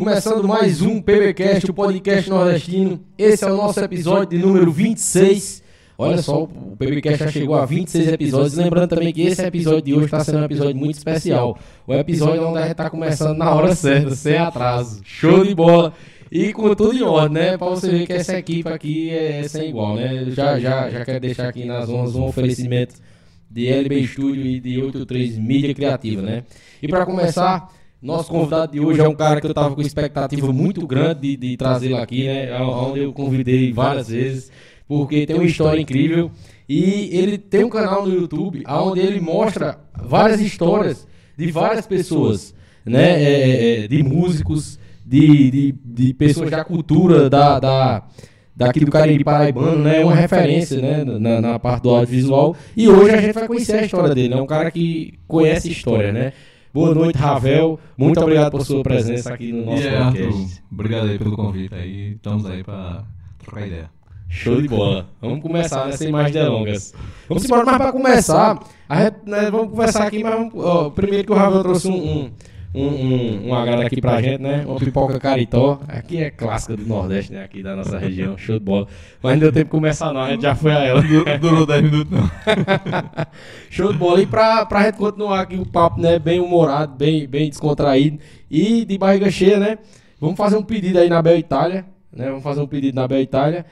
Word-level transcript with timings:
começando 0.00 0.48
mais 0.48 0.80
um 0.80 0.98
PBcast, 0.98 1.70
o 1.70 1.74
podcast 1.74 2.30
nordestino. 2.30 3.04
Esse 3.18 3.44
é 3.44 3.52
o 3.52 3.56
nosso 3.58 3.78
episódio 3.80 4.30
de 4.30 4.38
número 4.38 4.72
26. 4.72 5.62
Olha 5.98 6.22
só, 6.22 6.44
o 6.44 6.74
PBcast 6.74 7.18
já 7.24 7.30
chegou 7.30 7.54
a 7.54 7.66
26 7.66 8.08
episódios. 8.08 8.54
Lembrando 8.54 8.88
também 8.88 9.12
que 9.12 9.20
esse 9.20 9.42
episódio 9.42 9.82
de 9.82 9.92
hoje 9.92 10.06
está 10.06 10.24
sendo 10.24 10.38
um 10.38 10.44
episódio 10.44 10.74
muito 10.74 10.96
especial. 10.96 11.58
O 11.86 11.92
episódio 11.92 12.48
onde 12.48 12.56
a 12.56 12.62
gente 12.62 12.70
está 12.70 12.88
começando 12.88 13.36
na 13.36 13.54
hora 13.54 13.74
certa, 13.74 14.14
sem 14.14 14.38
atraso. 14.38 15.02
Show 15.04 15.44
de 15.44 15.54
bola! 15.54 15.92
E 16.32 16.50
com 16.54 16.74
tudo 16.74 16.96
em 16.96 17.02
ordem, 17.02 17.42
né? 17.42 17.58
Pra 17.58 17.68
você 17.68 17.90
ver 17.90 18.06
que 18.06 18.14
essa 18.14 18.38
equipe 18.38 18.70
aqui 18.70 19.10
é 19.10 19.46
sem 19.46 19.68
igual, 19.68 19.96
né? 19.96 20.30
Já, 20.30 20.58
já, 20.58 20.88
já 20.88 21.04
quero 21.04 21.20
deixar 21.20 21.46
aqui 21.46 21.66
nas 21.66 21.90
ondas 21.90 22.14
um 22.14 22.24
oferecimento 22.24 22.94
de 23.50 23.66
LB 23.66 24.06
Studio 24.06 24.46
e 24.46 24.60
de 24.60 24.80
83 24.80 25.36
Mídia 25.36 25.74
Criativa, 25.74 26.22
né? 26.22 26.44
E 26.80 26.88
para 26.88 27.04
começar, 27.04 27.68
nosso 28.02 28.30
convidado 28.30 28.72
de 28.72 28.80
hoje 28.80 29.00
é 29.00 29.08
um 29.08 29.14
cara 29.14 29.40
que 29.40 29.46
eu 29.46 29.52
tava 29.52 29.74
com 29.74 29.82
expectativa 29.82 30.50
muito 30.52 30.86
grande 30.86 31.20
de, 31.20 31.36
de 31.36 31.56
trazê-lo 31.56 31.96
aqui, 31.96 32.26
né? 32.26 32.58
Onde 32.62 33.00
eu 33.00 33.12
convidei 33.12 33.72
várias 33.72 34.08
vezes, 34.08 34.50
porque 34.88 35.26
tem 35.26 35.36
uma 35.36 35.44
história 35.44 35.80
incrível. 35.80 36.30
E 36.66 37.10
ele 37.12 37.36
tem 37.36 37.64
um 37.64 37.68
canal 37.68 38.06
no 38.06 38.14
YouTube 38.14 38.62
onde 38.66 39.00
ele 39.00 39.20
mostra 39.20 39.78
várias 40.02 40.40
histórias 40.40 41.06
de 41.36 41.50
várias 41.50 41.86
pessoas, 41.86 42.54
né? 42.86 43.22
É, 43.22 43.84
é, 43.84 43.88
de 43.88 44.02
músicos, 44.02 44.78
de, 45.04 45.50
de, 45.50 45.74
de 45.84 46.14
pessoas 46.14 46.50
da 46.50 46.64
cultura, 46.64 47.28
da, 47.28 47.60
da 47.60 48.02
daqui 48.56 48.84
do 48.84 48.90
Cariri 48.90 49.24
Paraibano, 49.24 49.82
né? 49.82 50.00
É 50.00 50.04
uma 50.04 50.14
referência, 50.14 50.80
né? 50.80 51.04
Na, 51.04 51.40
na, 51.40 51.58
parte 51.58 51.82
do 51.82 51.90
audiovisual. 51.90 52.56
E 52.76 52.88
hoje 52.88 53.14
a 53.14 53.20
gente 53.20 53.34
vai 53.34 53.46
conhecer 53.46 53.78
a 53.78 53.84
história 53.84 54.14
dele, 54.14 54.28
né? 54.28 54.38
É 54.38 54.42
um 54.42 54.46
cara 54.46 54.70
que 54.70 55.18
conhece 55.26 55.70
história, 55.70 56.12
né? 56.12 56.32
Boa 56.72 56.94
noite, 56.94 57.18
Ravel. 57.18 57.80
Muito 57.96 58.20
obrigado 58.20 58.52
por 58.52 58.64
sua 58.64 58.80
presença 58.80 59.34
aqui 59.34 59.52
no 59.52 59.66
nosso 59.66 59.82
yeah, 59.82 60.06
podcast. 60.06 60.40
Arthur, 60.40 60.62
obrigado 60.70 61.08
aí 61.08 61.18
pelo 61.18 61.36
convite 61.36 61.74
aí. 61.74 62.12
Estamos 62.12 62.46
aí 62.46 62.62
para 62.62 63.04
trocar 63.40 63.66
ideia. 63.66 63.90
Show 64.28 64.62
de 64.62 64.68
bola. 64.68 65.08
Vamos 65.20 65.42
começar, 65.42 65.86
né? 65.86 65.92
Sem 65.92 66.12
mais 66.12 66.32
delongas. 66.32 66.94
Vamos 67.28 67.44
embora, 67.44 67.64
mas 67.64 67.76
para 67.76 67.92
começar, 67.92 68.60
a 68.88 69.02
gente, 69.02 69.16
né, 69.26 69.50
vamos 69.50 69.70
conversar 69.70 70.06
aqui, 70.06 70.22
mas 70.22 70.32
vamos, 70.32 70.54
ó, 70.54 70.90
primeiro 70.90 71.26
que 71.26 71.32
o 71.32 71.34
Ravel 71.34 71.60
trouxe 71.60 71.88
um, 71.88 71.92
um 71.92 72.30
um, 72.72 72.86
um, 72.86 73.48
um 73.48 73.54
agrado 73.54 73.82
aqui 73.82 74.00
pra 74.00 74.22
gente, 74.22 74.40
né? 74.40 74.64
Uma 74.64 74.78
pipoca 74.78 75.18
caritó. 75.18 75.80
Aqui 75.88 76.18
é 76.18 76.30
clássica 76.30 76.76
do 76.76 76.86
Nordeste, 76.86 77.32
né? 77.32 77.42
Aqui 77.42 77.62
da 77.62 77.74
nossa 77.74 77.98
região, 77.98 78.38
show 78.38 78.58
de 78.58 78.64
bola. 78.64 78.86
Mas 79.20 79.32
não 79.32 79.40
deu 79.40 79.52
tempo 79.52 79.64
de 79.64 79.70
começar, 79.70 80.12
não. 80.12 80.20
A 80.20 80.30
gente 80.30 80.42
já 80.42 80.54
foi 80.54 80.72
a 80.72 80.84
ela. 80.84 81.02
Durou 81.40 81.66
10 81.66 81.82
minutos, 81.82 82.12
não. 82.12 82.30
show 83.70 83.92
de 83.92 83.98
bola. 83.98 84.22
E 84.22 84.26
pra, 84.26 84.64
pra 84.66 84.84
gente 84.84 84.96
continuar 84.98 85.40
aqui 85.40 85.56
o 85.56 85.66
papo, 85.66 86.00
né? 86.00 86.18
Bem 86.18 86.38
humorado, 86.38 86.94
bem, 86.94 87.26
bem 87.26 87.48
descontraído 87.48 88.18
e 88.48 88.84
de 88.84 88.96
barriga 88.96 89.30
cheia, 89.30 89.58
né? 89.58 89.78
Vamos 90.20 90.36
fazer 90.36 90.56
um 90.56 90.62
pedido 90.62 90.98
aí 90.98 91.08
na 91.08 91.20
Bel 91.20 91.38
Itália, 91.38 91.84
né? 92.12 92.26
Vamos 92.26 92.42
fazer 92.42 92.60
um 92.60 92.68
pedido 92.68 92.94
na 92.94 93.08
Bel 93.08 93.20
Itália. 93.20 93.66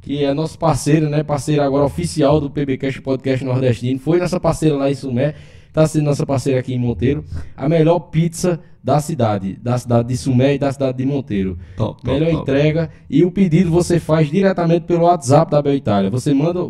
Que 0.00 0.24
é 0.24 0.34
nosso 0.34 0.58
parceiro, 0.58 1.08
né? 1.08 1.22
Parceiro 1.22 1.62
agora 1.62 1.84
oficial 1.84 2.40
do 2.40 2.50
PBcast 2.50 3.00
Podcast 3.02 3.44
Nordestino. 3.44 4.00
Foi 4.00 4.18
nossa 4.18 4.40
parceira 4.40 4.74
lá 4.74 4.90
em 4.90 4.94
Sumé 4.94 5.34
está 5.70 5.86
sendo 5.86 6.04
nossa 6.04 6.26
parceira 6.26 6.60
aqui 6.60 6.74
em 6.74 6.78
Monteiro, 6.78 7.24
a 7.56 7.68
melhor 7.68 7.98
pizza 7.98 8.60
da 8.82 8.98
cidade, 9.00 9.58
da 9.62 9.78
cidade 9.78 10.08
de 10.08 10.16
Sumé 10.16 10.54
e 10.54 10.58
da 10.58 10.72
cidade 10.72 10.98
de 10.98 11.06
Monteiro. 11.06 11.58
Top, 11.76 12.02
top, 12.02 12.12
melhor 12.12 12.30
top. 12.30 12.42
entrega 12.42 12.90
e 13.08 13.24
o 13.24 13.30
pedido 13.30 13.70
você 13.70 14.00
faz 14.00 14.30
diretamente 14.30 14.86
pelo 14.86 15.04
WhatsApp 15.04 15.50
da 15.50 15.62
Bel 15.62 15.74
Itália. 15.74 16.10
Você 16.10 16.34
manda, 16.34 16.60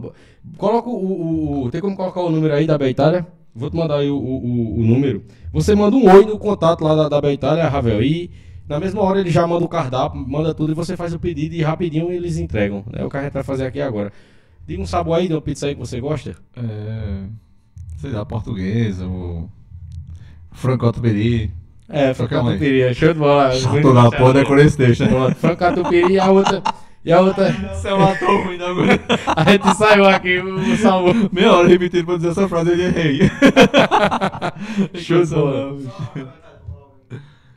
coloca 0.57 0.89
o, 0.89 0.93
o, 0.93 1.65
o, 1.65 1.71
tem 1.71 1.81
como 1.81 1.97
colocar 1.97 2.21
o 2.21 2.31
número 2.31 2.55
aí 2.55 2.67
da 2.67 2.77
Bel 2.77 2.89
Itália? 2.89 3.27
Vou 3.55 3.71
te 3.71 3.77
mandar 3.77 3.99
aí 3.99 4.11
o, 4.11 4.17
o, 4.17 4.81
o, 4.81 4.83
número. 4.85 5.25
Você 5.53 5.75
manda 5.75 5.97
um 5.97 6.09
oi 6.09 6.25
no 6.25 6.39
contato 6.39 6.85
lá 6.85 6.95
da, 6.95 7.09
da 7.09 7.21
Bel 7.21 7.33
Itália, 7.33 7.69
Ravel, 7.69 8.03
e 8.03 8.31
na 8.69 8.79
mesma 8.79 9.03
hora 9.03 9.21
ele 9.21 9.31
já 9.31 9.47
manda 9.47 9.65
o 9.65 9.69
cardápio, 9.69 10.21
manda 10.29 10.55
tudo 10.55 10.73
e 10.73 10.75
você 10.75 10.97
faz 10.97 11.15
o 11.15 11.19
pedido 11.19 11.55
e 11.55 11.63
rapidinho 11.63 12.13
eles 12.13 12.39
entregam. 12.39 12.85
É 12.93 13.05
o 13.05 13.09
que 13.09 13.17
a 13.17 13.23
gente 13.23 13.33
vai 13.33 13.43
fazer 13.43 13.67
aqui 13.67 13.81
agora. 13.81 14.13
Diga 14.67 14.83
um 14.83 14.87
sabor 14.87 15.19
aí 15.19 15.27
de 15.27 15.35
uma 15.35 15.41
pizza 15.41 15.67
aí 15.67 15.75
que 15.75 15.81
você 15.81 16.01
gosta. 16.01 16.37
É 16.57 17.50
sei 18.01 18.11
lá, 18.11 18.25
portuguesa, 18.25 19.07
ou 19.07 19.51
frango 20.53 20.87
catupiry. 20.87 21.53
É, 21.89 22.15
frango 22.15 22.31
catupiry, 22.31 22.83
é 22.83 22.95
show 22.95 23.13
de 23.13 23.19
bola. 23.19 23.53
Chato 23.53 23.95
da 23.95 24.11
porra, 24.11 24.33
decorei 24.33 24.65
esse 24.65 24.77
texto, 24.77 25.05
né? 25.05 25.35
Frango 25.35 25.57
catupiry 25.57 26.15
e 26.15 26.19
a 26.19 26.31
outra... 26.31 26.63
E 27.03 27.11
a 27.11 27.19
outra. 27.19 27.51
Você 27.51 27.89
matou 27.95 28.43
ruim 28.43 28.61
agora. 28.61 29.01
A 29.35 29.51
gente 29.51 29.75
saiu 29.75 30.05
aqui, 30.05 30.39
o 30.39 30.77
salvo. 30.77 31.31
Meia 31.33 31.51
hora 31.51 31.67
repetindo 31.67 32.05
pra 32.05 32.17
dizer 32.17 32.29
essa 32.29 32.47
frase, 32.47 32.73
ele 32.73 32.83
errei. 32.83 33.21
Show 35.01 35.25
de 35.25 35.35
bola. 35.35 35.79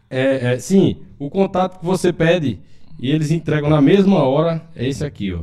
É, 0.10 0.54
é, 0.54 0.60
sim, 0.60 1.02
o 1.20 1.30
contato 1.30 1.78
que 1.78 1.86
você 1.86 2.14
pede 2.14 2.58
e 2.98 3.12
eles 3.12 3.32
entregam 3.32 3.70
na 3.70 3.82
mesma 3.82 4.24
hora 4.24 4.62
é 4.74 4.88
esse 4.88 5.04
aqui, 5.04 5.34
ó. 5.34 5.42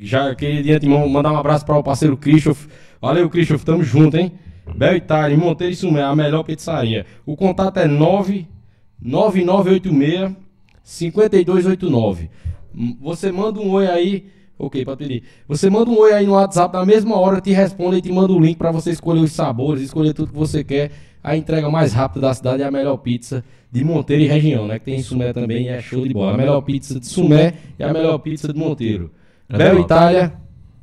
Já 0.00 0.34
queria 0.34 0.60
de 0.60 0.72
antemão 0.72 1.08
mandar 1.08 1.30
um 1.30 1.36
abraço 1.36 1.64
para 1.64 1.78
o 1.78 1.82
parceiro 1.82 2.16
Christoph 2.16 2.66
Valeu, 3.00 3.30
Christoph, 3.30 3.64
tamo 3.64 3.82
junto, 3.82 4.16
hein? 4.16 4.32
Bel 4.76 4.96
Itália, 4.96 5.36
Monteiro 5.36 5.74
Sumé, 5.74 6.02
a 6.02 6.14
melhor 6.14 6.42
pizzaria. 6.42 7.06
O 7.24 7.36
contato 7.36 7.78
é 7.78 7.86
99986 7.86 10.36
5289. 10.82 12.28
Você 13.00 13.32
manda 13.32 13.58
um 13.60 13.70
oi 13.70 13.86
aí. 13.86 14.26
Ok, 14.58 14.84
pedir. 14.98 15.22
Você 15.48 15.70
manda 15.70 15.90
um 15.90 15.98
oi 15.98 16.12
aí 16.12 16.26
no 16.26 16.32
WhatsApp, 16.32 16.76
na 16.76 16.84
mesma 16.84 17.18
hora 17.18 17.40
te 17.40 17.50
responde 17.50 17.96
e 17.96 18.02
te 18.02 18.12
manda 18.12 18.30
o 18.32 18.38
link 18.38 18.58
para 18.58 18.70
você 18.70 18.90
escolher 18.90 19.20
os 19.20 19.32
sabores, 19.32 19.82
escolher 19.82 20.12
tudo 20.12 20.32
que 20.32 20.38
você 20.38 20.62
quer. 20.62 20.90
A 21.22 21.34
entrega 21.36 21.70
mais 21.70 21.94
rápida 21.94 22.26
da 22.26 22.34
cidade 22.34 22.62
é 22.62 22.66
a 22.66 22.70
melhor 22.70 22.98
pizza 22.98 23.42
de 23.72 23.82
Monteiro 23.84 24.24
e 24.24 24.26
região, 24.26 24.66
né? 24.66 24.78
Que 24.78 24.84
tem 24.86 24.96
em 24.96 25.02
Sumé 25.02 25.32
também, 25.32 25.68
é 25.68 25.80
show 25.80 26.06
de 26.06 26.12
bola. 26.12 26.34
A 26.34 26.36
melhor 26.36 26.60
pizza 26.62 27.00
de 27.00 27.06
Sumé 27.06 27.54
e 27.78 27.82
a 27.82 27.90
melhor 27.92 28.18
pizza 28.18 28.52
de 28.52 28.58
Monteiro. 28.58 29.10
Bel 29.48 29.80
Itália 29.80 30.34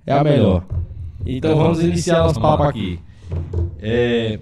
é 0.05 0.13
a 0.13 0.23
melhor. 0.23 0.65
Então 1.25 1.55
vamos 1.55 1.83
iniciar 1.83 2.19
nosso 2.19 2.39
papo 2.39 2.63
aqui. 2.63 2.99
É... 3.79 4.39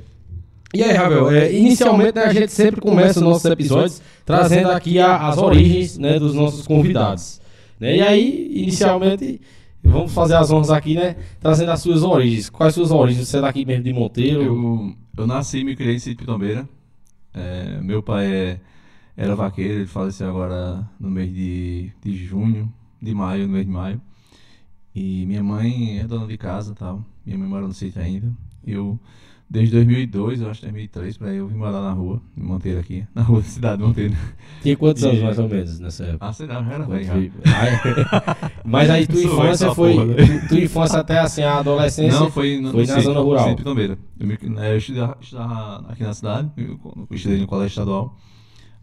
E 0.74 0.84
aí, 0.84 0.92
Ravel, 0.92 1.32
é, 1.32 1.54
inicialmente 1.54 2.16
né, 2.16 2.24
a 2.24 2.34
gente 2.34 2.52
sempre 2.52 2.82
começa 2.82 3.20
os 3.20 3.26
nossos 3.26 3.46
episódios 3.46 4.02
trazendo 4.26 4.72
aqui 4.72 5.00
a, 5.00 5.28
as 5.28 5.38
origens 5.38 5.98
né, 5.98 6.20
dos 6.20 6.34
nossos 6.34 6.68
convidados. 6.68 7.40
Né? 7.80 7.98
E 7.98 8.02
aí, 8.02 8.52
inicialmente, 8.54 9.40
vamos 9.82 10.14
fazer 10.14 10.36
as 10.36 10.52
honras 10.52 10.72
aqui, 10.72 10.96
né? 10.96 11.16
Trazendo 11.40 11.72
as 11.72 11.80
suas 11.82 12.04
origens. 12.04 12.50
Quais 12.50 12.74
suas 12.74 12.92
origens? 12.92 13.28
Você 13.28 13.38
é 13.38 13.42
daqui 13.42 13.66
mesmo 13.66 13.84
de 13.84 13.94
Monteiro? 13.94 14.42
Eu, 14.42 14.94
eu 15.18 15.28
nasci 15.28 15.60
e 15.60 15.64
me 15.64 15.76
criei 15.78 15.96
em 15.96 16.00
Sítio 16.00 16.18
Pitombeira. 16.18 16.68
É, 17.34 17.80
meu 17.82 18.04
pai 18.04 18.26
é, 18.26 18.60
era 19.16 19.36
vaqueiro, 19.36 19.76
ele 19.76 19.88
faleceu 19.88 20.28
agora 20.30 20.86
no 21.00 21.10
mês 21.10 21.34
de, 21.34 21.92
de 22.04 22.16
junho, 22.18 22.72
de 23.02 23.14
maio, 23.14 23.48
no 23.48 23.54
mês 23.54 23.66
de 23.66 23.72
maio. 23.72 24.02
E 24.96 25.26
minha 25.26 25.44
mãe 25.44 26.00
é 26.00 26.08
dona 26.08 26.26
de 26.26 26.38
casa 26.38 26.74
tal. 26.74 27.04
Minha 27.26 27.38
mãe 27.38 27.50
mora 27.50 27.68
no 27.68 27.74
sítio 27.74 28.02
ainda. 28.02 28.32
Eu, 28.66 28.98
desde 29.50 29.76
2002, 29.76 30.40
eu 30.40 30.50
acho 30.50 30.62
2003, 30.62 31.18
pra 31.18 31.34
eu 31.34 31.50
vim 31.50 31.58
morar 31.58 31.82
na 31.82 31.92
rua, 31.92 32.22
em 32.38 32.42
Monteiro 32.42 32.80
aqui, 32.80 33.06
na 33.14 33.22
rua 33.22 33.42
da 33.42 33.48
cidade 33.48 33.82
de 33.82 33.84
Monteiro. 33.84 34.16
Tinha 34.64 34.78
quantos 34.78 35.04
e... 35.04 35.08
anos 35.08 35.22
mais 35.22 35.38
ou 35.38 35.50
menos 35.50 35.80
nessa 35.82 36.06
época? 36.06 36.26
Ah, 36.26 36.32
sei 36.32 36.48
lá, 36.48 36.64
já 36.64 36.72
era 36.72 36.86
velho. 36.86 37.34
Mas 38.64 38.90
aí 38.90 39.06
tua 39.06 39.22
infância 39.22 39.76
foi. 39.76 39.96
Porra, 39.96 40.06
né? 40.06 40.48
Tua 40.48 40.60
infância 40.62 41.00
até 41.00 41.20
assim, 41.20 41.44
a 41.44 41.60
adolescência. 41.60 42.18
Não, 42.18 42.32
foi, 42.32 42.62
no, 42.62 42.72
foi 42.72 42.86
no 42.86 42.94
na 42.94 43.00
zona 43.02 43.20
rural. 43.20 43.50
No 43.50 43.56
Pitombeira. 43.58 43.98
Eu, 44.18 44.50
né, 44.50 44.72
eu 44.72 44.78
estudava, 44.78 45.18
estudava, 45.20 45.92
aqui 45.92 46.04
na 46.04 46.14
cidade, 46.14 46.52
eu, 46.56 46.80
eu 46.86 47.08
estudei 47.12 47.38
no 47.42 47.48
colégio 47.48 47.74
estadual, 47.74 48.18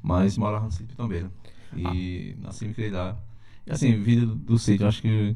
mas 0.03 0.37
morava 0.37 0.67
no 0.67 0.71
sítio 0.71 0.89
Pitombeira. 0.89 1.33
E 1.75 2.37
ah. 2.37 2.47
nasci 2.49 2.67
e 2.67 2.69
me 2.69 2.75
criei 2.75 2.91
lá. 2.91 3.17
E 3.67 3.73
assim, 3.73 3.99
vida 4.03 4.27
do 4.27 4.59
sítio, 4.59 4.85
eu 4.85 4.89
acho 4.89 5.01
que 5.01 5.35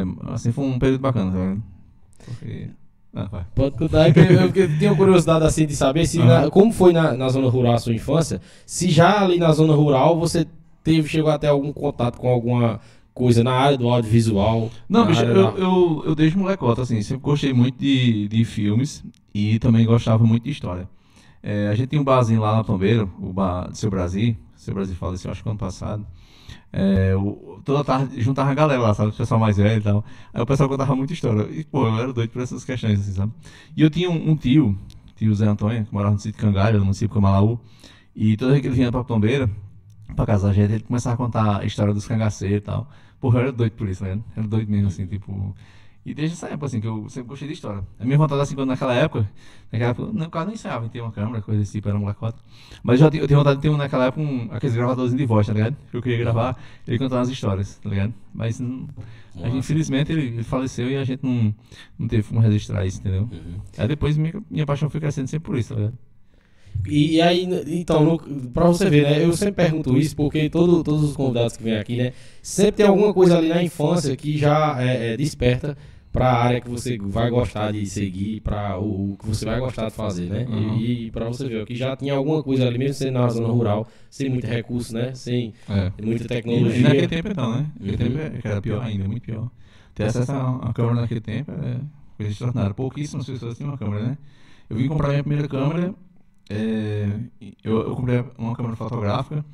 é, 0.00 0.32
assim, 0.32 0.52
foi 0.52 0.64
um 0.64 0.78
período 0.78 1.00
bacana, 1.00 1.30
tá 1.32 1.38
ligado? 1.38 1.62
Porque. 2.24 2.70
Ah, 3.16 3.28
vai. 3.30 3.46
Pode 3.54 3.76
contar, 3.76 4.12
que 4.12 4.18
eu, 4.18 4.50
eu 4.52 4.78
tenho 4.78 4.96
curiosidade 4.96 5.44
assim 5.44 5.66
de 5.66 5.76
saber 5.76 6.04
se 6.06 6.18
na- 6.18 6.50
como 6.50 6.72
foi 6.72 6.92
na, 6.92 7.12
na 7.16 7.28
zona 7.28 7.48
rural 7.48 7.74
a 7.74 7.78
sua 7.78 7.94
infância, 7.94 8.40
se 8.66 8.90
já 8.90 9.20
ali 9.22 9.38
na 9.38 9.52
zona 9.52 9.72
rural 9.72 10.18
você 10.18 10.44
teve, 10.82 11.08
chegou 11.08 11.30
até 11.30 11.46
algum 11.46 11.72
contato 11.72 12.18
com 12.18 12.28
alguma 12.28 12.80
coisa 13.14 13.44
na 13.44 13.52
área 13.52 13.78
do 13.78 13.88
audiovisual. 13.88 14.68
Não, 14.88 15.06
bicho, 15.06 15.22
eu, 15.22 15.52
da- 15.52 15.58
eu, 15.58 16.02
eu 16.06 16.14
desde 16.16 16.36
molecota, 16.36 16.82
assim, 16.82 17.00
sempre 17.02 17.22
gostei 17.22 17.52
muito 17.52 17.78
de, 17.78 18.26
de 18.26 18.44
filmes 18.44 19.04
e 19.32 19.60
também 19.60 19.86
gostava 19.86 20.24
muito 20.24 20.42
de 20.42 20.50
história. 20.50 20.88
É, 21.40 21.68
a 21.68 21.74
gente 21.76 21.90
tinha 21.90 22.00
um 22.00 22.04
barzinho 22.04 22.40
lá 22.40 22.56
na 22.56 22.64
Palmeira, 22.64 23.04
o 23.20 23.32
bar 23.32 23.68
do 23.68 23.76
Seu 23.76 23.90
Brasil, 23.90 24.34
Seu 24.56 24.74
Brasil 24.74 24.96
faleceu, 24.96 25.30
acho 25.30 25.40
que 25.40 25.48
ano 25.48 25.56
passado. 25.58 26.04
É, 26.72 27.14
o- 27.16 27.60
toda 27.64 27.84
tarde 27.84 28.20
juntava 28.20 28.50
a 28.50 28.54
galera 28.54 28.80
lá, 28.80 28.94
sabe? 28.94 29.10
O 29.10 29.12
pessoal 29.12 29.38
mais 29.40 29.56
velho 29.56 29.80
e 29.80 29.82
tal. 29.82 30.04
Aí 30.32 30.42
o 30.42 30.46
pessoal 30.46 30.68
contava 30.68 30.94
muita 30.96 31.12
história. 31.12 31.42
E, 31.50 31.64
pô, 31.64 31.86
eu 31.86 31.98
era 31.98 32.12
doido 32.12 32.30
por 32.30 32.42
essas 32.42 32.64
questões, 32.64 33.00
assim, 33.00 33.12
sabe? 33.12 33.32
E 33.76 33.82
eu 33.82 33.90
tinha 33.90 34.10
um, 34.10 34.30
um 34.30 34.36
tio, 34.36 34.76
tio 35.16 35.34
Zé 35.34 35.46
Antônio, 35.46 35.84
que 35.84 35.92
morava 35.94 36.14
no 36.14 36.20
sítio 36.20 36.40
Cangalha, 36.40 36.78
no 36.78 36.84
município 36.84 37.14
Camalaú. 37.14 37.58
E 38.14 38.36
toda 38.36 38.52
vez 38.52 38.62
que 38.62 38.68
ele 38.68 38.76
vinha 38.76 38.92
pra 38.92 39.04
Palmeira, 39.04 39.50
pra 40.16 40.26
casa 40.26 40.48
da 40.48 40.52
gente, 40.54 40.72
ele 40.72 40.82
começava 40.84 41.14
a 41.14 41.16
contar 41.16 41.60
a 41.60 41.64
história 41.64 41.92
dos 41.94 42.06
cangaceiros 42.06 42.58
e 42.58 42.60
tal. 42.60 42.88
Porra, 43.20 43.38
eu 43.38 43.42
era 43.44 43.52
doido 43.52 43.72
por 43.72 43.88
isso, 43.88 44.04
né? 44.04 44.18
Era 44.36 44.46
doido 44.46 44.70
mesmo, 44.70 44.88
assim, 44.88 45.06
tipo. 45.06 45.54
E 46.04 46.12
desde 46.12 46.36
essa 46.36 46.48
época, 46.48 46.66
assim, 46.66 46.80
que 46.80 46.86
eu 46.86 47.08
sempre 47.08 47.28
gostei 47.28 47.48
de 47.48 47.54
história. 47.54 47.82
A 47.98 48.04
minha 48.04 48.18
vontade, 48.18 48.40
assim, 48.42 48.54
quando 48.54 48.68
naquela 48.68 48.94
época, 48.94 49.28
naquela 49.72 49.90
época, 49.90 50.12
não, 50.12 50.26
o 50.26 50.30
cara 50.30 50.46
nem 50.46 50.56
sonhava 50.56 50.84
em 50.84 50.88
ter 50.90 51.00
uma 51.00 51.10
câmera, 51.10 51.40
coisa 51.40 51.60
desse 51.60 51.72
tipo, 51.72 51.88
era 51.88 51.96
um 51.96 52.02
molecote. 52.02 52.38
Mas 52.82 53.00
eu, 53.00 53.06
eu 53.06 53.26
tinha 53.26 53.38
vontade 53.38 53.56
de 53.56 53.62
ter, 53.62 53.70
um, 53.70 53.76
naquela 53.78 54.06
época, 54.06 54.20
um, 54.20 54.48
aqueles 54.50 54.76
gravadorzinhos 54.76 55.18
de 55.18 55.26
voz, 55.26 55.46
tá 55.46 55.54
ligado? 55.54 55.76
Que 55.90 55.96
eu 55.96 56.02
queria 56.02 56.18
gravar, 56.18 56.58
ele 56.86 56.98
contando 56.98 57.22
as 57.22 57.30
histórias, 57.30 57.78
tá 57.78 57.88
ligado? 57.88 58.12
Mas, 58.34 58.60
hum, 58.60 58.86
a 59.36 59.46
gente, 59.46 59.56
infelizmente, 59.56 60.12
ele, 60.12 60.26
ele 60.26 60.42
faleceu 60.42 60.90
e 60.90 60.96
a 60.96 61.04
gente 61.04 61.24
não, 61.24 61.54
não 61.98 62.06
teve 62.06 62.22
como 62.22 62.38
registrar 62.40 62.84
isso, 62.84 63.00
entendeu? 63.00 63.22
Uhum. 63.22 63.60
Aí 63.78 63.88
depois 63.88 64.18
minha, 64.18 64.42
minha 64.50 64.66
paixão 64.66 64.90
foi 64.90 65.00
crescendo 65.00 65.28
sempre 65.28 65.46
por 65.46 65.56
isso, 65.56 65.70
tá 65.70 65.80
ligado? 65.80 65.98
E, 66.86 67.16
e 67.16 67.22
aí, 67.22 67.48
então, 67.68 68.04
no, 68.04 68.18
pra 68.50 68.66
você 68.66 68.90
ver, 68.90 69.04
né? 69.04 69.24
Eu 69.24 69.32
sempre 69.32 69.54
pergunto 69.54 69.96
isso 69.96 70.14
porque 70.14 70.50
todo, 70.50 70.82
todos 70.84 71.02
os 71.02 71.16
convidados 71.16 71.56
que 71.56 71.62
vêm 71.62 71.76
aqui, 71.76 71.96
né? 71.96 72.12
Sempre 72.42 72.72
tem 72.72 72.86
alguma 72.86 73.14
coisa 73.14 73.38
ali 73.38 73.48
na 73.48 73.62
infância 73.62 74.14
que 74.16 74.36
já 74.36 74.76
é, 74.82 75.12
é, 75.12 75.16
desperta 75.16 75.76
pra 76.14 76.32
área 76.32 76.60
que 76.60 76.70
você 76.70 76.96
vai 76.96 77.28
gostar 77.28 77.72
de 77.72 77.84
seguir, 77.86 78.40
pra 78.40 78.78
o, 78.78 79.12
o 79.12 79.16
que 79.18 79.26
você 79.26 79.44
vai 79.44 79.58
gostar 79.58 79.88
de 79.88 79.94
fazer, 79.94 80.30
né? 80.30 80.46
Uhum. 80.48 80.78
E, 80.78 81.06
e 81.06 81.10
pra 81.10 81.26
você 81.26 81.48
ver, 81.48 81.66
que 81.66 81.74
já 81.74 81.96
tinha 81.96 82.14
alguma 82.14 82.40
coisa 82.42 82.66
ali, 82.68 82.78
mesmo 82.78 82.94
sendo 82.94 83.14
na 83.18 83.28
zona 83.28 83.48
rural, 83.48 83.86
sem 84.08 84.30
muito 84.30 84.46
recurso, 84.46 84.94
né? 84.94 85.12
Sem 85.14 85.52
É. 85.68 85.90
muita 86.00 86.24
tecnologia. 86.26 86.78
e 86.78 86.82
naquele 86.84 87.08
tempo 87.08 87.28
então, 87.28 87.50
né? 87.52 87.66
Naquele 87.80 87.92
Uhum. 88.14 88.18
tempo 88.30 88.46
é- 88.46 88.50
era 88.50 88.62
pior 88.62 88.82
ainda, 88.82 89.08
muito 89.08 89.22
pior. 89.24 89.50
Ter 89.92 90.04
acesso 90.04 90.30
a 90.32 90.50
uma 90.52 90.72
câmera 90.72 91.00
naquele 91.00 91.20
tempo 91.20 91.50
é 91.50 91.80
coisa 92.16 92.30
extraordinária. 92.32 92.74
Pouquíssimas 92.74 93.26
pessoas 93.26 93.56
tinham 93.56 93.70
uma 93.72 93.76
câmera, 93.78 94.04
né? 94.06 94.18
Eu 94.70 94.76
vim 94.76 94.86
comprar 94.88 95.08
minha 95.08 95.22
primeira 95.24 95.48
câmera, 95.48 95.94
é, 96.48 97.08
eu, 97.64 97.88
eu 97.88 97.96
comprei 97.96 98.24
uma 98.38 98.54
câmera 98.54 98.76
fotográfica 98.76 99.44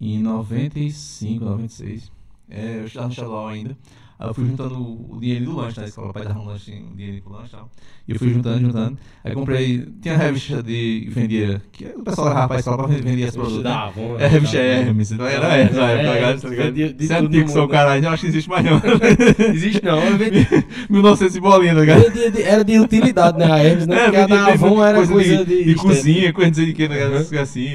em 0.00 0.18
95, 0.20 1.44
96. 1.44 2.10
É, 2.50 2.78
eu 2.80 2.84
estava 2.84 3.06
no 3.06 3.12
estadual 3.12 3.46
ainda. 3.48 3.76
Aí 4.16 4.28
eu 4.28 4.34
fui 4.34 4.46
juntando 4.46 4.76
o 4.80 5.18
dinheiro 5.20 5.44
do 5.46 5.56
lanche 5.56 5.80
na 5.80 5.86
escola, 5.86 6.10
o 6.10 6.12
pai 6.12 6.24
dava 6.24 6.38
um 6.38 6.46
lanche, 6.46 6.72
um 6.72 6.94
dinheiro 6.94 7.20
pro 7.22 7.32
lanche 7.32 7.48
e 7.48 7.50
tal. 7.56 7.68
E 8.06 8.12
eu 8.12 8.18
fui 8.18 8.30
juntando, 8.32 8.60
juntando. 8.60 8.98
Aí 9.24 9.32
comprei, 9.34 9.88
tinha 10.00 10.16
revista 10.16 10.62
de 10.62 11.08
vendia, 11.10 11.60
que 11.72 11.84
o 11.96 12.02
pessoal 12.04 12.28
levava 12.28 12.48
pra 12.48 12.58
escola 12.60 12.76
pra 12.76 12.86
vender 12.96 13.22
esse 13.22 13.36
produto. 13.36 13.56
né? 13.56 13.62
Da 13.62 13.92
É 14.20 14.24
a 14.24 14.28
revista 14.28 14.56
da- 14.56 14.62
Hermes, 14.62 15.10
então 15.12 15.26
era 15.26 15.56
Hermes 15.56 15.76
na 15.76 15.90
época, 15.90 16.04
tá 16.42 16.48
ligado? 16.48 17.08
Tá 17.08 17.14
é 17.14 17.18
antigo, 17.18 17.48
sou 17.50 17.68
caralho, 17.68 18.04
eu 18.04 18.10
acho 18.10 18.20
que 18.22 18.28
existe 18.28 18.48
mais 18.48 18.64
não. 18.64 18.80
Existe 19.52 19.84
não, 19.84 20.00
eu 20.04 20.16
vendi- 20.16 20.46
1900 20.88 21.36
e 21.36 21.40
bolinha, 21.40 21.74
tá 21.74 21.80
ligado? 21.80 22.04
era 22.40 22.64
de 22.64 22.78
utilidade, 22.78 23.36
né? 23.38 23.50
A 23.50 23.58
Hermes, 23.58 23.86
né? 23.88 24.04
Porque 24.04 24.16
a 24.16 24.26
da 24.28 24.46
Avon 24.52 24.84
era 24.84 25.06
coisa 25.06 25.44
de... 25.44 25.64
de, 25.64 25.74
cozinha, 25.74 26.32
coisa 26.32 26.50
de 26.64 26.72
que, 26.72 26.86
ligado? 26.86 27.38
assim, 27.40 27.68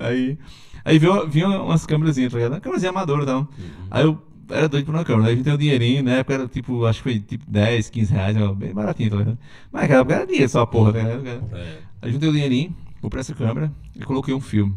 aí... 0.00 0.38
Aí 0.84 0.98
vinha, 0.98 1.48
umas 1.62 1.86
câmerazinhas, 1.86 2.32
tá 2.32 2.38
ligado? 2.38 2.52
Uma 2.54 2.60
câmerazinha 2.60 2.90
amadora 2.90 3.22
e 3.22 3.26
tal. 3.26 3.48
Aí 3.90 4.02
eu 4.04 4.18
era 4.52 4.68
doido 4.68 4.86
por 4.86 4.94
uma 4.94 5.04
câmera, 5.04 5.28
aí 5.28 5.32
a 5.32 5.36
gente 5.36 5.44
tem 5.44 5.54
um 5.54 5.58
dinheirinho, 5.58 6.02
na 6.02 6.12
época 6.12 6.34
era 6.34 6.48
tipo, 6.48 6.84
acho 6.86 6.98
que 6.98 7.02
foi 7.02 7.20
tipo 7.20 7.44
10, 7.48 7.90
15 7.90 8.12
reais, 8.12 8.36
bem 8.56 8.72
baratinho, 8.72 9.10
tá 9.10 9.16
ligado? 9.16 9.38
Mas 9.70 9.82
naquela 9.82 10.00
época 10.00 10.14
era 10.14 10.26
dinheiro 10.26 10.48
só, 10.48 10.66
porra, 10.66 10.92
tá 10.92 10.98
ligado? 11.02 11.56
É. 11.56 11.78
Aí 12.02 12.12
juntei 12.12 12.28
o 12.28 12.32
dinheirinho, 12.32 12.76
comprei 13.00 13.20
essa 13.20 13.34
câmera 13.34 13.72
e 13.94 14.00
coloquei 14.04 14.34
um 14.34 14.40
filme. 14.40 14.74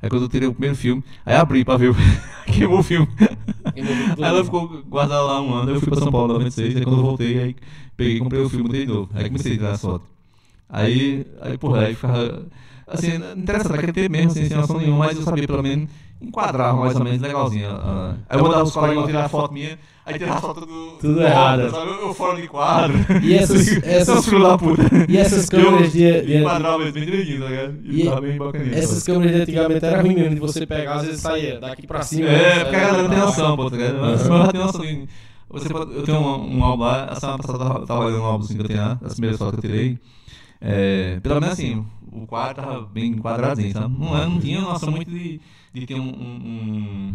Aí 0.00 0.08
quando 0.08 0.22
eu 0.22 0.28
tirei 0.28 0.48
o 0.48 0.52
primeiro 0.52 0.76
filme, 0.76 1.02
aí 1.26 1.34
abri 1.34 1.64
pra 1.64 1.76
ver, 1.76 1.92
queimou 2.46 2.78
o 2.78 2.82
filme. 2.82 3.08
Aí 3.74 4.24
ela 4.24 4.44
ficou 4.44 4.82
guardada 4.84 5.22
lá 5.22 5.40
um 5.42 5.52
ano, 5.52 5.72
eu 5.72 5.80
fui 5.80 5.88
pra 5.90 5.98
São 5.98 6.12
Paulo 6.12 6.34
em 6.34 6.38
96, 6.38 6.76
aí 6.76 6.84
quando 6.84 6.98
eu 6.98 7.02
voltei, 7.02 7.38
aí 7.38 7.56
peguei, 7.96 8.18
comprei 8.18 8.40
o 8.40 8.48
filme, 8.48 8.64
botei 8.64 8.86
de 8.86 8.92
novo. 8.92 9.10
Aí 9.12 9.24
comecei 9.24 9.52
a 9.52 9.56
tirar 9.56 9.70
as 9.72 9.80
fotos. 9.80 10.08
Aí, 10.68 11.26
aí 11.40 11.58
porra, 11.58 11.86
aí 11.86 11.94
ficava. 11.94 12.46
Assim, 12.86 13.16
interessante, 13.36 13.72
naquele 13.72 13.92
tempo 13.92 14.12
mesmo, 14.12 14.30
assim, 14.30 14.46
sem 14.46 14.56
noção 14.56 14.78
nenhuma, 14.78 15.06
mas 15.06 15.16
eu 15.16 15.22
sabia 15.22 15.46
pelo 15.46 15.62
menos 15.62 15.90
enquadrar 16.20 16.74
mais 16.76 16.94
ou 16.96 17.04
menos 17.04 17.20
legalzinho. 17.20 17.68
ah. 17.70 18.14
Aí 18.28 18.38
eu 18.38 18.42
mandava 18.44 18.64
os 18.64 18.72
colegas 18.72 19.06
tirar 19.06 19.24
a 19.24 19.28
foto 19.28 19.52
minha, 19.54 19.78
aí 20.04 20.18
tirava 20.18 20.38
a 20.38 20.40
foto 20.40 20.60
do. 20.66 20.90
Tudo 21.00 21.14
do- 21.14 21.22
errado. 21.22 21.70
Sabe, 21.70 21.90
eu 21.90 22.12
fora 22.14 22.40
de 22.40 22.48
quadro. 22.48 22.96
E 23.22 23.34
essas- 23.34 23.68
essas- 23.84 24.24
filhos 24.26 24.42
da 24.48 24.58
puta. 24.58 24.82
E 25.08 25.16
essas 25.16 25.48
câmeras 25.48 25.92
de- 25.92 26.22
de- 26.22 26.36
enquadrava 26.38 26.82
eles 26.82 26.92
bem 26.94 27.04
direitinho, 27.04 27.40
tá 27.42 27.48
ligado? 27.48 27.78
E 27.84 28.02
E 28.02 28.20
bem 28.20 28.36
bacaninha. 28.38 28.76
Essas 28.78 29.02
câmeras 29.04 29.32
de 29.34 29.42
antigamente 29.42 29.84
eram 29.84 30.02
ruim 30.02 30.14
mesmo, 30.14 30.34
de 30.34 30.40
você 30.40 30.66
pegar, 30.66 30.94
às 30.94 31.04
vezes 31.06 31.20
saía 31.20 31.60
daqui 31.60 31.86
pra 31.86 32.02
cima. 32.02 32.28
É, 32.28 32.56
né? 32.56 32.64
porque 32.64 32.76
a 32.76 32.80
galera 32.80 33.02
não 33.02 33.10
tem 33.10 33.18
noção, 33.18 33.56
pô, 33.56 33.70
tá 33.70 33.76
ligado? 33.76 33.98
Mas 34.00 34.26
eu 34.26 34.38
já 34.38 34.46
tenho 34.48 34.64
noção. 34.64 34.82
Você 35.50 35.68
pode, 35.70 35.94
eu 35.94 36.02
tenho 36.02 36.18
um, 36.18 36.58
um 36.58 36.64
álbum 36.64 36.82
lá, 36.84 37.04
a 37.06 37.14
semana 37.14 37.38
passada 37.38 37.64
eu 37.80 37.86
tava, 37.86 38.04
olhando 38.04 38.20
um 38.20 38.26
álbum 38.26 38.44
assim, 38.44 38.54
que 38.54 38.60
eu 38.62 38.66
tenho 38.68 38.80
lá, 38.80 38.98
as 39.02 39.12
primeiras 39.12 39.38
fotos 39.38 39.60
que 39.60 39.66
eu 39.66 39.70
tirei. 39.70 39.98
É, 40.60 41.18
pelo 41.22 41.36
menos 41.40 41.52
assim, 41.54 41.86
o 42.12 42.26
quadro 42.26 42.62
tava 42.62 42.80
bem 42.82 43.12
enquadradinho, 43.12 43.72
sabe? 43.72 43.94
Não, 43.98 44.18
é- 44.18 44.26
não 44.26 44.38
tinha 44.40 44.60
noção 44.60 44.90
muito 44.90 45.10
de, 45.10 45.40
de 45.72 45.86
ter 45.86 45.94
um, 45.94 46.02
um- 46.08 46.10
um- 46.12 47.14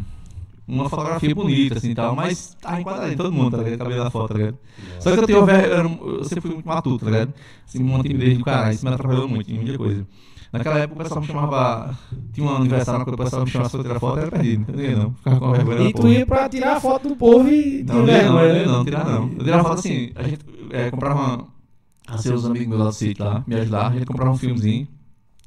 uma 0.66 0.90
fotografia 0.90 1.36
bonita, 1.36 1.78
assim 1.78 1.94
tal, 1.94 2.16
mas 2.16 2.56
tava 2.62 2.80
enquadradinho, 2.80 3.18
todo 3.18 3.32
mundo, 3.34 3.58
tá 3.58 3.64
ligado? 3.64 3.80
Cabelo 3.80 4.04
da 4.04 4.10
foto, 4.10 4.30
tá 4.30 4.38
ligado? 4.38 4.58
Só 5.00 5.12
que 5.14 5.20
eu 5.20 5.26
tenho 5.28 5.50
eu, 5.50 6.18
eu 6.20 6.24
sempre 6.24 6.42
fui 6.42 6.52
muito 6.54 6.68
matuto, 6.68 7.04
tá 7.06 7.12
ligado? 7.12 7.34
Assim, 7.68 7.84
uma 7.84 8.02
timidez 8.02 8.38
do 8.38 8.46
caralho, 8.46 8.74
isso 8.74 8.86
me 8.86 8.94
atrapalhou 8.94 9.28
muito 9.28 9.52
em 9.52 9.56
muita 9.56 9.78
coisa. 9.78 10.08
Naquela 10.54 10.78
época 10.80 11.00
o 11.00 11.04
pessoal 11.04 11.22
me 11.22 11.28
chamava. 11.28 11.98
Tinha 12.32 12.46
um 12.48 12.56
aniversário 12.56 13.04
que 13.04 13.12
o 13.12 13.18
pessoal 13.18 13.44
me 13.44 13.50
chamava 13.50 13.70
pra 13.72 13.82
tirar 13.82 14.00
foto, 14.00 14.18
eu 14.18 14.22
era 14.22 14.32
perdido, 14.32 14.62
entendeu? 14.72 14.98
Não, 15.00 15.14
ficava 15.16 15.40
com 15.40 15.52
vergonha. 15.52 15.90
E 15.90 15.94
tu 15.94 16.02
porra. 16.02 16.14
ia 16.14 16.26
pra 16.28 16.50
tirar 16.50 16.78
a 16.78 16.80
foto 16.80 17.10
do 17.10 17.16
povo 17.16 17.50
e 17.50 17.84
Não, 17.84 17.96
não, 17.96 18.06
vergonha, 18.06 18.48
não, 18.48 18.54
né? 18.54 18.66
não, 18.68 18.86
tirar 18.86 19.06
não. 19.06 19.30
Eu 19.32 19.44
tirava 19.44 19.64
foto 19.64 19.80
assim, 19.80 20.12
a 20.16 20.24
gente 20.24 20.40
é, 20.70 20.92
comprava 20.92 21.20
uma. 21.20 21.48
Assim, 22.08 22.32
os 22.34 22.46
amigos 22.46 22.68
meus 22.68 22.80
lá 22.82 22.86
do 22.88 22.94
sítio 22.94 23.26
lá, 23.26 23.44
me 23.48 23.56
ajudavam, 23.56 23.88
a 23.90 23.94
gente 23.94 24.06
comprava 24.06 24.32
um 24.32 24.38
filmezinho. 24.38 24.88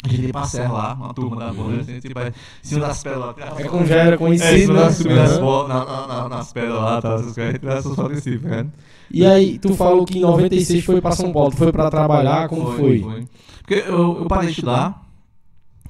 A 0.04 0.08
gente 0.08 0.48
serra 0.48 0.72
lá, 0.72 0.94
uma 0.94 1.14
turma 1.14 1.36
da 1.36 1.52
porra, 1.52 1.80
assim, 1.80 1.98
tipo, 1.98 2.18
aí, 2.18 2.28
em 2.28 2.32
cima 2.62 2.86
das 2.86 3.02
pedras 3.02 3.20
lá. 3.20 3.34
É 3.58 3.64
como 3.64 3.86
já 3.86 3.96
era 3.96 4.10
É, 4.12 4.14
em 4.14 4.18
conhecido, 4.18 4.58
cima 4.66 4.84
né? 4.84 4.90
subir 4.92 5.14
nas, 5.14 5.38
fo- 5.38 5.66
na, 5.66 5.84
na, 5.84 6.06
na, 6.06 6.28
nas 6.28 6.52
pedras 6.52 6.74
lá, 6.74 7.02
tá, 7.02 7.14
essas 7.14 7.34
coisas, 7.34 7.38
a 7.38 7.46
gente 7.50 7.60
tirava 7.60 7.78
essas 7.78 7.96
fotos 7.96 8.12
desse 8.14 8.30
tipo, 8.30 8.48
né? 8.48 8.66
E 9.10 9.26
aí, 9.26 9.58
tu 9.58 9.74
falou 9.74 10.04
que 10.04 10.18
em 10.18 10.22
96 10.22 10.84
foi 10.84 11.00
pra 11.00 11.12
São 11.12 11.32
Paulo, 11.32 11.50
tu 11.50 11.56
foi 11.56 11.72
pra 11.72 11.90
trabalhar, 11.90 12.48
como 12.48 12.66
foi? 12.72 13.26
Porque 13.62 13.74
eu, 13.88 14.18
eu 14.18 14.26
parei 14.26 14.46
de 14.46 14.52
estudar, 14.52 15.02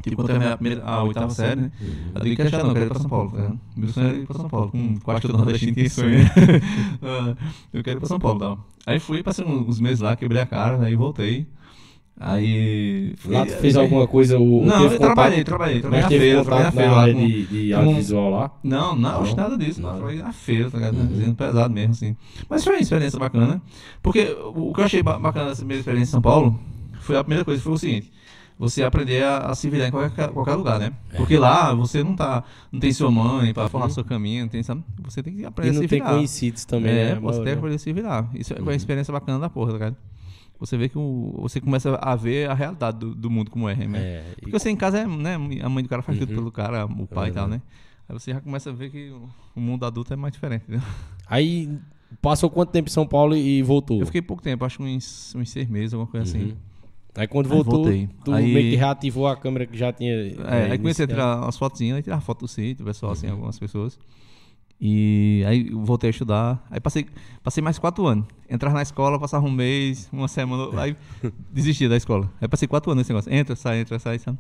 tipo, 0.03 0.17
quando 0.17 0.31
eu 0.31 0.53
a, 0.53 0.57
primeira, 0.57 0.85
a 0.85 1.03
oitava 1.03 1.31
série, 1.31 1.63
né? 1.63 1.73
Eu 2.15 2.21
digo 2.23 2.37
que 2.37 2.43
achar 2.43 2.63
não, 2.63 2.69
eu 2.71 2.75
quero 2.75 2.87
ir 2.87 2.89
pra 2.89 2.99
São 3.01 3.11
Paulo, 3.11 3.31
tá 3.31 3.37
ligado? 3.37 3.61
Meu 3.77 3.89
sonho 3.91 4.09
era 4.09 4.17
ir 4.17 4.27
pra 4.27 4.37
São 4.37 4.49
Paulo, 4.49 4.71
com 4.71 5.01
quase 5.01 5.23
todo 5.23 5.37
nordestino 5.37 5.75
tem 5.75 5.89
sonho, 5.89 6.19
né? 6.21 6.31
Eu 7.73 7.83
quero 7.83 7.99
ir 7.99 8.01
pra 8.01 8.09
São 8.09 8.19
Paulo 8.19 8.39
tal. 8.39 8.59
Aí 8.87 8.99
fui, 9.01 9.23
passei 9.23 9.45
uns 9.45 9.81
meses 9.81 10.01
lá, 10.01 10.17
quebrei 10.17 10.41
a 10.41 10.47
cara, 10.47 10.83
aí 10.85 10.95
voltei. 10.97 11.47
Aí. 12.19 13.15
Lá 13.27 13.45
tu 13.45 13.53
fez 13.53 13.77
alguma 13.77 14.07
coisa, 14.07 14.39
o, 14.39 14.65
Não, 14.65 14.85
eu 14.85 14.99
trabalhei, 14.99 15.39
contato- 15.45 15.45
trabalhei, 15.45 15.81
trabalhei 15.81 16.03
na 16.03 16.09
feira, 16.09 16.43
trabalhei 16.45 16.65
na 16.67 16.73
feira 16.73 16.93
lá 16.93 17.13
com. 17.13 17.27
de, 17.27 17.47
de 17.47 17.73
com- 17.73 17.79
audiovisual 17.81 18.31
lá? 18.31 18.51
Não, 18.65 18.97
não, 18.97 19.23
Não? 19.23 19.35
nada 19.37 19.59
disso. 19.59 19.81
Não. 19.83 19.89
Nada. 19.91 20.01
Foi 20.01 20.15
na 20.17 20.33
feira, 20.33 20.71
tá 20.71 20.79
ligado? 20.79 20.97
Uhum. 20.97 21.35
Pesado 21.35 21.75
mesmo, 21.75 21.93
assim. 21.93 22.17
Mas 22.49 22.65
foi 22.65 22.75
uma 22.75 22.81
experiência 22.83 23.19
bacana. 23.19 23.61
Porque 24.03 24.35
o 24.55 24.73
que 24.73 24.81
eu 24.81 24.85
achei 24.85 25.03
ba- 25.03 25.19
bacana 25.19 25.49
dessa 25.51 25.65
minha 25.65 25.79
experiência 25.79 26.09
em 26.09 26.13
São 26.13 26.23
Paulo 26.23 26.59
foi 27.01 27.17
a 27.17 27.23
primeira 27.23 27.45
coisa, 27.45 27.61
foi 27.63 27.73
o 27.73 27.79
seguinte. 27.79 28.11
Você 28.59 28.83
aprender 28.83 29.23
a, 29.23 29.51
a 29.51 29.55
se 29.55 29.69
virar 29.69 29.89
em 29.89 29.91
qualquer, 29.91 30.29
qualquer 30.31 30.55
lugar, 30.55 30.79
né? 30.79 30.91
É. 31.13 31.17
Porque 31.19 31.37
lá 31.37 31.75
você 31.75 32.03
não 32.03 32.17
tá. 32.17 32.43
Não 32.73 32.81
tem 32.81 32.91
sua 32.91 33.11
mãe 33.11 33.53
pra 33.53 33.69
falar 33.69 33.85
Uhum. 33.85 33.91
seu 33.91 34.03
caminho, 34.05 34.45
não 34.45 34.49
tem, 34.49 34.63
sabe? 34.63 34.83
Você 35.05 35.23
tem 35.23 35.35
que 35.35 35.43
E 35.43 35.45
aprender 35.45 35.73
a 35.73 35.75
não 35.75 35.83
se 35.83 35.89
tem 35.89 35.99
virar. 35.99 36.15
conhecidos 36.15 36.65
também, 36.65 36.91
é, 36.93 37.15
né? 37.15 37.21
você 37.21 37.37
tem 37.43 37.53
que 37.53 37.59
aprender 37.59 37.77
a 37.77 37.79
se 37.79 37.93
virar. 37.93 38.31
Isso 38.35 38.55
é 38.55 38.57
Uhum. 38.57 38.63
uma 38.63 38.75
experiência 38.75 39.13
bacana 39.13 39.39
da 39.39 39.51
porra, 39.51 39.67
tá 39.73 39.73
ligado? 39.75 39.97
Você 40.59 40.77
vê 40.77 40.89
que 40.89 40.97
o, 40.97 41.35
você 41.43 41.61
começa 41.61 41.95
a 41.97 42.17
ver 42.17 42.49
a 42.49 42.55
realidade 42.55 42.99
do, 42.99 43.15
do 43.15 43.31
mundo 43.31 43.51
como 43.51 43.69
é, 43.69 43.75
né? 43.75 43.99
É, 43.99 44.25
e- 44.39 44.41
Porque 44.43 44.59
você 44.59 44.71
em 44.71 44.77
casa 44.77 44.99
é, 45.01 45.07
né? 45.07 45.35
A 45.63 45.69
mãe 45.69 45.83
do 45.83 45.89
cara 45.89 46.01
faz 46.03 46.19
tudo 46.19 46.31
Uhum. 46.31 46.37
pelo 46.37 46.51
cara, 46.53 46.87
o 46.87 47.07
pai 47.07 47.29
e 47.29 47.33
tal, 47.33 47.47
né? 47.47 47.61
Aí 48.09 48.19
você 48.19 48.33
já 48.33 48.41
começa 48.41 48.71
a 48.71 48.73
ver 48.73 48.91
que 48.91 49.11
o- 49.11 49.29
mundo 49.61 49.85
adulto 49.85 50.13
é 50.13 50.17
mais 50.17 50.33
diferente, 50.33 50.63
entendeu? 50.63 50.83
Aí 51.27 51.79
passou 52.23 52.49
quanto 52.49 52.71
tempo 52.71 52.89
em 52.89 52.93
São 52.93 53.07
Paulo 53.07 53.37
e 53.37 53.63
voltou? 53.63 54.01
Eu 54.01 54.07
fiquei 54.07 54.23
pouco 54.23 54.43
tempo, 54.43 54.65
acho 54.65 54.79
que 54.79 54.85
uns, 54.85 55.35
uns 55.35 55.51
seis 55.51 55.69
meses, 55.69 55.93
alguma 55.93 56.11
coisa 56.11 56.25
assim. 56.25 56.45
Uhum. 56.51 56.57
Aí 57.17 57.27
quando 57.27 57.47
Aí 57.47 57.53
voltou, 57.53 57.83
voltei. 57.85 58.09
tu 58.25 58.33
Aí- 58.33 58.53
meio 58.53 58.71
que 58.71 58.77
reativou 58.77 59.27
a 59.27 59.37
câmera 59.37 59.67
que 59.67 59.77
já 59.77 59.93
tinha. 59.93 60.13
É, 60.13 60.37
é, 60.69 60.71
aí 60.73 60.79
comecei 60.79 61.05
a 61.05 61.09
tirar 61.09 61.49
as 61.49 61.57
fotozinhas, 61.57 61.97
aí 61.97 62.03
tirar 62.03 62.21
foto 62.21 62.41
do 62.41 62.49
sítio, 62.49 62.85
pessoal, 62.85 63.13
assim, 63.13 63.27
Uhum. 63.27 63.33
algumas 63.35 63.59
pessoas. 63.59 63.99
E 64.81 65.43
aí 65.47 65.71
voltei 65.71 66.09
a 66.09 66.11
estudar. 66.11 66.67
Aí 66.71 66.81
passei, 66.81 67.07
passei 67.43 67.63
mais 67.63 67.79
quatro 67.79 68.07
anos. 68.07 68.27
Entrar 68.49 68.73
na 68.73 68.83
escola, 68.83 69.19
passava 69.19 69.47
um 69.47 69.51
mês, 69.51 70.09
uma 70.13 70.29
semana, 70.29 70.81
aí 70.81 70.97
desistia 71.51 71.89
da 71.89 71.97
escola. 71.97 72.31
Aí 72.41 72.47
passei 72.47 72.69
quatro 72.69 72.91
anos 72.91 73.01
nesse 73.01 73.11
negócio. 73.11 73.33
Entra, 73.33 73.57
sai, 73.57 73.81
entra, 73.81 73.99
sai, 73.99 74.19
sabe? 74.19 74.39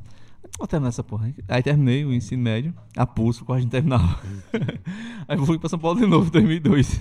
Vou 0.58 0.66
terminar 0.68 0.90
essa 0.90 1.02
porra. 1.02 1.34
Aí 1.48 1.62
terminei 1.62 2.04
o 2.04 2.12
ensino 2.12 2.42
médio, 2.42 2.72
a 2.96 3.06
pulso, 3.06 3.44
quase 3.44 3.64
não 3.64 3.70
terminava. 3.70 4.20
aí 5.26 5.38
fui 5.38 5.58
pra 5.58 5.68
São 5.68 5.78
Paulo 5.78 5.98
de 5.98 6.06
novo, 6.06 6.28
em 6.28 6.30
2002. 6.30 7.00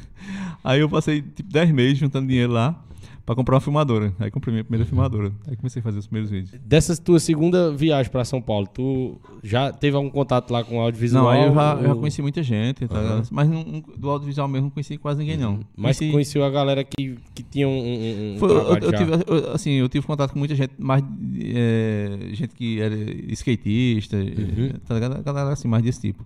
Aí 0.64 0.80
eu 0.80 0.90
passei 0.90 1.22
tipo 1.22 1.52
10 1.52 1.72
meses 1.72 1.98
juntando 1.98 2.28
dinheiro 2.28 2.52
lá 2.52 2.84
pra 3.26 3.34
comprar 3.36 3.56
uma 3.56 3.62
filmadora. 3.62 4.14
Aí 4.20 4.30
comprei 4.30 4.52
minha 4.54 4.64
primeira 4.64 4.86
filmadora. 4.86 5.32
Aí 5.48 5.56
comecei 5.56 5.80
a 5.80 5.84
fazer 5.84 5.98
os 6.00 6.06
primeiros 6.08 6.30
vídeos. 6.30 6.52
Dessa 6.64 6.96
tua 6.96 7.20
segunda 7.20 7.72
viagem 7.72 8.12
pra 8.12 8.24
São 8.24 8.42
Paulo, 8.42 8.68
tu 8.72 9.18
já 9.44 9.72
teve 9.74 9.96
algum 9.98 10.10
contato 10.10 10.52
lá 10.52 10.64
com 10.64 10.78
o 10.78 10.82
audiovisual? 10.82 11.24
Não, 11.24 11.30
aí 11.32 11.48
eu 11.48 11.54
já, 11.54 11.74
ou- 11.76 11.82
eu 11.82 11.88
já 11.88 11.96
conheci 11.96 12.22
muita 12.22 12.44
gente, 12.44 12.88
tá 12.88 13.02
ligado? 13.02 13.28
mas 13.32 13.50
não- 13.50 13.84
do 13.98 14.10
audiovisual 14.10 14.48
mesmo 14.48 14.66
não 14.66 14.70
conheci 14.72 14.98
quase 14.98 15.20
ninguém, 15.20 15.38
não. 15.38 15.60
Mas 15.76 15.98
Conheci- 15.98 16.12
conheceu 16.14 16.44
a 16.46 16.50
galera 16.50 16.84
que, 16.84 17.16
que 17.34 17.42
tinha 17.44 17.68
um, 17.68 17.72
um, 17.72 18.36
um 18.36 18.38
Foi- 18.38 18.52
eu, 18.52 18.78
eu 18.78 18.92
tive, 18.94 19.12
eu- 19.14 19.54
assim, 19.54 19.72
eu 19.72 19.90
tive 19.90 20.06
contato 20.06 20.32
com 20.32 20.40
muita 20.40 20.54
gente, 20.54 20.74
mais 20.78 21.04
é, 21.44 22.30
gente 22.34 22.56
que 22.56 22.80
era 22.82 22.96
skatista, 23.34 24.18
Uhum. 24.18 24.70
tá 24.86 24.94
ligado? 24.96 25.24
Galera 25.24 25.50
assim, 25.52 25.68
mais 25.68 25.84
desse 25.84 26.02
tipo. 26.02 26.26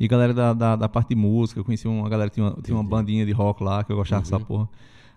E 0.00 0.06
galera 0.08 0.32
da, 0.32 0.52
da, 0.52 0.76
da 0.76 0.88
parte 0.88 1.08
de 1.10 1.14
música, 1.16 1.60
eu 1.60 1.64
conheci 1.64 1.86
uma 1.88 2.08
galera 2.08 2.30
que 2.30 2.34
tinha 2.34 2.46
uma, 2.46 2.56
tinha 2.62 2.76
uma 2.76 2.84
bandinha 2.84 3.24
de 3.26 3.32
rock 3.32 3.62
lá, 3.62 3.82
que 3.84 3.92
eu 3.92 3.96
gostava 3.96 4.22
Uhum. 4.24 4.30
dessa 4.30 4.40
porra. 4.40 4.68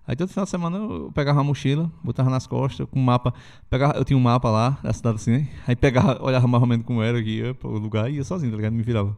Aí 0.08 0.16
todo 0.16 0.30
final 0.30 0.46
de 0.46 0.50
semana 0.52 0.78
eu 0.78 1.12
pegava 1.14 1.38
uma 1.40 1.44
mochila, 1.46 1.90
botava 2.04 2.30
nas 2.30 2.48
costas, 2.48 2.88
com 2.90 3.00
um 3.00 3.04
mapa. 3.04 3.34
Pegava, 3.70 3.98
eu 3.98 4.04
tinha 4.04 4.18
um 4.18 4.22
mapa 4.22 4.50
lá, 4.50 4.78
da 4.84 4.92
cidade 4.92 5.16
assim, 5.18 5.32
né? 5.32 5.48
Aí 5.68 5.76
pegava, 5.76 6.22
olhava 6.24 6.48
mais 6.48 6.62
ou 6.62 6.68
menos 6.68 6.86
como 6.86 7.02
era, 7.04 7.20
ia 7.20 7.54
pro 7.54 7.70
lugar 7.78 8.10
e 8.12 8.16
ia 8.16 8.24
sozinho, 8.24 8.52
tá 8.52 8.58
ligado? 8.58 8.74
Me 8.74 8.82
virava. 8.84 9.16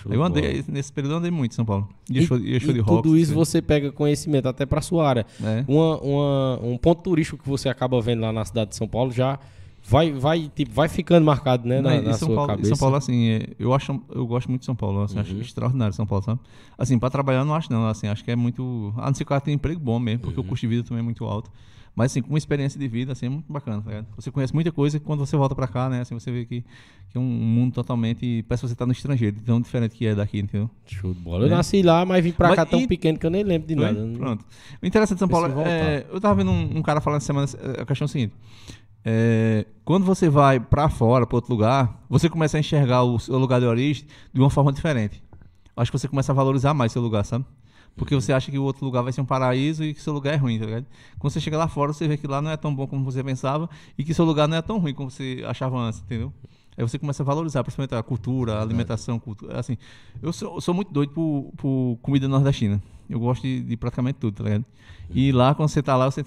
Show 0.00 0.12
eu 0.14 0.22
andei, 0.22 0.64
nesse 0.68 0.90
período 0.92 1.12
eu 1.14 1.18
andei 1.18 1.30
muito 1.30 1.52
em 1.52 1.54
São 1.56 1.64
Paulo. 1.64 1.86
Ia 2.08 2.22
E, 2.22 2.26
show, 2.26 2.38
ia 2.38 2.58
show 2.58 2.70
e 2.70 2.74
de 2.74 2.80
rock. 2.80 3.02
tudo 3.02 3.18
isso 3.18 3.32
assim. 3.32 3.38
você 3.38 3.60
pega 3.60 3.92
conhecimento 3.92 4.48
até 4.48 4.64
pra 4.64 4.80
sua 4.80 5.06
área. 5.06 5.26
É. 5.42 5.62
Uma, 5.68 5.98
uma- 6.00 6.60
um 6.62 6.78
ponto 6.78 7.02
turístico 7.02 7.36
que 7.42 7.46
você 7.48 7.68
acaba 7.68 8.00
vendo 8.00 8.20
lá 8.22 8.32
na 8.32 8.44
cidade 8.44 8.70
de 8.70 8.76
São 8.76 8.88
Paulo 8.88 9.10
já 9.12 9.38
vai, 9.88 10.12
vai, 10.12 10.50
tipo, 10.54 10.72
vai 10.72 10.88
ficando 10.88 11.24
marcado, 11.24 11.68
né, 11.68 11.80
na, 11.80 12.00
na 12.00 12.12
São 12.14 12.28
sua 12.28 12.34
Paulo, 12.36 12.50
cabeça. 12.50 12.68
São 12.68 12.78
Paulo, 12.78 12.96
assim, 12.96 13.28
é, 13.28 13.46
eu 13.58 13.72
acho, 13.74 14.00
eu 14.10 14.26
gosto 14.26 14.48
muito 14.48 14.60
de 14.60 14.66
São 14.66 14.74
Paulo, 14.76 15.02
assim, 15.02 15.16
Uhum. 15.16 15.20
acho 15.22 15.36
extraordinário 15.40 15.94
São 15.94 16.06
Paulo, 16.06 16.24
sabe? 16.24 16.40
Assim, 16.78 16.98
pra 16.98 17.10
trabalhar 17.10 17.44
não 17.44 17.54
acho 17.54 17.72
não, 17.72 17.86
assim, 17.86 18.06
acho 18.08 18.24
que 18.24 18.30
é 18.30 18.36
muito, 18.36 18.92
a 18.96 19.06
não 19.06 19.14
ser 19.14 19.24
que 19.24 19.28
o 19.28 19.28
cara 19.28 19.40
tenha 19.40 19.54
emprego 19.54 19.80
bom 19.80 19.98
mesmo, 19.98 20.20
porque 20.22 20.38
Uhum. 20.40 20.46
o 20.46 20.48
custo 20.48 20.66
de 20.66 20.68
vida 20.76 20.86
também 20.86 21.00
é 21.00 21.04
muito 21.04 21.24
alto. 21.24 21.50
Mas 21.92 22.12
assim, 22.12 22.22
com 22.22 22.28
uma 22.28 22.38
experiência 22.38 22.78
de 22.78 22.86
vida, 22.86 23.10
assim, 23.12 23.26
é 23.26 23.28
muito 23.28 23.52
bacana, 23.52 23.82
tá 23.82 23.90
ligado? 23.90 24.06
Você 24.14 24.30
conhece 24.30 24.54
muita 24.54 24.70
coisa 24.70 24.96
e 24.96 25.00
quando 25.00 25.26
você 25.26 25.36
volta 25.36 25.56
pra 25.56 25.66
cá, 25.66 25.88
né, 25.88 26.00
assim, 26.02 26.14
você 26.14 26.30
vê 26.30 26.44
que, 26.46 26.60
que 27.10 27.18
é 27.18 27.20
um 27.20 27.24
mundo 27.24 27.74
totalmente, 27.74 28.44
parece 28.48 28.62
que 28.62 28.68
você 28.68 28.76
tá 28.76 28.86
no 28.86 28.92
estrangeiro, 28.92 29.36
tão 29.44 29.60
diferente 29.60 29.96
que 29.96 30.06
é 30.06 30.14
daqui, 30.14 30.38
entendeu? 30.38 30.70
Show 30.86 31.12
de 31.12 31.18
bola. 31.18 31.42
Eu 31.44 31.48
É. 31.48 31.50
nasci 31.50 31.82
lá, 31.82 32.04
mas 32.06 32.22
vim 32.22 32.30
pra 32.30 32.46
Mas 32.50 32.56
cá 32.56 32.64
tão 32.64 32.80
e- 32.80 32.86
pequeno 32.86 33.18
que 33.18 33.26
eu 33.26 33.30
nem 33.30 33.42
lembro 33.42 33.66
de 33.66 33.74
Foi? 33.74 33.84
nada. 33.84 34.06
Pronto. 34.16 34.44
O 34.80 34.86
interessante 34.86 35.16
de 35.16 35.18
São 35.18 35.28
Paulo 35.28 35.48
é. 35.66 36.06
Eu 36.12 36.20
tava 36.20 36.36
vendo 36.36 36.52
um, 36.52 36.78
um 36.78 36.82
cara 36.82 37.00
falando 37.00 37.20
semana 37.22 37.48
a 37.80 37.84
questão 37.84 38.04
é 38.04 38.06
a 38.06 38.08
seguinte. 38.08 38.34
É, 39.04 39.66
quando 39.84 40.04
você 40.04 40.28
vai 40.28 40.60
pra 40.60 40.88
fora, 40.88 41.26
pra 41.26 41.36
outro 41.36 41.52
lugar, 41.52 42.04
você 42.08 42.28
começa 42.28 42.56
a 42.56 42.60
enxergar 42.60 43.02
o 43.02 43.18
seu 43.18 43.38
lugar 43.38 43.60
de 43.60 43.66
origem 43.66 44.06
de 44.32 44.40
uma 44.40 44.50
forma 44.50 44.72
diferente. 44.72 45.22
Acho 45.76 45.90
que 45.90 45.98
você 45.98 46.08
começa 46.08 46.32
a 46.32 46.34
valorizar 46.34 46.74
mais 46.74 46.92
seu 46.92 47.00
lugar, 47.00 47.24
sabe? 47.24 47.44
Porque 47.96 48.14
você 48.14 48.32
acha 48.32 48.50
que 48.50 48.58
o 48.58 48.62
outro 48.62 48.84
lugar 48.84 49.02
vai 49.02 49.12
ser 49.12 49.20
um 49.20 49.24
paraíso 49.24 49.82
e 49.82 49.94
que 49.94 50.00
seu 50.00 50.12
lugar 50.12 50.34
é 50.34 50.36
ruim, 50.36 50.58
tá 50.58 50.66
ligado? 50.66 50.86
Quando 51.18 51.32
você 51.32 51.40
chega 51.40 51.56
lá 51.56 51.68
fora, 51.68 51.92
você 51.92 52.06
vê 52.06 52.16
que 52.16 52.26
lá 52.26 52.40
não 52.40 52.50
é 52.50 52.56
tão 52.56 52.74
bom 52.74 52.86
como 52.86 53.04
você 53.04 53.22
pensava 53.22 53.68
e 53.96 54.04
que 54.04 54.14
seu 54.14 54.24
lugar 54.24 54.46
não 54.46 54.56
é 54.56 54.62
tão 54.62 54.78
ruim 54.78 54.94
como 54.94 55.10
você 55.10 55.42
achava 55.46 55.78
antes, 55.78 56.00
entendeu? 56.00 56.32
Aí 56.76 56.88
você 56.88 56.98
começa 56.98 57.22
a 57.22 57.26
valorizar, 57.26 57.62
principalmente 57.62 57.94
a 57.94 58.02
cultura, 58.02 58.54
a 58.54 58.62
alimentação, 58.62 59.18
cultura. 59.18 59.58
Assim, 59.58 59.76
eu 60.22 60.32
sou, 60.32 60.60
sou 60.60 60.72
muito 60.72 60.92
doido 60.92 61.12
por, 61.12 61.52
por 61.56 61.98
comida 62.00 62.28
nordestina. 62.28 62.80
Eu 63.08 63.18
gosto 63.18 63.42
de, 63.42 63.60
de 63.62 63.76
praticamente 63.76 64.18
tudo, 64.18 64.36
tá 64.36 64.44
ligado? 64.44 64.64
E 65.12 65.32
lá, 65.32 65.54
quando 65.54 65.68
você 65.68 65.82
tá 65.82 65.96
lá, 65.96 66.10
você 66.10 66.22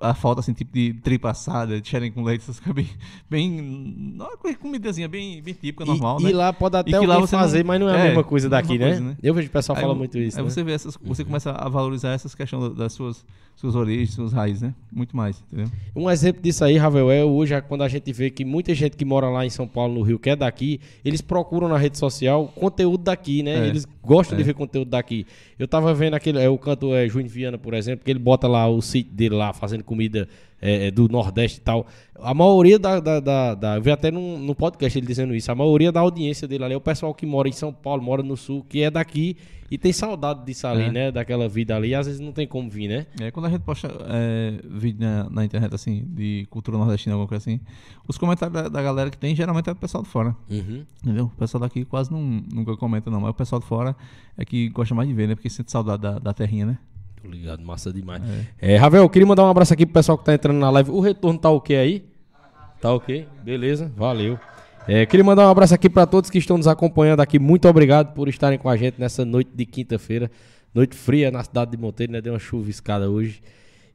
a 0.00 0.14
falta, 0.14 0.40
assim, 0.40 0.52
tipo 0.52 0.72
de 0.72 0.94
tripa 0.94 1.30
assada, 1.30 1.80
de 1.80 1.88
xerém 1.88 2.10
com 2.12 2.22
leite, 2.22 2.42
essas 2.42 2.60
coisas 2.60 2.74
bem... 2.74 2.88
bem 3.28 4.56
comidazinha 4.60 5.08
bem, 5.08 5.42
bem 5.42 5.54
típica, 5.54 5.84
normal, 5.84 6.20
e, 6.20 6.24
né? 6.24 6.30
e 6.30 6.32
lá 6.32 6.52
pode 6.52 6.76
até 6.76 6.90
que 6.90 7.06
lá 7.06 7.14
alguém 7.14 7.26
você 7.26 7.36
não- 7.36 7.42
fazer, 7.42 7.64
mas 7.64 7.80
não 7.80 7.88
é 7.88 7.94
a 7.94 7.98
é, 7.98 8.08
mesma 8.08 8.24
coisa 8.24 8.46
é 8.46 8.48
a 8.48 8.50
daqui, 8.50 8.78
mesma 8.78 8.84
né? 8.84 8.90
coisa, 8.92 9.08
né? 9.10 9.16
Eu 9.22 9.34
vejo 9.34 9.48
o 9.48 9.50
pessoal 9.50 9.76
Aí 9.76 9.82
falar 9.82 9.94
muito 9.94 10.18
isso. 10.18 10.38
Aí 10.38 10.44
né? 10.44 10.50
você 10.50 10.62
vê 10.62 10.72
essas, 10.72 10.96
você 11.00 11.24
começa 11.24 11.50
a 11.50 11.68
valorizar 11.68 12.10
essas 12.10 12.34
questões 12.34 12.74
das 12.74 12.92
suas, 12.92 13.24
suas 13.58 13.74
origens, 13.74 14.14
suas 14.14 14.32
raízes, 14.32 14.62
né? 14.62 14.72
Muito 14.92 15.16
mais, 15.16 15.42
entendeu? 15.50 15.68
Um 15.94 16.08
exemplo 16.08 16.40
disso 16.40 16.64
aí, 16.64 16.76
Ravel, 16.76 17.10
é 17.10 17.24
hoje 17.24 17.54
é 17.54 17.60
quando 17.60 17.82
a 17.82 17.88
gente 17.88 18.12
vê 18.12 18.30
que 18.30 18.44
muita 18.44 18.72
gente 18.72 18.96
que 18.96 19.04
mora 19.04 19.28
lá 19.28 19.44
em 19.44 19.50
São 19.50 19.66
Paulo, 19.66 19.94
no 19.94 20.02
Rio, 20.02 20.16
que 20.16 20.30
é 20.30 20.36
daqui, 20.36 20.80
eles 21.04 21.20
procuram 21.20 21.68
na 21.68 21.76
rede 21.76 21.98
social 21.98 22.46
conteúdo 22.54 23.02
daqui, 23.02 23.42
né? 23.42 23.66
É. 23.66 23.66
Eles 23.66 23.84
gostam 24.00 24.36
de 24.36 24.42
É. 24.44 24.46
ver 24.46 24.54
conteúdo 24.54 24.88
daqui. 24.90 25.26
Eu 25.58 25.66
tava 25.66 25.92
vendo 25.92 26.14
aquele, 26.14 26.38
é, 26.38 26.48
o 26.48 26.56
cantor 26.56 26.96
é, 26.96 27.08
Júnior 27.08 27.28
Viana, 27.30 27.58
por 27.58 27.74
exemplo, 27.74 28.04
que 28.04 28.10
ele 28.12 28.20
bota 28.20 28.46
lá 28.46 28.68
o 28.68 28.80
sítio 28.80 29.12
dele 29.12 29.34
lá, 29.34 29.52
fazendo 29.52 29.82
comida 29.82 30.28
é, 30.60 30.86
é, 30.86 30.90
do 30.90 31.08
Nordeste 31.08 31.58
e 31.58 31.62
tal. 31.62 31.86
A 32.20 32.34
maioria 32.34 32.78
da. 32.78 32.98
da, 33.00 33.20
da, 33.20 33.54
da- 33.54 33.76
eu 33.76 33.82
vi 33.82 33.90
até 33.90 34.10
num, 34.10 34.38
no 34.38 34.54
podcast 34.54 34.98
ele 34.98 35.06
dizendo 35.06 35.34
isso. 35.34 35.50
A 35.52 35.54
maioria 35.54 35.92
da 35.92 36.00
audiência 36.00 36.48
dele 36.48 36.64
ali 36.64 36.74
é 36.74 36.76
o 36.76 36.80
pessoal 36.80 37.14
que 37.14 37.24
mora 37.26 37.48
em 37.48 37.52
São 37.52 37.72
Paulo, 37.72 38.02
mora 38.02 38.22
no 38.22 38.36
Sul, 38.36 38.64
que 38.68 38.82
é 38.82 38.90
daqui 38.90 39.36
e 39.70 39.76
tem 39.76 39.92
saudade 39.92 40.44
disso 40.46 40.66
ali, 40.66 40.84
É. 40.84 40.90
né? 40.90 41.12
Daquela 41.12 41.46
vida 41.48 41.76
ali. 41.76 41.88
E 41.90 41.94
às 41.94 42.06
vezes 42.06 42.20
não 42.20 42.32
tem 42.32 42.46
como 42.46 42.68
vir, 42.70 42.88
né? 42.88 43.06
É, 43.20 43.30
quando 43.30 43.46
a 43.46 43.50
gente 43.50 43.60
posta 43.60 43.86
é, 44.08 44.58
vídeo 44.68 45.00
na, 45.00 45.28
na 45.30 45.44
internet, 45.44 45.72
assim, 45.74 46.04
de 46.08 46.46
cultura 46.50 46.76
nordestina, 46.78 47.14
alguma 47.14 47.28
coisa 47.28 47.42
assim, 47.42 47.60
os 48.08 48.16
comentários 48.18 48.54
da, 48.62 48.68
da 48.68 48.82
galera 48.82 49.10
que 49.10 49.18
tem, 49.18 49.36
geralmente 49.36 49.68
é 49.68 49.72
o 49.72 49.76
pessoal 49.76 50.02
de 50.02 50.08
fora, 50.08 50.34
Uhum. 50.50 50.84
entendeu? 51.04 51.26
O 51.26 51.38
pessoal 51.38 51.60
daqui 51.60 51.84
quase 51.84 52.10
não, 52.10 52.20
nunca 52.20 52.76
comenta, 52.78 53.10
não, 53.10 53.20
mas 53.20 53.30
o 53.30 53.34
pessoal 53.34 53.60
de 53.60 53.66
fora 53.66 53.94
é 54.38 54.44
que 54.44 54.70
gosta 54.70 54.94
mais 54.94 55.06
de 55.08 55.14
ver, 55.14 55.28
né? 55.28 55.34
Porque 55.34 55.50
sente 55.50 55.70
saudade 55.70 56.00
da, 56.02 56.18
da 56.18 56.32
terrinha, 56.32 56.64
né? 56.66 56.78
Tô 57.28 57.32
ligado, 57.32 57.62
massa 57.62 57.92
demais. 57.92 58.22
É, 58.58 58.76
Ravel, 58.76 59.02
eu 59.02 59.08
queria 59.10 59.26
mandar 59.26 59.44
um 59.44 59.50
abraço 59.50 59.74
aqui 59.74 59.84
pro 59.84 59.92
pessoal 59.92 60.16
que 60.16 60.24
tá 60.24 60.32
entrando 60.32 60.56
na 60.56 60.70
live. 60.70 60.90
O 60.90 60.98
retorno 60.98 61.38
tá 61.38 61.50
ok 61.50 61.76
aí? 61.76 62.04
Tá 62.80 62.90
ok? 62.94 63.28
Beleza, 63.44 63.92
valeu. 63.94 64.38
É, 64.86 65.04
queria 65.04 65.22
mandar 65.22 65.46
um 65.46 65.50
abraço 65.50 65.74
aqui 65.74 65.90
pra 65.90 66.06
todos 66.06 66.30
que 66.30 66.38
estão 66.38 66.56
nos 66.56 66.66
acompanhando 66.66 67.20
aqui. 67.20 67.38
Muito 67.38 67.68
obrigado 67.68 68.14
por 68.14 68.28
estarem 68.28 68.58
com 68.58 68.66
a 68.70 68.76
gente 68.78 68.98
nessa 68.98 69.26
noite 69.26 69.50
de 69.54 69.66
quinta-feira. 69.66 70.30
Noite 70.74 70.96
fria 70.96 71.30
na 71.30 71.44
cidade 71.44 71.72
de 71.72 71.76
Monteiro, 71.76 72.14
né? 72.14 72.22
Deu 72.22 72.32
uma 72.32 72.38
chuviscada 72.38 73.10
hoje. 73.10 73.42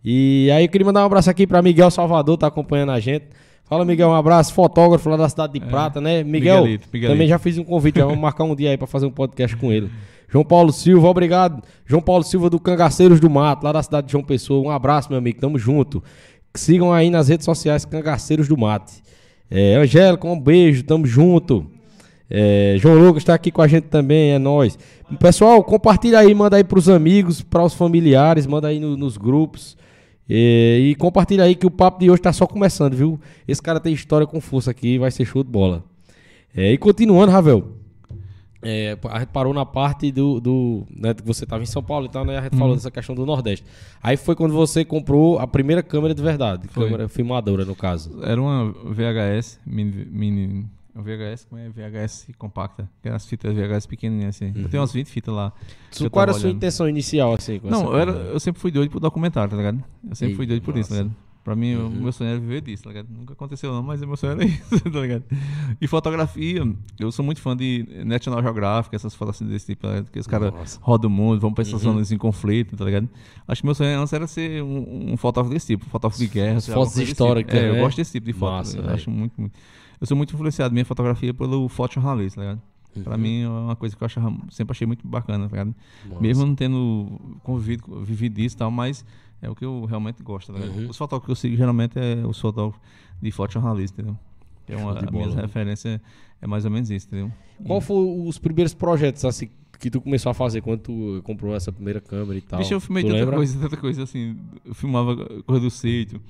E 0.06 0.52
aí 0.52 0.66
eu 0.66 0.70
queria 0.70 0.86
mandar 0.86 1.02
um 1.02 1.08
abraço 1.08 1.32
aqui 1.32 1.48
pra 1.48 1.60
Miguel 1.60 1.90
Salvador, 1.90 2.38
tá 2.38 2.46
acompanhando 2.46 2.92
a 2.92 3.00
gente. 3.00 3.26
Fala, 3.64 3.84
Miguel, 3.84 4.10
um 4.10 4.14
abraço. 4.14 4.54
Fotógrafo 4.54 5.10
lá 5.10 5.18
da 5.18 5.28
cidade 5.28 5.54
de 5.54 5.60
Prata, 5.60 6.00
né? 6.00 6.24
Miguel, 6.24 6.62
Miguelito, 6.62 6.88
Miguelito. 6.94 7.14
também 7.16 7.28
já 7.28 7.40
fiz 7.40 7.58
um 7.58 7.64
convite, 7.64 8.00
vamos 8.00 8.20
marcar 8.20 8.44
um 8.44 8.56
dia 8.56 8.70
aí 8.70 8.78
pra 8.78 8.86
fazer 8.86 9.08
um 9.08 9.12
podcast 9.12 9.58
com 9.58 9.72
ele. 9.72 9.90
João 10.34 10.44
Paulo 10.44 10.74
Silva, 10.74 11.08
obrigado. 11.08 11.62
João 11.86 12.02
Paulo 12.02 12.24
Silva 12.24 12.50
do 12.50 12.60
Cangaceiros 12.60 13.20
do 13.20 13.30
Mato, 13.30 13.64
lá 13.64 13.72
da 13.72 13.84
cidade 13.84 14.08
de 14.08 14.14
João 14.14 14.24
Pessoa. 14.24 14.66
Um 14.68 14.72
abraço, 14.72 15.10
meu 15.10 15.20
amigo, 15.20 15.40
tamo 15.40 15.60
junto. 15.60 16.04
Sigam 16.56 16.92
aí 16.92 17.12
nas 17.12 17.28
redes 17.28 17.46
sociais 17.46 17.86
Cangaceiros 17.86 18.48
do 18.48 18.58
Mato. 18.58 18.92
É, 19.52 19.76
Angélica, 19.76 20.28
um 20.28 20.40
beijo, 20.40 20.82
tamo 20.86 21.06
junto. 21.06 21.68
É, 22.28 22.78
João 22.80 22.98
Lucas 22.98 23.24
tá 23.24 23.36
aqui 23.36 23.52
com 23.52 23.62
a 23.62 23.68
gente 23.68 23.84
também, 23.84 24.32
é 24.32 24.40
nóis. 24.40 24.76
Pessoal, 25.20 25.64
compartilha 25.64 26.18
aí, 26.18 26.34
manda 26.34 26.58
aí 26.58 26.64
pros 26.64 26.90
amigos, 26.90 27.44
para 27.44 27.64
os 27.64 27.76
familiares, 27.76 28.48
manda 28.48 28.70
aí 28.70 28.80
no- 28.80 28.98
nos 28.98 29.18
grupos. 29.18 29.78
É, 30.28 30.80
e 30.80 30.96
compartilha 30.96 31.44
aí 31.44 31.54
que 31.54 31.68
o 31.68 31.70
papo 31.70 32.00
de 32.00 32.10
hoje 32.10 32.24
tá 32.24 32.34
só 32.34 32.48
começando, 32.48 32.96
viu? 32.96 33.20
Esse 33.48 33.62
cara 33.62 33.80
tem 33.80 33.94
história 33.94 34.26
com 34.26 34.42
força 34.42 34.72
aqui, 34.72 34.98
vai 34.98 35.12
ser 35.12 35.26
show 35.26 35.44
de 35.44 35.52
bola. 35.52 35.84
É, 36.56 36.72
e 36.72 36.78
continuando, 36.80 37.32
Ravel. 37.32 37.83
É, 38.64 38.98
a 39.10 39.20
gente 39.20 39.30
parou 39.30 39.54
na 39.54 39.66
parte 39.66 40.12
do. 40.12 40.40
do 40.40 40.86
né, 40.96 41.14
que 41.14 41.24
você 41.24 41.44
estava 41.44 41.62
em 41.62 41.66
São 41.66 41.84
Paulo 41.84 42.06
e 42.06 42.10
tal, 42.10 42.26
né? 42.26 42.38
A 42.38 42.42
gente 42.42 42.54
Uhum. 42.54 42.60
falou 42.60 42.76
dessa 42.76 42.90
questão 42.90 43.14
do 43.16 43.26
Nordeste. 43.26 43.66
Aí 44.02 44.18
foi 44.18 44.36
quando 44.36 44.54
você 44.54 44.86
comprou 44.86 45.40
a 45.40 45.46
primeira 45.48 45.84
câmera 45.84 46.14
de 46.16 46.22
verdade, 46.22 46.68
Foi. 46.70 46.86
câmera 46.86 47.08
filmadora, 47.08 47.66
no 47.66 47.76
caso. 47.76 48.24
Era 48.24 48.42
uma 48.42 48.72
VHS, 48.72 49.60
mini, 49.66 50.06
mini 50.10 50.66
uma 50.96 51.04
VHS, 51.04 51.46
como 51.50 51.60
é? 51.60 51.70
VHS 51.70 52.28
compacta, 52.38 52.88
que 53.02 53.08
eram 53.08 53.16
as 53.16 53.26
fitas 53.26 53.54
VHS 53.54 53.88
pequenininhas 53.88 54.36
assim. 54.36 54.54
Eu 54.56 54.70
tenho 54.70 54.82
umas 54.82 54.94
20 54.94 55.08
fitas 55.08 55.34
lá. 55.34 55.52
Qual 56.12 56.22
era 56.22 56.32
a 56.32 56.36
sua 56.36 56.50
intenção 56.52 56.88
inicial, 56.88 57.34
assim? 57.34 57.60
Não, 57.64 57.92
eu, 57.94 58.00
era, 58.00 58.12
eu 58.12 58.40
sempre 58.40 58.62
fui 58.62 58.70
doido 58.72 58.92
por 58.92 59.00
documentário, 59.00 59.50
tá 59.50 59.58
ligado? 59.58 59.84
Eu 60.08 60.16
sempre 60.16 60.34
Ei, 60.34 60.36
fui 60.36 60.46
doido 60.46 60.64
por 60.64 60.78
isso, 60.78 60.90
tá 60.90 60.98
ligado? 60.98 61.16
Pra 61.44 61.58
mim, 61.58 61.76
o 61.76 61.82
Uhum. 61.88 61.90
meu 62.04 62.12
sonho 62.14 62.30
era 62.30 62.40
viver 62.40 62.62
disso, 62.62 62.84
tá 62.84 62.90
ligado? 62.90 63.08
Nunca 63.10 63.34
aconteceu 63.34 63.74
não, 63.74 63.84
mas 63.84 64.02
o 64.02 64.08
meu 64.08 64.16
sonho 64.16 64.32
era 64.32 64.46
isso, 64.48 64.80
tá 64.90 65.00
ligado? 65.02 65.24
E 65.82 65.88
fotografia, 65.88 66.64
eu 66.98 67.12
sou 67.12 67.26
muito 67.26 67.42
fã 67.42 67.54
de 67.56 67.86
National 68.06 68.42
Geographic, 68.42 68.96
essas 68.96 69.14
fotos 69.14 69.36
assim 69.36 69.46
desse 69.48 69.66
tipo, 69.66 69.82
tá 69.86 70.04
que 70.10 70.20
os 70.20 70.26
caras 70.28 70.54
Nossa. 70.54 70.80
rodam 70.82 71.10
o 71.10 71.14
mundo, 71.14 71.42
vão 71.42 71.54
pra 71.54 71.64
essas 71.64 71.74
Uhum. 71.86 71.92
zonas 71.94 72.12
em 72.14 72.18
conflito, 72.18 72.78
tá 72.78 72.86
ligado? 72.86 73.10
Acho 73.46 73.62
que 73.62 73.66
meu 73.68 73.76
sonho 73.76 74.00
antes 74.00 74.14
era 74.14 74.26
ser 74.26 74.64
um, 74.64 75.12
um 75.12 75.18
fotógrafo 75.18 75.54
desse 75.54 75.68
tipo, 75.68 75.86
um 75.86 75.90
fotógrafo 75.90 76.18
de 76.24 76.28
guerra. 76.30 76.62
Fotos 76.62 76.98
históricas, 76.98 77.54
tipo. 77.54 77.66
É, 77.66 77.72
né? 77.74 77.78
eu 77.78 77.84
gosto 77.84 77.98
desse 77.98 78.12
tipo 78.14 78.26
de 78.26 78.34
foto. 78.34 78.52
Massa, 78.54 78.78
eu 78.78 78.90
acho 78.90 79.12
muito, 79.12 79.34
muito... 79.40 79.54
Eu 80.00 80.08
sou 80.08 80.16
muito 80.16 80.34
influenciado, 80.34 80.74
minha 80.74 80.86
fotografia, 80.86 81.34
pelo 81.34 81.68
fotojornalismo, 81.68 82.38
tá 82.38 82.42
ligado? 82.42 82.62
Pra 83.04 83.16
Uhum. 83.16 83.22
mim 83.22 83.42
é 83.42 83.50
uma 83.50 83.76
coisa 83.76 83.96
que 83.98 84.02
eu 84.04 84.06
achava, 84.06 84.34
sempre 84.50 84.72
achei 84.72 84.86
muito 84.88 85.06
bacana, 85.06 85.46
tá 85.50 85.58
ligado? 85.58 85.76
Massa. 86.08 86.22
Mesmo 86.22 86.46
não 86.46 86.56
tendo 86.56 87.20
convivido, 87.44 88.02
vivido 88.02 88.36
disso 88.36 88.56
e 88.56 88.60
tal, 88.60 88.70
mas 88.72 89.04
é 89.44 89.50
o 89.50 89.56
que 89.56 89.66
eu 89.66 89.86
realmente 89.86 90.24
gosto. 90.24 90.52
Ligado? 90.54 90.72
Uhum. 90.72 90.90
Os 90.90 90.98
fotógrafos 90.98 91.26
que 91.26 91.32
eu 91.32 91.36
sigo 91.36 91.56
geralmente 91.58 92.00
é 92.00 92.26
os 92.26 92.40
fotógrafos 92.40 92.82
de 93.22 93.32
fotojornalista, 93.32 94.02
entendeu? 94.02 94.18
Que 94.66 94.74
é 94.74 94.78
uma, 94.78 94.94
Show 94.94 95.02
de 95.02 95.08
a 95.08 95.12
minha 95.12 95.28
bola. 95.28 95.42
referência 95.42 96.02
é 96.42 96.48
mais 96.48 96.64
ou 96.64 96.72
menos 96.72 96.90
isso, 96.90 97.08
entendeu? 97.08 97.32
Qual 97.66 97.82
foram 97.82 98.26
os 98.26 98.40
primeiros 98.40 98.74
projetos 98.74 99.26
assim, 99.26 99.50
que 99.78 99.92
tu 99.92 100.00
começou 100.00 100.30
a 100.30 100.34
fazer 100.34 100.62
quando 100.62 100.80
tu 100.80 101.22
comprou 101.24 101.54
essa 101.54 101.72
primeira 101.72 102.00
câmera 102.00 102.38
e 102.38 102.42
tal. 102.42 102.60
Bicho, 102.60 102.74
eu 102.74 102.80
filmei 102.80 103.04
tu 103.04 103.08
tanta 103.08 103.20
lembra? 103.20 103.36
coisa, 103.36 103.60
tanta 103.60 103.78
coisa 103.78 104.04
assim. 104.04 104.38
Eu 104.64 104.74
filmava 104.74 105.16
Corre 105.44 105.60
do 105.60 105.70
Sítio, 105.70 106.22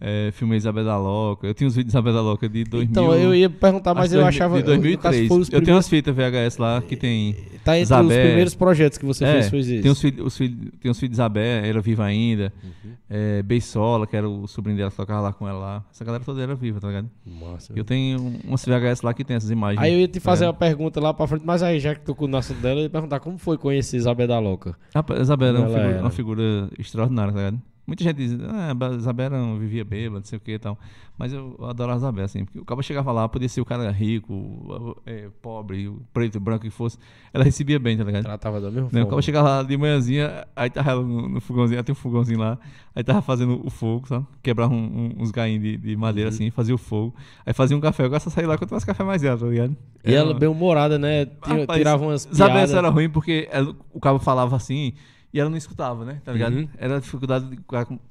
é, 0.00 0.30
filmei 0.32 0.56
Isabel 0.56 0.84
da 0.84 0.96
Loca. 0.96 1.46
Eu 1.46 1.52
tinha 1.54 1.68
os 1.68 1.74
vídeos 1.74 1.92
de 1.92 1.98
Isabel 1.98 2.14
da 2.14 2.22
Loca 2.22 2.48
de 2.48 2.64
2000. 2.64 2.90
Então, 2.90 3.14
eu 3.14 3.34
ia 3.34 3.50
perguntar, 3.50 3.92
mas 3.94 4.12
eu 4.12 4.20
2000 4.22 4.28
achava... 4.28 4.54
De 4.56 4.62
no 4.62 4.66
caso, 4.68 4.80
2003. 4.80 5.28
foi 5.28 5.40
os 5.40 5.52
Eu 5.52 5.62
tenho 5.62 5.76
umas 5.76 5.88
fitas 5.88 6.14
VHS 6.14 6.56
lá 6.58 6.80
que 6.80 6.96
tem. 6.96 7.36
Tá 7.64 7.72
entre 7.78 7.82
os 7.82 7.88
Zabé. 7.88 8.24
primeiros 8.26 8.54
projetos 8.54 8.96
que 8.96 9.04
você 9.04 9.24
é, 9.24 9.32
fez, 9.32 9.50
foi 9.50 9.58
esse. 9.58 9.80
tem 9.82 9.90
os 9.90 10.00
filhos, 10.00 10.26
os 10.26 10.36
tem 10.38 10.90
os 10.90 10.98
filhos 10.98 11.10
de 11.10 11.14
Isabel, 11.16 11.64
era 11.64 11.80
viva 11.80 12.04
ainda. 12.04 12.52
Uhum. 12.64 12.90
É, 13.12 13.42
Beisola, 13.42 14.06
que 14.06 14.16
era 14.16 14.28
o 14.28 14.46
sobrinho 14.46 14.78
dela 14.78 14.90
que 14.90 14.96
tocava 14.96 15.20
lá 15.20 15.32
com 15.32 15.46
ela 15.46 15.58
lá. 15.58 15.84
Essa 15.92 16.04
galera 16.04 16.24
toda 16.24 16.40
era 16.40 16.54
viva, 16.54 16.80
tá 16.80 16.88
ligado? 16.88 17.10
Massa. 17.26 17.72
Eu 17.76 17.84
tenho 17.84 18.18
umas 18.44 18.64
VHS 18.64 19.02
lá 19.02 19.12
que 19.12 19.24
tem 19.24 19.36
essas 19.36 19.50
imagens. 19.50 19.82
Aí 19.82 19.92
eu 19.92 20.00
ia 20.00 20.08
te 20.08 20.20
fazer 20.20 20.44
É. 20.44 20.48
uma 20.48 20.54
pergunta 20.54 21.00
lá 21.00 21.12
pra 21.12 21.26
frente, 21.26 21.42
mas 21.44 21.62
aí 21.62 21.78
já 21.78 21.94
que 21.94 22.00
tocou 22.00 22.26
no 22.26 22.36
assunto 22.36 22.60
dela, 22.60 22.80
eu 22.80 22.84
ia 22.84 22.90
perguntar 22.90 23.20
como 23.20 23.36
foi 23.36 23.58
conhecer 23.58 23.96
Isabel 23.96 24.26
da 24.28 24.38
Loca. 24.38 24.74
Rapaz, 24.94 25.20
Isabela 25.20 25.58
é 25.58 25.60
uma 25.60 25.68
figura, 25.68 26.00
uma 26.00 26.10
figura 26.10 26.68
extraordinária, 26.78 27.32
tá 27.32 27.38
ligado? 27.38 27.62
Muita 27.86 28.04
gente 28.04 28.16
diz, 28.16 28.38
ah, 28.40 28.72
a 28.92 28.94
Isabela 28.94 29.36
não 29.36 29.58
vivia 29.58 29.84
bêbada, 29.84 30.20
não 30.20 30.24
sei 30.24 30.36
o 30.36 30.40
que 30.40 30.52
e 30.52 30.58
tal. 30.58 30.78
Mas 31.18 31.32
eu 31.32 31.56
adoro 31.62 31.92
a 31.92 31.96
Isabela, 31.96 32.24
assim, 32.24 32.44
porque 32.44 32.60
o 32.60 32.64
cara 32.64 32.80
chegava 32.82 33.10
lá, 33.10 33.28
podia 33.28 33.48
ser 33.48 33.60
o 33.60 33.64
cara 33.64 33.90
rico, 33.90 34.96
é, 35.04 35.28
pobre, 35.42 35.88
o 35.88 36.00
preto, 36.12 36.38
branco 36.38 36.62
que 36.62 36.70
fosse, 36.70 36.96
ela 37.32 37.42
recebia 37.44 37.78
bem, 37.78 37.96
tá 37.96 38.04
ligado? 38.04 38.22
Tratava 38.22 38.60
da 38.60 38.70
mesma 38.70 38.82
Né? 38.84 38.88
O 38.88 38.90
forma. 38.92 39.06
cara 39.10 39.22
chegava 39.22 39.48
lá 39.48 39.62
de 39.62 39.76
manhãzinha, 39.76 40.46
aí 40.54 40.70
tava 40.70 40.90
ela 40.92 41.02
no, 41.02 41.28
no 41.28 41.40
fogãozinho, 41.40 41.82
tem 41.82 41.92
um 41.92 41.96
fogãozinho 41.96 42.38
lá, 42.38 42.58
aí 42.94 43.02
tava 43.02 43.20
fazendo 43.22 43.60
o 43.64 43.70
fogo, 43.70 44.06
sabe? 44.06 44.24
Quebrava 44.42 44.72
um- 44.72 44.76
um- 45.18 45.22
uns 45.22 45.30
gainhos 45.30 45.62
de, 45.62 45.76
de 45.76 45.96
madeira 45.96 46.30
Uhum. 46.30 46.34
assim, 46.34 46.50
fazia 46.50 46.74
o 46.74 46.78
fogo, 46.78 47.14
aí 47.44 47.52
fazia 47.52 47.76
um 47.76 47.80
café, 47.80 48.04
eu 48.04 48.10
gosto 48.10 48.28
de 48.28 48.34
sair 48.34 48.46
lá 48.46 48.56
quando 48.56 48.70
mais 48.70 48.84
café 48.84 49.02
mais 49.04 49.22
ela, 49.24 49.36
tá 49.36 49.46
ligado? 49.46 49.76
E 50.04 50.14
ela 50.14 50.30
Era- 50.30 50.38
bem 50.38 50.48
humorada, 50.48 50.98
né? 50.98 51.26
Tinha- 51.26 51.60
Rapaz, 51.62 51.78
tirava 51.78 52.04
umas 52.04 52.24
Isabela 52.30 52.58
piadas. 52.60 52.74
era 52.74 52.88
ruim 52.88 53.10
porque 53.10 53.48
ela- 53.50 53.74
o 53.92 54.00
cabo 54.00 54.18
falava 54.20 54.54
assim 54.56 54.94
e 55.32 55.38
ela 55.40 55.48
não 55.48 55.56
escutava, 55.56 56.04
né? 56.04 56.20
Tá 56.24 56.32
ligado? 56.32 56.54
Uhum. 56.56 56.68
Era 56.76 56.96
a 56.96 57.00
dificuldade 57.00 57.48
de 57.48 57.58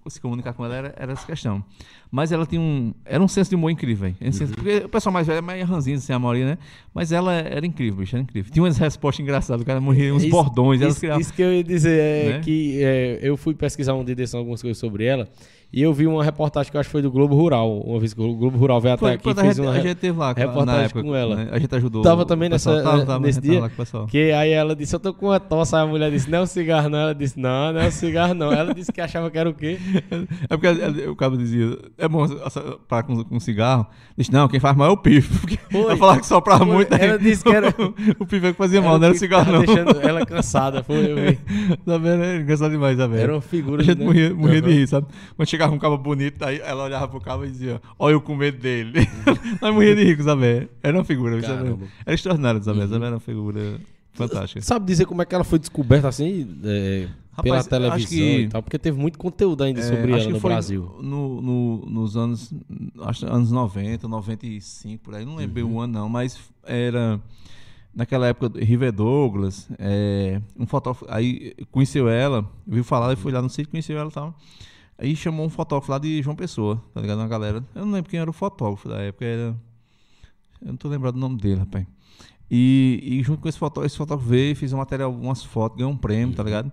se 0.07 0.21
comunicar 0.21 0.53
com 0.53 0.63
ela, 0.63 0.75
era, 0.75 0.93
era 0.97 1.11
essa 1.11 1.25
questão. 1.25 1.63
Mas 2.11 2.31
ela 2.31 2.45
tinha 2.45 2.61
um. 2.61 2.93
Era 3.05 3.21
um 3.21 3.27
senso 3.27 3.49
de 3.49 3.55
humor 3.55 3.69
incrível, 3.69 4.07
um 4.21 4.25
Uhum. 4.25 4.47
Porque 4.55 4.77
o 4.85 4.89
pessoal 4.89 5.11
mais 5.13 5.27
velho 5.27 5.39
é 5.39 5.41
meio 5.41 5.65
ranzinho, 5.65 5.97
assim, 5.97 6.13
a 6.13 6.17
maioria, 6.19 6.45
né? 6.45 6.57
Mas 6.93 7.11
ela 7.11 7.33
era 7.33 7.65
incrível, 7.65 7.99
bicho, 7.99 8.15
era 8.15 8.23
incrível. 8.23 8.51
Tinha 8.51 8.63
umas 8.63 8.77
respostas 8.77 9.21
engraçadas, 9.23 9.61
o 9.61 9.65
cara 9.65 9.81
morria, 9.81 10.13
uns 10.13 10.23
Isso- 10.23 10.31
bordões, 10.31 10.81
ela 10.81 10.89
Isso, 10.91 10.99
criava. 11.01 11.21
isso 11.21 11.33
que 11.33 11.41
eu 11.41 11.53
ia 11.53 11.63
dizer 11.63 11.99
é 11.99 12.29
Né? 12.33 12.39
que 12.39 12.83
é, 12.83 13.19
eu 13.21 13.35
fui 13.37 13.53
pesquisar 13.53 13.93
um 13.93 14.03
dia 14.03 14.15
desse 14.15 14.35
algumas 14.35 14.61
coisas 14.61 14.77
sobre 14.77 15.03
ela 15.05 15.27
e 15.71 15.81
eu 15.83 15.93
vi 15.93 16.07
uma 16.07 16.23
reportagem 16.23 16.71
que 16.71 16.75
eu 16.77 16.79
acho 16.81 16.87
que 16.89 16.91
foi 16.91 17.01
do 17.01 17.11
Globo 17.11 17.35
Rural. 17.35 17.79
Uma 17.81 17.99
vez 17.99 18.13
que 18.13 18.19
o 18.19 18.33
Globo 18.35 18.57
Rural 18.57 18.81
veio 18.81 18.97
Foi, 18.97 19.13
até 19.13 19.29
aqui 19.29 19.39
e 19.39 19.41
fez 19.43 19.59
uma. 19.59 19.71
a 19.71 19.79
gente 19.79 19.95
teve 19.95 20.17
lá 20.17 20.33
reportagem 20.33 20.85
época, 20.85 21.03
com 21.03 21.15
ela. 21.15 21.35
né? 21.35 21.47
A 21.51 21.59
gente 21.59 21.75
ajudou. 21.75 22.01
Tava 22.01 22.25
também 22.25 22.49
pessoal. 22.49 22.77
nessa- 22.77 22.89
Tava, 22.89 23.05
tava, 23.05 23.19
nesse 23.25 23.39
dia? 23.39 23.61
Que 24.09 24.31
aí 24.31 24.51
ela 24.51 24.75
disse, 24.75 24.95
eu 24.95 24.99
tô 24.99 25.13
com 25.13 25.27
uma 25.27 25.39
tosse. 25.39 25.75
Aí 25.75 25.83
a 25.83 25.85
mulher 25.85 26.09
disse, 26.09 26.29
não 26.29 26.39
é 26.39 26.41
um 26.41 26.45
cigarro, 26.47 26.89
não. 26.89 26.97
Ela 26.99 27.13
disse, 27.13 27.39
não, 27.39 27.71
não 27.73 27.81
é 27.81 27.87
um 27.87 27.91
cigarro, 27.91 28.33
não. 28.33 28.51
Ela 28.51 28.73
disse 28.73 28.91
que 28.91 28.99
achava 28.99 29.29
que 29.29 29.37
era 29.37 29.49
o 29.49 29.53
quê? 29.53 29.77
É 30.49 30.57
porque 30.57 31.07
o 31.07 31.15
cara 31.15 31.37
dizia, 31.37 31.77
é 31.97 32.07
bom 32.07 32.25
parar 32.87 33.03
com, 33.03 33.23
com 33.23 33.39
cigarro. 33.39 33.85
Disse, 34.17 34.31
não, 34.33 34.47
quem 34.47 34.59
faz 34.59 34.75
mal 34.75 34.87
é 34.87 34.91
o 34.91 34.97
pife. 34.97 35.29
Porque 35.39 35.57
Foi. 35.71 35.95
falava 35.97 36.19
que 36.19 36.25
soprava 36.25 36.65
Foi. 36.65 36.75
muito. 36.75 36.93
aí 36.93 37.01
Ela 37.07 37.19
disse 37.19 37.43
que 37.43 37.49
era- 37.49 37.69
o 38.19 38.25
pife 38.25 38.47
é 38.47 38.51
que 38.51 38.57
fazia 38.57 38.81
mal, 38.81 38.97
não 38.97 39.05
era 39.05 39.13
o 39.15 39.17
cigarro, 39.17 39.51
não. 39.51 39.59
deixando 39.63 40.01
ela 40.01 40.25
cansada, 40.25 40.83
foi 40.83 41.11
eu 41.11 41.15
vi. 41.15 41.39
Tá 41.85 41.97
vendo? 41.97 42.23
É 42.23 42.37
engraçado 42.37 42.71
demais, 42.71 42.97
tá 42.97 43.05
vendo? 43.07 43.19
Era 43.19 43.33
uma 43.33 43.41
figura. 43.41 43.81
A 43.81 43.85
gente 43.85 43.99
né? 43.99 44.05
morria, 44.05 44.33
morria 44.33 44.61
de 44.61 44.71
rir, 44.71 44.87
sabe? 44.87 45.07
Quando 45.35 45.47
chegava 45.59 45.75
um 45.75 45.79
cabo 45.79 45.97
bonito, 45.97 46.41
aí 46.43 46.59
ela 46.63 46.85
olhava 46.85 47.07
pro 47.09 47.19
cabo 47.19 47.43
e 47.43 47.51
dizia, 47.51 47.81
olha 47.97 48.13
eu 48.13 48.21
com 48.21 48.33
medo 48.35 48.57
dele. 48.59 48.93
Nós 49.61 49.73
morria 49.73 49.93
de 49.95 50.03
rir 50.05 50.15
com 50.15 50.21
o 50.21 50.25
Zabé. 50.25 50.69
Era 50.81 50.97
uma 50.97 51.03
figura? 51.03 51.39
Caramba. 51.41 51.85
Era 52.05 52.15
extraordinário, 52.15 52.63
Zabé. 52.63 52.81
Uhum. 52.81 52.87
Zabé 52.87 53.05
era 53.07 53.15
uma 53.15 53.19
figura 53.19 53.81
fantástica. 54.13 54.61
Sabe 54.61 54.85
dizer 54.85 55.05
como 55.05 55.21
é 55.21 55.25
que 55.25 55.35
ela 55.35 55.43
foi 55.43 55.59
descoberta 55.59 56.07
assim? 56.07 56.47
é, 56.63 57.07
pela 57.43 57.57
Rapaz, 57.57 57.67
televisão 57.67 57.95
acho 57.97 58.07
que- 58.07 58.39
e 58.41 58.47
tal? 58.47 58.63
Porque 58.63 58.79
teve 58.79 58.97
muito 58.97 59.17
conteúdo 59.19 59.63
ainda 59.65 59.81
É, 59.81 59.83
sobre 59.83 60.11
ela 60.13 60.29
no 60.29 60.39
Brasil. 60.39 60.95
No, 61.01 61.41
no- 61.41 61.85
nos 61.87 62.15
anos, 62.15 62.53
acho, 63.01 63.25
anos 63.27 63.51
90, 63.51 64.07
95, 64.07 65.03
por 65.03 65.13
aí, 65.15 65.25
não 65.25 65.35
lembro 65.35 65.53
bem 65.55 65.63
Uhum. 65.63 65.75
o 65.75 65.79
ano 65.81 65.93
não, 65.93 66.07
mas 66.09 66.39
era 66.65 67.19
naquela 67.93 68.27
época 68.27 68.57
River 68.63 68.91
Douglas, 68.93 69.67
é, 69.77 70.41
um 70.57 70.65
fotógrafo, 70.65 71.05
aí 71.09 71.53
conheceu 71.71 72.07
ela, 72.07 72.45
viu 72.65 72.83
falar, 72.83 73.11
e 73.11 73.15
foi 73.17 73.31
lá 73.33 73.41
no 73.41 73.49
sítio, 73.49 73.69
conheceu 73.71 73.97
ela 73.97 74.09
e 74.09 74.13
tal. 74.13 74.33
Aí 75.01 75.15
chamou 75.15 75.45
um 75.45 75.49
fotógrafo 75.49 75.91
lá 75.91 75.97
de 75.97 76.21
João 76.21 76.35
Pessoa, 76.35 76.83
tá 76.93 76.99
ligado? 76.99 77.19
Uma 77.19 77.27
galera. 77.27 77.63
Eu 77.73 77.85
não 77.85 77.93
lembro 77.93 78.09
quem 78.09 78.19
era 78.19 78.29
o 78.29 78.33
fotógrafo 78.33 78.89
da 78.89 78.97
época, 79.01 79.23
era. 79.25 79.55
Eu 80.61 80.67
não 80.67 80.75
tô 80.75 80.89
lembrado 80.89 81.13
do 81.13 81.19
nome 81.19 81.37
dele, 81.37 81.59
rapaz. 81.61 81.85
E, 82.51 82.99
e 83.01 83.23
junto 83.23 83.41
com 83.41 83.47
esse 83.47 83.57
fotógrafo, 83.57 83.87
esse 83.87 83.97
fotógrafo 83.97 84.29
veio, 84.29 84.55
fez 84.55 84.73
um 84.73 84.77
material, 84.77 85.11
umas 85.13 85.43
fotos, 85.43 85.77
ganhou 85.77 85.91
um 85.91 85.97
prêmio, 85.97 86.35
tá 86.35 86.43
ligado? 86.43 86.71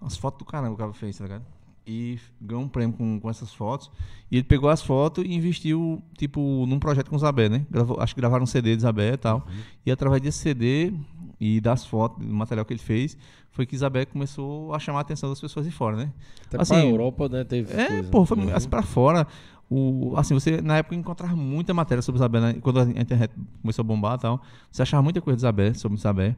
Umas 0.00 0.16
fotos 0.16 0.38
do 0.40 0.44
caramba 0.44 0.70
que 0.70 0.74
o 0.74 0.78
cara 0.78 0.92
fez, 0.92 1.16
tá 1.18 1.24
ligado? 1.24 1.44
E 1.86 2.18
ganhou 2.40 2.64
um 2.64 2.68
prêmio 2.68 2.96
com, 2.96 3.20
com 3.20 3.30
essas 3.30 3.52
fotos. 3.54 3.90
E 4.30 4.36
ele 4.36 4.44
pegou 4.44 4.68
as 4.68 4.82
fotos 4.82 5.24
e 5.24 5.32
investiu, 5.32 6.02
tipo, 6.16 6.66
num 6.66 6.78
projeto 6.80 7.08
com 7.08 7.16
o 7.16 7.18
Zabé, 7.18 7.48
né? 7.48 7.64
Gravou- 7.70 8.00
acho 8.00 8.14
que 8.14 8.20
gravaram 8.20 8.42
um 8.42 8.46
CD 8.46 8.74
de 8.74 8.82
Zabé 8.82 9.12
e 9.12 9.16
tal. 9.16 9.46
E 9.86 9.90
através 9.90 10.20
desse 10.20 10.38
CD 10.38 10.92
e 11.40 11.60
das 11.60 11.84
fotos, 11.86 12.24
do 12.26 12.32
material 12.34 12.64
que 12.64 12.72
ele 12.72 12.80
fez, 12.80 13.16
foi 13.50 13.64
que 13.66 13.74
Isabel 13.74 14.06
começou 14.06 14.74
a 14.74 14.78
chamar 14.78 14.98
a 14.98 15.02
atenção 15.02 15.28
das 15.28 15.40
pessoas 15.40 15.66
de 15.66 15.72
fora, 15.72 15.96
né? 15.96 16.12
Até 16.46 16.60
assim, 16.60 16.74
pra 16.74 16.84
Europa, 16.84 17.28
né? 17.28 17.44
Teve 17.44 17.72
É, 17.72 17.86
coisa. 17.88 18.08
pô, 18.10 18.24
foi 18.24 18.38
Uhum. 18.38 18.54
assim 18.54 18.68
pra 18.68 18.82
fora. 18.82 19.26
O, 19.70 20.14
assim, 20.16 20.32
você 20.34 20.62
na 20.62 20.78
época 20.78 20.94
encontrava 20.96 21.36
muita 21.36 21.74
matéria 21.74 22.00
sobre 22.00 22.18
Isabel, 22.18 22.40
né? 22.40 22.54
quando 22.62 22.80
a 22.80 22.84
internet 22.84 23.30
começou 23.60 23.82
a 23.82 23.86
bombar 23.86 24.16
e 24.16 24.20
tal. 24.20 24.42
Você 24.70 24.80
achava 24.82 25.02
muita 25.02 25.20
coisa 25.20 25.36
de 25.36 25.40
Isabel, 25.40 25.74
sobre 25.74 25.98
Isabel. 25.98 26.34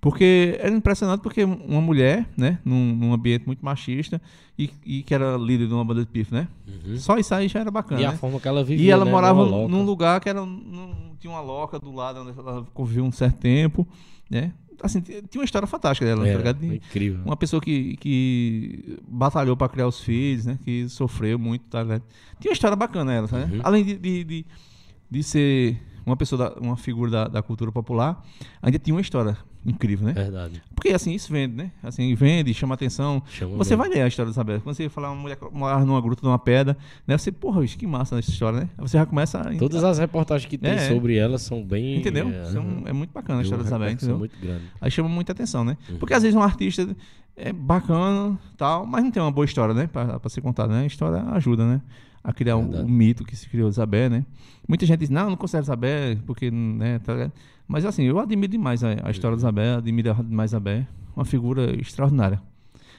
Porque 0.00 0.58
era 0.60 0.74
impressionante 0.74 1.22
porque 1.22 1.44
uma 1.44 1.80
mulher, 1.80 2.28
né, 2.36 2.58
num, 2.62 2.94
num 2.94 3.14
ambiente 3.14 3.46
muito 3.46 3.64
machista 3.64 4.20
e, 4.58 4.70
e 4.84 5.02
que 5.02 5.14
era 5.14 5.34
líder 5.38 5.66
de 5.66 5.72
uma 5.72 5.82
banda 5.82 6.00
de 6.00 6.06
pif, 6.10 6.30
né? 6.34 6.46
Uhum. 6.68 6.98
Só 6.98 7.16
isso 7.16 7.34
aí 7.34 7.48
já 7.48 7.60
era 7.60 7.70
bacana. 7.70 8.02
E 8.02 8.04
a 8.04 8.10
né? 8.12 8.16
forma 8.18 8.38
que 8.38 8.46
ela 8.46 8.62
vivia, 8.62 8.84
E 8.84 8.90
ela 8.90 9.04
né, 9.06 9.10
morava 9.10 9.42
num 9.46 9.82
lugar 9.82 10.20
que 10.20 10.28
era, 10.28 10.44
num- 10.44 11.14
tinha 11.18 11.32
uma 11.32 11.40
loca 11.40 11.78
do 11.78 11.90
lado 11.90 12.20
onde 12.20 12.38
ela 12.38 12.66
conviveu 12.74 13.02
um 13.02 13.10
certo 13.12 13.38
tempo, 13.38 13.86
né? 14.30 14.52
Assim, 14.82 15.00
tinha 15.00 15.22
uma 15.34 15.44
história 15.44 15.66
fantástica 15.66 16.04
dela, 16.04 16.24
tá 16.24 16.28
Era, 16.28 16.54
foi 16.54 16.76
incrível. 16.76 17.20
uma 17.24 17.36
pessoa 17.36 17.60
que, 17.62 17.96
que 17.96 18.98
batalhou 19.08 19.56
para 19.56 19.68
criar 19.68 19.86
os 19.86 20.00
filhos, 20.00 20.44
né? 20.46 20.58
Que 20.64 20.88
sofreu 20.88 21.38
muito, 21.38 21.64
tá 21.70 21.82
ligado? 21.82 22.02
Tinha 22.40 22.50
uma 22.50 22.54
história 22.54 22.76
bacana 22.76 23.12
ela, 23.12 23.28
né? 23.30 23.50
Uhum. 23.52 23.60
Além 23.62 23.84
de, 23.84 23.96
de, 23.96 24.24
de, 24.24 24.46
de 25.10 25.22
ser 25.22 25.78
uma 26.06 26.16
pessoa, 26.16 26.50
da- 26.50 26.60
uma 26.60 26.76
figura 26.76 27.10
da, 27.10 27.28
da 27.28 27.42
cultura 27.42 27.70
popular, 27.72 28.22
ainda 28.62 28.78
tinha 28.78 28.94
uma 28.94 29.00
história 29.00 29.36
incrível, 29.66 30.06
né? 30.06 30.12
Verdade. 30.12 30.62
Porque 30.74 30.90
assim, 30.90 31.12
isso 31.14 31.32
vende, 31.32 31.54
né? 31.56 31.70
Assim, 31.82 32.14
vende, 32.14 32.52
chama 32.52 32.74
atenção. 32.74 33.22
Chama 33.30 33.56
Você 33.56 33.70
mesmo. 33.74 33.82
vai 33.82 33.88
ler 33.88 34.02
a 34.02 34.06
história 34.08 34.26
da 34.26 34.32
Isabel. 34.34 34.60
Quando 34.60 34.76
você 34.76 34.88
falar 34.90 35.10
uma 35.10 35.22
mulher 35.22 35.38
morava 35.52 35.84
numa 35.86 36.00
gruta, 36.02 36.20
numa 36.26 36.38
pedra, 36.38 36.76
né? 37.06 37.16
Você, 37.16 37.32
porra, 37.32 37.62
bicho, 37.62 37.78
que 37.78 37.86
massa 37.86 38.18
essa 38.18 38.28
história, 38.30 38.60
né? 38.60 38.68
Você 38.78 38.98
já 38.98 39.06
começa 39.06 39.40
a... 39.40 39.56
Todas 39.56 39.82
as 39.82 39.98
reportagens 39.98 40.48
que 40.50 40.58
tem 40.58 40.72
É, 40.72 40.88
sobre 40.88 41.16
ela 41.16 41.38
são 41.38 41.64
bem. 41.64 41.96
Entendeu? 41.96 42.28
É, 42.28 42.42
Isso 42.42 42.58
é, 42.84 42.92
muito 42.92 43.12
bacana 43.12 43.38
a 43.40 43.42
história 43.42 43.64
da 43.64 43.68
Isabel, 43.68 43.90
entendeu? 43.90 44.18
muito 44.18 44.38
grande. 44.38 44.64
Aí 44.80 44.90
chama 44.90 45.08
muita 45.08 45.32
atenção, 45.32 45.64
né? 45.64 45.78
Uhum. 45.88 45.96
Porque 45.96 46.12
às 46.12 46.22
vezes 46.22 46.36
um 46.36 46.42
artista 46.42 46.86
é 47.36 47.50
bacana, 47.52 48.38
tal, 48.58 48.84
mas 48.86 49.02
não 49.02 49.10
tem 49.10 49.22
uma 49.22 49.32
boa 49.32 49.44
história, 49.46 49.74
né? 49.74 49.86
Pra, 49.86 50.20
pra 50.20 50.28
ser 50.28 50.42
contada, 50.42 50.72
né? 50.74 50.82
A 50.82 50.86
história 50.86 51.22
ajuda, 51.30 51.64
né? 51.66 51.80
A 52.24 52.32
criar 52.32 52.56
o, 52.56 52.62
Verdade. 52.62 52.84
o 52.84 52.88
mito 52.88 53.22
que 53.22 53.36
se 53.36 53.46
criou 53.48 53.68
de 53.68 53.74
Isabel, 53.74 54.08
né? 54.08 54.24
Muita 54.66 54.86
gente 54.86 55.00
diz, 55.00 55.10
não, 55.10 55.28
não 55.28 55.36
considero 55.36 55.64
Isabel, 55.64 56.16
porque, 56.26 56.50
né? 56.50 56.98
Tá? 57.00 57.30
Mas 57.68 57.84
assim, 57.84 58.04
eu 58.04 58.18
admiro 58.18 58.50
demais 58.50 58.82
a, 58.82 58.96
a 59.06 59.10
história 59.10 59.36
de 59.36 59.40
Isabel, 59.42 59.76
admiro 59.78 60.14
demais 60.24 60.50
Isabel. 60.50 60.86
Uma 61.14 61.24
figura 61.26 61.78
extraordinária. 61.78 62.40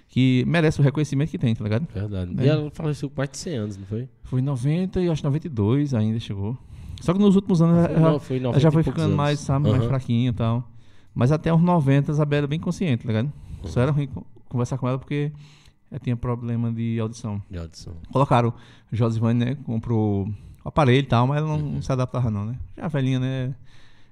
Que 0.07 0.43
merece 0.47 0.79
o 0.79 0.83
reconhecimento 0.83 1.31
que 1.31 1.38
tem, 1.39 1.55
tá 1.55 1.63
ligado? 1.63 1.88
Verdade. 1.93 2.31
É. 2.38 2.45
E 2.45 2.47
ela 2.47 2.69
faleceu 2.71 3.09
com 3.09 3.15
mais 3.17 3.29
de 3.31 3.38
100 3.39 3.55
anos, 3.57 3.77
não 3.77 3.85
foi? 3.88 4.07
Foi 4.23 4.39
em 4.39 4.43
90 4.43 5.01
e 5.01 5.09
acho 5.09 5.21
que 5.21 5.25
92 5.27 5.93
ainda 5.95 6.19
chegou. 6.19 6.55
Só 7.01 7.11
que 7.11 7.19
nos 7.19 7.35
últimos 7.35 7.61
anos 7.61 7.89
ela, 7.89 7.99
Não, 8.11 8.19
foi 8.19 8.38
em 8.38 8.39
ela 8.39 8.47
90 8.49 8.59
já 8.61 8.71
foi 8.71 8.83
ficando 8.83 9.05
anos. 9.05 9.15
mais, 9.17 9.39
sabe, 9.39 9.63
mais 9.69 9.79
Aham. 9.81 9.89
fraquinha 9.89 10.29
e 10.29 10.33
tal. 10.33 10.69
Mas 11.13 11.31
até 11.31 11.51
os 11.53 11.59
90 11.61 12.11
a 12.11 12.13
Isabela 12.13 12.39
era 12.41 12.47
bem 12.47 12.59
consciente, 12.59 13.03
tá 13.03 13.07
ligado? 13.07 13.33
Só 13.65 13.81
era 13.81 13.91
ruim 13.91 14.07
co- 14.07 14.25
conversar 14.47 14.77
com 14.77 14.88
ela 14.88 14.99
porque 14.99 15.31
ela 15.91 16.00
tinha 16.00 16.15
problema 16.17 16.71
de 16.71 17.00
audição. 17.00 17.41
De 17.50 17.58
audição. 17.58 17.93
Colocaram 18.12 18.54
Josivane, 18.91 19.39
né? 19.45 19.56
Comprou 19.63 20.28
o 20.28 20.34
aparelho 20.67 21.00
e 21.00 21.08
tal, 21.08 21.28
mas 21.28 21.38
ela 21.38 21.48
não 21.58 21.74
Uhum. 21.76 21.82
se 21.82 21.91
adaptava 21.91 22.30
não, 22.32 22.45
né? 22.45 22.56
Já 22.78 22.88
velhinha, 22.88 23.19
né? 23.19 23.56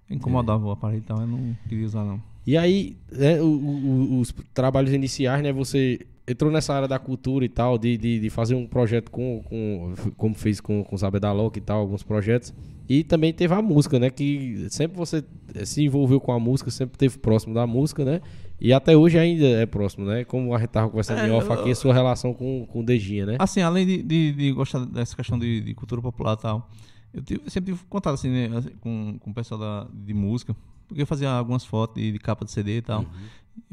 Incomodava 0.10 0.64
o 0.66 0.72
aparelho 0.72 1.00
e 1.00 1.06
tal, 1.06 1.18
ela 1.18 1.26
não 1.28 1.56
queria 1.68 1.86
usar 1.86 2.04
não. 2.04 2.22
E 2.46 2.58
aí, 2.58 2.98
né, 3.12 3.42
o- 3.42 3.46
o- 3.46 4.20
os 4.20 4.34
trabalhos 4.54 4.92
iniciais, 4.94 5.42
né? 5.42 5.52
Você 5.54 6.00
entrou 6.28 6.52
nessa 6.52 6.74
área 6.74 6.88
da 6.88 6.98
cultura 7.00 7.44
e 7.44 7.50
tal, 7.50 7.78
de, 7.78 7.98
de, 7.98 8.20
de 8.20 8.30
fazer 8.30 8.56
um 8.56 8.66
projeto 8.66 9.10
com, 9.12 9.42
com 9.44 9.94
como 10.18 10.34
fez 10.36 10.60
com, 10.62 10.84
com 10.84 10.96
o 10.96 10.98
Zabé 10.98 11.20
da 11.20 11.32
Loca 11.34 11.58
e 11.58 11.62
tal, 11.62 11.80
alguns 11.80 12.04
projetos. 12.04 12.54
E 12.88 13.04
também 13.04 13.32
teve 13.34 13.54
a 13.54 13.62
música, 13.62 13.98
né? 14.00 14.10
Que 14.10 14.68
sempre 14.70 14.98
você 14.98 15.24
se 15.66 15.84
envolveu 15.84 16.20
com 16.20 16.32
a 16.34 16.40
música, 16.40 16.70
sempre 16.70 16.96
esteve 16.96 17.18
próximo 17.18 17.54
da 17.54 17.66
música, 17.66 18.04
né? 18.06 18.22
E 18.60 18.72
até 18.74 18.96
hoje 18.96 19.18
ainda 19.18 19.46
é 19.46 19.66
próximo, 19.66 20.06
né? 20.06 20.24
Como 20.26 20.54
a 20.54 20.60
gente 20.60 20.70
tava 20.70 20.90
conversando 20.90 21.20
É, 21.22 21.28
em 21.28 21.32
off 21.32 21.48
eu- 21.48 21.54
aqui, 21.54 21.72
a 21.72 21.76
sua 21.76 21.94
relação 21.94 22.34
com, 22.34 22.66
com 22.66 22.80
o 22.80 22.84
Dejinha, 22.86 23.26
né? 23.26 23.36
Assim, 23.40 23.62
além 23.62 23.86
de, 23.86 24.04
de, 24.04 24.32
de 24.34 24.52
gostar 24.52 24.86
dessa 24.86 25.16
questão 25.16 25.38
de, 25.40 25.62
de 25.62 25.74
cultura 25.74 26.02
popular 26.02 26.36
e 26.38 26.42
tal, 26.42 26.70
eu, 27.14 27.22
tive- 27.22 27.42
eu 27.46 27.50
sempre 27.52 27.74
tive 27.74 27.84
contato 27.90 28.14
assim, 28.16 28.30
né, 28.30 28.50
com, 28.82 29.18
com 29.20 29.32
o 29.32 29.34
pessoal 29.34 29.60
da, 29.60 29.88
de 29.94 30.14
música, 30.14 30.56
porque 30.94 31.02
eu 31.02 31.08
fazia 31.08 31.30
algumas 31.30 31.66
fotos 31.66 32.02
de, 32.02 32.12
de 32.12 32.20
capa 32.20 32.46
de 32.46 32.52
CD 32.52 32.78
e 32.78 32.82
tal. 32.82 33.06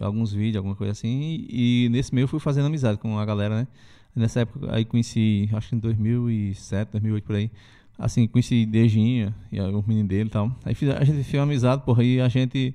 alguns 0.00 0.32
vídeos, 0.32 0.56
alguma 0.56 0.74
coisa 0.74 0.92
assim. 0.92 1.46
E, 1.48 1.84
e 1.84 1.88
nesse 1.90 2.14
meio 2.14 2.24
eu 2.24 2.28
fui 2.28 2.40
fazendo 2.40 2.66
amizade 2.66 2.98
com 2.98 3.18
a 3.18 3.24
galera, 3.24 3.60
né? 3.60 3.68
Nessa 4.16 4.40
época 4.40 4.74
aí 4.74 4.84
conheci, 4.84 5.48
acho 5.52 5.68
que 5.68 5.76
em 5.76 5.78
2007, 5.78 6.92
2008 6.92 7.24
por 7.24 7.36
aí. 7.36 7.50
Assim, 7.98 8.26
conheci 8.26 8.64
Dejinha 8.64 9.34
e 9.52 9.60
o 9.60 9.84
menino 9.86 10.08
dele 10.08 10.28
e 10.28 10.32
tal. 10.32 10.46
Aí 10.64 10.74
a 10.98 11.04
gente 11.04 11.22
fez 11.22 11.34
uma 11.34 11.42
amizade, 11.42 11.82
porra, 11.84 12.02
e 12.02 12.20
a 12.20 12.28
gente. 12.28 12.74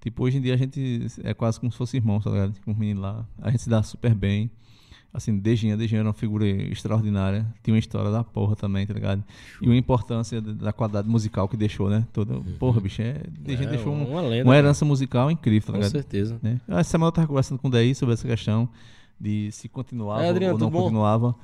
Tipo, 0.00 0.24
hoje 0.24 0.38
em 0.38 0.40
dia 0.40 0.54
a 0.54 0.56
gente 0.56 1.06
é 1.22 1.32
quase 1.32 1.58
como 1.58 1.70
se 1.70 1.78
fosse 1.78 1.96
irmão, 1.96 2.20
tá 2.20 2.30
ligado? 2.30 2.54
Com 2.64 2.72
o 2.72 2.76
menino 2.76 3.00
lá. 3.00 3.24
A 3.40 3.50
gente 3.50 3.62
se 3.62 3.70
dá 3.70 3.82
super 3.82 4.14
bem. 4.14 4.50
Assim, 5.12 5.36
Dejinha, 5.38 5.76
Dejinha 5.76 6.00
era 6.00 6.08
uma 6.08 6.12
figura 6.14 6.46
extraordinária. 6.46 7.46
Tinha 7.62 7.72
uma 7.74 7.78
história 7.78 8.10
da 8.10 8.22
porra 8.22 8.54
também, 8.54 8.86
tá 8.86 8.92
ligado? 8.92 9.24
E 9.60 9.66
uma 9.66 9.76
importância 9.76 10.40
da 10.40 10.72
qualidade 10.72 11.08
musical 11.08 11.48
que 11.48 11.56
deixou, 11.56 11.88
né? 11.88 12.06
Toda, 12.12 12.34
porra, 12.58 12.80
bicho, 12.80 13.00
é, 13.00 13.22
Dejinha 13.40 13.68
É, 13.68 13.70
deixou 13.72 13.92
um- 13.94 14.10
uma 14.10 14.20
lenda, 14.20 14.44
uma 14.44 14.52
né? 14.52 14.58
herança 14.58 14.84
musical 14.84 15.30
incrível, 15.30 15.66
tá 15.68 15.72
Com 15.72 15.78
ligado? 15.78 15.90
certeza. 15.92 16.38
né? 16.42 16.60
Essa 16.68 16.90
semana 16.90 17.08
eu 17.08 17.12
tava 17.12 17.26
conversando 17.26 17.58
com 17.58 17.68
o 17.68 17.70
Daí 17.70 17.94
sobre 17.94 18.12
essa 18.14 18.28
questão 18.28 18.68
de 19.18 19.50
se 19.50 19.68
continuava 19.68 20.22
É, 20.24 20.28
Adriano, 20.28 20.54
ou 20.54 20.58
não 20.60 20.70
continuava. 20.70 21.34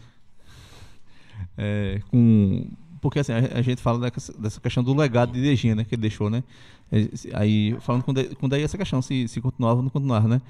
É, 1.57 2.01
com, 2.11 2.67
porque 3.01 3.19
assim, 3.19 3.33
a, 3.33 3.59
a 3.59 3.63
gente 3.63 3.81
fala 3.81 3.99
dessa, 4.11 4.33
dessa 4.39 4.61
questão 4.61 4.83
do 4.85 4.95
legado 4.95 5.33
de 5.33 5.41
Dejinha, 5.41 5.75
né? 5.75 5.85
Que 5.85 5.95
ele 5.95 6.03
deixou, 6.03 6.29
né? 6.31 6.45
É, 6.93 7.09
Aí, 7.33 7.77
falando 7.81 8.03
com 8.03 8.13
o 8.13 8.37
com 8.37 8.49
Daí 8.49 8.63
essa 8.63 8.77
questão, 8.79 9.01
se, 9.03 9.27
se 9.27 9.41
continuava 9.41 9.77
ou 9.77 9.83
não 9.83 9.91
continuava, 9.91 10.29
né? 10.29 10.41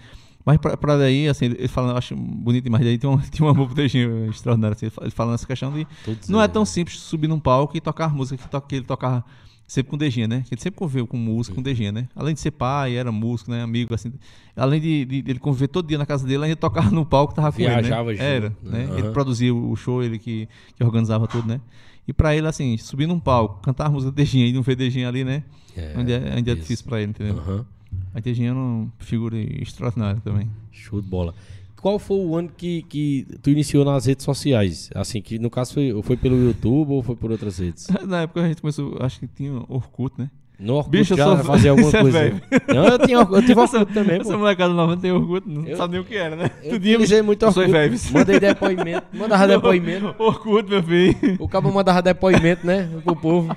Mas 0.44 0.59
pra, 0.59 0.76
pra 0.76 0.96
daí, 0.96 1.26
assim, 1.28 1.46
ele 1.46 1.68
fala, 1.68 1.92
eu 1.92 1.96
acho 1.96 2.14
bonito 2.14 2.64
demais, 2.64 2.85
daí 2.85 2.98
tem 2.98 3.09
um, 3.09 3.16
tem 3.30 3.44
um 3.44 3.48
amor 3.48 3.66
pro 3.66 3.74
Dejinha 3.74 4.09
extraordinário, 4.28 4.76
assim, 4.76 4.90
ele 5.00 5.11
fala- 5.11 5.33
nessa 5.33 5.46
questão 5.46 5.72
de 5.72 5.87
Todos 6.04 6.28
não 6.28 6.40
é 6.42 6.48
tão 6.48 6.62
né? 6.62 6.66
simples 6.66 6.98
subir 6.98 7.28
num 7.28 7.40
palco 7.40 7.76
e 7.76 7.80
tocar 7.80 8.14
música 8.14 8.37
que, 8.42 8.48
to 8.48 8.61
que 8.61 8.76
ele 8.76 8.85
tocava 8.85 9.24
sempre 9.66 9.90
com 9.90 9.96
Dejinha, 9.96 10.28
né? 10.28 10.44
Que 10.46 10.54
ele 10.54 10.61
sempre 10.61 10.78
conviveu 10.78 11.07
com 11.07 11.16
música, 11.16 11.54
com 11.54 11.62
Dejinha, 11.62 11.90
né? 11.90 12.09
Além 12.14 12.35
de 12.35 12.40
ser 12.40 12.50
pai, 12.50 12.94
era 12.96 13.11
músico, 13.11 13.50
né? 13.50 13.62
Amigo, 13.62 13.94
assim. 13.94 14.12
Além 14.54 14.80
de, 14.80 15.04
de, 15.07 15.22
de 15.22 15.30
ele 15.30 15.38
conviver 15.38 15.68
todo 15.68 15.88
dia 15.88 15.96
na 15.96 16.04
casa 16.04 16.26
dele, 16.26 16.44
ainda 16.44 16.57
tocava 16.57 16.90
no 16.90 17.07
palco, 17.07 17.35
tava 17.35 17.50
com 17.50 17.57
Viajava 17.59 18.11
ele, 18.12 18.18
né? 18.18 18.24
Era, 18.24 18.57
né? 18.62 18.85
Aham. 18.85 18.98
Ele 18.98 19.09
produzia 19.09 19.54
o 19.54 19.74
show, 19.74 20.02
ele 20.02 20.18
que, 20.18 20.46
que 20.76 20.85
organizava 20.85 21.26
tudo, 21.26 21.48
né? 21.48 21.61
E 22.07 22.12
pra 22.12 22.37
ele, 22.37 22.46
assim, 22.46 22.76
subir 22.76 23.07
num 23.07 23.18
palco, 23.18 23.62
cantar 23.62 23.87
a 23.87 23.88
música 23.90 24.12
do 24.12 24.14
Dejinha 24.14 24.46
e 24.46 24.52
não 24.52 24.61
ver 24.61 24.76
Dejinha 24.76 25.09
ali, 25.09 25.24
né? 25.24 25.42
É, 25.74 25.94
ainda, 25.96 26.12
é, 26.12 26.35
ainda 26.35 26.52
é 26.52 26.54
difícil 26.54 26.85
pra 26.85 27.00
ele, 27.00 27.11
entendeu? 27.11 27.38
Aham. 27.38 27.66
Era 28.14 28.55
uma 28.55 28.88
figura 28.98 29.37
extraordinária 29.38 30.20
também. 30.24 30.48
Show 30.70 31.00
de 31.00 31.09
bola. 31.09 31.35
Qual 31.81 31.98
foi 31.98 32.16
o 32.18 32.35
ano 32.37 32.48
que, 32.57 32.83
que 32.83 33.27
tu 33.42 33.50
iniciou 33.50 33.85
nas 33.85 34.07
redes 34.07 34.24
sociais? 34.24 34.88
Assim, 34.94 35.20
que 35.20 35.38
no 35.38 35.50
caso 35.50 35.74
foi, 35.74 36.00
foi 36.03 36.16
pelo 36.16 36.37
YouTube 36.42 36.92
ou 36.92 37.03
foi 37.03 37.14
por 37.14 37.31
outras 37.31 37.59
redes? 37.59 37.88
Na 38.07 38.22
época 38.22 38.40
a 38.42 38.48
gente 38.48 38.62
começou, 38.62 38.96
acho 39.00 39.20
que 39.20 39.27
tinha 39.27 39.53
Orkut, 39.68 40.14
né? 40.18 40.31
No 40.59 40.74
Orkut 40.77 40.90
Bicho, 40.96 41.14
já 41.16 41.24
sou- 41.27 41.37
fazia 41.44 41.72
alguma 41.72 41.90
é 41.92 42.00
coisa. 42.00 42.42
Não, 42.68 42.87
eu, 42.87 42.98
tinha, 43.00 43.16
eu 43.18 43.40
tive 43.42 43.59
Orkut 43.61 43.92
também, 43.92 44.20
Essa 44.20 44.33
pô. 44.33 44.38
molecada 44.38 44.72
nova 44.72 44.94
não 44.94 45.03
tem 45.03 45.12
Orkut, 45.12 45.46
não 45.46 45.66
Eu- 45.66 45.77
sabe 45.77 45.92
nem 45.94 46.00
o 46.00 46.05
que 46.07 46.14
era, 46.16 46.35
né? 46.37 46.50
Eu 46.62 46.70
Tudinho, 46.70 46.94
utilizei 46.94 47.20
muito 47.20 47.44
Orkut. 47.44 47.68
Mandei 48.12 48.40
depoimento. 48.40 49.07
Mandava 49.12 49.46
depoimento. 49.48 50.14
Orkut, 50.18 50.70
meu 50.70 50.83
filho. 50.83 51.16
O 51.38 51.48
cabo 51.48 51.70
mandava 51.70 52.00
depoimento, 52.00 52.66
né? 52.66 52.88
Pro 53.05 53.14
povo. 53.16 53.55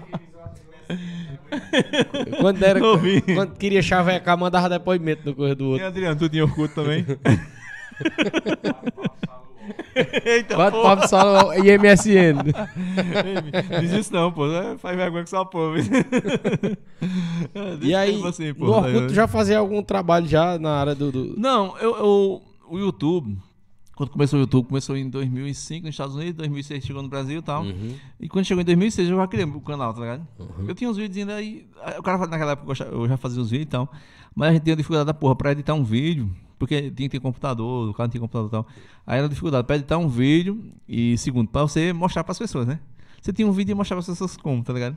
Quando, 2.39 2.63
era, 2.63 2.97
vi. 2.97 3.21
quando 3.21 3.55
queria 3.57 3.81
chavecar, 3.81 4.37
mandava 4.37 4.69
depoimento 4.69 5.21
no 5.25 5.35
correio 5.35 5.55
do 5.55 5.63
E 5.63 5.67
outro. 5.67 5.87
Adriano, 5.87 6.19
tu 6.19 6.29
tinha 6.29 6.43
Orkut 6.43 6.73
também? 6.73 7.05
Eita, 10.25 10.55
Quatro 10.55 10.81
porra. 10.81 11.07
Sala 11.07 11.57
e 11.57 11.77
MSN. 11.77 12.43
Diz 13.81 13.91
isso 13.91 14.13
não, 14.13 14.31
pô. 14.31 14.45
É, 14.51 14.77
Faz 14.77 14.95
vergonha 14.95 15.23
com 15.23 15.35
essa 15.35 15.45
porra. 15.45 15.77
E 17.81 17.93
aí, 17.95 18.21
no 18.57 18.71
Orkut, 18.73 19.07
tu 19.07 19.13
já 19.13 19.27
fazia 19.27 19.57
algum 19.57 19.81
trabalho 19.83 20.27
já 20.27 20.57
na 20.59 20.79
área 20.79 20.95
do... 20.95 21.11
do- 21.11 21.33
Não, 21.39 21.75
eu, 21.79 21.95
eu- 21.97 22.41
o 22.69 22.77
YouTube, 22.77 23.37
quando 23.97 24.09
começou 24.11 24.37
o 24.37 24.41
YouTube, 24.43 24.67
começou 24.67 24.95
em 24.95 25.09
2005 25.09 25.85
nos 25.87 25.93
Estados 25.95 26.15
Unidos, 26.15 26.35
2006 26.35 26.85
chegou 26.85 27.01
no 27.01 27.09
Brasil 27.09 27.39
e 27.39 27.41
tal. 27.41 27.63
Uhum. 27.63 27.95
E 28.19 28.29
quando 28.29 28.45
chegou 28.45 28.61
em 28.61 28.65
2006 28.65 29.09
eu 29.09 29.17
já 29.17 29.27
criei 29.27 29.45
o 29.45 29.59
canal, 29.59 29.93
tá 29.93 29.99
ligado? 30.01 30.27
Eu 30.67 30.75
tinha 30.75 30.89
uns 30.89 30.97
vídeos 30.97 31.17
ainda 31.17 31.35
aí. 31.35 31.67
O 31.97 32.03
cara 32.03 32.19
naquela 32.27 32.51
época 32.51 32.71
eu 32.91 33.07
já- 33.07 33.17
fazia 33.17 33.41
os 33.41 33.49
vídeos 33.49 33.65
e 33.67 33.69
tal. 33.69 33.91
Mas 34.35 34.49
a 34.49 34.53
gente 34.53 34.63
tinha 34.63 34.75
dificuldade 34.75 35.07
da 35.07 35.13
porra 35.13 35.35
pra 35.35 35.51
editar 35.51 35.73
um 35.73 35.83
vídeo. 35.83 36.29
Porque 36.59 36.81
tinha 36.91 37.07
que 37.07 37.17
ter 37.17 37.19
computador, 37.19 37.89
o 37.89 37.93
cara 37.93 38.07
não 38.07 38.11
tinha 38.11 38.21
computador 38.21 38.47
e 38.47 38.51
tal. 38.51 38.67
Aí 39.05 39.19
era 39.19 39.27
dificuldade 39.29 39.65
pra 39.67 39.75
editar 39.75 39.97
um 39.97 40.07
vídeo. 40.07 40.71
E 40.87 41.17
segundo, 41.17 41.49
pra 41.49 41.63
você 41.63 41.91
mostrar 41.91 42.23
pras 42.23 42.37
pessoas, 42.39 42.65
né? 42.67 42.79
Você 43.21 43.33
tinha 43.33 43.47
um 43.47 43.51
vídeo 43.51 43.71
e 43.73 43.75
mostrava 43.75 44.01
pras 44.01 44.07
pessoas 44.15 44.37
como, 44.37 44.63
tá 44.63 44.73
ligado? 44.73 44.95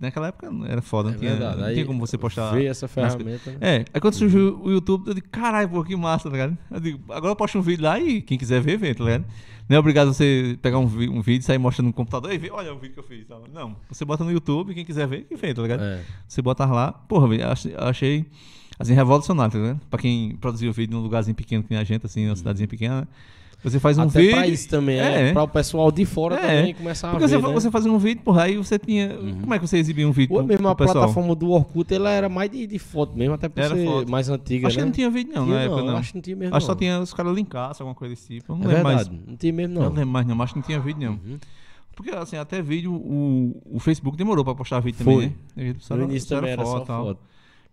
Naquela 0.00 0.28
época 0.28 0.48
era 0.68 0.80
foda, 0.80 1.10
não, 1.10 1.16
É 1.16 1.18
tinha, 1.18 1.54
não 1.56 1.64
Aí 1.64 1.74
tinha 1.74 1.86
como 1.86 1.98
você 1.98 2.16
postar. 2.16 2.52
Ver 2.52 2.66
essa 2.66 2.86
nas 2.86 3.14
ferramenta, 3.14 3.50
né? 3.50 3.58
É, 3.60 3.84
aí 3.92 4.00
quando 4.00 4.14
surgiu 4.14 4.60
o 4.62 4.70
YouTube, 4.70 5.08
eu 5.08 5.14
digo, 5.14 5.28
caralho, 5.30 5.68
pô, 5.68 5.82
que 5.82 5.96
massa, 5.96 6.24
tá 6.24 6.36
ligado? 6.36 6.56
Eu 6.70 6.80
digo, 6.80 7.00
agora 7.12 7.32
eu 7.32 7.36
posto 7.36 7.58
um 7.58 7.62
vídeo 7.62 7.84
lá 7.84 7.98
e 7.98 8.22
quem 8.22 8.38
quiser 8.38 8.60
ver, 8.60 8.76
vê, 8.76 8.94
tá 8.94 9.04
ligado? 9.04 9.24
Não 9.68 9.76
é 9.76 9.78
obrigado 9.78 10.12
você 10.12 10.58
pegar 10.60 10.78
um, 10.78 10.84
um 10.84 11.22
vídeo, 11.22 11.42
sair 11.42 11.58
mostrando 11.58 11.86
no 11.86 11.92
computador 11.92 12.32
e 12.32 12.38
ver, 12.38 12.52
olha 12.52 12.72
o 12.72 12.78
vídeo 12.78 12.94
que 12.94 13.00
eu 13.00 13.04
fiz. 13.04 13.26
Tal. 13.26 13.42
Não, 13.52 13.76
você 13.88 14.04
bota 14.04 14.24
no 14.24 14.30
YouTube, 14.30 14.74
quem 14.74 14.84
quiser 14.84 15.06
ver, 15.06 15.22
que 15.24 15.36
vê, 15.36 15.54
tá 15.54 15.62
ligado? 15.62 15.82
É. 15.82 16.02
Você 16.28 16.42
bota 16.42 16.64
lá, 16.66 16.92
porra, 16.92 17.28
velho, 17.28 17.48
achei, 17.48 17.74
achei 17.76 18.26
assim, 18.78 18.92
revolucionário, 18.94 19.52
tá 19.52 19.58
ligado? 19.58 19.80
Pra 19.88 19.98
quem 19.98 20.36
produziu 20.36 20.72
vídeo 20.72 20.94
num 20.96 21.02
lugarzinho 21.02 21.34
pequeno 21.34 21.62
que 21.62 21.70
nem 21.70 21.78
a 21.78 21.84
gente, 21.84 22.04
assim, 22.04 22.26
numa 22.26 22.36
cidadezinha 22.36 22.68
pequena, 22.68 23.08
você 23.62 23.78
faz 23.78 23.96
um 23.98 24.02
Até 24.02 24.20
vídeo. 24.20 24.34
pra 24.36 24.46
isso 24.46 24.68
também, 24.68 24.98
é. 24.98 25.28
É. 25.28 25.32
Pra 25.32 25.42
o 25.44 25.48
pessoal 25.48 25.90
de 25.92 26.04
fora 26.04 26.36
É. 26.36 26.58
também 26.58 26.74
começar 26.74 27.08
a 27.08 27.10
Porque 27.12 27.26
ver, 27.26 27.36
você, 27.40 27.46
né? 27.48 27.52
você 27.54 27.70
fazia 27.70 27.92
um 27.92 27.98
vídeo, 27.98 28.22
porra, 28.24 28.42
aí 28.44 28.56
você 28.56 28.78
tinha. 28.78 29.08
Como 29.40 29.54
é 29.54 29.58
que 29.58 29.66
você 29.66 29.78
exibia 29.78 30.08
um 30.08 30.12
vídeo? 30.12 30.34
Ou 30.36 30.42
mesmo 30.42 30.66
a 30.68 30.74
pessoal? 30.74 30.94
plataforma 31.04 31.34
do 31.34 31.50
Orkut, 31.50 31.94
ela 31.94 32.10
era 32.10 32.28
mais 32.28 32.50
de, 32.50 32.66
de 32.66 32.78
foto 32.78 33.16
mesmo, 33.16 33.34
até 33.34 33.48
por 33.48 33.60
Era 33.60 33.74
ser 33.76 33.84
foto. 33.86 34.10
mais 34.10 34.28
antiga, 34.28 34.66
Acho 34.68 34.76
né? 34.76 34.82
que 34.82 34.86
não 34.86 34.92
tinha 34.92 35.10
vídeo, 35.10 35.32
não, 35.34 35.44
Tinha 35.44 35.56
na 35.56 35.62
época, 35.62 35.82
não. 35.82 35.96
Acho 35.96 36.08
que 36.10 36.14
não 36.16 36.22
tinha 36.22 36.36
mesmo, 36.36 36.56
Acho 36.56 36.64
que 36.64 36.66
só 36.66 36.72
não. 36.72 36.78
tinha 36.78 37.00
os 37.00 37.14
caras 37.14 37.34
linkassem, 37.34 37.84
alguma 37.84 37.94
coisa 37.94 38.14
desse 38.14 38.26
tipo. 38.34 38.52
Eu 38.52 38.56
não 38.56 38.64
É 38.64 38.68
lembro 38.74 38.88
verdade, 38.88 39.10
mais. 39.10 39.26
não 39.28 39.36
tinha 39.36 39.52
mesmo, 39.52 39.74
Não 39.74 39.82
não. 39.82 39.88
lembro 39.90 40.06
mais, 40.08 40.26
não. 40.26 40.42
Acho 40.42 40.52
que 40.54 40.58
não 40.58 40.66
tinha 40.66 40.80
vídeo, 40.80 41.00
não. 41.02 41.12
Uhum. 41.12 41.38
Porque, 41.94 42.10
assim, 42.10 42.36
até 42.36 42.62
vídeo, 42.62 42.92
o, 42.92 43.60
o 43.76 43.78
Facebook 43.78 44.16
demorou 44.16 44.42
pra 44.44 44.54
postar 44.54 44.80
vídeo 44.80 44.98
também, 44.98 45.14
Foi. 45.14 45.26
né? 45.26 45.32
Ele 45.56 45.76
só 45.78 45.94
No 45.94 46.04
início 46.04 46.28
só 46.28 46.36
também 46.36 46.50
era 46.52 46.64
só 46.64 46.78
e 46.78 46.84
tal, 46.86 47.04
foto. 47.04 47.20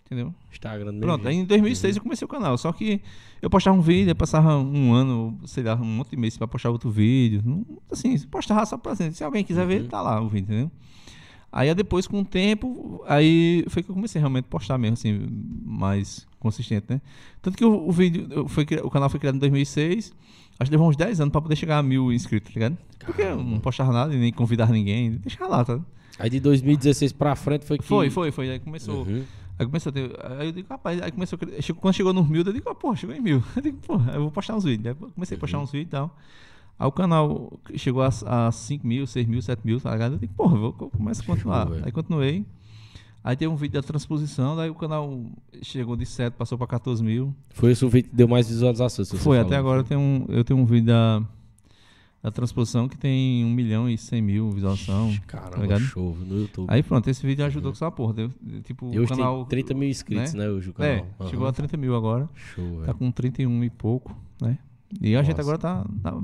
Entendeu? 0.09 0.33
Instagram 0.51 0.93
mesmo 0.93 1.01
Pronto, 1.01 1.27
aí 1.27 1.35
em 1.35 1.45
2006 1.45 1.97
eu 1.97 2.01
comecei 2.01 2.25
o 2.25 2.27
canal. 2.27 2.57
Só 2.57 2.71
que 2.73 2.99
eu 3.39 3.49
postava 3.49 3.77
um 3.77 3.81
vídeo, 3.81 4.09
eu 4.09 4.15
passava 4.15 4.57
um 4.57 4.91
ano, 4.91 5.39
sei 5.45 5.63
lá, 5.63 5.75
um 5.75 5.85
monte 5.85 6.09
de 6.09 6.17
mês 6.17 6.35
pra 6.35 6.47
postar 6.47 6.71
outro 6.71 6.89
vídeo. 6.89 7.63
Assim, 7.91 8.17
postava 8.27 8.65
só 8.65 8.75
pra 8.75 8.95
gente. 8.95 9.15
Se 9.15 9.23
alguém 9.23 9.43
quiser 9.43 9.67
ver, 9.67 9.87
tá 9.87 10.01
lá 10.01 10.19
o 10.19 10.27
vídeo, 10.27 10.45
entendeu? 10.45 10.71
Aí 11.51 11.73
depois, 11.75 12.07
com 12.07 12.21
o 12.21 12.25
tempo, 12.25 13.03
aí 13.07 13.63
foi 13.69 13.83
que 13.83 13.89
eu 13.89 13.95
comecei 13.95 14.19
realmente 14.19 14.45
a 14.45 14.49
postar 14.49 14.77
mesmo, 14.77 14.93
assim, 14.93 15.27
mais 15.63 16.27
consistente, 16.39 16.85
né? 16.89 17.01
Tanto 17.41 17.57
que 17.57 17.65
o, 17.65 17.87
o 17.87 17.91
vídeo, 17.91 18.47
foi, 18.47 18.65
o 18.83 18.89
canal 18.89 19.09
foi 19.09 19.19
criado 19.19 19.35
em 19.35 19.39
2006, 19.39 20.13
acho 20.59 20.69
que 20.69 20.75
levou 20.75 20.89
uns 20.89 20.95
10 20.95 21.21
anos 21.21 21.31
pra 21.31 21.41
poder 21.41 21.55
chegar 21.55 21.79
a 21.79 21.83
mil 21.83 22.13
inscritos, 22.13 22.49
tá 22.49 22.53
ligado? 22.53 22.77
Porque 22.99 23.23
eu 23.23 23.43
não 23.43 23.59
postava 23.59 23.91
nada 23.91 24.13
e 24.13 24.19
nem 24.19 24.31
convidava 24.31 24.71
ninguém, 24.71 25.11
deixava 25.11 25.49
lá, 25.49 25.65
tá? 25.65 25.79
Aí 26.19 26.29
de 26.29 26.39
2016 26.39 27.13
pra 27.13 27.35
frente 27.35 27.65
foi 27.65 27.77
que... 27.77 27.83
Foi, 27.85 28.09
foi, 28.09 28.29
foi. 28.29 28.49
Aí 28.51 28.59
começou. 28.59 29.03
Uhum. 29.05 29.23
Aí 29.59 29.65
começou 29.65 29.89
a 29.89 29.93
ter. 29.93 30.11
Aí 30.39 30.47
eu 30.47 30.51
digo, 30.53 30.67
rapaz, 30.69 31.01
aí 31.01 31.11
começou 31.11 31.37
a 31.57 31.61
chegou- 31.61 31.81
Quando 31.81 31.93
chegou 31.93 32.13
nos 32.13 32.27
mil, 32.29 32.41
eu 32.43 32.53
digo, 32.53 32.69
ah, 32.69 32.73
porra, 32.75 32.95
chegou 32.95 33.13
em 33.15 33.19
mil. 33.19 33.43
Eu 33.57 33.61
digo, 33.61 33.77
porra, 33.85 34.13
eu 34.13 34.21
vou 34.21 34.31
postar 34.31 34.55
uns 34.55 34.63
vídeos. 34.63 34.87
Aí 34.87 35.03
eu 35.07 35.11
comecei 35.11 35.35
a 35.35 35.39
postar 35.39 35.57
Uhum. 35.57 35.63
uns 35.65 35.71
vídeos 35.71 35.87
e 35.87 35.91
tal. 35.91 36.15
Aí 36.79 36.87
o 36.87 36.91
canal 36.93 37.59
chegou 37.75 38.01
a, 38.01 38.09
a 38.47 38.51
5 38.53 38.87
mil, 38.87 39.05
6 39.05 39.27
mil, 39.27 39.41
7 39.41 39.61
mil, 39.65 39.81
tá 39.81 39.91
ligado? 39.91 40.13
Eu 40.13 40.17
digo, 40.19 40.33
eu 40.39 40.49
vou 40.49 40.71
co- 40.73 40.89
começar 40.89 41.23
a 41.23 41.25
continuar. 41.25 41.65
velho. 41.65 41.83
aí 41.85 41.91
continuei. 41.91 42.45
Aí 43.21 43.35
teve 43.35 43.51
um 43.51 43.57
vídeo 43.57 43.73
da 43.81 43.85
transposição, 43.85 44.55
daí 44.55 44.69
o 44.69 44.75
canal 44.75 45.21
chegou 45.61 45.97
de 45.97 46.05
7, 46.05 46.35
passou 46.35 46.57
pra 46.57 46.65
14 46.65 47.03
mil. 47.03 47.35
Foi 47.49 47.71
esse 47.73 47.83
o 47.83 47.89
vídeo 47.89 48.09
que 48.09 48.15
deu 48.15 48.29
mais 48.29 48.47
visualizações. 48.47 49.11
Foi, 49.21 49.37
até 49.37 49.57
agora 49.57 49.81
eu 49.81 49.83
tenho, 49.83 49.99
um, 49.99 50.25
eu 50.29 50.41
tenho 50.45 50.57
um 50.57 50.65
vídeo 50.65 50.87
da, 50.87 51.21
da 52.21 52.29
transposição 52.31 52.87
que 52.89 52.97
tem 52.97 53.45
1 53.45 53.49
milhão 53.49 53.89
e 53.89 53.97
100 53.97 54.21
mil 54.21 54.51
visualização. 54.51 55.11
tá 55.13 55.21
Caramba, 55.39 55.61
ligado? 55.61 55.81
show 55.81 56.15
no 56.15 56.39
YouTube. 56.41 56.67
Aí 56.69 56.83
pronto, 56.83 57.09
esse 57.09 57.25
vídeo 57.25 57.45
ajudou 57.45 57.71
com 57.71 57.75
essa 57.77 57.89
porra. 57.89 58.13
Deu, 58.13 58.31
tipo, 58.63 58.91
e 58.93 58.99
o 58.99 59.03
hoje 59.03 59.09
canal. 59.11 59.45
tem 59.45 59.59
30 59.63 59.73
mil 59.73 59.89
inscritos, 59.89 60.33
né? 60.33 60.49
hoje 60.49 60.69
o 60.69 60.73
canal. 60.73 60.91
É, 60.91 61.05
Aham. 61.19 61.29
chegou 61.29 61.47
a 61.47 61.51
30 61.53 61.77
mil 61.77 61.95
agora. 61.95 62.27
Show, 62.35 62.79
Tá 62.79 62.85
velho. 62.87 62.93
com 62.95 63.11
31 63.11 63.63
e 63.63 63.69
pouco, 63.69 64.15
né? 64.41 64.57
E 65.01 65.15
a 65.15 65.23
gente 65.23 65.39
agora 65.39 65.57
tá 65.57 65.85
na, 66.03 66.21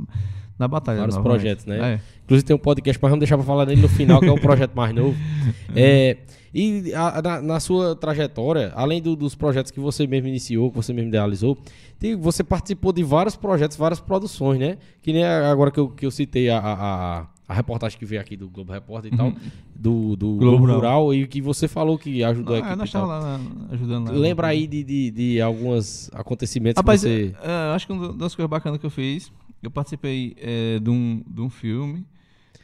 na 0.59 0.67
batalha. 0.67 0.97
Vários 0.99 1.17
projetos, 1.17 1.65
né? 1.65 1.93
É. 1.93 2.01
Inclusive 2.23 2.45
tem 2.45 2.55
um 2.55 2.59
podcast, 2.59 2.99
mas 3.01 3.09
vamos 3.09 3.21
deixar 3.21 3.37
pra 3.37 3.45
falar 3.45 3.65
nele 3.65 3.81
no 3.81 3.87
final, 3.87 4.19
que 4.19 4.25
é 4.27 4.31
o 4.31 4.41
projeto 4.41 4.73
mais 4.75 4.93
novo. 4.93 5.15
É, 5.75 6.17
e 6.57 6.93
a- 6.95 7.21
na, 7.21 7.41
na 7.41 7.59
sua 7.59 7.95
trajetória, 7.97 8.71
além 8.75 9.01
do- 9.01 9.15
dos 9.15 9.35
projetos 9.35 9.71
que 9.71 9.79
você 9.79 10.07
mesmo 10.07 10.29
iniciou, 10.29 10.69
que 10.71 10.77
você 10.77 10.93
mesmo 10.93 11.09
idealizou, 11.09 11.57
tem- 11.99 12.15
você 12.15 12.43
participou 12.45 12.93
de 12.93 13.03
vários 13.03 13.35
projetos, 13.35 13.75
várias 13.75 13.99
produções, 13.99 14.57
né? 14.57 14.77
Que 15.01 15.11
nem 15.11 15.25
a- 15.25 15.51
agora 15.51 15.69
que 15.69 15.79
eu, 15.79 15.89
que 15.89 16.05
eu 16.05 16.11
citei 16.11 16.49
a, 16.49 16.57
a, 16.57 16.73
a- 17.19 17.27
a 17.47 17.53
reportagem 17.53 17.99
que 17.99 18.05
veio 18.05 18.19
aqui 18.21 18.35
do 18.37 18.49
Globo 18.49 18.71
Repórter 18.73 19.13
e 19.13 19.17
tal, 19.17 19.31
do, 19.75 20.15
do 20.15 20.35
Globo 20.37 20.57
Globo 20.65 20.73
Rural. 20.73 21.13
E 21.13 21.27
que 21.27 21.41
você 21.41 21.67
falou 21.67 21.95
que 21.97 22.23
ajudou 22.23 22.55
a 22.55 22.57
Ah, 22.57 22.59
equipe. 22.61 22.75
nós 22.77 22.87
estávamos 22.89 23.23
lá 23.23 23.39
ajudando 23.71 24.05
lá. 24.07 24.11
Lembra 24.17 24.47
aí 24.47 24.65
de, 24.65 24.83
de, 24.83 25.11
de 25.11 25.41
alguns 25.41 26.09
acontecimentos 26.13 26.79
Rapaz, 26.79 27.01
que 27.03 27.07
você... 27.07 27.35
é, 27.43 27.75
acho 27.75 27.85
que 27.85 27.93
uma 27.93 28.13
das 28.13 28.33
coisas 28.33 28.49
bacanas 28.49 28.79
que 28.79 28.85
eu 28.85 28.89
fiz, 28.89 29.31
eu 29.61 29.69
participei 29.69 30.35
é, 30.39 30.79
de, 30.79 30.89
um, 30.89 31.21
de 31.27 31.41
um 31.41 31.49
filme 31.49 32.03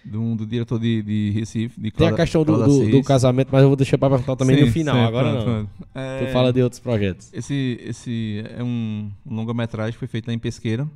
do, 0.04 0.36
do 0.36 0.46
diretor 0.46 0.80
de, 0.80 1.02
de 1.02 1.32
Recife. 1.32 1.80
De 1.80 1.92
Tem 1.92 2.08
a 2.08 2.10
Cláudia- 2.10 2.18
questão 2.26 2.44
do, 2.44 2.56
Cláudia 2.56 2.86
do, 2.86 2.92
do 2.92 3.04
casamento, 3.04 3.50
mas 3.52 3.62
eu 3.62 3.68
vou 3.68 3.76
deixar 3.76 3.98
pra 3.98 4.10
perguntar 4.10 4.36
também 4.36 4.58
Sim, 4.58 4.66
no 4.66 4.72
final. 4.72 4.96
sim, 4.96 5.02
Agora 5.02 5.32
pronto, 5.32 5.46
não. 5.50 5.66
pronto. 5.66 5.70
É, 5.96 6.26
Tu 6.26 6.32
fala 6.34 6.52
de 6.54 6.62
outros 6.62 6.80
projetos. 6.80 7.32
Esse, 7.34 7.80
esse 7.84 8.44
é 8.58 8.64
um, 8.64 9.10
longa-metragem 9.26 9.94
que 9.94 10.00
foi 10.00 10.08
feito 10.08 10.28
lá 10.28 10.34
em 10.34 10.40
Pesqueira 10.40 10.88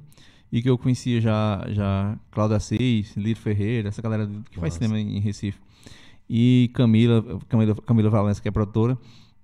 e 0.51 0.61
que 0.61 0.69
eu 0.69 0.77
conhecia 0.77 1.19
já, 1.21 1.65
já 1.69 2.17
Cláudia 2.31 2.57
Assis, 2.57 3.15
Lito 3.17 3.39
Ferreira, 3.41 3.89
essa 3.89 4.01
galera 4.01 4.29
que 4.51 4.59
faz 4.59 4.73
cinema 4.75 4.99
em 4.99 5.19
Recife. 5.19 5.59
E 6.29 6.71
Camila, 6.73 7.23
Camila, 7.47 7.75
Camila 7.75 8.09
Valença, 8.09 8.41
que 8.41 8.47
é 8.47 8.51
produtora. 8.51 8.97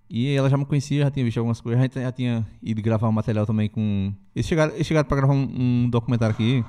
E 0.10 0.28
ela 0.36 0.50
já 0.50 0.58
me 0.58 0.65
conhecia, 0.65 1.04
já 1.04 1.12
tinha 1.12 1.24
visto 1.24 1.38
algumas 1.38 1.62
coisas, 1.62 1.89
já 1.93 2.12
tinha 2.12 2.45
ido 2.62 2.82
gravar 2.82 3.08
um 3.08 3.13
material 3.13 3.45
também 3.45 3.69
com. 3.69 4.12
Eles 4.36 4.45
chegaram, 4.45 4.74
eles 4.74 4.86
chegaram 4.86 5.08
pra 5.08 5.15
gravar 5.15 5.34
um, 5.34 5.47
um 5.86 5.89
documentário 5.89 6.34
aqui, 6.34 6.65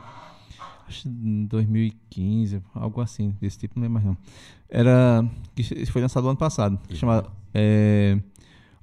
acho 0.89 1.03
que 1.03 1.09
em 1.09 1.45
2015, 1.47 2.63
algo 2.75 3.01
assim, 3.01 3.35
desse 3.41 3.59
tipo, 3.59 3.75
não 3.79 3.83
lembro 3.83 3.95
mais 3.95 4.07
não. 4.07 4.17
Era. 4.69 5.25
que 5.55 5.63
foi 5.87 6.01
lançado 6.03 6.27
ano 6.29 6.37
passado, 6.37 6.79
que 6.89 6.97
chama 6.97 7.25
é, 7.55 8.19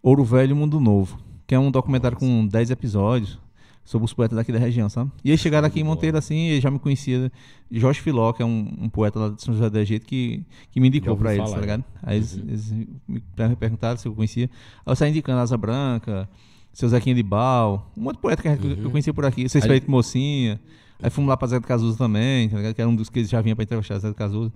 Ouro 0.01 0.23
Velho 0.23 0.55
Mundo 0.55 0.79
Novo, 0.79 1.19
que 1.47 1.55
é 1.55 1.59
um 1.59 1.71
documentário 1.71 2.17
com 2.17 2.45
10 2.47 2.71
episódios 2.71 3.39
sobre 3.83 4.05
os 4.05 4.13
poetas 4.13 4.35
daqui 4.35 4.51
da 4.51 4.59
região, 4.59 4.87
sabe? 4.87 5.11
E 5.23 5.31
eles 5.31 5.39
chegaram 5.41 5.67
aqui 5.67 5.79
em 5.79 5.83
Monteiro 5.83 6.15
assim, 6.15 6.49
e 6.49 6.61
já 6.61 6.69
me 6.69 6.77
conhecia. 6.77 7.31
Jorge 7.71 7.99
Filó, 8.01 8.31
que 8.33 8.43
é 8.43 8.45
um, 8.45 8.71
um 8.81 8.87
poeta 8.89 9.17
lá 9.17 9.29
de 9.29 9.41
São 9.41 9.51
José 9.53 9.67
do 9.67 9.79
Egito, 9.79 10.05
que, 10.05 10.43
que 10.71 10.79
me 10.79 10.89
indicou 10.89 11.17
pra 11.17 11.33
eles, 11.33 11.43
falar, 11.43 11.55
tá 11.55 11.61
ligado? 11.61 11.83
Aí 12.03 12.17
eles, 12.17 12.35
Uhum. 12.35 12.43
eles 12.47 12.71
me 13.07 13.19
per- 13.35 13.55
perguntaram 13.55 13.97
se 13.97 14.07
eu 14.07 14.13
conhecia. 14.13 14.45
Aí 14.85 14.91
eu 14.91 14.95
saí 14.95 15.09
indicando 15.09 15.39
Asa 15.39 15.57
Branca, 15.57 16.29
seu 16.71 16.87
Zequinha 16.87 17.15
de 17.15 17.23
Bal, 17.23 17.91
um 17.97 18.03
monte 18.03 18.17
de 18.17 18.21
poeta 18.21 18.43
que 18.43 18.47
Uhum. 18.49 18.75
eu 18.83 18.91
conhecia 18.91 19.11
por 19.13 19.25
aqui, 19.25 19.49
Seis 19.49 19.63
Aí- 19.63 19.69
Feito 19.71 19.89
Mocinha. 19.89 20.59
Aí 21.01 21.09
fomos 21.09 21.29
lá 21.29 21.37
pra 21.37 21.47
Zé 21.47 21.59
do 21.59 21.65
Casuso 21.65 21.97
também, 21.97 22.49
tá? 22.49 22.73
Que 22.73 22.81
era 22.81 22.89
um 22.89 22.95
dos 22.95 23.09
que 23.09 23.19
eles 23.19 23.29
já 23.29 23.39
vinham 23.41 23.55
pra 23.55 23.63
entrevistar 23.63 23.97
Zé 23.99 24.09
do 24.09 24.15
Casuso. 24.15 24.51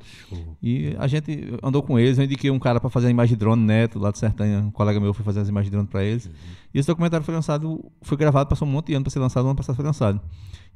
E 0.62 0.94
a 1.00 1.08
gente 1.08 1.54
andou 1.64 1.82
com 1.82 1.98
eles, 1.98 2.18
eu 2.18 2.26
indiquei 2.26 2.52
um 2.52 2.60
cara 2.60 2.80
pra 2.82 2.90
fazer 2.90 3.08
a 3.08 3.10
imagem 3.10 3.36
de 3.36 3.40
drone, 3.40 3.64
Neto, 3.64 3.98
lá 3.98 4.12
de 4.12 4.18
Sertanha, 4.18 4.60
um 4.60 4.72
colega 4.72 5.00
meu 5.00 5.14
foi 5.14 5.24
fazer 5.24 5.40
as 5.40 5.48
imagens 5.48 5.70
de 5.70 5.72
drone 5.72 5.88
pra 5.88 6.04
eles. 6.04 6.30
E 6.74 6.80
esse 6.80 6.88
documentário 6.88 7.26
foi 7.26 7.34
lançado, 7.34 7.84
foi 8.02 8.18
gravado, 8.18 8.50
passou 8.50 8.68
um 8.68 8.72
monte 8.72 8.88
de 8.88 8.94
ano 8.94 9.04
pra 9.04 9.12
ser 9.12 9.20
lançado, 9.20 9.46
ano 9.46 9.56
passado 9.56 9.76
foi 9.76 9.86
lançado. 9.86 10.20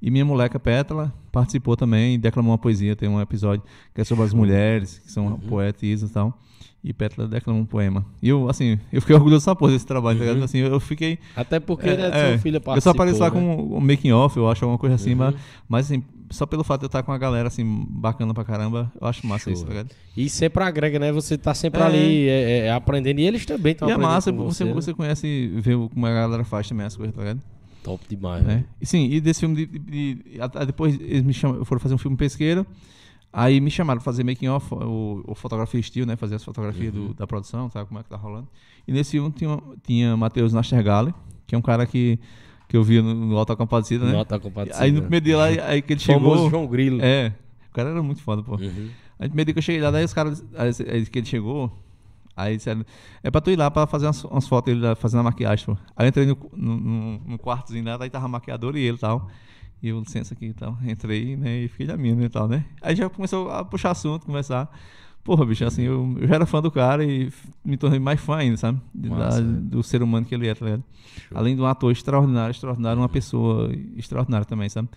E 0.02 0.10
minha 0.10 0.24
moleca 0.24 0.60
Pétala 0.60 1.14
participou 1.32 1.76
também, 1.76 2.20
declamou 2.20 2.52
uma 2.52 2.58
poesia, 2.58 2.96
tem 2.96 3.10
um 3.10 3.20
episódio 3.20 3.64
que 3.94 4.00
é 4.00 4.04
sobre 4.04 4.24
as 4.24 4.34
mulheres, 4.34 5.00
que 5.00 5.12
são 5.12 5.38
poetisas 5.40 6.12
e 6.12 6.14
tal. 6.14 6.40
E 6.90 6.94
Pétala 6.94 7.28
declamou 7.28 7.62
um 7.62 7.66
poema. 7.66 8.06
E 8.22 8.30
eu, 8.30 8.48
assim, 8.50 8.80
eu 8.94 9.02
fiquei 9.02 9.14
orgulhoso 9.14 9.42
dessa 9.46 9.54
porra 9.54 9.74
desse 9.74 9.86
trabalho, 9.86 10.18
tá 10.18 10.24
ligado? 10.24 10.42
Assim, 10.42 10.60
eu 10.60 10.80
fiquei. 10.80 11.20
Até 11.36 11.60
porque, 11.60 11.90
é, 11.90 11.98
né, 11.98 12.08
é, 12.14 12.30
sua 12.30 12.38
filha 12.38 12.58
eu 12.58 12.62
participou, 12.62 12.82
só 12.94 12.96
apareço 12.98 13.20
lá 13.20 13.26
né? 13.30 13.32
com 13.32 13.56
o 13.78 13.82
making 13.82 14.14
off, 14.14 14.38
eu 14.38 14.50
acho, 14.50 14.64
alguma 14.64 14.78
coisa 14.78 14.96
assim, 14.96 15.12
Uhum. 15.12 15.18
mas, 15.18 15.36
mas 15.68 15.86
assim, 15.88 16.02
só 16.30 16.46
pelo 16.46 16.64
fato 16.64 16.80
de 16.82 16.86
eu 16.86 16.88
estar 16.88 17.04
com 17.04 17.12
a 17.12 17.18
galera 17.18 17.50
assim, 17.50 17.86
bacana 17.90 18.34
pra 18.34 18.46
caramba, 18.46 18.90
eu 19.02 19.06
acho 19.06 19.28
massa 19.28 19.44
Show. 19.46 19.54
isso, 19.54 19.64
tá 19.66 19.70
ligado? 19.70 19.90
E 20.16 20.30
sempre 20.30 20.64
agrega, 20.64 20.98
né? 20.98 21.12
Você 21.12 21.38
tá 21.38 21.54
sempre 21.54 21.82
É. 21.82 21.84
ali 21.84 22.28
é, 22.30 22.32
é, 22.32 22.58
é, 22.68 22.72
aprendendo. 22.72 23.20
E 23.20 23.26
eles 23.28 23.46
também 23.46 23.74
estão 23.74 23.90
E 23.90 23.92
é 23.92 23.94
aprendendo 23.96 24.14
massa, 24.14 24.32
você, 24.32 24.46
você, 24.46 24.64
né? 24.64 24.74
você 24.74 24.94
conhece, 24.94 25.52
vê 25.58 25.76
o- 25.76 25.90
como 25.90 26.06
a 26.06 26.10
galera 26.14 26.46
faz 26.46 26.70
também 26.70 26.86
as 26.86 26.96
coisas, 26.96 27.14
tá 27.14 27.22
ligado? 27.22 27.42
Top 27.84 28.02
demais, 28.10 28.46
né? 28.46 28.64
E 28.82 28.86
sim, 28.86 29.10
e 29.12 29.20
desse 29.20 29.42
filme 29.42 29.56
de, 29.56 29.66
de- 29.66 29.80
de- 30.16 30.22
depois 30.66 30.98
eles 31.02 31.24
me 31.24 31.34
chamam, 31.34 31.66
foram 31.66 31.80
fazer 31.82 31.96
um 31.96 31.98
filme 31.98 32.16
pesqueira. 32.16 32.66
Aí 33.40 33.62
me 33.62 33.70
chamaram 33.70 34.00
pra 34.00 34.06
fazer 34.06 34.24
making 34.24 34.48
off, 34.48 34.74
o, 34.74 35.24
o 35.28 35.36
fotografia 35.36 35.80
estilo, 35.80 36.08
né? 36.08 36.16
Fazer 36.16 36.36
as 36.36 36.44
fotografias 36.44 36.92
Uhum. 36.96 37.08
do- 37.10 37.14
da 37.14 37.28
produção, 37.28 37.70
sabe 37.70 37.88
como 37.88 38.00
é 38.00 38.04
que 38.04 38.10
tá 38.10 38.16
rolando. 38.18 38.48
E 38.88 38.92
nesse 38.92 39.12
filme 39.12 39.30
tinha, 39.32 39.60
tinha 39.86 40.18
Matheus 40.18 40.54
Nastergalli, 40.54 41.14
que 41.46 41.54
é 41.54 41.58
um 41.58 41.62
cara 41.62 41.86
que, 41.86 42.18
que 42.68 42.76
eu 42.76 42.84
via 42.84 43.02
no, 43.04 43.14
no 43.14 43.38
Alto 43.38 43.56
Compadecida, 43.56 44.06
né? 44.06 44.12
Nota 44.14 44.40
compadecida. 44.40 44.84
Aí 44.84 44.92
no 44.92 45.02
primeiro 45.02 45.24
dia 45.24 45.38
lá, 45.38 45.46
aí 45.46 45.82
que 45.84 45.94
ele 45.94 46.00
Famoso 46.00 46.36
chegou. 46.36 46.50
João 46.50 46.66
Grilo. 46.68 47.00
É, 47.02 47.32
o 47.70 47.74
cara 47.74 47.90
era 47.90 48.02
muito 48.02 48.24
foda, 48.24 48.42
pô. 48.42 48.56
Uhum. 48.56 48.90
Aí 49.20 49.28
no 49.28 49.30
primeiro 49.30 49.46
dia 49.48 49.54
que 49.54 49.60
eu 49.60 49.64
cheguei 49.64 49.82
lá, 49.82 49.92
daí 49.92 50.04
os 50.04 50.14
caras, 50.14 50.44
aí, 50.58 51.06
que 51.06 51.20
ele 51.20 51.28
chegou, 51.28 51.72
aí 52.36 52.58
disseram, 52.58 52.84
é 53.22 53.30
pra 53.30 53.40
tu 53.40 53.52
ir 53.52 53.56
lá 53.56 53.70
pra 53.70 53.86
fazer 53.86 54.08
umas, 54.08 54.24
umas 54.24 54.48
fotos 54.48 54.74
dele 54.74 54.96
fazendo 54.96 55.20
a 55.20 55.24
maquiagem, 55.24 55.64
pô. 55.64 55.78
Aí 55.96 56.06
eu 56.06 56.10
entrei 56.10 56.26
no, 56.26 56.38
no, 56.56 56.78
no, 56.78 57.20
no 57.20 57.38
quartozinho 57.38 57.86
lá, 57.86 57.98
daí 57.98 58.10
tava 58.10 58.26
a 58.26 58.30
maquiadora 58.30 58.80
e 58.80 58.84
ele 58.84 58.98
e 58.98 59.00
tal. 59.00 59.30
E 59.82 59.90
eu, 59.90 60.00
licença 60.00 60.34
aqui 60.34 60.48
e 60.48 60.54
tal, 60.54 60.78
entrei, 60.84 61.36
né, 61.36 61.60
e 61.64 61.68
fiquei 61.68 61.86
da 61.88 61.96
minha, 61.98 62.16
né, 62.16 62.26
e 62.26 62.30
tal, 62.30 62.48
né. 62.48 62.66
Aí 62.82 62.96
já 62.96 63.10
começou 63.10 63.50
a 63.52 63.64
puxar 63.64 63.92
assunto, 63.92 64.26
conversar. 64.26 64.70
Porra, 65.24 65.46
bicho, 65.46 65.66
assim, 65.66 65.84
eu, 65.84 66.16
eu 66.22 66.28
já 66.28 66.36
era 66.36 66.46
fã 66.46 66.62
do 66.62 66.72
cara 66.72 67.04
e 67.04 67.30
me 67.64 67.76
tornei 67.76 68.00
mais 68.00 68.20
fã 68.20 68.38
ainda, 68.38 68.56
sabe? 68.58 68.80
De- 68.96 69.10
da- 69.10 69.16
Massa, 69.16 69.42
né? 69.42 69.60
do 69.62 69.84
ser 69.84 70.02
humano 70.02 70.26
que 70.26 70.34
ele 70.34 70.48
é, 70.48 70.56
tá 70.56 70.64
ligado? 70.66 70.84
Além 71.36 71.54
de 71.56 71.62
um 71.62 71.66
ator 71.66 71.92
extraordinário, 71.92 72.52
extraordinário, 72.52 73.02
uma 73.02 73.10
pessoa 73.10 73.70
extraordinária 73.98 74.46
também, 74.46 74.70
sabe? 74.70 74.88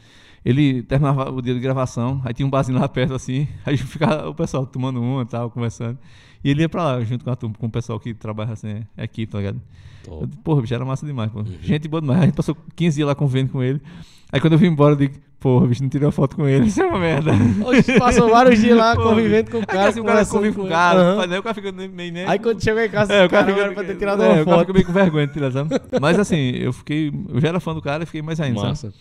Ele 0.44 0.82
terminava 0.84 1.30
o 1.30 1.42
dia 1.42 1.52
de 1.52 1.60
gravação, 1.60 2.22
aí 2.24 2.32
tinha 2.32 2.46
um 2.46 2.50
barzinho 2.50 2.78
lá 2.78 2.88
perto 2.88 3.12
assim, 3.12 3.46
aí 3.66 3.76
ficava 3.76 4.28
o 4.30 4.34
pessoal 4.34 4.64
tomando 4.64 5.02
uma 5.02 5.22
e 5.22 5.26
tal, 5.26 5.50
conversando. 5.50 5.98
E 6.42 6.50
ele 6.50 6.62
ia 6.62 6.68
pra 6.68 6.82
lá, 6.84 7.00
junto 7.02 7.24
com 7.24 7.30
a 7.30 7.36
turma, 7.36 7.54
com 7.58 7.66
o 7.66 7.70
pessoal 7.70 8.00
que 8.00 8.14
trabalha 8.14 8.52
assim, 8.52 8.84
é 8.96 9.04
equipe, 9.04 9.30
tá 9.30 9.38
ligado? 9.38 9.60
Eu 10.06 10.28
Porra, 10.42 10.62
bicho, 10.62 10.74
era 10.74 10.84
massa 10.84 11.04
demais, 11.06 11.30
pô. 11.30 11.44
Gente 11.62 11.86
boa 11.86 12.00
demais. 12.00 12.22
A 12.22 12.24
gente 12.26 12.34
passou 12.34 12.56
15 12.74 12.96
dias 12.96 13.06
lá 13.06 13.14
convivendo 13.14 13.52
com 13.52 13.62
ele. 13.62 13.80
Aí 14.32 14.40
quando 14.40 14.54
eu 14.54 14.58
vim 14.58 14.68
embora, 14.68 14.92
eu 14.94 14.96
digo, 14.96 15.14
porra, 15.38 15.66
bicho, 15.66 15.82
não 15.82 15.90
tirei 15.90 16.06
uma 16.06 16.12
foto 16.12 16.36
com 16.36 16.48
ele, 16.48 16.66
isso 16.68 16.80
é 16.80 16.86
uma 16.86 16.98
merda. 16.98 17.32
Hoje 17.64 17.98
passou 17.98 18.30
vários 18.30 18.58
dias 18.60 18.76
lá 18.76 18.94
convivendo 18.96 19.50
com 19.50 19.58
o 19.58 19.60
Aí 19.60 19.66
cara. 19.66 19.88
assim, 19.88 20.00
o 20.00 20.04
cara 20.04 20.24
convive 20.24 20.56
com 20.56 20.62
o 20.64 20.68
cara, 20.68 21.16
mas 21.16 21.32
aí 21.32 21.38
o 21.38 21.42
cara 21.42 21.54
fica 21.54 21.72
meio, 21.72 21.90
meio 21.90 22.12
né? 22.12 22.24
Aí 22.26 22.38
quando 22.38 22.62
chegou 22.62 22.80
em 22.82 22.88
casa, 22.88 23.12
É, 23.12 23.26
o 23.26 23.28
cara 23.28 23.52
cara 23.52 23.68
fica, 23.68 23.74
pra 23.74 23.84
ter 23.84 23.98
tirado 23.98 24.22
é, 24.22 24.26
uma 24.26 24.32
o 24.32 24.44
cara 24.44 24.56
foto. 24.56 24.60
fica 24.60 24.72
meio 24.72 24.86
com 24.86 24.92
vergonha 24.92 25.26
de 25.26 25.32
tirar, 25.32 25.50
sabe? 25.52 25.70
Mas 26.00 26.18
assim, 26.18 26.50
eu 26.56 26.72
fiquei. 26.72 27.12
Eu 27.28 27.40
já 27.40 27.48
era 27.48 27.60
fã 27.60 27.74
do 27.74 27.82
cara 27.82 28.04
e 28.04 28.06
fiquei 28.06 28.22
mais 28.22 28.40
ainda, 28.40 28.74
sabe? 28.74 28.94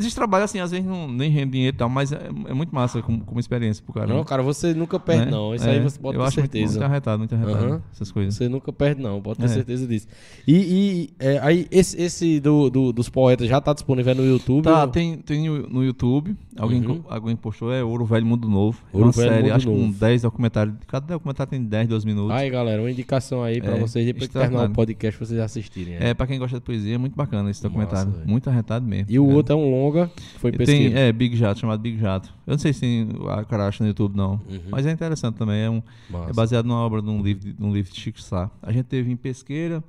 Massa. 0.00 0.06
Esses 0.06 0.14
trabalhos, 0.14 0.44
assim, 0.46 0.58
às 0.60 0.70
vezes 0.70 0.86
não, 0.86 1.06
nem 1.08 1.30
rende 1.30 1.52
dinheiro 1.52 1.74
e 1.74 1.78
tal, 1.78 1.88
mas 1.88 2.12
é, 2.12 2.28
é 2.48 2.54
muito 2.54 2.74
massa 2.74 3.00
como, 3.02 3.20
como 3.24 3.38
experiência 3.40 3.82
pro 3.84 3.92
cara. 3.92 4.06
Não, 4.06 4.18
né? 4.18 4.24
cara, 4.24 4.42
você 4.42 4.74
nunca 4.74 4.98
perde, 4.98 5.26
Né? 5.26 5.30
não. 5.30 5.54
Isso 5.54 5.66
É, 5.66 5.72
aí 5.72 5.80
você 5.80 5.98
pode 5.98 6.16
eu 6.16 6.22
ter 6.22 6.28
acho 6.28 6.40
muito- 6.40 6.52
certeza. 6.52 6.72
Muito 6.78 6.84
arretado, 6.90 7.18
muito 7.18 7.34
arretado, 7.34 7.64
Aham. 7.64 7.82
essas 7.92 8.10
coisas. 8.10 8.34
Você 8.34 8.48
nunca 8.48 8.72
perde, 8.72 9.02
não, 9.02 9.20
pode 9.20 9.38
ter 9.38 9.44
É. 9.46 9.48
certeza 9.48 9.86
disso. 9.86 10.06
E, 10.46 10.54
e, 10.54 11.10
é, 11.18 11.38
aí, 11.42 11.66
esse, 11.70 12.00
esse 12.00 12.40
do, 12.40 12.70
do- 12.70 12.92
dos 12.92 13.08
poetas 13.08 13.48
já 13.48 13.60
tá 13.60 13.72
disponível 13.72 14.14
no 14.14 14.24
YouTube? 14.24 14.64
Tá, 14.64 14.82
ou- 14.82 14.88
tem, 14.88 15.18
tem 15.18 15.48
no 15.48 15.84
YouTube. 15.84 16.36
Alguém, 16.58 16.84
Uhum. 16.84 17.02
alguém 17.08 17.36
postou, 17.36 17.72
é 17.72 17.82
Ouro 17.82 18.04
Velho 18.04 18.26
Mundo 18.26 18.48
Novo. 18.48 18.78
É 18.92 18.96
Ouro 18.96 19.06
uma 19.06 19.12
Velho 19.12 19.28
série, 19.30 19.42
Mundo 19.44 19.52
acho 19.54 19.66
que 19.66 19.72
com 19.72 19.80
Novo. 19.86 19.98
10 19.98 20.22
documentários. 20.22 20.74
Cada 20.86 21.06
documentário 21.14 21.50
tem 21.50 21.62
10, 21.62 21.88
12 21.88 22.04
minutos. 22.06 22.30
Aí, 22.32 22.50
galera, 22.50 22.82
uma 22.82 22.90
indicação 22.90 23.42
aí 23.42 23.60
pra 23.60 23.76
É, 23.76 23.80
vocês, 23.80 24.04
depois 24.04 24.26
que 24.28 24.32
terminar 24.38 24.66
o 24.68 24.70
podcast, 24.70 25.18
vocês 25.18 25.40
assistirem. 25.40 25.94
É, 25.98 26.12
pra 26.12 26.26
quem 26.26 26.38
gosta 26.38 26.58
de 26.58 26.62
poesia, 26.64 26.94
é 26.94 26.98
muito 26.98 27.16
bacana 27.16 27.50
esse 27.50 27.62
documentário. 27.62 28.12
muito 28.26 28.48
arretado 28.50 28.84
mesmo. 28.86 29.06
E 29.08 29.18
o 29.18 29.30
É. 29.30 29.34
outro 29.34 29.54
é 29.54 29.56
um 29.56 29.72
longa, 29.92 30.10
foi 30.38 30.52
pesquisa. 30.52 30.90
tem, 30.90 30.94
é, 30.98 31.12
Big 31.12 31.36
Jato, 31.36 31.60
chamado 31.60 31.80
Big 31.80 31.98
Jato. 31.98 32.32
Eu 32.46 32.52
não 32.52 32.58
sei 32.58 32.72
se 32.72 32.80
tem 32.80 33.08
a 33.28 33.44
cara 33.44 33.66
acha 33.68 33.82
no 33.84 33.88
YouTube, 33.88 34.16
não. 34.16 34.32
Uhum. 34.48 34.60
Mas 34.70 34.86
é 34.86 34.90
interessante 34.92 35.36
também. 35.36 35.60
É, 35.60 35.70
um, 35.70 35.82
é 36.28 36.32
baseado 36.32 36.66
numa 36.66 36.80
obra 36.80 37.00
de 37.02 37.08
um 37.08 37.22
livro 37.22 37.52
de, 37.52 37.62
um 37.62 37.72
livro 37.72 37.92
de 37.92 38.00
Chico 38.00 38.20
Sá. 38.20 38.50
A 38.62 38.72
gente 38.72 38.86
teve 38.86 39.10
em 39.10 39.16
Pesqueira, 39.16 39.82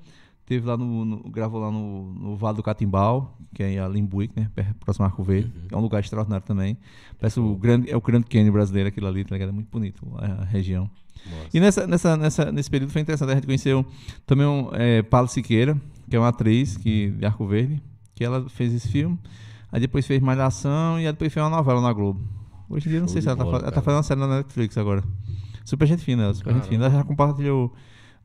teve 0.46 0.66
lá 0.68 0.76
no. 0.78 1.06
no- 1.06 1.30
gravou 1.30 1.60
lá 1.62 1.72
no, 1.72 2.14
no 2.14 2.36
Vale 2.36 2.58
do 2.58 2.64
Catimbau, 2.64 3.38
que 3.54 3.64
é 3.64 3.80
ali 3.80 4.00
em 4.00 4.06
Buick, 4.06 4.34
né? 4.40 4.50
Próximo 4.80 5.06
a 5.06 5.10
Arco 5.10 5.24
Verde. 5.24 5.52
Uhum. 5.56 5.68
É 5.72 5.78
um 5.78 5.82
lugar 5.82 6.00
extraordinário 6.00 6.46
também. 6.46 6.78
Parece 7.20 7.40
o 7.40 7.56
grande, 7.56 7.90
é 7.90 7.96
o 7.96 8.02
grande 8.02 8.26
canyon 8.28 8.52
brasileiro 8.52 8.90
aquilo 8.90 9.08
ali, 9.08 9.24
tá 9.24 9.36
ligado? 9.36 9.50
É 9.50 9.54
muito 9.54 9.70
bonito 9.70 10.06
a, 10.18 10.42
a 10.42 10.46
região. 10.46 10.90
Massa. 11.24 11.50
E 11.54 11.60
nessa, 11.60 11.86
nessa, 11.88 12.18
nessa, 12.18 12.52
nesse 12.52 12.70
período 12.70 12.90
foi 12.92 13.02
interessante. 13.02 13.30
A 13.32 13.36
gente 13.36 13.46
conheceu 13.46 13.86
também 14.26 14.46
um, 14.48 14.70
é, 14.74 15.04
Paulo 15.04 15.28
Siqueira, 15.28 15.78
que 16.10 16.16
é 16.16 16.20
uma 16.20 16.30
atriz 16.30 16.76
que, 16.78 17.12
de 17.12 17.24
Arco 17.26 17.46
Verde, 17.46 17.80
que 18.16 18.24
ela 18.24 18.50
fez 18.50 18.74
esse 18.74 18.88
filme. 18.88 19.20
Aí 19.72 19.80
depois 19.80 20.06
fez 20.06 20.22
Malhação 20.22 21.00
e 21.00 21.06
aí 21.06 21.12
depois 21.14 21.32
fez 21.34 21.44
uma 21.44 21.50
novela 21.56 21.82
na 21.82 21.94
Globo. 21.94 22.20
Tá 22.20 22.66
Hoje 22.70 22.88
em 22.88 22.92
dia, 22.92 23.00
não 23.02 23.08
Show 23.08 23.14
sei 23.14 23.20
de 23.20 23.24
se 23.24 23.30
ela 23.30 23.38
tá, 23.38 23.44
bola, 23.44 23.58
fa- 23.60 23.64
ela 23.64 23.72
tá 23.72 23.76
cara. 23.76 23.84
fazendo 23.86 23.98
uma 23.98 24.04
série 24.04 24.20
na 24.20 24.28
Netflix 24.28 24.78
agora. 24.78 25.04
Super 25.66 25.88
gente 25.88 26.04
fina, 26.04 26.24
ela, 26.24 26.34
super 26.34 26.54
gente 26.54 26.64
Caramba. 26.64 26.70
fina. 26.74 26.86
Ela 26.86 26.96
já 26.96 27.04
compartilhou 27.04 27.74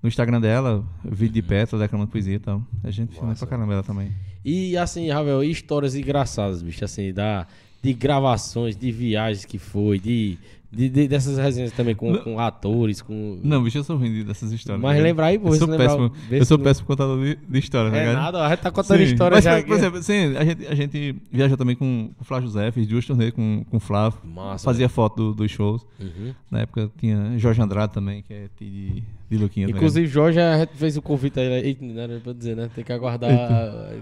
no 0.02 0.08
Instagram 0.08 0.40
dela 0.40 0.84
vídeo 1.04 1.34
de 1.34 1.42
Petra, 1.42 1.78
declamando 1.78 2.10
poesia 2.10 2.34
e 2.34 2.38
tal. 2.38 2.62
É 2.84 2.90
gente 2.90 3.14
fina 3.18 3.34
pra 3.34 3.46
caramba 3.46 3.72
ela 3.74 3.82
também. 3.82 4.12
E 4.44 4.76
assim, 4.76 5.10
Ravel, 5.10 5.42
e 5.42 5.50
histórias 5.50 5.94
engraçadas, 5.96 6.62
bicho, 6.62 6.84
assim, 6.84 7.12
da, 7.12 7.46
de 7.82 7.92
gravações, 7.92 8.76
de 8.76 8.92
viagens 8.92 9.44
que 9.44 9.58
foi, 9.58 9.98
de, 9.98 10.38
de, 10.70 10.88
de- 10.88 11.08
dessas 11.08 11.38
resenhas 11.38 11.72
também 11.72 11.94
com, 11.94 12.12
Não. 12.12 12.18
com 12.22 12.38
atores, 12.40 13.00
com. 13.00 13.38
Não, 13.42 13.62
bicho, 13.62 13.78
eu 13.78 13.84
sou 13.84 13.96
ruim 13.96 14.24
dessas 14.24 14.52
histórias. 14.52 14.82
Mas 14.82 14.90
tá 14.90 14.92
ligado? 14.94 15.06
lembra 15.06 15.26
aí, 15.26 15.38
pô, 15.38 15.48
Eu 15.48 15.54
sou 15.54 15.68
lembrar- 15.68 15.86
péssimo, 15.88 16.12
eu 16.30 16.44
sou 16.44 16.58
péssimo 16.58 16.86
contador 16.86 17.18
de, 17.24 17.38
de 17.48 17.58
história, 17.58 17.90
tá 17.90 17.96
É 17.96 18.00
ligado? 18.00 18.16
nada, 18.22 18.44
a 18.44 18.48
gente 18.50 18.58
tá 18.60 18.70
contando 18.70 18.98
Sim, 18.98 19.04
história 19.04 19.34
mas, 19.36 19.44
já. 19.44 19.62
Por 19.62 19.76
exemplo, 19.76 20.02
sim, 20.02 20.36
a 20.36 20.44
gente, 20.44 20.66
a 20.66 20.74
gente 20.74 21.16
viajou 21.32 21.56
também 21.56 21.76
com, 21.76 22.10
com 22.16 22.22
o 22.22 22.24
Flávio 22.24 22.48
José, 22.48 22.70
fiz 22.72 22.86
duas 22.86 23.06
turnês 23.06 23.32
com, 23.32 23.64
com 23.70 23.76
o 23.76 23.80
Flávio. 23.80 24.18
Massa. 24.24 24.64
fazia 24.64 24.88
foto 24.88 25.16
do- 25.16 25.34
dos 25.34 25.50
shows. 25.50 25.86
Uhum. 26.00 26.34
Na 26.50 26.60
época 26.60 26.90
tinha 26.98 27.38
Jorge 27.38 27.62
Andrade 27.62 27.92
também, 27.92 28.22
que 28.22 28.34
é 28.34 28.46
de, 28.60 29.02
de 29.28 29.36
Luquinha. 29.38 29.68
Inclusive, 29.68 30.06
Jorge 30.06 30.38
fez 30.76 30.96
o 30.96 31.02
convite 31.02 31.40
aí, 31.40 31.76
não 31.80 32.00
era 32.00 32.20
pra 32.20 32.32
dizer, 32.32 32.54
né? 32.56 32.70
Tem 32.74 32.84
que 32.84 32.92
aguardar. 32.92 33.30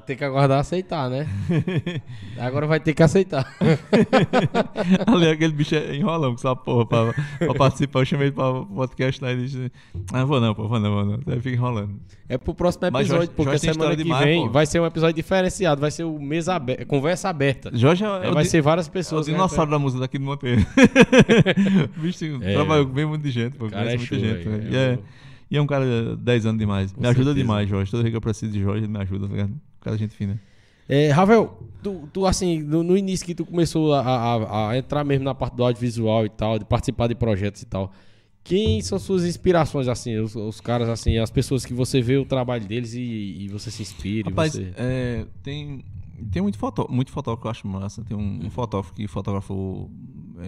tem 0.06 0.16
que 0.16 0.24
aguardar 0.24 0.60
aceitar, 0.60 1.08
né? 1.08 1.26
Agora 2.38 2.66
vai 2.66 2.78
ter 2.78 2.92
que 2.94 3.02
aceitar. 3.02 3.46
Ali 5.06 5.28
aquele 5.28 5.52
bicho 5.52 5.74
é 5.74 5.80
que 5.80 6.40
só 6.40 6.54
pra, 6.54 6.64
porra, 6.64 6.86
pra, 6.86 7.14
pra 7.38 7.54
participar. 7.54 8.00
Eu 8.00 8.04
chamei 8.04 8.26
ele 8.28 8.34
pra 8.34 8.52
podcast 8.64 9.22
lá 9.22 9.30
e 9.30 9.34
ele 9.34 9.42
disse: 9.44 9.72
Ah, 10.12 10.24
vou 10.24 10.40
não, 10.40 10.54
pô, 10.54 10.68
vou 10.68 10.78
não, 10.80 10.92
vou 10.92 11.04
não. 11.04 11.20
Aí 11.32 11.40
fica 11.40 11.56
enrolando. 11.56 11.98
É 12.28 12.38
pro 12.38 12.54
próximo 12.54 12.86
episódio, 12.86 13.06
Jorge- 13.16 13.30
porque 13.36 13.50
Jorge 13.58 13.72
semana 13.72 13.90
que 13.96 14.02
demais, 14.02 14.24
vem 14.24 14.46
pô. 14.46 14.50
vai 14.52 14.66
ser 14.66 14.80
um 14.80 14.86
episódio 14.86 15.14
diferenciado, 15.14 15.80
vai 15.80 15.90
ser 15.90 16.04
o 16.04 16.18
mesa 16.18 16.54
aberta, 16.54 16.84
conversa 16.86 17.28
aberta. 17.28 17.70
Jorge 17.74 18.02
é, 18.04 18.06
É, 18.08 18.28
é 18.28 18.30
vai 18.32 18.44
ser 18.46 18.62
várias 18.62 18.86
é 18.86 18.90
o 18.90 18.92
pessoas. 18.92 19.26
né? 19.26 19.32
dinossauro 19.34 19.70
da 19.70 19.78
música 19.78 20.00
daqui 20.00 20.18
do 20.18 20.24
Monteiro. 20.24 20.60
o 21.96 22.00
bicho 22.00 22.24
É. 22.42 22.54
trabalhou 22.54 22.86
com 22.86 22.92
bem 22.92 23.04
muita 23.06 23.30
gente, 23.30 23.56
pô. 23.56 23.68
Cara 23.68 23.92
é 23.92 23.96
muita 23.96 24.06
show, 24.06 24.18
gente. 24.18 24.48
velho. 24.48 24.50
né? 24.64 24.68
E 24.70 24.76
é, 24.76 24.98
e 25.54 25.58
é 25.58 25.62
um 25.62 25.66
cara 25.66 26.16
10 26.16 26.46
anos 26.46 26.58
demais. 26.58 26.92
Com 26.92 27.00
me 27.00 27.06
ajuda 27.06 27.26
certeza. 27.26 27.42
demais, 27.44 27.68
Jorge. 27.68 27.90
Toda 27.90 28.02
vez 28.02 28.12
que 28.12 28.16
eu 28.16 28.20
preciso 28.20 28.52
de 28.52 28.60
Jorge, 28.60 28.84
ele 28.84 28.92
me 28.92 28.98
ajuda, 28.98 29.28
tá? 29.28 29.44
O 29.44 29.84
cara 29.84 29.96
gente 29.96 30.14
fina. 30.14 30.40
É, 30.88 31.10
Ravel, 31.10 31.62
tu, 31.82 32.08
tu, 32.12 32.26
assim, 32.26 32.60
no, 32.62 32.82
no 32.82 32.96
início 32.96 33.24
que 33.24 33.34
tu 33.34 33.44
começou 33.46 33.94
a, 33.94 34.00
a- 34.02 34.70
a 34.70 34.78
entrar 34.78 35.02
mesmo 35.04 35.24
na 35.24 35.34
parte 35.34 35.54
do 35.56 35.64
audiovisual 35.64 36.26
e 36.26 36.28
tal, 36.28 36.58
de 36.58 36.64
participar 36.64 37.06
de 37.06 37.14
projetos 37.14 37.62
e 37.62 37.66
tal, 37.66 37.90
quem 38.42 38.82
são 38.82 38.98
suas 38.98 39.24
inspirações, 39.24 39.88
assim, 39.88 40.18
os, 40.18 40.36
os 40.36 40.60
caras, 40.60 40.88
assim, 40.90 41.16
as 41.16 41.30
pessoas 41.30 41.64
que 41.64 41.72
você 41.72 42.02
vê 42.02 42.18
o 42.18 42.26
trabalho 42.26 42.66
deles 42.66 42.92
e, 42.92 43.00
e 43.00 43.48
você 43.48 43.70
se 43.70 43.80
inspira? 43.80 44.28
Rapaz, 44.28 44.52
você... 44.52 44.72
é, 44.76 45.24
tem, 45.42 45.82
tem 46.30 46.42
muito, 46.42 46.58
fotó 46.58 46.86
muito 46.90 47.10
fotógrafo 47.10 47.40
que 47.40 47.46
eu 47.46 47.50
acho 47.50 47.66
massa. 47.66 48.04
Tem 48.04 48.14
um, 48.14 48.40
um 48.44 48.50
fotógrafo 48.50 48.92
que 48.92 49.08
fotografou 49.08 49.90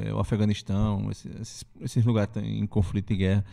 é, 0.05 0.13
o 0.13 0.19
Afeganistão, 0.19 1.11
esse- 1.11 1.31
esses, 1.41 1.65
esses 1.81 2.05
lugares 2.05 2.31
em 2.37 2.67
conflito 2.67 3.11
e 3.15 3.17
guerra, 3.17 3.45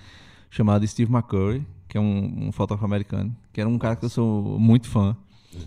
chamado 0.53 0.87
Steve 0.87 1.11
McCurry, 1.11 1.65
que 1.87 1.97
é 1.97 2.01
um, 2.01 2.47
um 2.47 2.51
fotógrafo 2.51 2.85
americano, 2.85 3.35
que 3.51 3.59
era 3.59 3.67
um 3.69 3.77
cara 3.77 3.95
que 3.95 4.05
eu 4.05 4.09
sou 4.09 4.59
muito 4.59 4.87
fã. 4.87 5.15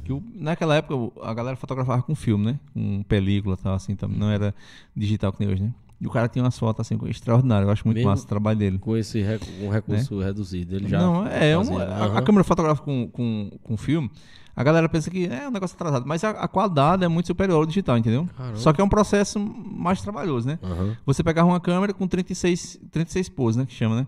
Que 0.04 0.12
o- 0.12 0.22
naquela 0.34 0.74
época 0.76 1.12
a 1.22 1.32
galera 1.34 1.56
fotografava 1.56 2.02
com 2.02 2.14
filme, 2.14 2.46
né? 2.46 2.60
Com 2.74 3.02
película 3.04 3.56
e 3.58 3.62
tal, 3.62 3.74
assim, 3.74 3.94
tam- 3.94 4.08
não 4.08 4.30
era 4.30 4.54
digital 4.96 5.32
que 5.32 5.40
nem 5.44 5.52
hoje, 5.52 5.62
né? 5.62 5.72
E 6.00 6.06
o 6.06 6.10
cara 6.10 6.28
tinha 6.28 6.44
umas 6.44 6.58
fotos 6.58 6.80
assim 6.86 6.98
extraordinárias. 7.08 7.66
Eu 7.66 7.72
acho 7.72 7.86
muito 7.86 7.96
Mesmo 7.96 8.10
massa 8.10 8.24
o 8.24 8.26
trabalho 8.28 8.58
dele. 8.58 8.78
Com 8.78 8.96
esse 8.96 9.22
rec- 9.22 9.42
um 9.62 9.70
recurso 9.70 10.20
reduzido, 10.20 10.76
ele 10.76 10.88
já... 10.88 10.98
Né? 10.98 11.04
Não, 11.04 11.26
é, 11.26 11.56
um- 11.58 11.64
fazia, 11.64 11.84
a, 11.84 12.18
a 12.18 12.22
câmera 12.22 12.44
fotográfica 12.44 12.84
com, 12.84 13.08
com, 13.08 13.50
com 13.62 13.76
filme, 13.76 14.10
a 14.54 14.62
galera 14.64 14.88
pensa 14.88 15.10
que 15.10 15.26
é 15.26 15.48
um 15.48 15.50
negócio 15.50 15.74
atrasado, 15.74 16.04
mas 16.06 16.22
a, 16.24 16.30
a 16.30 16.48
qualidade 16.48 17.04
é 17.04 17.08
muito 17.08 17.26
superior 17.28 17.56
ao 17.56 17.64
digital, 17.66 17.96
entendeu? 17.96 18.28
Caramba. 18.36 18.56
Só 18.58 18.72
que 18.72 18.80
é 18.80 18.84
um 18.84 18.88
processo 18.88 19.38
mais 19.38 20.00
trabalhoso, 20.02 20.46
né? 20.48 20.58
Você 21.06 21.22
pegar 21.22 21.44
uma 21.44 21.60
câmera 21.60 21.94
com 21.94 22.06
36, 22.08 22.78
36 22.90 23.28
poses, 23.30 23.56
né? 23.56 23.64
Que 23.66 23.72
chama, 23.72 24.00
né? 24.00 24.06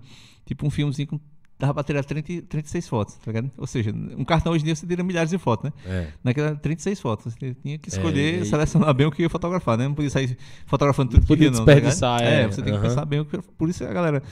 Tipo 0.49 0.67
um 0.67 0.71
filmezinho 0.71 1.07
com. 1.09 1.21
Dava 1.61 1.75
pra 1.75 1.83
tirar 1.83 2.05
30, 2.05 2.43
36 2.49 2.89
fotos, 2.89 3.15
tá 3.17 3.23
ligado? 3.33 3.51
Ou 3.59 3.67
seja, 3.67 3.93
um 4.17 4.25
cartão 4.25 4.53
hoje 4.53 4.63
em 4.63 4.67
dia 4.67 4.77
você 4.77 4.87
tira 4.87 5.03
milhares 5.03 5.29
de 5.31 5.39
fotos, 5.39 5.65
né? 5.65 5.73
É. 5.87 6.07
Naquela 6.25 6.55
36 6.55 7.01
fotos. 7.01 7.35
Você 7.35 7.53
tinha 7.63 7.77
que 7.77 7.89
escolher, 7.89 8.35
e 8.35 8.39
aí- 8.39 8.45
selecionar 8.47 8.95
bem 8.95 9.07
o 9.07 9.11
que 9.11 9.23
ia 9.23 9.29
fotografar, 9.29 9.77
né? 9.77 9.87
Não 9.89 9.95
podia 9.95 10.09
sair 10.11 10.39
fotografando 10.67 11.11
tudo 11.11 11.21
que 11.23 11.27
podia 11.27 11.51
não, 11.51 11.65
tá 11.65 11.73
desperdiçar, 11.75 12.23
é. 12.23 12.43
é. 12.43 12.47
você 12.47 12.63
tem 12.63 12.73
que 12.73 12.79
Aham. 12.79 12.89
pensar 12.89 13.05
bem 13.05 13.21
o 13.21 13.25
que. 13.25 13.39
Por 13.43 13.69
isso 13.69 13.85
a 13.85 13.93
galera 13.93 14.23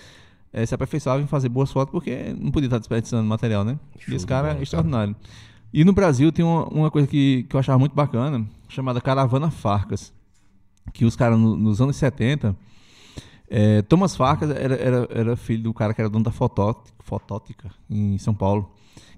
eh, 0.52 0.64
se 0.64 0.72
aperfeiçoava 0.74 1.20
em 1.20 1.26
fazer 1.26 1.48
boas 1.48 1.70
fotos, 1.72 1.90
porque 1.92 2.32
não 2.40 2.50
podia 2.52 2.68
estar 2.68 2.78
desperdiçando 2.78 3.28
material, 3.28 3.64
né? 3.64 3.76
Show 3.98 4.14
e 4.14 4.16
esse 4.16 4.26
cara 4.26 4.56
é 4.56 4.62
extraordinário. 4.62 5.14
E 5.74 5.84
no 5.84 5.92
Brasil 5.92 6.30
tem 6.32 6.44
uma, 6.44 6.64
uma 6.68 6.90
coisa 6.92 7.08
que, 7.08 7.42
que 7.50 7.56
eu 7.56 7.60
achava 7.60 7.76
muito 7.78 7.94
bacana, 7.94 8.46
chamada 8.68 9.00
Caravana 9.00 9.50
Farcas. 9.50 10.14
Que 10.92 11.04
os 11.04 11.16
caras 11.16 11.36
no- 11.38 11.56
nos 11.56 11.80
anos 11.80 11.96
70. 11.96 12.54
Eh, 13.48 13.82
Thomas 13.82 14.16
Farcas 14.16 14.50
era, 14.50 14.74
era, 14.76 15.08
era 15.10 15.36
filho 15.36 15.62
do 15.64 15.74
cara 15.74 15.94
que 15.94 16.00
era 16.00 16.08
dono 16.10 16.24
da 16.24 16.30
Fotó- 16.32 16.82
Fotótica 17.00 17.70
em 17.88 18.18
São 18.18 18.34
Paulo. 18.34 18.70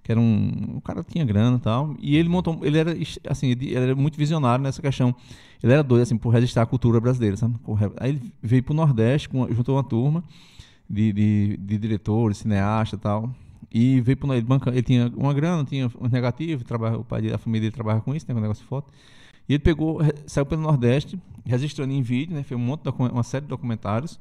Que 0.03 0.13
era 0.13 0.21
um. 0.21 0.77
O 0.77 0.81
cara 0.81 1.05
tinha 1.05 1.25
grana 1.25 1.57
e 1.59 1.61
tal. 1.61 1.95
E 2.01 2.17
ele 2.17 2.29
montou. 2.29 2.59
Ele 2.63 2.79
era 2.79 2.97
assim, 3.29 3.49
ele 3.51 3.75
era 3.75 3.95
muito 3.95 4.17
visionário 4.17 4.63
nessa 4.63 4.81
questão. 4.81 5.15
Ele 5.63 5.73
era 5.73 5.83
doido, 5.83 6.03
assim, 6.03 6.17
por 6.17 6.31
registrar 6.31 6.63
a 6.63 6.67
cultura 6.67 7.01
brasileira, 7.01 7.37
sabe? 7.37 7.57
Aí 7.99 8.11
ele 8.11 8.33
veio 8.43 8.63
pro 8.63 8.73
Nordeste, 8.73 9.29
juntou 9.51 9.77
uma 9.77 9.83
turma 9.85 10.23
de, 10.89 11.13
de, 11.13 11.57
de 11.59 11.79
diretores, 11.79 12.39
cineastas 12.39 12.99
e 12.99 13.03
tal. 13.03 13.35
E 13.71 14.01
veio 14.01 14.17
pro 14.17 14.33
ele, 14.33 14.47
ele 14.69 14.83
tinha 14.83 15.13
uma 15.15 15.35
grana, 15.35 15.63
tinha 15.65 15.91
um 16.01 16.09
negativo, 16.09 16.65
trabalha, 16.65 16.97
o 16.97 17.05
pai 17.05 17.21
dele, 17.21 17.35
a 17.35 17.39
família 17.39 17.63
dele 17.67 17.75
trabalha 17.75 18.01
com 18.01 18.15
isso, 18.15 18.25
tem 18.25 18.35
um 18.35 18.41
negócio 18.41 18.63
de 18.63 18.69
foto. 18.69 18.91
E 19.49 19.55
ele 19.55 19.63
pegou, 19.63 20.01
saiu 20.27 20.45
pelo 20.45 20.63
Nordeste, 20.63 21.19
registrando 21.45 21.93
em 21.93 22.03
vídeo, 22.03 22.35
né? 22.35 22.43
Fez 22.43 22.61
um 22.61 22.63
monte 22.63 22.83
de 22.83 22.91
uma 22.91 23.23
série 23.23 23.45
de 23.45 23.49
documentários 23.49 24.21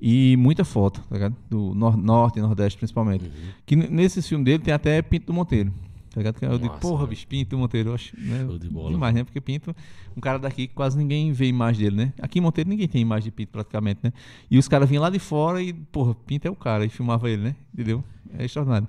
e 0.00 0.36
muita 0.36 0.64
foto, 0.64 1.00
tá 1.02 1.14
ligado? 1.14 1.36
Do 1.48 1.74
nor 1.74 1.96
Norte 1.96 2.38
e 2.38 2.42
Nordeste, 2.42 2.78
principalmente. 2.78 3.24
Uhum. 3.24 3.52
Que 3.66 3.76
nesse 3.76 4.22
filme 4.22 4.44
dele 4.44 4.60
tem 4.60 4.72
até 4.72 5.02
Pinto 5.02 5.26
do 5.26 5.34
Monteiro. 5.34 5.72
Tá 6.10 6.18
ligado? 6.20 6.42
Eu 6.42 6.58
digo, 6.58 6.68
Massa, 6.68 6.80
porra, 6.80 6.98
velho. 6.98 7.10
bicho, 7.10 7.26
Pinto 7.26 7.50
do 7.50 7.58
Monteiro, 7.58 7.90
eu 7.90 7.94
acho. 7.94 8.18
Né? 8.18 8.44
Show 8.44 8.58
de 8.58 8.68
bola. 8.68 8.90
Demais, 8.90 9.14
né? 9.14 9.24
Porque 9.24 9.40
Pinto, 9.40 9.74
um 10.16 10.20
cara 10.20 10.38
daqui 10.38 10.66
que 10.66 10.74
quase 10.74 10.96
ninguém 10.96 11.32
vê 11.32 11.46
imagem 11.46 11.84
dele, 11.84 11.96
né? 11.96 12.12
Aqui 12.20 12.38
em 12.38 12.42
Monteiro 12.42 12.70
ninguém 12.70 12.88
tem 12.88 13.00
imagem 13.00 13.24
de 13.24 13.30
Pinto 13.30 13.52
praticamente, 13.52 14.00
né? 14.02 14.12
E 14.50 14.58
os 14.58 14.66
caras 14.66 14.88
vinham 14.88 15.02
lá 15.02 15.10
de 15.10 15.18
fora 15.18 15.62
e, 15.62 15.72
porra, 15.72 16.14
Pinto 16.14 16.48
é 16.48 16.50
o 16.50 16.56
cara, 16.56 16.84
e 16.84 16.88
filmava 16.88 17.28
ele, 17.28 17.42
né? 17.42 17.56
Entendeu? 17.72 18.02
É 18.36 18.44
extraordinário. 18.44 18.88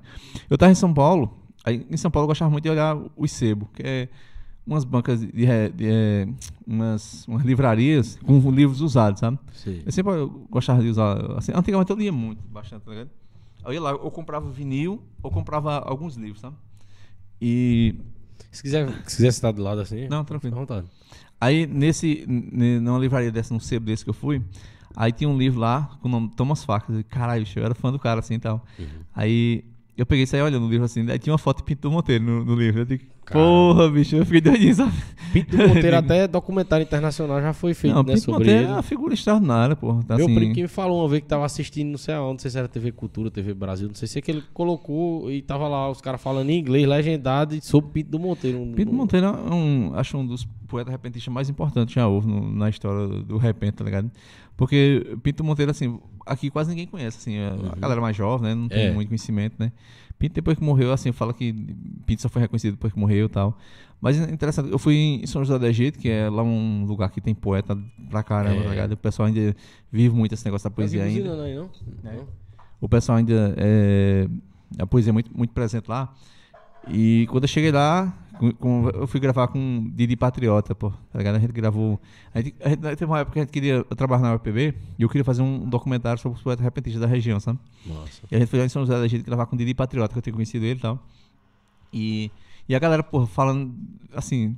Eu 0.50 0.58
tava 0.58 0.72
em 0.72 0.76
São 0.76 0.94
Paulo, 0.94 1.38
aí 1.64 1.86
em 1.90 1.98
São 1.98 2.10
Paulo 2.10 2.24
eu 2.26 2.28
gostava 2.30 2.50
muito 2.50 2.64
de 2.64 2.70
olhar 2.70 2.98
o 3.16 3.28
sebo, 3.28 3.70
que 3.76 3.84
é 3.84 4.10
umas 4.66 4.84
bancas 4.84 5.20
de, 5.22 5.28
de- 5.32 5.70
de- 5.70 5.88
é, 5.88 6.28
umas, 6.66 7.28
umas 7.28 7.44
livrarias 7.44 8.18
com 8.24 8.40
livros 8.52 8.82
usados, 8.82 9.20
sabe? 9.20 9.38
Sei. 9.54 9.82
Eu 9.86 9.92
sempre 9.92 10.12
gostava 10.50 10.82
de 10.82 10.90
usar. 10.90 11.20
Assim, 11.38 11.52
antigamente 11.56 11.92
eu 11.92 11.98
lia 11.98 12.12
muito, 12.12 12.42
bastante, 12.48 12.84
tá 12.84 12.92
ligado? 12.92 13.10
Eu 13.66 13.74
ia 13.74 13.82
lá, 13.82 13.94
ou 13.96 14.10
comprava 14.12 14.50
vinil, 14.50 15.02
ou 15.22 15.30
comprava 15.32 15.78
alguns 15.80 16.16
livros, 16.16 16.40
sabe? 16.42 16.56
E. 17.42 17.96
Se 18.52 18.62
quiser, 18.62 18.88
se 19.08 19.16
quiser 19.18 19.28
estar 19.30 19.52
do 19.52 19.62
lado 19.62 19.80
assim, 19.82 20.08
Não, 20.10 20.20
à 20.22 20.24
tranquilo. 20.24 20.56
vontade. 20.56 20.88
Aí, 21.40 21.66
nesse, 21.66 22.26
numa 22.28 23.00
livraria 23.00 23.32
dessa, 23.32 23.54
num 23.54 23.60
sebo 23.60 23.86
desse 23.86 24.04
que 24.04 24.10
eu 24.10 24.14
fui, 24.14 24.42
aí 24.96 25.12
tinha 25.12 25.30
um 25.30 25.38
livro 25.38 25.60
lá 25.60 25.98
com 26.02 26.08
o 26.08 26.12
nome 26.12 26.30
Thomas 26.36 26.64
Facas. 26.64 27.02
Caralho, 27.10 27.46
eu 27.56 27.64
era 27.64 27.74
fã 27.74 27.92
do 27.92 27.98
cara 28.00 28.20
assim 28.20 28.36
e 28.36 28.40
tal. 28.40 28.66
Uhum. 28.78 28.86
Aí 29.16 29.64
eu 29.98 30.06
peguei 30.06 30.24
e 30.24 30.28
saí 30.28 30.42
olhando 30.42 30.66
o 30.66 30.70
livro 30.70 30.86
assim, 30.86 31.10
aí 31.10 31.20
tinha 31.20 31.32
uma 31.32 31.38
foto 31.38 31.58
de 31.58 31.64
Pinto 31.64 31.82
do 31.88 31.92
Monteiro 31.92 32.24
no, 32.24 32.46
no 32.46 32.56
livro. 32.56 32.82
Eu 32.82 32.86
digo, 32.86 33.04
porra, 33.32 33.90
bicho, 33.90 34.16
eu 34.16 34.26
fiquei 34.26 34.42
doidinho, 34.42 34.74
sabe? 34.76 34.92
Pinto 35.32 35.56
do 35.56 35.68
Monteiro, 35.68 35.96
até 35.98 36.28
documentário 36.28 36.84
internacional 36.84 37.42
já 37.42 37.54
foi 37.54 37.74
feito, 37.74 37.94
Não, 37.94 38.04
né, 38.04 38.16
Pinto 38.16 38.32
Monteiro 38.32 38.52
ele. 38.60 38.68
é 38.68 38.72
uma 38.74 38.82
figura 38.84 39.14
extraordinária, 39.14 39.76
porra. 39.76 40.02
Tá 40.04 40.16
Meu 40.18 40.26
assim, 40.26 40.36
primo 40.36 40.54
que 40.54 40.62
me 40.64 40.68
falou 40.68 41.02
uma 41.02 41.08
vez 41.10 41.22
que 41.22 41.28
tava 41.28 41.46
assistindo, 41.46 41.90
não 41.92 41.98
sei 41.98 42.14
aonde, 42.16 42.34
não 42.34 42.40
sei 42.40 42.52
se 42.52 42.58
era 42.58 42.68
TV 42.68 42.92
Cultura, 42.92 43.30
TV 43.32 43.54
Brasil, 43.54 43.88
não 43.88 43.96
sei 43.96 44.08
se 44.08 44.18
é 44.20 44.22
que 44.22 44.32
ele 44.32 44.44
colocou 44.54 45.32
e 45.32 45.42
tava 45.42 45.68
lá 45.68 45.90
os 45.90 46.02
caras 46.02 46.22
falando 46.22 46.50
em 46.50 46.60
inglês, 46.60 46.88
legendado, 46.88 47.56
e 47.56 47.62
sobre 47.62 47.92
Pinto 47.92 48.12
do 48.12 48.20
Monteiro. 48.20 48.60
Um- 48.60 48.74
Pinto 48.74 48.94
Monteiro 48.94 49.28
é 49.28 49.54
um, 49.54 49.92
acho 49.96 50.18
um 50.18 50.26
dos 50.26 50.48
poetas 50.68 50.92
repentistas 50.92 51.34
mais 51.34 51.50
importantes 51.50 51.94
que 51.94 52.00
já 52.00 52.08
houve 52.08 52.28
no- 52.28 52.52
na 52.54 52.70
história 52.70 53.08
do, 53.08 53.24
do 53.24 53.38
repente, 53.38 53.74
tá 53.74 53.84
ligado? 53.84 54.10
Porque 54.62 55.18
Pinto 55.24 55.44
Monteiro, 55.44 55.72
assim, 55.72 56.00
aqui 56.24 56.52
quase 56.52 56.70
ninguém 56.70 56.86
conhece, 56.86 57.18
assim, 57.18 57.36
a, 57.40 57.74
a 57.74 57.80
galera 57.80 58.00
mais 58.00 58.16
jovem, 58.16 58.50
né? 58.50 58.54
Não 58.54 58.70
tem 58.70 58.86
É. 58.90 58.92
muito 58.94 59.08
conhecimento, 59.08 59.56
né? 59.58 59.72
Pinto, 60.20 60.36
depois 60.36 60.56
que 60.56 60.64
morreu, 60.64 60.94
assim, 60.94 61.12
fala 61.12 61.34
que 61.34 61.52
Pinto 62.06 62.22
só 62.22 62.30
foi 62.30 62.44
reconhecido 62.44 62.74
depois 62.74 62.94
que 62.94 63.00
morreu 63.00 63.26
e 63.26 63.30
tal. 63.30 63.58
Mas 64.00 64.22
é 64.22 64.32
interessante, 64.32 64.70
eu 64.72 64.78
fui 64.78 64.94
em 64.96 65.26
São 65.26 65.44
José 65.44 65.58
do 65.58 65.66
Egito, 65.66 65.98
que 65.98 66.08
é 66.12 66.30
lá 66.30 66.44
um 66.44 66.86
lugar 66.86 67.10
que 67.10 67.20
tem 67.20 67.34
poeta 67.34 67.76
pra 68.12 68.22
caramba, 68.22 68.60
É. 68.62 68.64
tá 68.66 68.70
ligado? 68.70 68.92
O 68.92 68.98
pessoal 68.98 69.28
ainda 69.30 69.56
vive 69.92 70.14
muito 70.16 70.34
esse 70.36 70.46
negócio 70.46 70.66
da 70.66 70.70
Tá 70.70 70.76
poesia 70.76 71.06
ainda. 71.06 71.22
buzinando 71.22 71.42
aí, 71.42 71.56
não? 71.56 71.70
É. 72.06 72.16
Não? 72.18 72.28
O 72.80 72.88
pessoal 72.88 73.18
ainda. 73.18 73.56
É, 73.58 74.28
a 74.78 74.86
poesia 74.86 75.10
é 75.10 75.14
muito, 75.14 75.36
muito 75.36 75.54
presente 75.56 75.88
lá. 75.88 76.14
E 76.88 77.26
quando 77.32 77.46
eu 77.46 77.48
cheguei 77.48 77.72
lá, 77.72 78.16
com- 78.42 78.52
com- 78.54 78.90
eu 78.90 79.06
fui 79.06 79.20
gravar 79.20 79.48
com 79.50 79.88
Didi 79.94 80.16
Patriota, 80.16 80.74
pô. 80.74 80.90
Tá 81.12 81.20
ligado? 81.20 81.36
A 81.36 81.40
gente 81.40 81.52
gravou. 81.54 82.00
A 82.34 82.42
gente, 82.42 82.56
a 82.60 82.70
gente- 82.70 82.82
teve 82.82 83.06
uma 83.06 83.20
época 83.20 83.34
que 83.34 83.40
a 83.40 83.44
gente 83.44 83.52
queria 83.52 83.84
trabalhar 83.96 84.24
na 84.24 84.34
UPB 84.36 84.74
e 84.98 85.04
eu 85.04 85.08
queria 85.08 85.24
fazer 85.24 85.44
um 85.44 85.70
documentário 85.70 86.20
sobre 86.20 86.38
os 86.38 86.44
poetas 86.44 86.64
repentistas 86.64 87.00
da 87.02 87.08
região, 87.08 87.40
sabe? 87.40 87.60
Nossa. 87.86 88.22
E 88.32 88.36
a 88.36 88.40
gente 88.40 88.50
foi 88.50 88.58
lá 88.60 88.66
em 88.66 88.70
São 88.70 88.82
José 88.84 89.00
da 89.00 89.08
gente 89.08 89.24
gravar 89.24 89.46
com 89.46 89.56
Didi 89.56 89.74
Patriota, 89.76 90.12
que 90.14 90.18
eu 90.18 90.22
tinha 90.24 90.34
conhecido 90.34 90.66
ele 90.66 90.80
e 90.80 90.82
tal. 90.82 91.00
E, 91.94 92.32
e 92.72 92.76
a 92.76 92.80
galera, 92.80 93.04
porra, 93.04 93.28
falando 93.28 93.74
assim, 94.14 94.56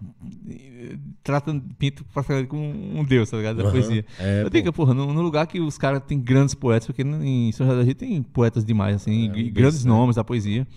tratando 1.24 1.64
Pinto 1.80 2.06
praticamente 2.14 2.48
como 2.48 2.64
um 2.64 3.04
deus, 3.04 3.30
tá 3.30 3.38
ligado? 3.38 3.58
Da 3.58 3.64
Aham. 3.64 3.72
poesia. 3.72 4.06
É, 4.20 4.44
eu 4.44 4.50
digo, 4.52 4.72
porra, 4.72 4.94
no, 4.94 5.12
no 5.12 5.22
lugar 5.22 5.48
que 5.48 5.60
os 5.60 5.80
caras 5.80 6.02
têm 6.06 6.20
grandes 6.20 6.54
poetas, 6.54 6.86
porque 6.86 7.02
em 7.02 7.52
São 7.52 7.66
José 7.66 7.80
da 7.80 7.86
Gente 7.86 7.96
tem 7.96 8.22
poetas 8.22 8.64
demais, 8.64 8.98
assim, 8.98 9.30
É, 9.32 9.50
grandes 9.50 9.84
né? 9.84 9.90
nomes 9.92 10.16
da 10.16 10.24
poesia. 10.24 10.68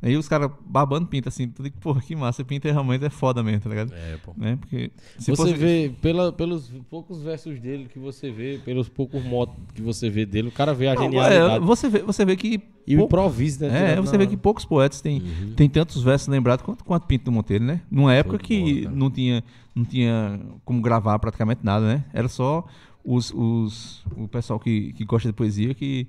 Aí 0.00 0.16
os 0.16 0.28
caras 0.28 0.50
babando 0.64 1.08
Pinto, 1.08 1.28
assim, 1.28 1.48
tu 1.48 1.64
digo, 1.64 1.76
porra, 1.80 2.00
que 2.00 2.14
massa, 2.14 2.44
Pinto 2.44 2.68
é 2.68 2.70
realmente 2.70 3.04
é 3.04 3.10
foda 3.10 3.42
mesmo, 3.42 3.60
tá 3.62 3.70
ligado? 3.70 3.92
É, 3.92 4.16
pô. 4.18 4.32
Né? 4.36 4.56
Porque 4.60 4.92
se 5.18 5.30
você 5.32 5.36
fosse... 5.36 5.54
vê, 5.54 5.92
pela, 6.00 6.32
pelos 6.32 6.70
poucos 6.88 7.22
versos 7.22 7.58
dele 7.58 7.88
que 7.92 7.98
você 7.98 8.30
vê, 8.30 8.60
pelos 8.64 8.88
poucos 8.88 9.24
motos 9.24 9.56
que 9.74 9.82
você 9.82 10.08
vê 10.10 10.24
dele, 10.24 10.46
o 10.48 10.52
cara 10.52 10.72
vê 10.72 10.86
a 10.88 10.94
Não, 10.94 11.02
genialidade. 11.04 11.56
é, 11.56 11.66
você, 11.66 11.88
vê, 11.88 11.98
você 12.00 12.24
vê 12.24 12.36
que... 12.36 12.62
E 12.86 12.96
o 12.96 13.00
improviso, 13.02 13.60
né? 13.66 13.92
É, 13.92 13.96
você 14.00 14.16
vê 14.18 14.26
que 14.26 14.36
poucos 14.36 14.64
poetas 14.64 15.00
têm, 15.00 15.20
Uhum. 15.20 15.54
têm 15.56 15.68
tantos 15.68 16.02
versos 16.02 16.28
lembrados 16.28 16.64
quanto, 16.64 16.84
quanto 16.84 17.06
Pinto 17.06 17.24
do 17.26 17.32
Monteiro, 17.32 17.64
né? 17.64 17.80
Numa 17.90 18.12
época 18.12 18.38
que 18.38 18.82
cara. 18.82 18.94
não, 18.94 19.10
tinha, 19.10 19.42
não 19.74 19.84
tinha 19.84 20.40
como 20.64 20.80
gravar 20.82 21.18
praticamente 21.18 21.60
nada, 21.64 21.86
né? 21.86 22.04
Era 22.12 22.28
só 22.28 22.64
os, 23.04 23.32
os, 23.34 24.04
o 24.16 24.28
pessoal 24.28 24.58
que, 24.60 24.92
que 24.92 25.04
gosta 25.04 25.28
de 25.28 25.32
poesia 25.34 25.74
que 25.74 26.06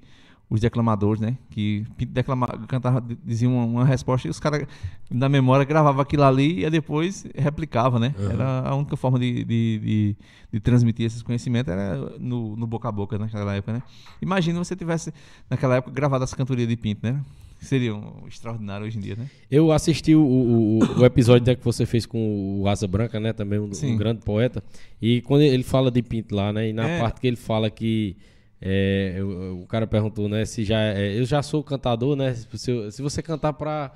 os 0.50 0.62
declamadores, 0.62 1.20
né? 1.20 1.38
Que 1.50 1.86
Pinto 1.98 2.12
declama, 2.14 2.48
cantava, 2.68 3.04
dizia 3.26 3.50
uma, 3.50 3.66
uma 3.66 3.86
resposta 3.86 4.28
e 4.28 4.32
os 4.32 4.39
caras, 4.39 4.68
na 5.10 5.28
memória, 5.28 5.66
gravavam 5.66 6.02
aquilo 6.02 6.24
ali 6.24 6.64
e 6.64 6.70
depois 6.70 7.26
replicava, 7.36 8.00
né? 8.00 8.14
Uhum. 8.18 8.32
Era 8.32 8.60
a 8.70 8.76
única 8.76 8.96
forma 8.96 9.18
de, 9.18 9.43
de, 9.43 9.80
de, 9.80 10.16
de 10.54 10.60
transmitir 10.60 11.06
esses 11.08 11.22
conhecimentos 11.24 11.72
era 11.74 11.98
no, 12.20 12.56
no 12.56 12.68
boca 12.68 12.88
a 12.88 12.91
boca 12.91 13.18
naquela 13.18 13.56
época, 13.56 13.74
né? 13.74 13.84
Imagina 14.22 14.60
você 14.64 14.76
tivesse, 14.76 15.12
naquela 15.50 15.78
época, 15.78 15.91
gravado 15.93 16.24
essa 16.24 16.36
cantoria 16.36 16.68
de 16.68 16.76
Pinto, 16.78 17.02
né? 17.04 17.20
Seria 17.60 17.96
um 17.96 18.28
extraordinário 18.28 18.86
hoje 18.86 18.98
em 19.00 19.02
dia, 19.02 19.16
né? 19.16 19.28
Eu 19.50 19.72
assisti 19.72 20.14
o, 20.14 20.22
o, 20.22 20.80
o- 21.00 21.06
episódio 21.06 21.48
né, 21.48 21.56
que 21.56 21.64
você 21.66 21.86
fez 21.88 22.06
com 22.06 22.60
o 22.62 22.68
Asa 22.68 22.88
Branca, 22.88 23.20
né? 23.20 23.34
Também 23.34 23.58
um, 23.58 23.72
um 23.84 23.98
grande 23.98 24.22
poeta. 24.22 24.64
E 25.02 25.22
quando 25.22 25.41
ele 25.41 25.64
fala 25.64 25.89
de 25.89 26.04
Pinto 26.04 26.36
lá, 26.36 26.54
né? 26.54 26.70
E 26.70 26.74
na 26.74 26.88
É. 26.88 27.00
parte 27.00 27.20
que 27.22 27.26
ele 27.26 27.38
fala 27.38 27.70
que. 27.72 28.16
É, 28.62 29.18
o, 29.22 29.64
o 29.64 29.68
cara 29.68 29.86
perguntou, 29.86 30.30
né? 30.30 30.45
Se 30.45 30.64
já. 30.64 30.80
é, 30.80 31.20
eu 31.20 31.26
já 31.26 31.41
sou 31.41 31.64
cantador, 31.64 32.16
né? 32.16 32.34
Se, 32.34 32.91
se 32.91 33.01
você 33.01 33.22
cantar 33.22 33.53
pra. 33.53 33.91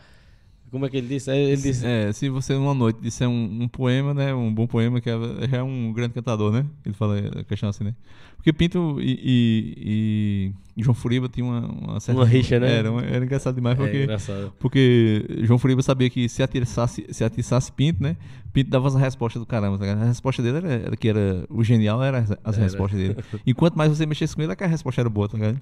Como 0.71 0.85
é 0.85 0.89
que 0.89 0.97
ele 0.97 1.07
disse? 1.07 1.31
Ele 1.31 1.55
disse. 1.61 1.85
É, 1.85 2.11
se 2.13 2.29
você 2.29 2.53
numa 2.53 2.73
noite 2.73 2.99
disser 3.01 3.27
um, 3.27 3.63
um 3.63 3.67
poema, 3.67 4.13
né? 4.13 4.33
Um 4.33 4.53
bom 4.53 4.67
poema, 4.67 5.01
que 5.01 5.09
é, 5.09 5.13
já 5.49 5.57
é 5.57 5.63
um 5.63 5.91
grande 5.93 6.13
cantador, 6.13 6.51
né? 6.51 6.65
Ele 6.85 6.93
fala 6.95 7.17
a 7.39 7.43
questão 7.43 7.69
assim, 7.69 7.83
né? 7.83 7.95
Porque 8.35 8.53
Pinto 8.53 8.97
e, 9.01 9.19
e- 9.21 10.53
e 10.77 10.81
João 10.83 10.93
Furiba 10.95 11.27
tinham 11.27 11.49
uma, 11.49 11.59
uma 11.67 11.99
certa. 11.99 12.21
Uma 12.21 12.25
rixa, 12.27 12.59
né? 12.59 12.71
Era, 12.77 12.89
era 13.01 13.25
engraçado 13.25 13.55
demais, 13.55 13.77
É 13.77 13.81
porque. 13.83 14.03
engraçado. 14.03 14.53
Porque 14.59 15.25
João 15.43 15.59
Furiba 15.59 15.81
sabia 15.81 16.09
que 16.09 16.29
se 16.29 16.41
atiçasse, 16.41 17.05
se 17.09 17.23
atiçasse 17.23 17.71
Pinto, 17.71 18.01
né? 18.01 18.15
Pinto 18.53 18.69
dava 18.69 18.87
as 18.87 18.95
respostas 18.95 19.41
do 19.41 19.45
caramba. 19.45 19.77
tá 19.77 19.85
ligado? 19.85 20.03
A 20.03 20.05
resposta 20.07 20.41
dele 20.41 20.57
era, 20.57 20.69
era 20.69 20.95
que 20.97 21.09
era. 21.09 21.45
O 21.49 21.63
genial 21.63 22.01
era 22.03 22.25
as, 22.43 22.55
respostas 22.57 22.97
dele. 22.99 23.15
Enquanto 23.45 23.75
mais 23.75 23.89
você 23.95 24.05
mexesse 24.05 24.35
com 24.35 24.41
ele, 24.41 24.51
é 24.53 24.55
que 24.55 24.63
a 24.63 24.67
resposta 24.67 25.01
era 25.01 25.09
boa, 25.09 25.27
tá 25.27 25.37
ligado? 25.37 25.59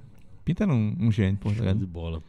Pinto 0.47 0.63
era 0.63 0.73
um, 0.73 0.95
um 0.97 1.11
gênio, 1.11 1.37
pô, 1.37 1.49
tá 1.49 1.55
Show 1.55 1.73
de 1.73 1.85
bola. 1.85 2.23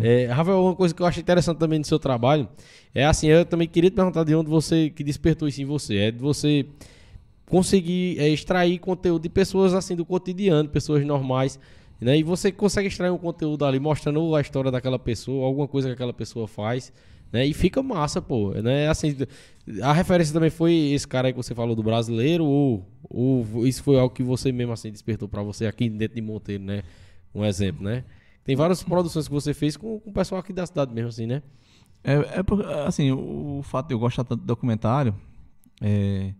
É, 0.00 0.26
Rafael, 0.26 0.62
uma 0.62 0.76
coisa 0.76 0.94
que 0.94 1.02
eu 1.02 1.06
acho 1.06 1.18
interessante 1.18 1.58
também 1.58 1.80
no 1.80 1.84
seu 1.84 1.98
trabalho 1.98 2.48
é 2.94 3.04
assim, 3.04 3.26
eu 3.26 3.44
também 3.44 3.66
queria 3.66 3.90
te 3.90 3.94
perguntar 3.94 4.22
de 4.22 4.32
onde 4.32 4.48
você 4.48 4.90
que 4.90 5.02
despertou 5.02 5.48
isso 5.48 5.60
em 5.60 5.64
você. 5.64 5.96
É 5.96 6.10
de 6.12 6.18
você 6.18 6.66
conseguir 7.46 8.16
é, 8.20 8.28
extrair 8.28 8.78
conteúdo 8.78 9.22
de 9.22 9.28
pessoas 9.28 9.74
assim 9.74 9.96
do 9.96 10.04
cotidiano, 10.04 10.68
pessoas 10.68 11.04
normais, 11.04 11.58
né? 12.00 12.16
E 12.16 12.22
você 12.22 12.52
consegue 12.52 12.86
extrair 12.86 13.10
um 13.10 13.18
conteúdo 13.18 13.64
ali 13.64 13.80
mostrando 13.80 14.36
a 14.36 14.40
história 14.40 14.70
daquela 14.70 14.98
pessoa, 14.98 15.44
alguma 15.44 15.66
coisa 15.66 15.88
que 15.88 15.94
aquela 15.94 16.12
pessoa 16.12 16.46
faz, 16.46 16.92
né? 17.32 17.44
E 17.44 17.52
fica 17.52 17.82
massa, 17.82 18.22
pô, 18.22 18.52
né? 18.52 18.86
Assim, 18.86 19.16
a 19.82 19.92
referência 19.92 20.32
também 20.32 20.50
foi 20.50 20.72
esse 20.92 21.08
cara 21.08 21.26
aí 21.26 21.32
que 21.32 21.36
você 21.36 21.56
falou 21.56 21.74
do 21.74 21.82
brasileiro 21.82 22.44
ou, 22.44 22.86
ou 23.10 23.66
isso 23.66 23.82
foi 23.82 23.98
algo 23.98 24.14
que 24.14 24.22
você 24.22 24.52
mesmo 24.52 24.72
assim 24.72 24.92
despertou 24.92 25.28
pra 25.28 25.42
você 25.42 25.66
aqui 25.66 25.90
dentro 25.90 26.14
de 26.14 26.22
Monteiro, 26.22 26.62
né? 26.62 26.84
Um 27.34 27.44
exemplo, 27.44 27.82
né? 27.84 28.04
Tem 28.44 28.54
várias 28.54 28.82
produções 28.82 29.26
que 29.26 29.32
você 29.34 29.52
fez 29.54 29.76
com, 29.76 29.98
com 30.00 30.10
o 30.10 30.12
pessoal 30.12 30.40
aqui 30.40 30.52
da 30.52 30.66
cidade 30.66 30.92
mesmo, 30.92 31.08
assim, 31.08 31.26
né? 31.26 31.42
É, 32.02 32.38
é 32.38 32.42
por- 32.42 32.64
assim, 32.66 33.10
o, 33.10 33.58
o 33.58 33.62
fato 33.62 33.88
de 33.88 33.94
eu 33.94 33.98
gostar 33.98 34.24
tanto 34.24 34.40
de 34.40 34.46
documentário, 34.46 35.14
é, 35.80 36.34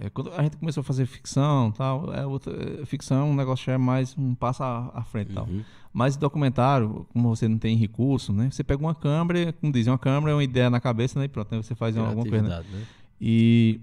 é, 0.00 0.10
quando 0.10 0.32
a 0.34 0.42
gente 0.42 0.56
começou 0.56 0.80
a 0.80 0.84
fazer 0.84 1.06
ficção 1.06 1.70
tal, 1.70 2.12
é 2.12 2.26
outra, 2.26 2.52
é, 2.82 2.84
ficção 2.84 3.18
é 3.20 3.24
um 3.30 3.34
negócio 3.34 3.64
que 3.64 3.70
é 3.70 3.78
mais 3.78 4.16
um 4.18 4.34
passo 4.34 4.62
à, 4.64 4.90
à 4.92 5.02
frente 5.04 5.32
tal. 5.32 5.46
Uhum. 5.46 5.62
Mas 5.92 6.16
documentário, 6.16 7.06
como 7.12 7.34
você 7.34 7.46
não 7.48 7.56
tem 7.56 7.76
recurso, 7.76 8.32
né? 8.32 8.50
Você 8.50 8.62
pega 8.64 8.82
uma 8.82 8.94
câmera, 8.94 9.52
como 9.54 9.72
dizem, 9.72 9.90
uma 9.92 9.98
câmera 9.98 10.32
é 10.32 10.34
uma 10.34 10.44
ideia 10.44 10.68
na 10.68 10.80
cabeça, 10.80 11.18
né? 11.18 11.24
E 11.26 11.28
pronto, 11.28 11.54
aí 11.54 11.62
você 11.62 11.74
faz 11.74 11.96
alguma 11.96 12.24
coisa. 12.30 12.48
né? 12.48 12.64
Né? 12.72 12.84
E 13.20 13.80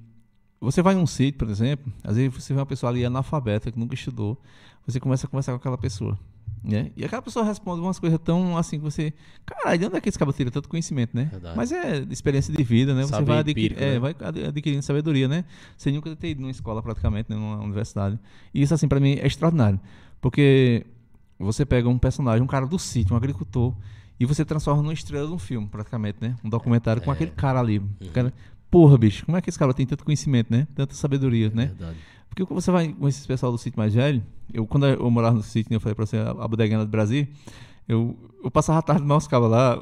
você 0.59 0.81
vai 0.81 0.93
num 0.93 1.07
sítio, 1.07 1.39
por 1.39 1.49
exemplo, 1.49 1.91
às 2.03 2.15
vezes 2.17 2.33
você 2.33 2.53
vê 2.53 2.59
uma 2.59 2.65
pessoa 2.65 2.91
ali 2.91 3.03
analfabeta 3.03 3.71
que 3.71 3.79
nunca 3.79 3.95
estudou, 3.95 4.37
você 4.85 4.99
começa 4.99 5.25
a 5.25 5.29
conversar 5.29 5.53
com 5.53 5.57
aquela 5.57 5.77
pessoa. 5.77 6.19
Né? 6.63 6.91
E 6.95 7.03
aquela 7.03 7.21
pessoa 7.21 7.43
responde 7.43 7.81
umas 7.81 7.99
coisas 7.99 8.17
tão 8.23 8.57
assim 8.57 8.77
que 8.77 8.83
você. 8.83 9.13
Caralho, 9.45 9.77
de 9.79 9.85
onde 9.85 9.97
é 9.97 10.01
que 10.01 10.07
esse 10.07 10.17
cara 10.17 10.31
tira 10.31 10.49
tanto 10.49 10.69
conhecimento, 10.69 11.13
né? 11.13 11.25
Verdade. 11.29 11.57
Mas 11.57 11.73
é 11.73 12.05
experiência 12.09 12.53
de 12.55 12.63
vida, 12.63 12.93
né? 12.95 13.03
Você 13.03 13.21
vai, 13.21 13.41
empírico, 13.41 13.81
é, 13.83 13.91
né? 13.93 13.99
vai 13.99 14.15
ad- 14.17 14.45
adquirindo 14.45 14.81
sabedoria, 14.81 15.27
né? 15.27 15.43
Sem 15.77 15.93
nunca 15.93 16.15
ter 16.15 16.29
ido 16.29 16.39
numa 16.41 16.51
escola 16.51 16.81
praticamente, 16.81 17.29
né? 17.29 17.35
numa 17.35 17.57
universidade. 17.61 18.17
E 18.53 18.61
isso, 18.61 18.73
assim, 18.73 18.87
pra 18.87 18.97
mim 19.01 19.15
é 19.15 19.27
extraordinário. 19.27 19.77
Porque 20.21 20.85
você 21.37 21.65
pega 21.65 21.89
um 21.89 21.97
personagem, 21.97 22.41
um 22.41 22.47
cara 22.47 22.65
do 22.65 22.79
sítio, 22.79 23.13
um 23.13 23.17
agricultor, 23.17 23.75
e 24.17 24.25
você 24.25 24.45
transforma 24.45 24.81
numa 24.81 24.93
estrela 24.93 25.27
de 25.27 25.33
um 25.33 25.37
filme, 25.39 25.67
praticamente, 25.67 26.19
né? 26.21 26.35
Um 26.41 26.49
documentário 26.49 27.01
com 27.01 27.11
É. 27.11 27.13
aquele 27.13 27.31
cara 27.31 27.59
ali. 27.59 27.79
Uhum. 27.79 27.87
Cara, 28.13 28.33
porra, 28.71 28.97
bicho, 28.97 29.25
como 29.25 29.37
é 29.37 29.41
que 29.41 29.49
esse 29.49 29.59
cara 29.59 29.73
tem 29.73 29.85
tanto 29.85 30.05
conhecimento, 30.05 30.49
né? 30.49 30.65
Tanta 30.73 30.93
sabedoria, 30.93 31.49
né? 31.53 31.65
Verdade. 31.65 31.97
Porque 32.33 32.45
quando 32.47 32.59
você 32.61 32.71
vai 32.71 32.87
com 32.89 33.07
esse 33.07 33.27
pessoal 33.27 33.51
do 33.51 33.57
sítio 33.59 33.79
mais 33.79 33.93
velho, 33.93 34.23
eu 34.51 34.65
quando 34.65 34.87
eu 34.87 35.09
morava 35.11 35.35
no 35.35 35.43
sítio, 35.43 35.69
né, 35.69 35.75
eu 35.75 35.79
falei 35.79 35.93
pra 35.93 36.05
você, 36.05 36.17
a 36.17 36.47
bodeguinha 36.47 36.79
do 36.79 36.87
Brasil, 36.87 37.27
eu, 37.87 38.17
eu 38.43 38.49
passava 38.49 38.79
a 38.79 38.81
tarde 38.81 39.03
mal 39.03 39.19
os 39.19 39.27
cabos 39.27 39.51
lá, 39.51 39.77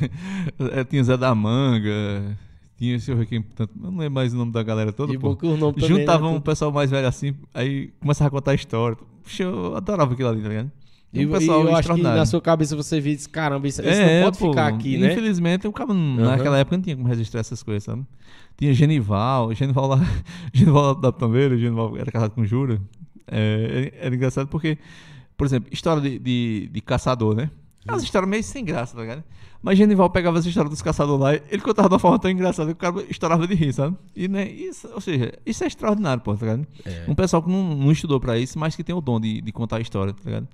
Eh, 0.58 0.84
tinha 0.84 1.04
Zé 1.04 1.18
da 1.18 1.34
Manga, 1.34 2.36
tinha 2.78 2.96
esse 2.96 3.12
tanto, 3.54 3.74
eu 3.76 3.90
não 3.90 3.98
lembro 3.98 4.14
mais 4.14 4.32
o 4.32 4.36
nome 4.38 4.52
da 4.52 4.62
galera 4.62 4.90
toda, 4.90 5.12
E 5.12 5.18
pô. 5.18 5.36
também, 5.74 5.98
Juntavam 5.98 6.32
né, 6.32 6.38
um 6.38 6.40
pessoal 6.40 6.72
mais 6.72 6.90
velho 6.90 7.06
assim, 7.06 7.34
aí 7.52 7.88
começava 8.00 8.28
a 8.28 8.30
contar 8.30 8.52
a 8.52 8.54
história. 8.54 8.96
Puxa, 9.22 9.42
eu 9.42 9.76
adorava 9.76 10.14
aquilo 10.14 10.30
ali, 10.30 10.40
tá 10.42 10.48
ligado? 10.48 10.72
E, 11.12 11.26
um 11.26 11.28
e 11.28 11.32
pessoal 11.32 11.64
eu 11.64 11.76
acho 11.76 11.94
que 11.94 12.02
na 12.02 12.24
sua 12.24 12.40
cabeça 12.40 12.74
você 12.74 12.98
e 12.98 13.02
disse, 13.02 13.28
caramba, 13.28 13.68
isso, 13.68 13.82
isso 13.82 13.90
É, 13.90 14.20
não 14.20 14.24
pode 14.26 14.38
pô, 14.38 14.48
ficar 14.48 14.68
aqui, 14.68 14.96
né? 14.96 15.12
Infelizmente, 15.12 15.68
o 15.68 15.72
cara 15.72 15.92
Aham. 15.92 16.16
naquela 16.16 16.58
época 16.58 16.76
não 16.76 16.82
tinha 16.82 16.96
como 16.96 17.06
registrar 17.06 17.40
essas 17.40 17.62
coisas, 17.62 17.84
sabe? 17.84 18.06
Tinha 18.56 18.72
Genival, 18.72 19.52
Genival 19.54 19.88
lá, 19.88 20.00
Genival 20.52 20.94
da 20.94 21.12
Tambeira, 21.12 21.56
Genival 21.56 21.96
era 21.98 22.10
casado 22.10 22.30
com 22.30 22.44
Jura. 22.44 22.80
É, 23.26 23.90
era, 23.98 24.06
era 24.06 24.14
engraçado 24.14 24.48
porque, 24.48 24.78
por 25.36 25.46
exemplo, 25.46 25.68
história 25.70 26.00
de, 26.00 26.18
de, 26.18 26.70
de 26.72 26.80
caçador, 26.80 27.34
né? 27.34 27.50
As 27.86 28.02
histórias 28.02 28.30
meio 28.30 28.44
sem 28.44 28.64
graça, 28.64 28.94
tá 28.94 29.02
ligado? 29.02 29.24
Mas 29.60 29.76
Genival 29.76 30.08
pegava 30.08 30.38
as 30.38 30.46
histórias 30.46 30.70
dos 30.70 30.82
caçadores 30.82 31.20
lá, 31.20 31.34
ele 31.34 31.62
contava 31.62 31.88
de 31.88 31.94
uma 31.94 31.98
forma 31.98 32.18
tão 32.18 32.30
engraçada 32.30 32.68
que 32.68 32.74
o 32.74 32.76
cara 32.76 33.04
estourava 33.08 33.46
de 33.46 33.54
rir, 33.54 33.72
sabe? 33.72 33.96
E, 34.14 34.28
né, 34.28 34.48
isso, 34.48 34.88
ou 34.92 35.00
seja, 35.00 35.32
isso 35.44 35.62
é 35.62 35.66
extraordinário, 35.66 36.22
pô, 36.22 36.34
tá 36.34 36.46
ligado? 36.46 36.66
É. 36.84 37.04
Um 37.06 37.14
pessoal 37.14 37.42
que 37.42 37.50
não, 37.50 37.74
não 37.76 37.92
estudou 37.92 38.18
pra 38.18 38.38
isso, 38.38 38.58
mas 38.58 38.74
que 38.74 38.82
tem 38.82 38.94
o 38.94 39.00
dom 39.00 39.20
de, 39.20 39.40
de 39.40 39.52
contar 39.52 39.76
a 39.76 39.80
história, 39.80 40.12
tá 40.12 40.22
ligado? 40.24 40.48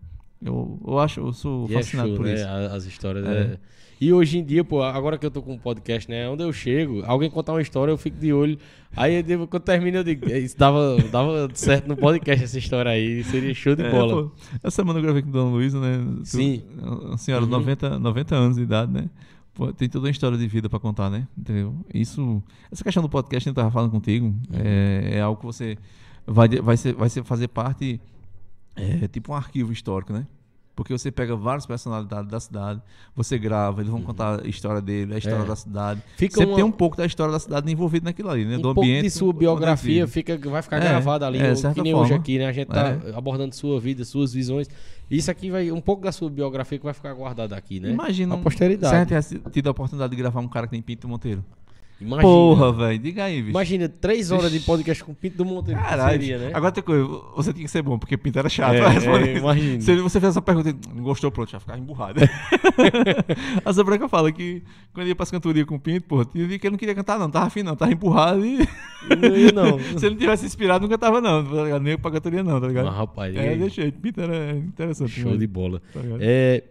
Eu, 0.44 0.78
eu 0.86 0.98
acho, 0.98 1.20
eu 1.20 1.32
sou 1.32 1.66
E 1.68 1.72
é 1.74 1.78
fascinado 1.78 2.08
show, 2.10 2.16
por 2.18 2.26
né? 2.26 2.34
isso. 2.34 2.46
As 2.46 2.84
histórias. 2.84 3.26
É. 3.26 3.30
é. 3.40 3.58
E 4.00 4.12
hoje 4.12 4.38
em 4.38 4.44
dia, 4.44 4.62
pô, 4.62 4.80
agora 4.80 5.18
que 5.18 5.26
eu 5.26 5.30
tô 5.30 5.42
com 5.42 5.54
um 5.54 5.58
podcast, 5.58 6.08
né? 6.08 6.28
Onde 6.28 6.44
eu 6.44 6.52
chego, 6.52 7.02
alguém 7.04 7.28
contar 7.28 7.52
uma 7.52 7.60
história, 7.60 7.90
eu 7.90 7.98
fico 7.98 8.16
de 8.16 8.32
olho. 8.32 8.56
Aí 8.96 9.16
eu 9.16 9.22
devo- 9.24 9.48
quando 9.48 9.64
termina, 9.64 9.98
eu 9.98 10.04
digo, 10.04 10.30
"É, 10.30 10.38
isso 10.38 10.56
dava, 10.56 10.96
dava 11.10 11.48
certo 11.54 11.88
no 11.88 11.96
podcast 11.96 12.44
essa 12.44 12.56
história 12.58 12.92
aí. 12.92 13.24
Seria 13.24 13.52
show 13.52 13.74
de 13.74 13.82
É, 13.82 13.90
bola. 13.90 14.22
pô, 14.28 14.32
essa 14.62 14.76
semana 14.76 15.00
eu 15.00 15.02
gravei 15.02 15.20
com 15.22 15.30
Dona 15.32 15.50
Luísa, 15.50 15.80
né? 15.80 16.06
Sim. 16.22 16.62
Uma 16.80 17.18
senhora 17.18 17.44
de 17.44 17.52
Uhum. 17.52 17.58
90, 17.58 17.98
90 17.98 18.36
anos 18.36 18.56
de 18.56 18.62
idade, 18.62 18.92
né? 18.92 19.10
Pô, 19.52 19.72
tem 19.72 19.88
toda 19.88 20.04
uma 20.04 20.10
história 20.12 20.38
de 20.38 20.46
vida 20.46 20.68
pra 20.68 20.78
contar, 20.78 21.10
né? 21.10 21.26
Entendeu? 21.36 21.74
Isso. 21.92 22.40
Essa 22.70 22.84
questão 22.84 23.02
do 23.02 23.08
podcast 23.08 23.44
que 23.44 23.50
eu 23.50 23.54
tava 23.54 23.72
falando 23.72 23.90
contigo 23.90 24.26
Uhum. 24.26 24.40
é, 24.54 25.16
é 25.16 25.20
algo 25.20 25.40
que 25.40 25.46
você 25.46 25.76
vai, 26.24 26.48
vai, 26.48 26.76
ser, 26.76 26.94
vai 26.94 27.08
ser 27.08 27.24
fazer 27.24 27.48
parte. 27.48 28.00
É 29.04 29.08
tipo 29.08 29.32
um 29.32 29.34
arquivo 29.34 29.72
histórico, 29.72 30.12
né? 30.12 30.26
Porque 30.76 30.96
você 30.96 31.10
pega 31.10 31.34
várias 31.34 31.66
personalidades 31.66 32.30
da 32.30 32.38
cidade, 32.38 32.80
você 33.12 33.36
grava, 33.36 33.80
eles 33.80 33.90
vão 33.90 34.00
contar 34.00 34.44
a 34.44 34.46
história 34.46 34.80
dele, 34.80 35.12
a 35.12 35.18
história 35.18 35.38
Uhum. 35.40 35.44
É. 35.44 35.48
da 35.48 35.56
cidade. 35.56 36.02
Fica 36.16 36.34
Sempre 36.36 36.50
uma- 36.50 36.54
tem 36.54 36.64
um 36.64 36.70
pouco 36.70 36.96
da 36.96 37.04
história 37.04 37.32
da 37.32 37.40
cidade 37.40 37.72
envolvido 37.72 38.04
naquilo 38.04 38.30
ali, 38.30 38.44
né? 38.44 38.54
um 38.54 38.58
do 38.58 38.62
pouco 38.62 38.82
ambiente. 38.82 39.02
de 39.02 39.10
sua 39.10 39.32
biografia 39.32 40.06
fica, 40.06 40.38
vai 40.38 40.62
ficar 40.62 40.76
É, 40.76 40.80
gravada 40.88 41.26
ali, 41.26 41.38
é, 41.40 41.52
que 41.74 41.82
nem 41.82 41.94
hoje 41.94 42.10
forma. 42.10 42.22
aqui, 42.22 42.38
né? 42.38 42.46
A 42.46 42.52
gente 42.52 42.68
tá 42.68 42.90
É. 42.90 43.12
abordando 43.16 43.56
sua 43.56 43.80
vida, 43.80 44.04
suas 44.04 44.32
visões. 44.32 44.70
Isso 45.10 45.28
aqui 45.28 45.50
vai, 45.50 45.68
um 45.72 45.80
pouco 45.80 46.04
da 46.04 46.12
sua 46.12 46.30
biografia 46.30 46.78
que 46.78 46.84
vai 46.84 46.94
ficar 46.94 47.12
guardada 47.12 47.56
aqui, 47.56 47.80
né? 47.80 47.90
Imagina. 47.90 48.36
A 48.36 48.38
posteridade. 48.38 48.96
Gente 48.98 49.08
tivesse 49.08 49.38
tido 49.50 49.66
a 49.66 49.70
oportunidade 49.72 50.10
de 50.12 50.16
gravar 50.16 50.38
um 50.38 50.46
cara 50.48 50.68
que 50.68 50.70
tem 50.70 50.80
Pinto 50.82 51.08
Monteiro. 51.08 51.44
Imagina. 52.00 52.22
Porra, 52.22 52.72
velho. 52.72 52.98
Diga 52.98 53.24
aí, 53.24 53.38
bicho. 53.38 53.50
Imagina, 53.50 53.88
três 53.88 54.30
horas 54.30 54.52
de 54.52 54.60
podcast 54.60 55.02
com 55.02 55.10
o 55.10 55.14
Pinto 55.14 55.36
do 55.36 55.44
Monteiro. 55.44 55.80
Caralho. 55.80 56.12
Seria, 56.12 56.38
né? 56.38 56.50
Agora 56.54 56.70
tem 56.70 56.82
coisa. 56.82 57.04
Você 57.34 57.52
tinha 57.52 57.64
que 57.64 57.70
ser 57.70 57.82
bom, 57.82 57.98
porque 57.98 58.16
Pinto 58.16 58.38
era 58.38 58.48
chato. 58.48 58.74
É, 58.74 58.78
é, 59.34 59.38
imagina. 59.38 59.80
Se 59.80 59.96
você 59.96 60.20
fez 60.20 60.30
essa 60.30 60.40
pergunta 60.40 60.70
e 60.70 60.94
não 60.94 61.02
gostou, 61.02 61.30
pronto, 61.32 61.50
já 61.50 61.58
ficava 61.58 61.78
emburrado. 61.78 62.20
a 63.64 63.72
Zé 63.72 63.82
Branca 63.82 64.08
fala 64.08 64.30
que 64.30 64.62
quando 64.94 65.08
ia 65.08 65.16
pras 65.16 65.30
cantorias 65.30 65.66
com 65.66 65.74
o 65.74 65.80
Pinto, 65.80 66.06
porra, 66.06 66.24
tinha 66.24 66.46
dia 66.46 66.58
que 66.58 66.66
ele 66.68 66.72
não 66.72 66.78
queria 66.78 66.94
cantar, 66.94 67.18
não. 67.18 67.28
Tava 67.28 67.46
afim, 67.46 67.64
não. 67.64 67.74
Tava 67.74 67.92
empurrado 67.92 68.46
e. 68.46 68.58
Não 69.20 69.36
ia, 69.36 69.50
não. 69.50 69.78
Se 69.98 70.06
ele 70.06 70.14
não 70.14 70.20
tivesse 70.20 70.46
inspirado, 70.46 70.82
não 70.82 70.88
cantava, 70.88 71.20
não. 71.20 71.44
Tá 71.44 71.64
ligado? 71.64 71.82
Nem 71.82 71.98
pra 71.98 72.12
cantoria, 72.12 72.44
não, 72.44 72.60
tá 72.60 72.68
ligado? 72.68 72.86
Mas, 72.86 72.96
rapaz, 72.96 73.34
é, 73.34 73.56
deixei. 73.56 73.90
Pinto 73.90 74.20
era 74.20 74.52
interessante. 74.52 75.20
show 75.20 75.32
né? 75.32 75.36
de 75.36 75.46
bola. 75.48 75.82
Tá? 75.92 76.00
É, 76.20 76.62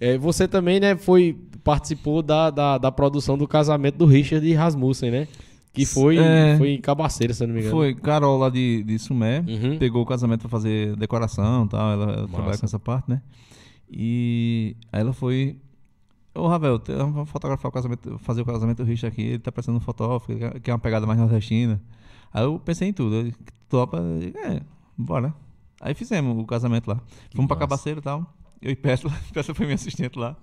é, 0.00 0.16
você 0.16 0.46
também, 0.46 0.78
né, 0.78 0.96
foi, 0.96 1.36
participou 1.72 2.22
da, 2.22 2.50
da, 2.50 2.78
da 2.78 2.90
produção 2.90 3.36
do 3.36 3.46
casamento 3.46 3.96
do 3.98 4.06
Richard 4.06 4.46
e 4.46 4.54
Rasmussen, 4.54 5.10
né? 5.10 5.28
Que 5.72 5.84
foi, 5.84 6.16
É. 6.16 6.56
foi 6.56 6.70
em 6.70 6.80
Cabaceira, 6.80 7.34
se 7.34 7.46
não 7.46 7.52
me 7.54 7.60
engano. 7.60 7.76
Foi 7.76 7.94
Carol 7.94 8.38
lá 8.38 8.48
de, 8.48 8.82
de 8.84 8.98
Sumé, 8.98 9.44
Uhum. 9.46 9.78
pegou 9.78 10.02
o 10.02 10.06
casamento 10.06 10.40
pra 10.40 10.48
fazer 10.48 10.96
decoração 10.96 11.66
e 11.66 11.68
tal, 11.68 11.92
ela, 11.92 12.04
ela 12.12 12.28
trabalha 12.28 12.56
com 12.58 12.64
essa 12.64 12.78
parte, 12.78 13.10
né? 13.10 13.20
E 13.90 14.76
aí 14.92 15.00
ela 15.00 15.12
foi. 15.12 15.56
Ô 16.34 16.46
Ravel, 16.46 16.80
vamos 16.86 17.28
fotografar 17.28 17.68
o 17.68 17.72
casamento, 17.72 18.18
fazer 18.20 18.42
o 18.42 18.44
casamento 18.44 18.78
do 18.78 18.84
Richard 18.84 19.12
aqui, 19.12 19.22
ele 19.28 19.38
tá 19.38 19.50
precisando 19.52 19.76
de 19.76 19.82
um 19.82 19.84
fotógrafo, 19.84 20.26
quer- 20.36 20.60
quer 20.60 20.72
uma 20.72 20.78
pegada 20.78 21.06
mais 21.06 21.18
nordestina. 21.18 21.80
Aí 22.32 22.44
eu 22.44 22.58
pensei 22.58 22.88
em 22.88 22.92
tudo, 22.92 23.14
eu 23.16 23.32
topa, 23.68 23.98
é, 24.44 24.60
bora. 24.96 25.34
Aí 25.80 25.94
fizemos 25.94 26.36
o 26.36 26.44
casamento 26.46 26.88
lá. 26.88 26.96
Fomos 27.34 27.46
pra 27.46 27.56
massa. 27.56 27.56
Cabaceira 27.56 28.00
e 28.00 28.02
tal. 28.02 28.34
Eu 28.60 28.72
e 28.72 28.76
Petra, 28.76 29.08
Petra 29.32 29.54
foi 29.54 29.66
minha 29.66 29.74
assistente 29.76 30.18
lá. 30.18 30.36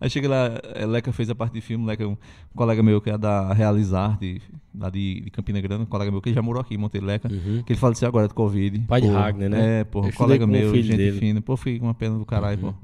Aí 0.00 0.08
cheguei 0.08 0.28
lá, 0.28 0.50
eh, 0.74 0.86
Leca 0.86 1.12
fez 1.12 1.28
a 1.30 1.34
parte 1.34 1.54
de 1.54 1.60
filme, 1.60 1.84
Leca, 1.84 2.06
um 2.06 2.16
colega 2.54 2.82
meu 2.82 3.00
que 3.00 3.10
é 3.10 3.18
da 3.18 3.52
Realizar, 3.52 4.16
de, 4.18 4.40
lá 4.72 4.88
de, 4.88 5.20
de 5.22 5.30
Campina 5.30 5.60
Grande, 5.60 5.82
um 5.82 5.86
colega 5.86 6.10
meu 6.10 6.22
que 6.22 6.32
já 6.32 6.40
morou 6.40 6.60
aqui 6.60 6.74
em 6.74 6.78
Monte 6.78 7.00
Leca, 7.00 7.28
Uhum. 7.32 7.62
que 7.64 7.72
ele 7.72 7.80
faleceu 7.80 8.06
agora 8.06 8.28
de 8.28 8.34
Covid. 8.34 8.78
Pai 8.86 9.00
de 9.00 9.08
Pô, 9.08 9.14
Ragnar, 9.14 9.50
né? 9.50 9.80
É, 9.80 9.86
Eu 9.92 10.00
um 10.00 10.12
colega 10.12 10.46
meu, 10.46 10.74
gente 10.82 10.96
dele. 10.96 11.18
fina. 11.18 11.42
Pô, 11.42 11.56
com 11.56 11.70
uma 11.86 11.94
pena 11.94 12.16
do 12.18 12.24
caralho, 12.24 12.62
Uhum. 12.66 12.72
pô. 12.72 12.78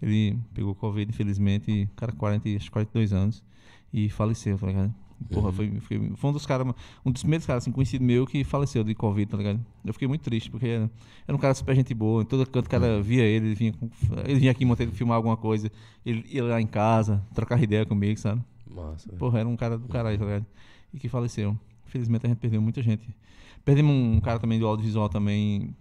Ele 0.00 0.38
pegou 0.54 0.74
Covid, 0.74 1.10
infelizmente, 1.10 1.88
cara, 1.96 2.12
40, 2.12 2.48
acho 2.50 2.66
que 2.66 2.70
42 2.70 3.12
anos, 3.12 3.42
e 3.92 4.08
faleceu, 4.08 4.56
tá 4.56 4.66
ligado? 4.68 4.94
Porra, 5.32 5.46
Uhum. 5.48 5.52
foi, 5.52 5.80
foi, 5.80 6.12
foi 6.16 6.30
um 6.30 6.32
dos 6.32 6.46
caras, 6.46 6.66
um 7.04 7.10
dos 7.10 7.22
primeiros 7.22 7.44
caras, 7.46 7.64
assim, 7.64 7.72
conhecido 7.72 8.04
meu 8.04 8.24
que 8.26 8.44
faleceu 8.44 8.84
de 8.84 8.94
Covid, 8.94 9.30
tá 9.30 9.36
ligado? 9.36 9.60
Eu 9.84 9.92
fiquei 9.92 10.06
muito 10.06 10.22
triste, 10.22 10.50
porque 10.50 10.66
era, 10.68 10.90
era 11.26 11.36
um 11.36 11.40
cara 11.40 11.54
super 11.54 11.74
gente 11.74 11.92
boa, 11.92 12.22
em 12.22 12.24
todo 12.24 12.46
canto 12.46 12.56
o 12.70 12.74
Uhum. 12.76 12.80
cara 12.80 13.02
via 13.02 13.24
ele, 13.24 13.46
ele 13.48 13.54
vinha, 13.54 13.74
ele 14.24 14.38
vinha 14.38 14.52
aqui 14.52 14.62
em 14.64 14.66
Monteiro 14.66 14.92
filmar 14.92 15.16
alguma 15.16 15.36
coisa, 15.36 15.70
ele 16.06 16.24
ia 16.30 16.44
lá 16.44 16.60
em 16.60 16.66
casa, 16.66 17.22
trocar 17.34 17.60
ideia 17.62 17.84
comigo, 17.84 18.18
sabe? 18.18 18.42
Massa. 18.70 19.12
Porra, 19.14 19.40
era 19.40 19.48
um 19.48 19.56
cara 19.56 19.76
do 19.76 19.88
caralho, 19.88 20.18
tá 20.18 20.24
ligado? 20.24 20.46
E 20.94 20.98
que 20.98 21.08
faleceu. 21.08 21.58
Infelizmente 21.86 22.26
a 22.26 22.28
gente 22.28 22.38
perdeu 22.38 22.62
muita 22.62 22.82
gente. 22.82 23.02
Perdemos 23.64 23.92
um 23.92 24.20
cara 24.20 24.38
também 24.38 24.58
do 24.58 24.66
audiovisual 24.66 25.08
também 25.08 25.74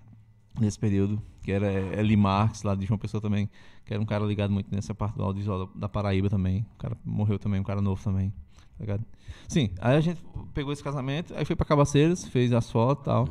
nesse 0.60 0.80
período, 0.80 1.22
que 1.44 1.52
era 1.52 1.72
Eli 2.00 2.18
Marques, 2.18 2.64
lá 2.64 2.74
de 2.76 2.86
João 2.86 2.98
Pessoa 2.98 3.22
também, 3.22 3.48
que 3.86 3.94
era 3.94 4.02
um 4.02 4.06
cara 4.06 4.26
ligado 4.26 4.52
muito 4.52 4.74
nessa 4.74 4.96
parte 4.96 5.16
do 5.16 5.24
audiovisual 5.24 5.70
da 5.76 5.88
Paraíba 5.88 6.30
também. 6.30 6.66
O 6.76 6.78
cara 6.80 6.98
morreu 7.06 7.38
também, 7.38 7.60
um 7.60 7.64
cara 7.64 7.80
novo 7.82 8.04
também, 8.04 8.34
tá 8.78 8.82
ligado? 8.84 9.04
Sim, 9.48 9.70
aí 9.80 9.96
a 9.98 10.02
gente 10.02 10.22
pegou 10.54 10.74
esse 10.74 10.84
casamento, 10.84 11.34
aí 11.36 11.46
foi 11.46 11.56
pra 11.56 11.66
Cabaceiras, 11.66 12.26
fez 12.26 12.52
as 12.52 12.70
fotos 12.70 13.04
e 13.04 13.06
tal. 13.06 13.30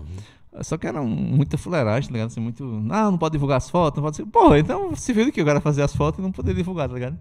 Só 0.63 0.79
que 0.79 0.87
era 0.87 1.03
muita 1.03 1.59
fuleiragem, 1.59 2.09
tá 2.09 2.13
ligado? 2.15 2.29
Assim, 2.29 2.41
muito. 2.41 2.65
Ah, 2.91 3.11
não 3.11 3.19
pode 3.19 3.33
divulgar 3.33 3.59
as 3.59 3.69
fotos, 3.69 3.99
não 3.99 4.05
pode 4.05 4.17
ser. 4.17 4.25
Porra, 4.25 4.59
então 4.59 4.97
se 4.97 5.13
viu 5.13 5.31
que 5.31 5.43
o 5.43 5.45
cara 5.45 5.61
fazer 5.61 5.83
as 5.83 5.95
fotos 5.95 6.19
e 6.19 6.23
não 6.23 6.33
poder 6.33 6.55
divulgar, 6.55 6.89
tá 6.89 6.95
ligado? 6.95 7.19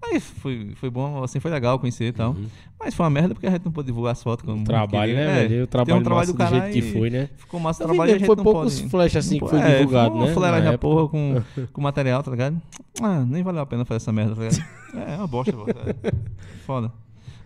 Aí 0.00 0.20
foi, 0.20 0.72
foi 0.76 0.88
bom, 0.88 1.22
assim, 1.24 1.40
foi 1.40 1.50
legal 1.50 1.78
conhecer 1.78 2.04
e 2.04 2.12
tal. 2.12 2.34
Mas 2.78 2.94
foi 2.94 3.04
uma 3.04 3.10
merda 3.10 3.34
porque 3.34 3.46
a 3.46 3.50
gente 3.50 3.64
não 3.64 3.72
pôde 3.72 3.86
divulgar 3.88 4.12
as 4.12 4.22
fotos. 4.22 4.44
como 4.46 4.62
O 4.62 4.64
trabalho, 4.64 5.12
queria. 5.12 5.26
né, 5.26 5.44
É, 5.44 5.48
velho? 5.48 5.64
O 5.64 5.66
trabalho, 5.66 5.96
um 5.98 6.02
trabalho 6.02 6.32
do 6.32 6.38
do 6.38 6.46
jeito 6.46 6.70
que 6.72 6.82
foi, 6.92 7.10
né? 7.10 7.28
Ficou 7.36 7.60
massa 7.60 7.82
o 7.82 7.86
trabalho 7.88 8.08
e 8.08 8.12
a 8.12 8.14
mesmo, 8.14 8.18
gente 8.20 8.26
foi 8.26 8.36
não 8.36 8.44
poucos 8.44 8.78
pode... 8.78 8.90
flash 8.90 9.16
assim 9.16 9.38
que 9.40 9.48
foi 9.48 9.58
é, 9.60 9.78
divulgado, 9.78 10.10
foi 10.10 10.16
uma 10.20 10.26
né? 10.26 10.34
fuleiragem 10.34 10.68
a 10.70 10.78
porra 10.78 11.08
com, 11.08 11.42
com 11.72 11.80
material, 11.82 12.22
tá 12.22 12.30
ligado? 12.30 12.62
Ah, 13.02 13.24
nem 13.26 13.42
valeu 13.42 13.60
a 13.60 13.66
pena 13.66 13.84
fazer 13.84 13.96
essa 13.96 14.12
merda, 14.12 14.34
tá 14.36 14.42
ligado? 14.42 14.64
É, 14.94 15.14
é 15.14 15.16
uma 15.18 15.26
bosta, 15.26 15.52
pô. 15.52 15.66
É. 15.68 16.12
Foda. 16.64 16.92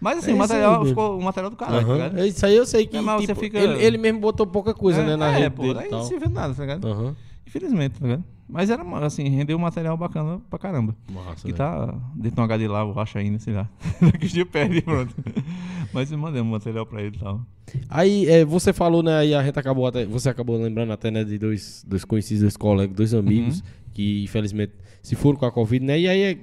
Mas 0.02 0.18
assim, 0.18 0.32
É 0.32 0.34
o 0.34 0.38
material 0.38 0.84
ficou 0.84 1.18
o 1.18 1.22
material 1.22 1.48
do 1.50 1.56
caralho, 1.56 1.86
tá 1.86 1.92
Aham. 1.92 2.08
ligado? 2.08 2.26
Isso 2.26 2.44
aí 2.44 2.56
eu 2.56 2.66
sei 2.66 2.86
que 2.86 2.96
É, 2.96 3.00
mas 3.00 3.20
você 3.20 3.28
tipo, 3.28 3.40
fica- 3.40 3.58
ele, 3.60 3.80
ele 3.82 3.96
mesmo 3.98 4.18
botou 4.18 4.44
pouca 4.46 4.74
coisa, 4.74 5.00
é, 5.00 5.06
né, 5.06 5.16
na 5.16 5.28
é, 5.30 5.38
rede 5.44 5.50
pô, 5.54 5.62
dele 5.62 5.78
aí 5.78 5.86
e 5.86 5.90
não 5.92 6.02
se 6.02 6.18
vê 6.18 6.28
nada, 6.28 6.52
tá 6.52 6.60
ligado? 6.62 6.86
Aham. 6.88 7.14
Infelizmente, 7.46 8.00
tá 8.00 8.06
ligado? 8.06 8.24
Mas 8.48 8.68
era, 8.68 8.82
assim, 9.06 9.28
rendeu 9.28 9.56
um 9.56 9.60
material 9.60 9.96
bacana 9.96 10.40
pra 10.50 10.58
caramba. 10.58 10.94
Massa, 11.10 11.36
Que 11.46 11.52
velho. 11.52 11.56
tá 11.56 11.94
dentro 12.16 12.34
de 12.34 12.40
um 12.40 12.44
HD 12.44 12.68
lá, 12.68 12.80
eu 12.80 12.98
acho 13.00 13.16
ainda, 13.16 13.38
sei 13.38 13.54
lá. 13.54 13.68
Daqui 14.02 14.26
os 14.26 14.32
dias 14.32 14.48
perde, 14.48 14.82
pronto. 14.82 15.14
Mas 15.94 16.10
eu 16.10 16.18
mandei 16.18 16.42
um 16.42 16.46
material 16.46 16.84
pra 16.84 17.00
ele 17.00 17.16
e 17.16 17.20
tal. 17.20 17.40
Aí 17.88 18.26
é, 18.28 18.44
você 18.44 18.72
falou, 18.72 19.02
né? 19.02 19.18
Aí 19.18 19.34
a 19.34 19.42
gente 19.42 19.58
acabou 19.58 19.86
até. 19.86 20.04
Você 20.04 20.28
acabou 20.28 20.60
lembrando 20.60 20.92
até, 20.92 21.10
né, 21.10 21.22
de 21.24 21.38
dois, 21.38 21.84
dois 21.86 22.04
conhecidos, 22.04 22.42
dois 22.42 22.56
colegas, 22.56 22.94
dois 22.96 23.14
amigos 23.14 23.58
Uhum. 23.60 23.64
que 23.94 24.24
infelizmente 24.24 24.72
se 25.02 25.16
foram 25.16 25.36
com 25.36 25.44
a 25.44 25.50
Covid, 25.50 25.84
né? 25.84 25.98
E 25.98 26.08
aí 26.08 26.38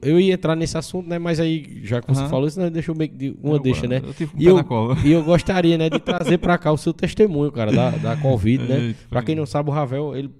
eu 0.00 0.20
ia 0.20 0.34
entrar 0.34 0.54
nesse 0.54 0.78
assunto, 0.78 1.08
né? 1.08 1.18
Mas 1.18 1.40
aí, 1.40 1.80
já 1.82 2.00
que 2.00 2.06
você 2.08 2.20
Aham. 2.20 2.30
falou 2.30 2.46
isso, 2.46 2.60
né, 2.60 2.70
deixou 2.70 2.94
meio 2.94 3.10
que 3.10 3.36
uma 3.42 3.56
Eu- 3.56 3.58
deixa, 3.62 3.86
né? 3.88 4.00
Eu 4.02 4.14
tive 4.14 4.30
E 4.38 4.46
eu, 4.46 4.54
na 4.56 4.62
cova. 4.64 4.96
e 5.06 5.10
eu 5.10 5.24
gostaria, 5.24 5.76
né, 5.76 5.90
de 5.90 5.98
trazer 5.98 6.38
pra 6.38 6.56
cá 6.56 6.70
o 6.70 6.76
seu 6.78 6.92
testemunho, 6.92 7.50
cara, 7.50 7.72
da, 7.72 7.90
da 7.90 8.16
Covid, 8.16 8.62
né? 8.64 8.94
Pra 9.10 9.22
quem 9.22 9.34
não 9.34 9.44
sabe, 9.44 9.70
o 9.70 9.72
Ravel, 9.72 10.16
ele 10.16 10.30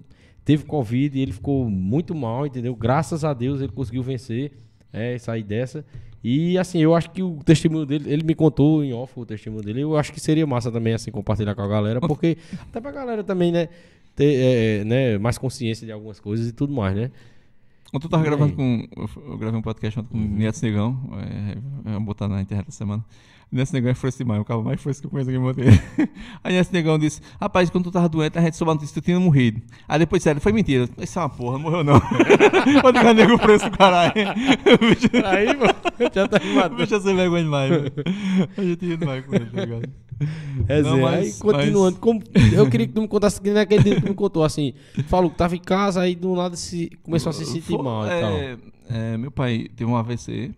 teve 0.45 0.63
Covid 0.63 1.17
e 1.17 1.21
ele 1.21 1.33
ficou 1.33 1.69
muito 1.69 2.15
mal, 2.15 2.45
entendeu? 2.47 2.73
Graças 2.75 3.25
a 3.25 3.33
Deus 3.33 3.59
ele 3.59 3.71
conseguiu 3.73 4.01
vencer, 4.01 4.53
é, 4.93 5.17
sair 5.17 5.43
dessa. 5.43 5.83
E 6.23 6.57
assim, 6.57 6.79
eu 6.79 6.95
acho 6.95 7.11
que 7.11 7.21
o 7.21 7.39
testemunho 7.45 7.85
dele, 7.85 8.11
ele 8.11 8.23
me 8.23 8.33
contou 8.33 8.83
em 8.83 8.91
off 8.93 9.13
o 9.19 9.25
testemunho 9.25 9.61
dele, 9.63 9.81
eu 9.81 9.95
acho 9.95 10.11
que 10.11 10.19
seria 10.19 10.47
massa 10.47 10.71
também, 10.71 10.93
assim, 10.93 11.11
compartilhar 11.11 11.53
com 11.53 11.61
a 11.61 11.67
galera, 11.67 11.99
porque 12.07 12.37
até 12.63 12.79
pra 12.81 12.91
galera 12.91 13.23
também, 13.23 13.51
né, 13.51 13.67
ter 14.15 14.81
é, 14.81 14.83
né, 14.85 15.17
mais 15.17 15.37
consciência 15.37 15.85
de 15.85 15.91
algumas 15.91 16.19
coisas 16.19 16.47
e 16.47 16.51
tudo 16.53 16.73
mais, 16.73 16.95
né? 16.95 17.11
Ontem 17.93 18.05
eu 18.07 18.09
tava 18.09 18.23
E 18.23 18.25
gravando 18.25 18.51
aí? 18.51 18.55
com. 18.55 18.87
Eu 19.29 19.37
gravei 19.37 19.59
um 19.59 19.61
podcast 19.61 19.99
ontem 19.99 20.09
com 20.09 20.17
o 20.17 20.21
Nieto 20.21 20.61
Negão. 20.63 20.97
É, 21.85 21.89
eu 21.89 21.93
vou 21.93 22.01
botar 22.01 22.27
na 22.27 22.41
internet 22.41 22.67
essa 22.67 22.77
semana. 22.77 23.05
O 23.55 23.57
Nieto 23.57 23.71
Negão 23.71 23.89
é 23.89 23.93
fresco 23.93 24.21
demais, 24.21 24.41
o 24.41 24.43
carro 24.43 24.61
mais 24.65 24.81
fresco 24.81 25.01
que 25.03 25.07
eu 25.07 25.11
conheço 25.11 25.29
aqui 25.29 25.39
em 25.39 25.41
Monteiro. 25.41 25.71
Aí 26.43 26.51
Nieto 26.53 26.73
Negão 26.73 26.99
disse: 26.99 27.21
Rapaz, 27.39 27.69
quando 27.69 27.85
tu 27.85 27.91
tava 27.91 28.09
doente, 28.09 28.37
a 28.37 28.41
gente 28.41 28.57
soube 28.57 28.71
a 28.71 28.73
notícia 28.73 28.93
que 28.93 29.01
tu 29.01 29.05
tinha 29.05 29.17
morrido. 29.17 29.61
Aí 29.87 29.97
depois 29.97 30.19
disseram: 30.19 30.41
Foi 30.41 30.51
mentira. 30.51 30.89
Isso 31.01 31.17
é 31.17 31.21
uma 31.21 31.29
porra, 31.29 31.53
não 31.53 31.59
morreu 31.61 31.81
não. 31.85 31.93
Vou 32.83 32.91
ligar 32.91 33.13
nego 33.15 33.37
fresco 33.37 33.69
do 33.69 33.77
caralho. 33.77 34.11
O 35.23 35.25
Aí, 35.25 35.45
mano, 35.47 35.73
já 36.13 36.27
tá 36.27 36.37
me 36.43 36.51
O 36.51 36.55
matando. 36.55 36.75
bicho 36.75 36.95
é 36.95 36.99
sem 36.99 37.15
vergonha 37.15 37.43
demais, 37.43 37.69
velho. 37.69 37.93
A 38.57 38.61
gente 38.61 38.85
ri 38.85 38.97
demais 38.97 39.25
com 39.25 39.35
ele, 39.35 39.45
tá 39.45 39.61
ligado? 39.61 39.89
É, 40.67 40.81
Não, 40.81 40.99
mas- 40.99 41.25
aí 41.25 41.39
continuando, 41.39 41.97
como- 41.99 42.21
eu 42.53 42.69
queria 42.69 42.87
que 42.87 42.93
tu 42.93 43.01
me 43.01 43.07
contasse 43.07 43.39
que 43.39 43.51
naquele 43.51 43.83
dia 43.83 43.95
que 43.95 44.01
tu 44.01 44.09
me 44.09 44.13
contou, 44.15 44.43
assim, 44.43 44.73
falou 45.07 45.29
que 45.29 45.37
tava 45.37 45.55
em 45.55 45.59
casa, 45.61 46.01
aí 46.01 46.13
do 46.15 46.35
nada 46.35 46.55
se, 46.57 46.89
começou 47.03 47.29
a 47.29 47.33
se 47.33 47.45
sentir 47.45 47.61
Foi- 47.61 47.81
mal 47.83 48.05
é, 48.05 48.57
é, 48.89 49.17
meu 49.17 49.31
pai 49.31 49.67
teve 49.75 49.89
um 49.89 49.95
AVC 49.95 50.51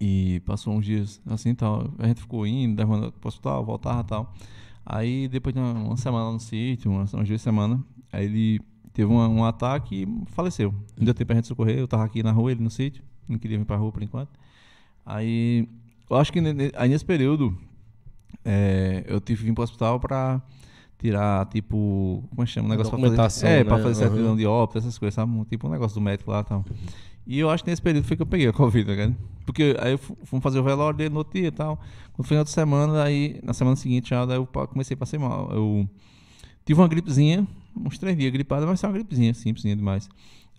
e 0.00 0.40
passou 0.46 0.74
uns 0.74 0.84
dias 0.84 1.20
assim 1.26 1.54
tal. 1.54 1.90
A 1.98 2.06
gente 2.06 2.20
ficou 2.20 2.46
indo, 2.46 2.78
levando 2.78 3.12
pro 3.12 3.28
hospital, 3.28 3.64
voltava 3.64 4.00
e 4.00 4.04
tal. 4.04 4.32
Aí 4.84 5.28
depois 5.28 5.54
de 5.54 5.60
uma, 5.60 5.96
semana 5.96 6.24
lá 6.26 6.32
no 6.32 6.40
sítio, 6.40 6.90
umas, 6.90 7.12
umas 7.12 7.28
duas 7.28 7.42
semanas, 7.42 7.78
aí 8.12 8.24
ele 8.24 8.60
teve 8.92 9.10
uma- 9.12 9.28
um 9.28 9.44
ataque 9.44 10.02
e 10.04 10.24
faleceu. 10.32 10.74
Não 10.96 11.04
deu 11.04 11.14
tempo 11.14 11.26
pra 11.26 11.36
gente 11.36 11.46
socorrer, 11.48 11.78
eu 11.78 11.86
tava 11.86 12.04
aqui 12.04 12.22
na 12.22 12.32
rua, 12.32 12.50
ele 12.50 12.62
no 12.62 12.70
sítio, 12.70 13.04
não 13.28 13.38
queria 13.38 13.58
vir 13.58 13.64
pra 13.64 13.76
rua 13.76 13.92
por 13.92 14.02
enquanto. 14.02 14.30
Aí 15.04 15.68
eu 16.08 16.16
acho 16.16 16.32
que 16.32 16.40
aí 16.76 16.88
nesse 16.88 17.04
período 17.04 17.56
é, 18.44 19.04
eu 19.06 19.20
tive 19.20 19.40
que 19.40 19.46
vir 19.48 19.54
pro 19.54 19.62
hospital 19.64 20.00
pra 20.00 20.40
tirar, 20.98 21.46
tipo, 21.46 22.24
como 22.30 22.42
é 22.42 22.44
que 22.46 22.50
chama? 22.52 22.66
Um 22.68 22.70
negócio 22.70 22.90
pra 22.98 23.10
fazer, 23.16 23.46
é, 23.46 23.58
né? 23.58 23.64
pra 23.64 23.78
fazer 23.78 24.04
Aham. 24.04 24.10
certidão 24.10 24.36
de 24.36 24.46
óbito, 24.46 24.78
essas 24.78 24.98
coisas, 24.98 25.14
sabe? 25.14 25.44
Tipo 25.46 25.66
um 25.68 25.70
negócio 25.70 25.94
do 25.94 26.00
médico 26.00 26.30
lá 26.30 26.40
e 26.40 26.44
tal. 26.44 26.64
E 27.30 27.38
eu 27.38 27.48
acho 27.48 27.62
que 27.62 27.70
nesse 27.70 27.80
período 27.80 28.04
foi 28.04 28.16
que 28.16 28.22
eu 28.22 28.26
peguei 28.26 28.48
a 28.48 28.52
Covid, 28.52 28.84
tá 28.84 28.90
ligado? 28.90 29.16
Porque 29.46 29.76
aí 29.78 29.96
fomos 29.96 30.42
fazer 30.42 30.58
o 30.58 30.64
velório 30.64 30.98
dele 30.98 31.10
no 31.10 31.18
outro 31.18 31.38
dia 31.38 31.46
e 31.46 31.50
tal. 31.52 31.78
Quando 32.12 32.26
foi 32.26 32.34
na 32.34 32.40
outra 32.40 32.52
semana, 32.52 33.04
aí 33.04 33.38
na 33.44 33.54
semana 33.54 33.76
seguinte 33.76 34.10
já 34.10 34.26
daí 34.26 34.36
eu 34.36 34.44
comecei 34.46 34.96
a 34.96 34.98
passar 34.98 35.16
mal. 35.20 35.48
Eu 35.52 35.88
tive 36.64 36.80
uma 36.80 36.88
gripezinha, 36.88 37.46
uns 37.76 37.98
três 37.98 38.18
dias 38.18 38.32
gripada, 38.32 38.66
mas 38.66 38.80
só 38.80 38.88
uma 38.88 38.94
gripezinha, 38.94 39.32
simplesinha 39.32 39.76
demais. 39.76 40.08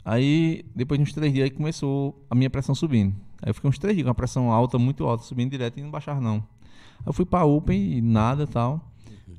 Aí, 0.06 0.64
depois 0.74 0.98
de 0.98 1.04
uns 1.04 1.12
três 1.12 1.34
dias, 1.34 1.44
aí 1.44 1.50
começou 1.50 2.26
a 2.30 2.36
minha 2.36 2.50
pressão 2.50 2.74
subindo. 2.74 3.14
Aí 3.42 3.50
eu 3.50 3.54
fiquei 3.54 3.70
uns 3.70 3.78
três 3.78 3.94
dias 3.94 4.06
com 4.06 4.12
a 4.12 4.16
pressão 4.16 4.50
alta, 4.50 4.80
muito 4.80 5.06
alta, 5.06 5.26
subindo 5.26 5.52
direto 5.52 5.78
e 5.78 5.84
não 5.84 5.92
baixava 5.92 6.22
não. 6.22 6.36
Aí 6.36 7.08
eu 7.08 7.12
fui 7.12 7.26
pra 7.26 7.44
UPA 7.44 7.74
e 7.74 8.02
nada 8.02 8.44
e 8.44 8.48
tal. 8.48 8.80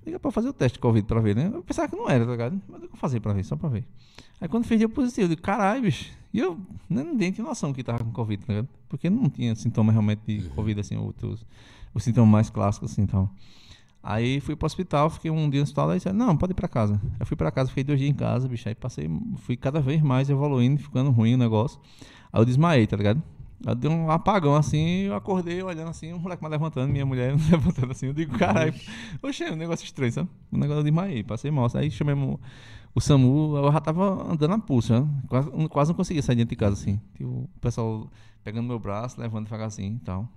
Liga 0.04 0.20
pra 0.20 0.30
fazer 0.30 0.50
o 0.50 0.52
teste 0.52 0.76
de 0.76 0.80
Covid 0.80 1.06
pra 1.06 1.18
ver, 1.20 1.34
né? 1.34 1.50
Eu 1.50 1.62
pensava 1.62 1.88
que 1.88 1.96
não 1.96 2.10
era, 2.10 2.26
tá 2.26 2.30
ligado? 2.32 2.60
Mas 2.68 2.82
eu 2.82 2.88
vou 2.88 2.98
fazer 2.98 3.20
pra 3.20 3.32
ver, 3.32 3.42
só 3.42 3.56
pra 3.56 3.70
ver. 3.70 3.86
Aí 4.42 4.48
quando 4.48 4.64
fez 4.64 4.80
dia 4.80 4.88
positivo, 4.88 5.26
eu 5.26 5.28
digo, 5.28 5.40
caralho, 5.40 5.82
bicho. 5.82 6.10
E 6.34 6.40
eu 6.40 6.58
nem, 6.90 7.14
nem 7.14 7.30
tinha 7.30 7.46
noção 7.46 7.72
que 7.72 7.84
tava 7.84 8.02
com 8.02 8.10
Covid, 8.10 8.44
tá 8.44 8.52
ligado? 8.52 8.68
Porque 8.88 9.08
não 9.08 9.30
tinha 9.30 9.54
sintoma 9.54 9.92
realmente 9.92 10.20
de 10.26 10.48
Covid, 10.48 10.80
assim, 10.80 10.96
outros, 10.96 11.46
os 11.94 12.02
sintomas 12.02 12.28
mais 12.28 12.50
clássicos, 12.50 12.90
assim, 12.90 13.02
então. 13.02 13.30
Aí 14.02 14.40
fui 14.40 14.56
pro 14.56 14.66
hospital, 14.66 15.08
fiquei 15.10 15.30
um 15.30 15.48
dia 15.48 15.60
no 15.60 15.62
hospital, 15.62 15.90
aí 15.90 15.98
disse, 15.98 16.12
não, 16.12 16.36
pode 16.36 16.50
ir 16.50 16.54
pra 16.56 16.66
casa. 16.66 17.00
Eu 17.20 17.24
fui 17.24 17.36
pra 17.36 17.52
casa, 17.52 17.68
fiquei 17.68 17.84
dois 17.84 18.00
dias 18.00 18.10
em 18.10 18.14
casa, 18.14 18.48
bicho. 18.48 18.68
Aí 18.68 18.74
passei, 18.74 19.08
fui 19.36 19.56
cada 19.56 19.80
vez 19.80 20.02
mais 20.02 20.28
evoluindo, 20.28 20.80
ficando 20.80 21.12
ruim 21.12 21.34
o 21.34 21.38
negócio. 21.38 21.78
Aí 22.32 22.40
eu 22.40 22.44
desmaiei, 22.44 22.84
tá 22.84 22.96
ligado? 22.96 23.22
Aí 23.64 23.76
deu 23.76 23.92
um 23.92 24.10
apagão 24.10 24.56
assim, 24.56 25.02
eu 25.02 25.14
acordei 25.14 25.62
olhando 25.62 25.90
assim, 25.90 26.12
um 26.12 26.18
moleque 26.18 26.42
me 26.42 26.48
levantando, 26.48 26.90
minha 26.90 27.06
mulher 27.06 27.32
me 27.36 27.42
levantando 27.48 27.92
assim. 27.92 28.06
Eu 28.06 28.12
digo, 28.12 28.36
caralho, 28.36 28.74
oxe, 29.22 29.44
é 29.44 29.52
um 29.52 29.56
negócio 29.56 29.84
estranho, 29.84 30.10
sabe? 30.10 30.28
Um 30.52 30.58
negócio 30.58 30.80
eu 30.80 30.82
desmaiei, 30.82 31.22
passei 31.22 31.52
mal. 31.52 31.68
Aí 31.74 31.88
chamei 31.88 32.16
o, 32.94 33.00
SAMU, 33.00 33.56
eu 33.56 33.72
já 33.72 33.80
tava 33.80 34.32
andando 34.32 34.54
a 34.54 34.58
pulso, 34.58 34.92
né? 34.92 35.08
Quase, 35.28 35.50
quase 35.68 35.90
não 35.90 35.96
conseguia 35.96 36.22
sair 36.22 36.36
dentro 36.36 36.50
de 36.50 36.56
casa 36.56 36.74
assim. 36.74 37.00
Tipo, 37.16 37.30
o 37.30 37.60
pessoal 37.60 38.10
pegando 38.44 38.66
meu 38.66 38.78
braço, 38.78 39.20
levando 39.20 39.44
devagar 39.44 39.68
assim 39.68 39.94
e 39.94 40.04
tal. 40.04 40.28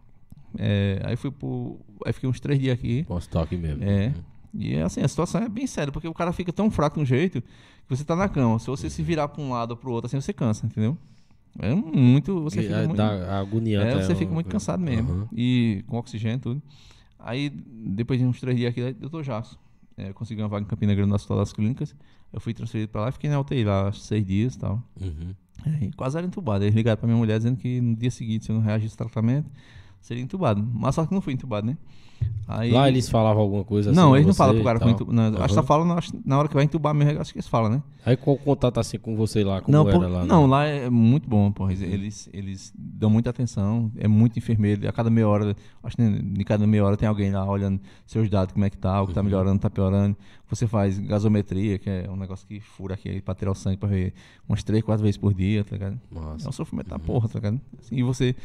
É, 0.58 1.02
aí 1.04 1.16
fui 1.16 1.32
pro. 1.32 1.80
Aí 2.06 2.14
fiquei 2.14 2.30
uns 2.30 2.40
três 2.40 2.60
dias 2.60 2.74
aqui. 2.74 3.04
Posso 3.04 3.38
aqui 3.40 3.58
mesmo. 3.58 3.84
É. 3.84 4.14
E 4.54 4.78
assim, 4.78 5.02
a 5.02 5.08
situação 5.08 5.42
é 5.42 5.50
bem 5.50 5.68
séria, 5.68 5.92
porque 5.92 6.08
o 6.08 6.14
cara 6.14 6.32
fica 6.32 6.54
tão 6.54 6.72
fraco 6.72 6.96
de 6.96 7.02
um 7.02 7.06
jeito 7.06 7.42
que 7.42 7.90
você 7.90 8.04
tá 8.04 8.16
na 8.16 8.30
cama. 8.30 8.58
Se 8.58 8.68
você 8.68 8.90
se 8.90 9.04
virar 9.04 9.28
pra 9.28 9.42
um 9.42 9.52
lado 9.52 9.72
ou 9.72 9.78
pro 9.78 9.92
outro, 9.92 10.08
assim, 10.08 10.20
você 10.20 10.32
cansa, 10.32 10.66
entendeu? 10.66 10.98
É 11.60 11.74
muito. 11.74 12.42
Você 12.44 12.62
E, 12.62 12.64
fica 12.64 12.76
é, 12.76 12.88
muito. 12.88 13.02
agoniante. 13.02 13.98
É, 13.98 14.02
você 14.02 14.14
é 14.14 14.16
fica 14.16 14.34
muito 14.34 14.50
cansado 14.50 14.82
mesmo. 14.82 15.12
Aham. 15.12 15.28
E 15.34 15.84
com 15.88 15.98
oxigênio 15.98 16.38
e 16.38 16.40
tudo. 16.40 16.62
Aí, 17.20 17.50
depois 17.50 18.20
de 18.20 18.26
uns 18.26 18.40
três 18.40 18.56
dias 18.58 18.70
aqui, 18.72 18.96
eu 19.02 19.10
tô 19.10 19.22
Jackson. 19.22 19.58
É, 19.98 20.12
consegui 20.14 20.42
uma 20.42 20.48
vaga 20.48 20.64
em 20.66 20.68
Campina 20.68 20.94
Grande 20.94 21.10
no 21.10 21.16
Hospital 21.16 21.38
das 21.38 21.54
Clínicas. 21.54 21.96
Eu 22.36 22.42
fui 22.42 22.54
transferido 22.54 22.92
pra 22.92 23.00
lá, 23.00 23.12
fiquei 23.14 23.30
na 23.30 23.40
UTI 23.40 23.64
lá 23.64 23.94
seis 23.94 24.26
dias 24.26 24.56
e 24.56 24.60
tal. 24.60 24.84
Uhum. 25.00 25.34
É, 25.66 25.90
quase 25.96 26.18
era 26.18 26.28
entubado. 26.28 26.66
Eles 26.66 26.76
ligaram 26.76 26.98
pra 26.98 27.08
minha 27.08 27.18
mulher 27.18 27.38
dizendo 27.38 27.56
que 27.56 27.80
no 27.80 27.96
dia 27.96 28.12
seguinte, 28.12 28.44
se 28.44 28.52
eu 28.52 28.58
não 28.58 28.62
reagisse 28.62 28.94
ao 28.96 29.08
tratamento, 29.08 29.50
seria 30.02 30.22
entubado. 30.22 30.62
Mas 30.62 30.96
só 30.96 31.06
que 31.06 31.14
não 31.14 31.22
fui 31.22 31.32
entubado, 31.32 31.66
né? 31.66 31.78
Aí, 32.48 32.72
Lá 32.72 32.88
eles 32.88 33.10
falavam 33.10 33.42
alguma 33.42 33.64
coisa 33.64 33.90
assim. 33.90 34.00
Não, 34.00 34.16
eles 34.16 34.28
não 34.28 34.34
falam 34.36 34.54
pro 34.54 34.64
cara. 34.64 34.80
com 34.80 35.12
não, 35.12 35.24
Acho 35.24 35.36
que 35.36 35.42
Aham. 35.42 35.56
tá 35.56 35.64
falando 35.64 35.94
acho 35.94 36.12
que 36.12 36.22
na 36.24 36.38
hora 36.38 36.48
que 36.48 36.54
vai 36.54 36.64
entubar 36.64 36.94
mesmo, 36.94 37.20
acho 37.20 37.34
que 37.34 37.40
eles 37.40 37.48
falam, 37.48 37.72
né? 37.72 37.82
Aí 38.06 38.16
qual 38.16 38.36
o 38.36 38.40
contato 38.40 38.80
assim 38.80 39.00
com 39.00 39.16
você 39.16 39.44
lá? 39.44 39.62
Como 39.62 39.76
não, 39.76 39.90
era 39.90 39.98
por- 40.00 40.08
lá? 40.08 40.20
né? 40.22 40.26
não, 40.28 40.46
lá 40.46 40.64
é 40.66 40.88
muito 40.88 41.28
bom, 41.28 41.52
porra. 41.52 41.72
Eles- 41.74 41.82
Eles, 41.92 42.30
eles 42.32 42.74
dão 42.78 43.10
muita 43.10 43.32
atenção, 43.32 43.92
é 43.98 44.08
muito 44.08 44.38
enfermeiro. 44.38 44.88
A 44.88 44.92
cada 44.92 45.10
meia 45.10 45.28
hora, 45.28 45.56
acho 45.84 45.98
que 45.98 46.04
de 46.22 46.44
cada 46.44 46.68
meia 46.68 46.86
hora 46.86 46.96
tem 46.96 47.10
alguém 47.10 47.32
lá 47.32 47.44
olhando 47.50 47.80
seus 48.06 48.30
dados, 48.30 48.54
como 48.54 48.64
é 48.64 48.70
que 48.70 48.78
tá, 48.78 49.02
o 49.02 49.06
que 49.06 49.10
Uhum. 49.10 49.16
tá 49.16 49.24
melhorando, 49.24 49.60
tá 49.60 49.70
piorando. 49.70 50.16
Você 50.48 50.68
faz 50.68 51.00
gasometria, 51.00 51.80
que 51.80 51.90
é 51.90 52.08
um 52.12 52.16
negócio 52.16 52.46
que 52.48 52.60
fura 52.60 52.94
aqui 52.94 53.22
pra 53.22 53.34
tirar 53.34 53.52
o 53.52 53.56
sangue 53.56 53.78
pra 53.78 53.90
ver 53.90 54.14
umas 54.48 54.62
três, 54.64 54.84
quatro 54.84 55.02
vezes 55.02 55.18
por 55.18 55.34
dia, 55.34 55.64
tá 55.64 55.72
ligado? 55.76 56.00
É 56.16 56.20
Massa. 56.20 56.48
um 56.48 56.52
sofrimento 56.52 56.90
da 56.90 57.00
porra, 57.00 57.28
tá 57.28 57.40
ligado? 57.40 57.60
Assim, 57.80 57.96
e 57.96 58.04
você 58.04 58.36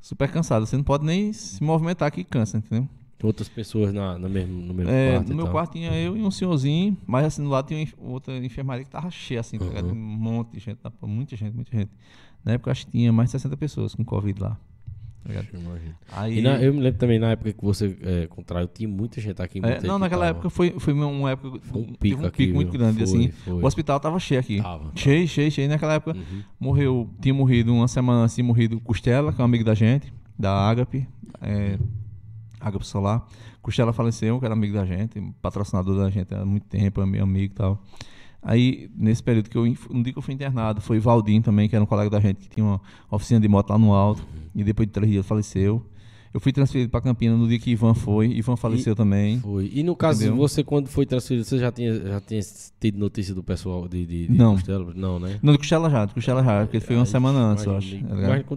super 0.00 0.30
cansado, 0.32 0.64
você 0.64 0.78
não 0.78 0.84
pode 0.84 1.04
nem 1.04 1.30
se 1.34 1.62
movimentar 1.62 2.10
que 2.10 2.24
cansa, 2.24 2.56
entendeu? 2.56 2.88
Outras 3.22 3.48
pessoas 3.48 3.92
na, 3.92 4.18
na 4.18 4.28
mesmo, 4.28 4.60
no 4.62 4.72
mesmo 4.72 4.90
É, 4.90 5.12
quarto. 5.14 5.28
no 5.28 5.34
meu 5.36 5.44
tal. 5.44 5.52
quarto 5.52 5.72
tinha 5.72 5.92
eu 5.92 6.16
e 6.16 6.22
um 6.22 6.30
senhorzinho, 6.30 6.96
mas 7.06 7.24
assim 7.26 7.42
do 7.42 7.48
lado 7.50 7.66
tinha 7.68 7.86
outra 7.98 8.36
enfermaria 8.38 8.84
que 8.84 8.90
tava 8.90 9.10
cheia, 9.10 9.40
assim? 9.40 9.58
Uhum. 9.58 9.90
Um 9.90 9.94
monte 9.94 10.52
de 10.52 10.58
gente, 10.60 10.78
muita 11.02 11.36
gente, 11.36 11.54
muita 11.54 11.76
gente. 11.76 11.90
Na 12.44 12.52
época 12.52 12.70
acho 12.70 12.86
que 12.86 12.92
tinha 12.92 13.12
mais 13.12 13.28
de 13.28 13.32
60 13.32 13.56
pessoas 13.56 13.94
com 13.94 14.02
Covid 14.04 14.40
lá. 14.40 14.56
Tá. 15.22 15.44
Aí, 16.12 16.38
E 16.38 16.42
na- 16.42 16.60
eu 16.62 16.72
me 16.72 16.80
lembro 16.80 16.98
também 16.98 17.18
na 17.18 17.32
época 17.32 17.52
que 17.52 17.62
você 17.62 17.94
é, 18.00 18.26
contraiu, 18.26 18.66
tinha 18.66 18.88
muita 18.88 19.20
gente 19.20 19.40
aqui. 19.42 19.58
é, 19.58 19.60
muita 19.60 19.86
não, 19.86 19.96
que 19.96 20.00
naquela 20.00 20.24
tava- 20.26 20.30
época 20.38 20.48
foi, 20.50 20.70
foi 20.78 20.94
uma 20.94 21.30
época. 21.30 21.58
Foi 21.62 21.82
um 21.82 21.84
teve 21.84 21.98
pico 21.98 22.22
um 22.22 22.26
aqui, 22.26 22.36
pico 22.46 22.54
muito 22.54 22.72
grande, 22.72 22.94
Foi, 22.94 23.02
assim. 23.04 23.28
foi. 23.30 23.52
O 23.62 23.66
hospital 23.66 24.00
tava 24.00 24.18
cheio 24.18 24.40
aqui. 24.40 24.62
Tava, 24.62 24.78
tava. 24.84 24.92
Cheio, 24.96 25.28
cheio, 25.28 25.50
cheio. 25.50 25.68
Naquela 25.68 25.92
época 25.94 26.16
Uhum. 26.18 26.42
morreu, 26.58 27.10
tinha 27.20 27.34
morrido 27.34 27.72
uma 27.74 27.86
semana 27.86 28.24
assim, 28.24 28.40
morrido 28.42 28.80
Costela, 28.80 29.30
que 29.30 29.40
é 29.40 29.42
um 29.42 29.44
amigo 29.44 29.62
da 29.62 29.74
gente, 29.74 30.10
da 30.38 30.52
Agape, 30.70 31.06
é, 31.42 31.78
Agape 32.60 32.86
Solar. 32.86 33.26
Costela 33.62 33.92
faleceu, 33.92 34.38
que 34.38 34.44
era 34.44 34.54
amigo 34.54 34.74
da 34.74 34.84
gente, 34.84 35.20
patrocinador 35.40 35.96
da 35.96 36.10
gente 36.10 36.34
há 36.34 36.44
muito 36.44 36.66
tempo, 36.66 37.00
ami- 37.00 37.18
amigo 37.18 37.52
e 37.52 37.56
tal. 37.56 37.82
Aí, 38.42 38.90
nesse 38.96 39.22
período 39.22 39.50
que 39.50 39.58
eu, 39.58 39.64
no 39.90 40.02
dia 40.02 40.12
que 40.12 40.18
eu 40.18 40.22
fui 40.22 40.32
internado, 40.32 40.80
foi 40.80 40.98
Valdim 40.98 41.42
também, 41.42 41.68
que 41.68 41.76
era 41.76 41.82
um 41.82 41.86
colega 41.86 42.08
da 42.08 42.20
gente, 42.20 42.40
que 42.40 42.48
tinha 42.48 42.64
uma 42.64 42.80
oficina 43.10 43.38
de 43.38 43.46
moto 43.48 43.68
lá 43.70 43.78
no 43.78 43.92
alto, 43.92 44.26
e 44.54 44.64
depois 44.64 44.86
de 44.86 44.92
três 44.92 45.10
dias 45.10 45.26
faleceu. 45.26 45.84
Eu 46.32 46.38
fui 46.38 46.52
transferido 46.52 46.88
para 46.90 47.00
Campina 47.00 47.36
no 47.36 47.48
dia 47.48 47.58
que 47.58 47.70
Ivan 47.72 47.92
foi, 47.92 48.28
Ivan 48.30 48.54
faleceu 48.56 48.94
também. 48.94 49.40
Foi. 49.40 49.68
E 49.74 49.82
no 49.82 49.96
caso, 49.96 50.20
Entendeu? 50.22 50.36
você 50.36 50.62
quando 50.62 50.86
foi 50.86 51.04
transferido, 51.04 51.44
você 51.44 51.58
já 51.58 51.72
tinha, 51.72 51.92
já 51.92 52.20
tinha 52.20 52.40
tido 52.78 52.98
notícia 52.98 53.34
do 53.34 53.42
pessoal 53.42 53.88
de, 53.88 54.06
de, 54.06 54.26
de 54.28 54.38
Não. 54.38 54.54
Costela? 54.54 54.92
Não, 54.94 55.18
né? 55.18 55.40
Não, 55.42 55.52
de 55.52 55.58
Costela 55.58 55.90
já, 55.90 56.04
de 56.04 56.14
Costela 56.14 56.44
já, 56.44 56.60
porque 56.62 56.76
ele 56.76 56.84
foi 56.84 56.94
uma 56.94 57.02
Aí, 57.02 57.08
semana 57.08 57.38
antes, 57.40 57.64
eu 57.64 57.76
acho. 57.76 57.96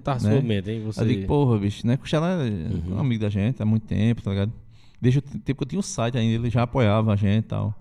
tá 0.04 0.14
a 0.14 0.20
sua 0.20 0.30
Né? 0.30 0.42
mente, 0.42 0.70
hein? 0.70 0.84
Você... 0.86 1.02
Eu 1.02 1.08
digo, 1.08 1.26
porra, 1.28 1.58
bicho, 1.58 1.88
né? 1.88 1.98
Costela 1.98 2.28
é 2.44 2.48
Uhum. 2.48 2.96
um 2.96 3.00
amigo 3.00 3.22
da 3.24 3.30
gente 3.30 3.60
há 3.62 3.66
muito 3.66 3.88
tempo, 3.88 4.22
tá 4.22 4.30
ligado? 4.30 4.54
Desde 5.02 5.18
o 5.20 5.22
tempo 5.24 5.56
que 5.58 5.64
eu 5.64 5.68
tinha 5.68 5.80
o 5.80 5.84
site 5.84 6.16
ainda, 6.18 6.36
ele 6.36 6.50
já 6.52 6.62
apoiava 6.62 7.12
a 7.12 7.16
gente 7.16 7.46
e 7.46 7.48
tal. 7.48 7.74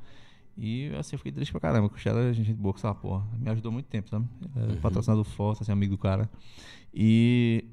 E 0.57 0.90
assim, 0.99 1.16
eu 1.16 1.18
fiquei 1.18 1.32
triste 1.32 1.51
pra 1.53 1.61
caramba. 1.61 1.90
Costela 1.90 2.20
é 2.30 2.32
gente 2.32 2.53
boa, 2.55 2.72
que 2.72 2.80
essa 2.80 2.95
porra. 2.95 3.24
Me 3.38 3.51
ajudou 3.51 3.70
muito 3.70 3.86
tempo, 3.86 4.09
sabe? 4.09 4.24
É 4.57 4.61
Uhum. 4.72 4.76
patrocinador 4.76 5.24
forte, 5.24 5.62
assim, 5.62 5.70
amigo 5.72 5.93
do 5.93 5.99
cara. 5.99 6.30
E, 6.95 7.64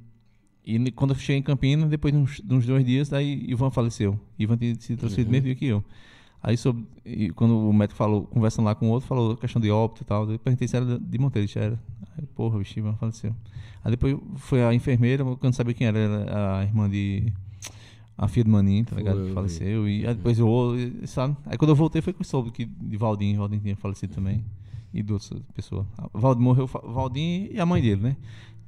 e 0.76 0.92
quando 0.92 1.12
eu 1.14 1.18
cheguei 1.20 1.38
em 1.38 1.42
Campinas, 1.44 1.90
depois 1.90 2.14
de 2.14 2.20
uns, 2.20 2.42
de 2.44 2.54
uns 2.54 2.66
dois 2.66 2.86
dias, 2.86 3.10
daí 3.10 3.44
Ivan 3.48 3.72
faleceu. 3.72 4.20
Ivan 4.38 4.58
tinha 4.58 4.76
sido 4.76 5.00
transferido 5.00 5.28
Uhum. 5.30 5.32
mesmo 5.32 5.46
dia 5.46 5.56
que 5.56 5.66
eu. 5.66 5.84
Aí, 6.42 6.56
sobre, 6.56 6.86
quando 7.36 7.58
o 7.68 7.74
médico 7.74 7.98
falou, 7.98 8.24
conversando 8.24 8.66
lá 8.66 8.74
com 8.74 8.88
o 8.88 8.90
outro, 8.92 9.08
falou 9.08 9.36
questão 9.36 9.62
de 9.62 9.70
óbito 9.70 10.04
e 10.04 10.06
tal. 10.06 10.30
Eu 10.32 10.40
perguntei 10.40 10.68
se 10.70 10.76
era 10.78 10.98
de 10.98 11.18
Monteiro, 11.20 11.46
já 11.48 11.60
era. 11.62 11.80
Aí, 12.18 12.26
porra, 12.28 12.58
o 12.58 12.64
Ivan 12.78 12.94
faleceu. 12.96 13.36
Aí 13.84 13.92
depois 13.92 14.18
foi 14.38 14.64
a 14.64 14.74
enfermeira, 14.74 15.24
eu 15.24 15.38
não 15.42 15.52
sabia 15.52 15.74
quem 15.74 15.88
era, 15.88 15.98
era 16.00 16.60
a 16.60 16.64
irmã 16.64 16.90
de. 16.90 17.32
A 18.18 18.28
filha 18.28 18.44
do 18.44 18.50
Maninho, 18.52 18.84
tá 18.84 18.96
Foi, 18.96 18.98
ligado? 19.04 19.24
vi. 19.26 19.32
faleceu. 19.34 19.88
E 19.88 20.06
aí 20.06 20.14
depois 20.14 20.38
eu, 20.40 20.76
sabe? 21.06 21.38
Aí 21.46 21.58
quando 21.58 21.70
eu 21.70 21.76
voltei 21.76 22.02
foi 22.02 22.12
que 22.12 22.20
eu 22.20 22.26
soube 22.26 22.52
que 22.52 22.66
de 22.66 22.98
Valdim, 22.98 23.36
Valdim 23.38 23.60
tinha 23.60 23.78
falecido 23.78 24.14
também. 24.14 24.44
E 24.94 25.02
de 25.02 25.14
pessoas. 25.54 25.86
A 25.98 26.10
Valdim 26.18 26.42
morreu, 26.42 26.68
Valdim 26.68 27.48
e 27.52 27.60
a 27.60 27.66
mãe 27.66 27.82
dele, 27.82 28.02
né? 28.02 28.18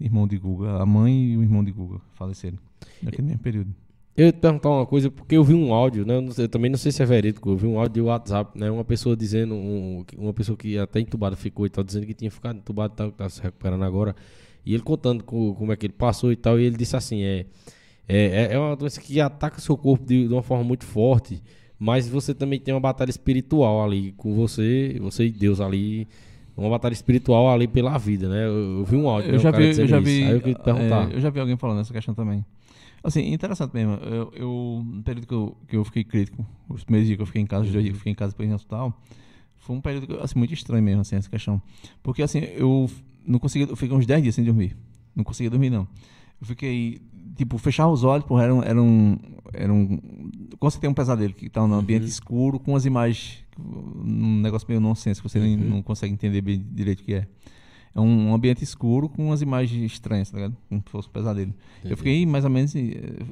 Irmão 0.04 0.28
de 0.28 0.38
Guga. 0.38 0.82
A 0.82 0.86
mãe 0.86 1.32
e 1.32 1.38
o 1.38 1.44
irmão 1.44 1.64
de 1.64 1.72
Guga 1.72 2.00
faleceram. 2.14 2.58
Naquele 3.02 3.28
mesmo 3.28 3.40
período. 3.42 3.74
Eu 4.18 4.26
ia 4.26 4.32
te 4.34 4.40
perguntar 4.40 4.70
uma 4.70 4.86
coisa, 4.86 5.10
porque 5.10 5.36
eu 5.38 5.44
vi 5.44 5.54
um 5.54 5.74
áudio, 5.74 6.06
né? 6.06 6.16
Eu, 6.38 6.50
também 6.50 6.70
não 6.70 6.78
sei 6.78 6.92
se 6.92 7.02
é 7.02 7.06
verídico, 7.06 7.50
eu 7.50 7.56
vi 7.58 7.66
um 7.66 7.80
áudio 7.80 7.94
de 7.94 8.02
WhatsApp, 8.02 8.60
né? 8.60 8.70
Uma 8.70 8.84
pessoa 8.84 9.16
dizendo, 9.16 9.56
um- 9.56 10.04
uma 10.18 10.34
pessoa 10.34 10.58
que 10.58 10.78
até 10.78 11.00
entubada 11.00 11.36
ficou 11.36 11.66
e 11.66 11.70
tal, 11.70 11.84
dizendo 11.84 12.06
que 12.06 12.14
tinha 12.14 12.30
ficado 12.30 12.58
entubado 12.58 12.94
e 12.94 12.98
tal, 12.98 13.12
que 13.12 13.18
tá 13.18 13.30
se 13.30 13.42
recuperando 13.42 13.84
agora. 13.84 14.14
E 14.66 14.74
ele 14.74 14.84
contando 14.84 15.24
co- 15.24 15.56
como 15.56 15.72
é 15.72 15.78
que 15.78 15.86
ele 15.86 15.94
passou 15.94 16.32
e 16.32 16.36
tal, 16.36 16.60
e 16.60 16.64
ele 16.66 16.76
disse 16.76 16.96
assim, 16.96 17.22
é, 17.24 17.46
é, 18.08 18.50
é 18.54 18.60
uma 18.60 18.76
doença 18.76 19.00
que 19.00 19.20
ataca 19.22 19.60
seu 19.62 19.78
corpo 19.78 20.06
de, 20.06 20.28
de 20.28 20.34
uma 20.34 20.44
forma 20.44 20.64
muito 20.64 20.86
forte, 20.86 21.42
mas 21.80 22.08
você 22.08 22.34
também 22.36 22.60
tem 22.60 22.74
uma 22.74 22.82
batalha 22.82 23.10
espiritual 23.10 23.82
ali 23.84 24.12
com 24.18 24.36
você, 24.36 24.98
você 25.00 25.26
e 25.26 25.32
Deus 25.32 25.60
ali, 25.62 26.08
uma 26.62 26.70
batalha 26.70 26.94
espiritual 26.94 27.50
ali 27.50 27.68
pela 27.68 27.98
vida, 27.98 28.30
né? 28.30 28.46
Eu, 28.46 28.80
eu 28.80 28.86
vi 28.86 28.96
um 28.96 29.08
áudio, 29.08 29.30
né, 29.30 29.36
Eu 29.36 29.40
um 29.40 29.44
já 29.44 29.52
vi, 29.52 29.64
eu 29.66 29.88
já 29.88 29.98
isso. 29.98 30.06
vi, 30.06 30.24
Aí 30.24 30.32
eu 30.32 30.76
é, 30.78 31.16
eu 31.16 31.20
já 31.20 31.30
vi 31.30 31.40
alguém 31.40 31.58
falando 31.58 31.82
essa 31.82 31.94
questão 31.94 32.14
também. 32.14 32.46
Assim, 33.04 33.34
interessante 33.34 33.74
mesmo. 33.74 33.94
Eu, 33.96 34.32
eu 34.36 34.84
no 34.86 35.04
período 35.04 35.28
que 35.28 35.34
eu, 35.34 35.58
que 35.68 35.76
eu 35.76 35.84
fiquei 35.84 36.04
crítico, 36.04 36.46
os 36.70 36.84
primeiros 36.84 37.08
dias 37.08 37.18
que 37.18 37.22
eu 37.24 37.26
fiquei 37.26 37.42
em 37.42 37.48
casa, 37.48 37.66
os 37.66 37.72
dois 37.72 37.84
dias 37.84 37.94
que 37.94 37.96
eu 37.96 38.00
fiquei 38.00 38.12
em 38.12 38.16
casa 38.16 38.32
depois 38.32 38.48
no 38.48 38.56
hospital, 38.56 39.02
foi 39.58 39.76
um 39.76 39.82
período 39.82 40.20
assim, 40.22 40.38
muito 40.38 40.54
estranho 40.54 40.84
mesmo, 40.84 41.02
assim, 41.02 41.16
essa 41.16 41.30
questão. 41.30 41.62
Porque 42.04 42.22
assim, 42.22 42.40
eu 42.56 42.90
não 43.26 43.40
conseguia, 43.40 43.68
eu 43.68 43.76
fiquei 43.76 43.96
uns 43.96 44.06
10 44.06 44.22
dias 44.24 44.36
sem 44.36 44.44
dormir. 44.44 44.76
Não 45.16 45.24
conseguia 45.24 45.50
dormir, 45.50 45.70
não. 45.70 45.88
Eu 46.40 46.48
fiquei, 46.48 47.02
tipo, 47.36 47.58
fechava 47.58 47.92
os 47.92 48.04
olhos, 48.04 48.26
porra, 48.26 48.44
era 48.44 48.54
um. 48.56 48.64
Era 48.64 48.82
um, 48.82 49.18
era 49.54 49.74
um 49.74 49.98
quando 50.60 50.72
você 50.74 50.80
tem 50.80 50.90
um 50.90 50.94
pesadelo 50.94 51.34
que 51.34 51.50
tá 51.50 51.66
num 51.68 51.74
ambiente 51.74 52.04
Uhum. 52.04 52.08
escuro, 52.08 52.60
com 52.60 52.76
as 52.76 52.86
imagens, 52.86 53.44
um 53.60 54.40
negócio 54.42 54.68
meio 54.70 54.80
nonsense, 54.80 55.22
que 55.22 55.28
você 55.28 55.40
nem- 55.40 55.58
Uhum. 55.58 55.70
não 55.70 55.82
consegue 55.82 56.14
entender 56.14 56.42
bem 56.42 56.64
direito 56.72 57.02
o 57.02 57.04
que 57.04 57.14
é. 57.16 57.28
É 57.94 58.00
um 58.00 58.34
ambiente 58.34 58.64
escuro 58.64 59.10
com 59.10 59.26
umas 59.28 59.42
imagens 59.42 59.92
estranhas, 59.92 60.30
tá 60.32 60.38
ligado? 60.38 60.56
Como 60.70 60.82
se 60.86 60.90
fosse 60.90 61.10
um 61.10 61.12
pesadelo. 61.12 61.54
Eu 61.84 61.98
fiquei 61.98 62.26
mais 62.26 62.46
ou 62.46 62.50
menos. 62.52 62.74
eh, 62.76 62.82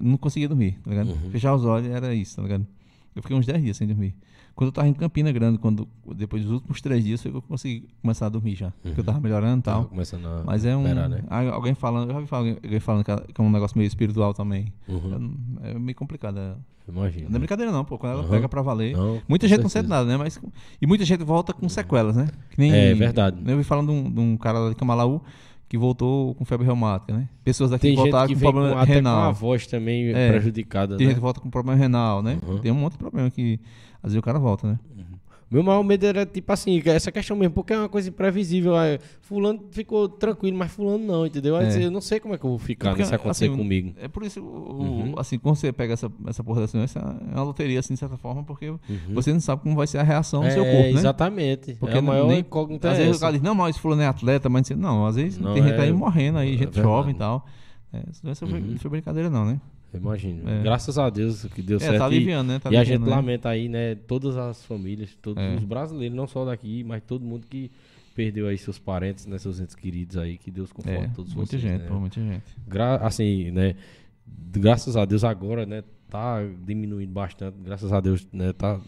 Não 0.02 0.18
conseguia 0.18 0.50
dormir, 0.50 0.78
tá 0.84 0.90
ligado? 0.90 1.12
Uhum. 1.12 1.30
Fechar 1.32 1.56
os 1.56 1.64
olhos 1.64 1.88
era 1.90 2.14
isso, 2.14 2.36
tá 2.36 2.42
ligado? 2.42 2.68
Eu 3.16 3.22
fiquei 3.22 3.38
uns 3.38 3.46
10 3.46 3.62
dias 3.64 3.78
sem 3.78 3.88
dormir. 3.88 4.14
Quando 4.60 4.68
eu 4.68 4.74
tava 4.74 4.90
em 4.90 4.94
Campina 4.94 5.32
Grande, 5.32 5.58
quando, 5.58 5.88
depois 6.18 6.44
dos 6.44 6.52
últimos 6.52 6.82
três 6.82 7.02
dias, 7.02 7.22
foi 7.22 7.32
que 7.32 7.38
eu 7.38 7.42
consegui 7.42 7.88
começar 8.02 8.26
a 8.26 8.30
dormir 8.30 8.56
já. 8.56 8.74
Porque 8.84 9.00
eu 9.00 9.04
tava 9.06 9.18
melhorando 9.22 9.60
e 9.60 9.64
tal. 9.64 9.86
começando 9.86 10.26
a 10.28 10.44
Mas 10.46 10.66
é 10.66 10.76
um. 10.76 10.84
né? 10.84 11.24
ah, 11.30 11.50
Alguém 11.52 11.74
falando, 11.74 12.10
eu 12.10 12.14
já 12.16 12.20
vi 12.20 12.58
alguém 12.66 12.80
falando 12.82 13.06
que 13.06 13.12
é- 13.12 13.24
que 13.34 13.40
é 13.40 13.42
um 13.42 13.50
negócio 13.50 13.78
meio 13.78 13.88
espiritual 13.88 14.34
também. 14.34 14.74
Uhum. 14.86 15.08
Não- 15.08 15.34
É 15.64 15.80
meio 15.80 15.96
complicado. 15.96 16.38
é- 16.38 16.56
Imagina. 16.90 17.30
Não 17.30 17.36
é 17.38 17.40
brincadeira, 17.40 17.72
não, 17.72 17.86
pô. 17.86 17.98
Quando 17.98 18.12
ela 18.14 18.24
Uhum. 18.24 18.30
pega 18.30 18.50
pra 18.50 18.62
valer. 18.62 18.98
Não, 18.98 19.22
Muita 19.30 19.48
gente 19.48 19.62
não 19.62 19.70
certeza. 19.70 19.88
sente 19.88 19.90
nada, 19.90 20.06
né? 20.10 20.18
Mas, 20.18 20.38
e 20.82 20.86
muita 20.86 21.06
gente 21.06 21.24
volta 21.24 21.54
com 21.54 21.70
sequelas, 21.70 22.18
né? 22.18 22.28
Que 22.50 22.60
nem, 22.60 22.74
É 22.74 22.94
verdade. 22.94 23.38
Eu 23.46 23.58
vi 23.58 23.64
falando 23.64 23.88
de 23.88 23.94
um, 23.94 24.12
de 24.12 24.20
um 24.20 24.36
cara 24.36 24.60
lá 24.60 24.70
de 24.70 24.76
Camalaú 24.76 25.22
que 25.70 25.78
voltou 25.78 26.34
com 26.34 26.44
febre 26.44 26.66
reumática, 26.66 27.14
né? 27.14 27.30
Pessoas 27.44 27.70
daqui 27.70 27.84
Tem 27.84 27.92
que 27.96 28.02
voltaram 28.02 28.34
com 28.34 28.40
problema 28.40 28.70
com, 28.72 28.78
até 28.80 28.86
com 28.86 28.92
a 28.92 28.96
renal. 28.96 29.34
voz 29.34 29.68
também 29.68 30.10
É. 30.10 30.30
prejudicada, 30.32 30.98
Tem 30.98 31.06
né? 31.06 31.12
gente 31.12 31.18
que 31.18 31.22
volta 31.22 31.40
com 31.40 31.50
problema 31.50 31.78
renal, 31.78 32.24
né? 32.24 32.40
Uhum. 32.46 32.58
Tem 32.58 32.72
um 32.72 32.76
monte 32.76 32.94
de 32.94 32.98
problema 32.98 33.30
que 33.30 33.60
às 34.02 34.12
vezes 34.12 34.18
o 34.18 34.22
cara 34.24 34.40
volta, 34.40 34.68
né? 34.68 34.80
Meu 35.52 35.64
maior 35.64 35.84
medo 35.84 36.06
era, 36.06 36.26
tipo 36.28 36.52
assim, 36.54 36.80
que 36.80 36.90
essa 36.90 37.12
questão 37.12 37.36
mesmo, 37.36 37.54
porque 37.56 37.74
é 37.74 37.78
uma 37.78 37.90
coisa 37.90 38.08
imprevisível. 38.10 38.76
aí 38.76 39.00
fulano 39.22 39.64
ficou 39.72 40.08
tranquilo, 40.08 40.56
mas 40.58 40.72
fulano 40.72 41.04
não, 41.04 41.26
entendeu? 41.26 41.56
Aí 41.56 41.66
É. 41.66 41.86
Eu 41.86 41.92
não 41.92 42.02
sei 42.02 42.20
como 42.20 42.36
é 42.36 42.38
que 42.38 42.46
eu 42.46 42.50
vou 42.52 42.60
ficar 42.60 42.90
Porque, 42.90 43.04
se 43.04 43.16
acontecer 43.16 43.46
assim, 43.46 43.58
comigo. 43.58 43.94
É 44.00 44.08
por 44.08 44.24
isso, 44.24 44.40
Uhum. 44.42 45.16
assim, 45.18 45.40
quando 45.40 45.56
você 45.56 45.72
pega 45.74 45.94
essa, 45.94 46.12
essa 46.28 46.44
porra 46.44 46.62
dessa 46.62 46.78
doença, 46.78 47.00
é 47.00 47.36
uma 47.36 47.44
loteria, 47.44 47.80
assim, 47.80 47.94
de 47.96 48.00
certa 48.00 48.16
forma, 48.18 48.44
porque 48.44 48.70
Uhum. 48.70 48.80
você 49.14 49.34
não 49.34 49.40
sabe 49.40 49.64
como 49.64 49.76
vai 49.76 49.88
ser 49.88 49.98
a 49.98 50.04
reação 50.04 50.42
do 50.42 50.48
é, 50.48 50.52
seu 50.52 50.64
corpo, 50.64 50.84
né? 50.94 51.00
Exatamente. 51.00 51.74
Porque 51.80 51.96
é 51.96 52.00
a 52.00 52.02
maior 52.02 52.28
nem- 52.28 52.40
incógnita 52.42 52.92
Às 52.92 53.00
é 53.00 53.04
vezes 53.06 53.18
o 53.18 53.20
cara 53.20 53.34
diz, 53.34 53.42
não, 53.42 53.56
mas 53.56 53.76
fulano 53.78 54.02
é 54.04 54.08
atleta, 54.08 54.50
mas 54.50 54.70
não, 54.70 55.06
às 55.08 55.16
vezes 55.16 55.40
Não, 55.40 55.54
tem 55.54 55.64
gente 55.64 55.74
é- 55.80 55.82
aí 55.82 55.92
morrendo 55.94 56.38
aí, 56.38 56.54
é 56.54 56.58
gente 56.58 56.76
jovem 56.80 57.16
e 57.16 57.18
tal. 57.18 57.46
É, 57.92 58.04
essa 58.08 58.22
doença 58.22 58.46
Uhum. 58.46 58.60
não 58.60 58.78
foi 58.78 58.92
brincadeira 58.92 59.30
não, 59.32 59.46
né? 59.46 59.60
Imagino. 59.94 60.48
É. 60.50 60.62
Graças 60.64 60.98
a 61.00 61.10
Deus 61.10 61.46
que 61.46 61.62
deu 61.62 61.78
É, 61.78 61.80
certo. 61.80 61.98
tá 61.98 62.04
e- 62.04 62.08
aliviando, 62.08 62.48
né? 62.54 62.60
Tá 62.60 62.72
e 62.72 62.76
a 62.78 62.80
aliviando, 62.82 63.02
gente 63.06 63.10
né? 63.10 63.16
lamenta 63.16 63.50
aí, 63.50 63.68
né, 63.68 63.96
todas 63.96 64.38
as 64.38 64.64
famílias, 64.66 65.16
todos 65.22 65.42
É. 65.44 65.56
os 65.56 65.64
brasileiros, 65.64 66.16
não 66.16 66.28
só 66.28 66.46
daqui, 66.46 66.84
mas 66.84 67.02
todo 67.04 67.24
mundo 67.26 67.48
que 67.48 67.72
perdeu 68.16 68.48
aí 68.48 68.58
seus 68.58 68.78
parentes, 68.78 69.26
né, 69.26 69.38
seus 69.38 69.60
entes 69.60 69.74
queridos 69.76 70.18
aí, 70.18 70.38
que 70.38 70.52
Deus 70.52 70.72
conforte 70.72 71.06
É, 71.06 71.08
todos 71.16 71.34
muita 71.34 71.52
vocês. 71.52 71.62
gente, 71.62 71.82
né? 71.82 71.88
pô, 71.88 71.96
muita 72.00 72.20
gente. 72.20 72.44
Gra 72.68 72.96
assim, 72.98 73.50
né, 73.52 73.76
graças 74.52 74.96
a 74.98 75.06
Deus 75.06 75.24
agora, 75.24 75.66
né, 75.66 75.84
tá 76.10 76.40
diminuindo 76.66 77.12
bastante, 77.12 77.56
graças 77.64 77.92
a 77.94 78.00
Deus, 78.00 78.28
né, 78.34 78.52
tá 78.54 78.80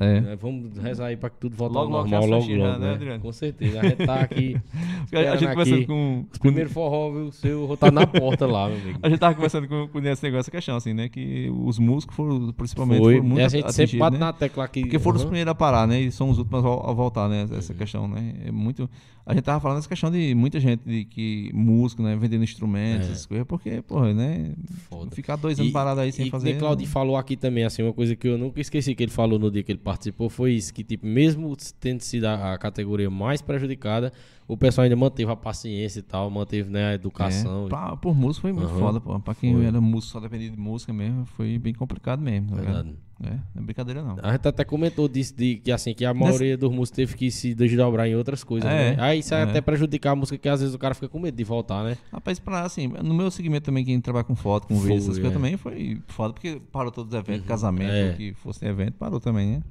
É. 0.00 0.20
Né? 0.20 0.36
Vamos 0.40 0.78
rezar 0.78 1.06
aí 1.06 1.16
pra 1.16 1.28
que 1.28 1.38
tudo 1.38 1.56
volte 1.56 1.72
Logo, 1.74 1.86
ao 1.96 2.02
logo 2.04 2.08
normal, 2.08 2.28
logo, 2.40 2.52
logo, 2.54 2.78
né, 2.78 2.86
né? 2.86 2.94
Adriano? 2.94 3.20
Com 3.20 3.32
certeza. 3.32 3.80
A 3.80 3.82
gente 3.84 4.06
tá 4.06 4.14
aqui. 4.20 4.56
A 5.12 5.36
gente 5.36 5.50
conversando 5.50 5.86
com. 5.86 6.24
Os 6.30 6.38
primeiros 6.38 6.72
forró, 6.72 7.10
viu? 7.10 7.32
Seu, 7.32 7.66
vou 7.66 7.74
estar 7.74 7.90
na 7.90 8.06
porta 8.06 8.46
lá, 8.46 8.68
meu 8.68 8.78
amigo. 8.78 8.98
A 9.02 9.08
gente 9.08 9.18
tava 9.18 9.34
conversando 9.34 9.66
com, 9.66 9.88
com 9.88 9.98
esse 9.98 10.22
negócio, 10.22 10.40
essa 10.40 10.50
questão, 10.50 10.76
assim, 10.76 10.94
né? 10.94 11.08
Que 11.08 11.50
os 11.50 11.78
músicos 11.78 12.14
foram, 12.14 12.52
principalmente, 12.52 13.00
Foi. 13.00 13.14
foram 13.16 13.26
muito 13.28 13.40
E 13.40 13.44
a 13.44 13.48
gente 13.48 13.72
sempre 13.72 13.98
bate 13.98 14.14
né? 14.14 14.20
na 14.20 14.32
tecla 14.32 14.64
aqui. 14.64 14.82
Porque 14.82 14.98
foram 15.00 15.16
os 15.16 15.22
Aham. 15.22 15.30
primeiros 15.30 15.50
a 15.50 15.54
parar, 15.54 15.86
né? 15.88 16.00
E 16.00 16.12
são 16.12 16.30
os 16.30 16.38
últimos 16.38 16.60
a 16.60 16.62
vol- 16.62 16.86
a 16.88 16.92
voltar, 16.92 17.28
né? 17.28 17.46
Essa 17.56 17.74
questão, 17.74 18.06
né? 18.06 18.34
É 18.46 18.52
muito. 18.52 18.88
A 19.30 19.34
gente 19.34 19.42
tava 19.44 19.60
falando 19.60 19.76
essa 19.76 19.88
questão 19.88 20.10
de 20.10 20.34
muita 20.34 20.58
gente 20.58 20.80
de 20.86 21.04
que 21.04 21.50
músico, 21.52 22.02
né? 22.02 22.16
Vendendo 22.16 22.42
instrumentos, 22.44 23.08
É. 23.08 23.12
essas 23.12 23.26
coisas, 23.26 23.46
porque, 23.46 23.82
porra, 23.82 24.14
né? 24.14 24.54
Foda. 24.88 25.10
Ficar 25.14 25.36
dois 25.36 25.58
anos 25.60 25.68
E- 25.68 25.72
parado 25.72 26.00
aí 26.00 26.10
sem 26.10 26.28
e 26.28 26.30
fazer. 26.30 26.48
nem 26.52 26.58
Claudio 26.58 26.86
falou 26.86 27.14
aqui 27.14 27.36
também, 27.36 27.62
assim, 27.64 27.82
uma 27.82 27.92
coisa 27.92 28.16
que 28.16 28.26
eu 28.26 28.38
nunca 28.38 28.58
esqueci 28.58 28.94
que 28.94 29.02
ele 29.02 29.12
falou 29.12 29.38
no 29.38 29.50
dia 29.50 29.62
que 29.62 29.70
ele 29.70 29.78
participou 29.78 30.30
foi 30.30 30.52
isso, 30.54 30.72
que 30.72 30.82
tipo, 30.82 31.06
mesmo 31.06 31.54
tendo 31.78 32.00
sido 32.00 32.24
a, 32.24 32.54
a 32.54 32.58
categoria 32.58 33.10
mais 33.10 33.42
prejudicada, 33.42 34.10
o 34.46 34.56
pessoal 34.56 34.84
ainda 34.84 34.96
manteve 34.96 35.30
a 35.30 35.36
paciência 35.36 35.98
e 35.98 36.02
tal, 36.02 36.30
manteve 36.30 36.70
né, 36.70 36.86
a 36.86 36.94
educação. 36.94 37.66
É, 37.66 37.68
pra- 37.68 37.96
por 37.98 38.14
músico 38.16 38.40
foi 38.42 38.52
muito 38.52 38.68
Aham. 38.70 38.78
foda, 38.78 38.98
pô. 38.98 39.20
Pra 39.20 39.34
quem 39.34 39.52
Foi. 39.54 39.66
era 39.66 39.78
músico, 39.78 40.12
só 40.12 40.20
dependia 40.20 40.48
de 40.50 40.56
música 40.58 40.90
mesmo, 40.90 41.26
foi 41.26 41.58
bem 41.58 41.74
complicado 41.74 42.22
mesmo. 42.22 42.48
tá 42.52 42.56
ligado? 42.62 42.96
É, 43.20 43.30
não 43.54 43.62
é 43.62 43.66
brincadeira 43.66 44.00
não. 44.02 44.16
A 44.22 44.30
gente 44.32 44.46
até 44.46 44.64
comentou 44.64 45.08
disso, 45.08 45.34
de 45.36 45.56
que 45.56 45.72
assim, 45.72 45.92
que 45.92 46.04
a 46.04 46.14
maioria 46.14 46.56
dos 46.56 46.70
músicos 46.70 46.90
teve 46.96 47.16
que 47.16 47.30
se 47.32 47.52
desdobrar 47.52 48.06
em 48.06 48.14
outras 48.14 48.44
coisas, 48.44 48.70
É, 48.70 48.94
né? 48.94 48.96
Aí 49.02 49.18
isso 49.18 49.34
é 49.34 49.40
é. 49.40 49.42
até 49.42 49.60
prejudicar 49.60 50.12
a 50.12 50.16
música, 50.16 50.38
que 50.38 50.48
às 50.48 50.60
vezes 50.60 50.72
o 50.74 50.78
cara 50.78 50.94
fica 50.94 51.08
com 51.08 51.18
medo 51.18 51.36
de 51.36 51.42
voltar, 51.42 51.82
né? 51.82 51.96
Rapaz, 52.12 52.38
pra, 52.38 52.62
assim, 52.62 52.86
no 52.86 53.12
meu 53.14 53.28
segmento 53.30 53.64
também, 53.66 53.84
quem 53.84 54.00
trabalha 54.00 54.24
com 54.24 54.36
foto, 54.36 54.68
com 54.68 54.76
vídeo, 54.76 54.98
essas 54.98 55.18
é. 55.18 55.20
coisas 55.20 55.32
também, 55.32 55.56
foi 55.56 56.00
foda, 56.06 56.32
porque 56.32 56.60
parou 56.70 56.92
todos 56.92 57.12
os 57.12 57.18
eventos, 57.18 57.44
casamento, 57.44 57.90
é. 57.92 58.12
que 58.12 58.32
fosse 58.34 58.64
evento, 58.64 58.92
parou 58.94 59.18
também, 59.18 59.48
né? 59.52 59.62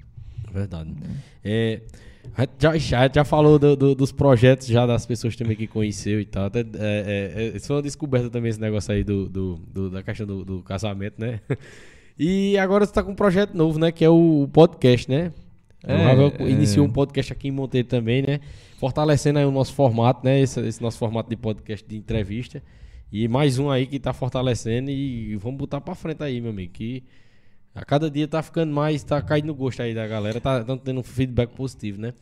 Verdade. 0.51 0.93
É, 1.43 1.81
a 2.35 2.41
gente 2.41 2.51
já, 2.59 2.77
já, 2.77 3.09
já 3.13 3.23
falou 3.23 3.57
do- 3.57 3.75
do- 3.77 3.95
dos 3.95 4.11
projetos 4.11 4.67
já 4.67 4.85
das 4.85 5.05
pessoas 5.05 5.35
também 5.37 5.55
que 5.55 5.67
conheceu 5.67 6.19
e 6.19 6.25
tal. 6.25 6.45
Até, 6.47 6.59
é, 6.59 6.65
é, 6.73 7.33
é, 7.43 7.47
isso 7.55 7.67
foi 7.67 7.77
uma 7.77 7.81
descoberta 7.81 8.29
também, 8.29 8.49
esse 8.49 8.59
negócio 8.59 8.93
aí 8.93 9.03
do, 9.05 9.29
do- 9.29 9.55
do- 9.73 9.89
da 9.89 10.03
questão 10.03 10.27
do, 10.27 10.43
do 10.43 10.61
casamento, 10.63 11.15
né? 11.19 11.39
E 12.20 12.57
agora 12.57 12.86
você 12.86 12.91
tá 12.91 13.03
com 13.03 13.11
um 13.11 13.15
projeto 13.15 13.53
novo, 13.53 13.78
né? 13.78 13.91
Que 13.91 14.03
é 14.03 14.09
o 14.09 14.49
podcast, 14.51 15.09
né? 15.09 15.32
É, 15.84 15.95
o 15.95 16.03
Ravel 16.03 16.34
é. 16.39 16.49
iniciou 16.49 16.86
um 16.86 16.91
podcast 16.91 17.32
aqui 17.32 17.49
em 17.49 17.51
Monteiro 17.51 17.88
também, 17.88 18.22
né? 18.22 18.39
Fortalecendo 18.80 19.39
aí 19.39 19.45
o 19.45 19.51
nosso 19.51 19.74
formato, 19.74 20.26
né? 20.26 20.39
Esse, 20.39 20.59
esse 20.61 20.82
nosso 20.82 20.97
formato 20.97 21.30
de 21.30 21.36
podcast 21.36 21.88
de 21.88 21.95
entrevista. 21.95 22.61
E 23.11 23.28
mais 23.28 23.59
um 23.59 23.70
aí 23.70 23.86
que 23.86 23.99
tá 23.99 24.11
fortalecendo 24.13 24.89
e 24.89 25.36
vamos 25.36 25.57
botar 25.57 25.80
pra 25.80 25.95
frente 25.95 26.24
aí, 26.24 26.41
meu 26.41 26.51
amigo. 26.51 26.74
Que 26.74 27.03
a 27.74 27.86
cada 27.86 28.09
dia 28.09 28.28
tá 28.28 28.41
ficando 28.41 28.74
mais, 28.74 29.03
tá 29.03 29.22
caindo 29.22 29.45
no 29.45 29.55
gosto 29.55 29.82
aí 29.82 29.93
da 29.93 30.07
galera, 30.07 30.41
tá 30.41 30.63
tendo 30.84 30.99
um 30.99 31.03
feedback 31.03 31.51
positivo, 31.51 32.01
né? 32.01 32.13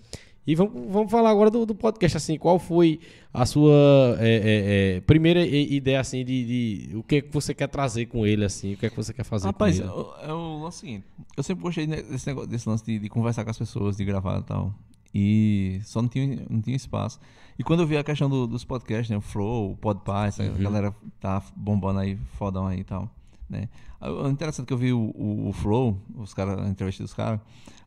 E 0.47 0.53
vamos, 0.53 0.73
vamos 0.91 1.11
falar 1.11 1.31
agora 1.31 1.49
do, 1.49 1.65
do 1.65 1.73
podcast, 1.73 2.17
assim, 2.17 2.37
qual 2.37 2.59
foi 2.59 2.99
a 3.33 3.45
sua 3.47 3.73
é, 4.19 4.27
é, 4.27 4.97
é, 4.97 5.01
primeira 5.01 5.43
ideia, 5.45 5.99
assim, 5.99 6.23
de, 6.23 6.45
de 6.89 6.95
o 6.95 7.01
que, 7.01 7.23
que 7.23 7.33
você 7.33 7.53
quer 7.53 7.67
trazer 7.67 8.05
com 8.05 8.25
ele, 8.27 8.45
assim, 8.45 8.73
o 8.73 8.77
que 8.77 8.85
é 8.85 8.89
que 8.89 8.95
você 8.95 9.11
quer 9.11 9.23
fazer 9.23 9.47
Rapaz, 9.47 9.79
com 9.79 9.85
ele? 9.85 9.91
o- 9.91 10.13
é 10.21 10.33
o 10.67 10.71
seguinte, 10.71 11.03
eu 11.35 11.41
sempre 11.41 11.63
gostei 11.63 11.87
desse 11.87 12.27
negócio, 12.27 12.47
desse 12.49 12.69
lance 12.69 12.85
de, 12.85 12.99
de 12.99 13.09
conversar 13.09 13.43
com 13.43 13.49
as 13.49 13.57
pessoas, 13.57 13.97
de 13.97 14.05
gravar 14.05 14.39
e 14.39 14.43
tal. 14.43 14.73
E 15.17 15.79
só 15.83 16.01
não 16.01 16.09
tinha, 16.09 16.45
não 16.49 16.61
tinha 16.61 16.75
espaço. 16.75 17.19
E 17.57 17.63
quando 17.63 17.79
eu 17.79 17.87
vi 17.87 17.95
a 17.97 18.03
questão 18.03 18.29
do- 18.29 18.45
dos 18.45 18.65
podcasts, 18.65 19.09
né? 19.09 19.17
O 19.17 19.21
Flow, 19.21 19.71
o 19.71 19.77
Podpah, 19.77 20.27
essa 20.27 20.43
Uhum. 20.43 20.57
galera 20.61 20.93
tá 21.21 21.41
bombando 21.55 21.99
aí, 21.99 22.17
fodão 22.33 22.67
aí 22.67 22.81
e 22.81 22.83
tal. 22.83 23.09
Né? 23.49 23.69
Aí, 24.01 24.11
O 24.11 24.27
interessante 24.27 24.65
que 24.67 24.73
eu 24.73 24.77
vi 24.77 24.91
o, 24.91 24.99
o, 25.15 25.47
o 25.49 25.53
Flow, 25.53 25.97
os 26.17 26.33
caras, 26.33 26.59
a 26.59 26.67
entrevista 26.67 27.01
dos 27.01 27.13
caras, 27.13 27.39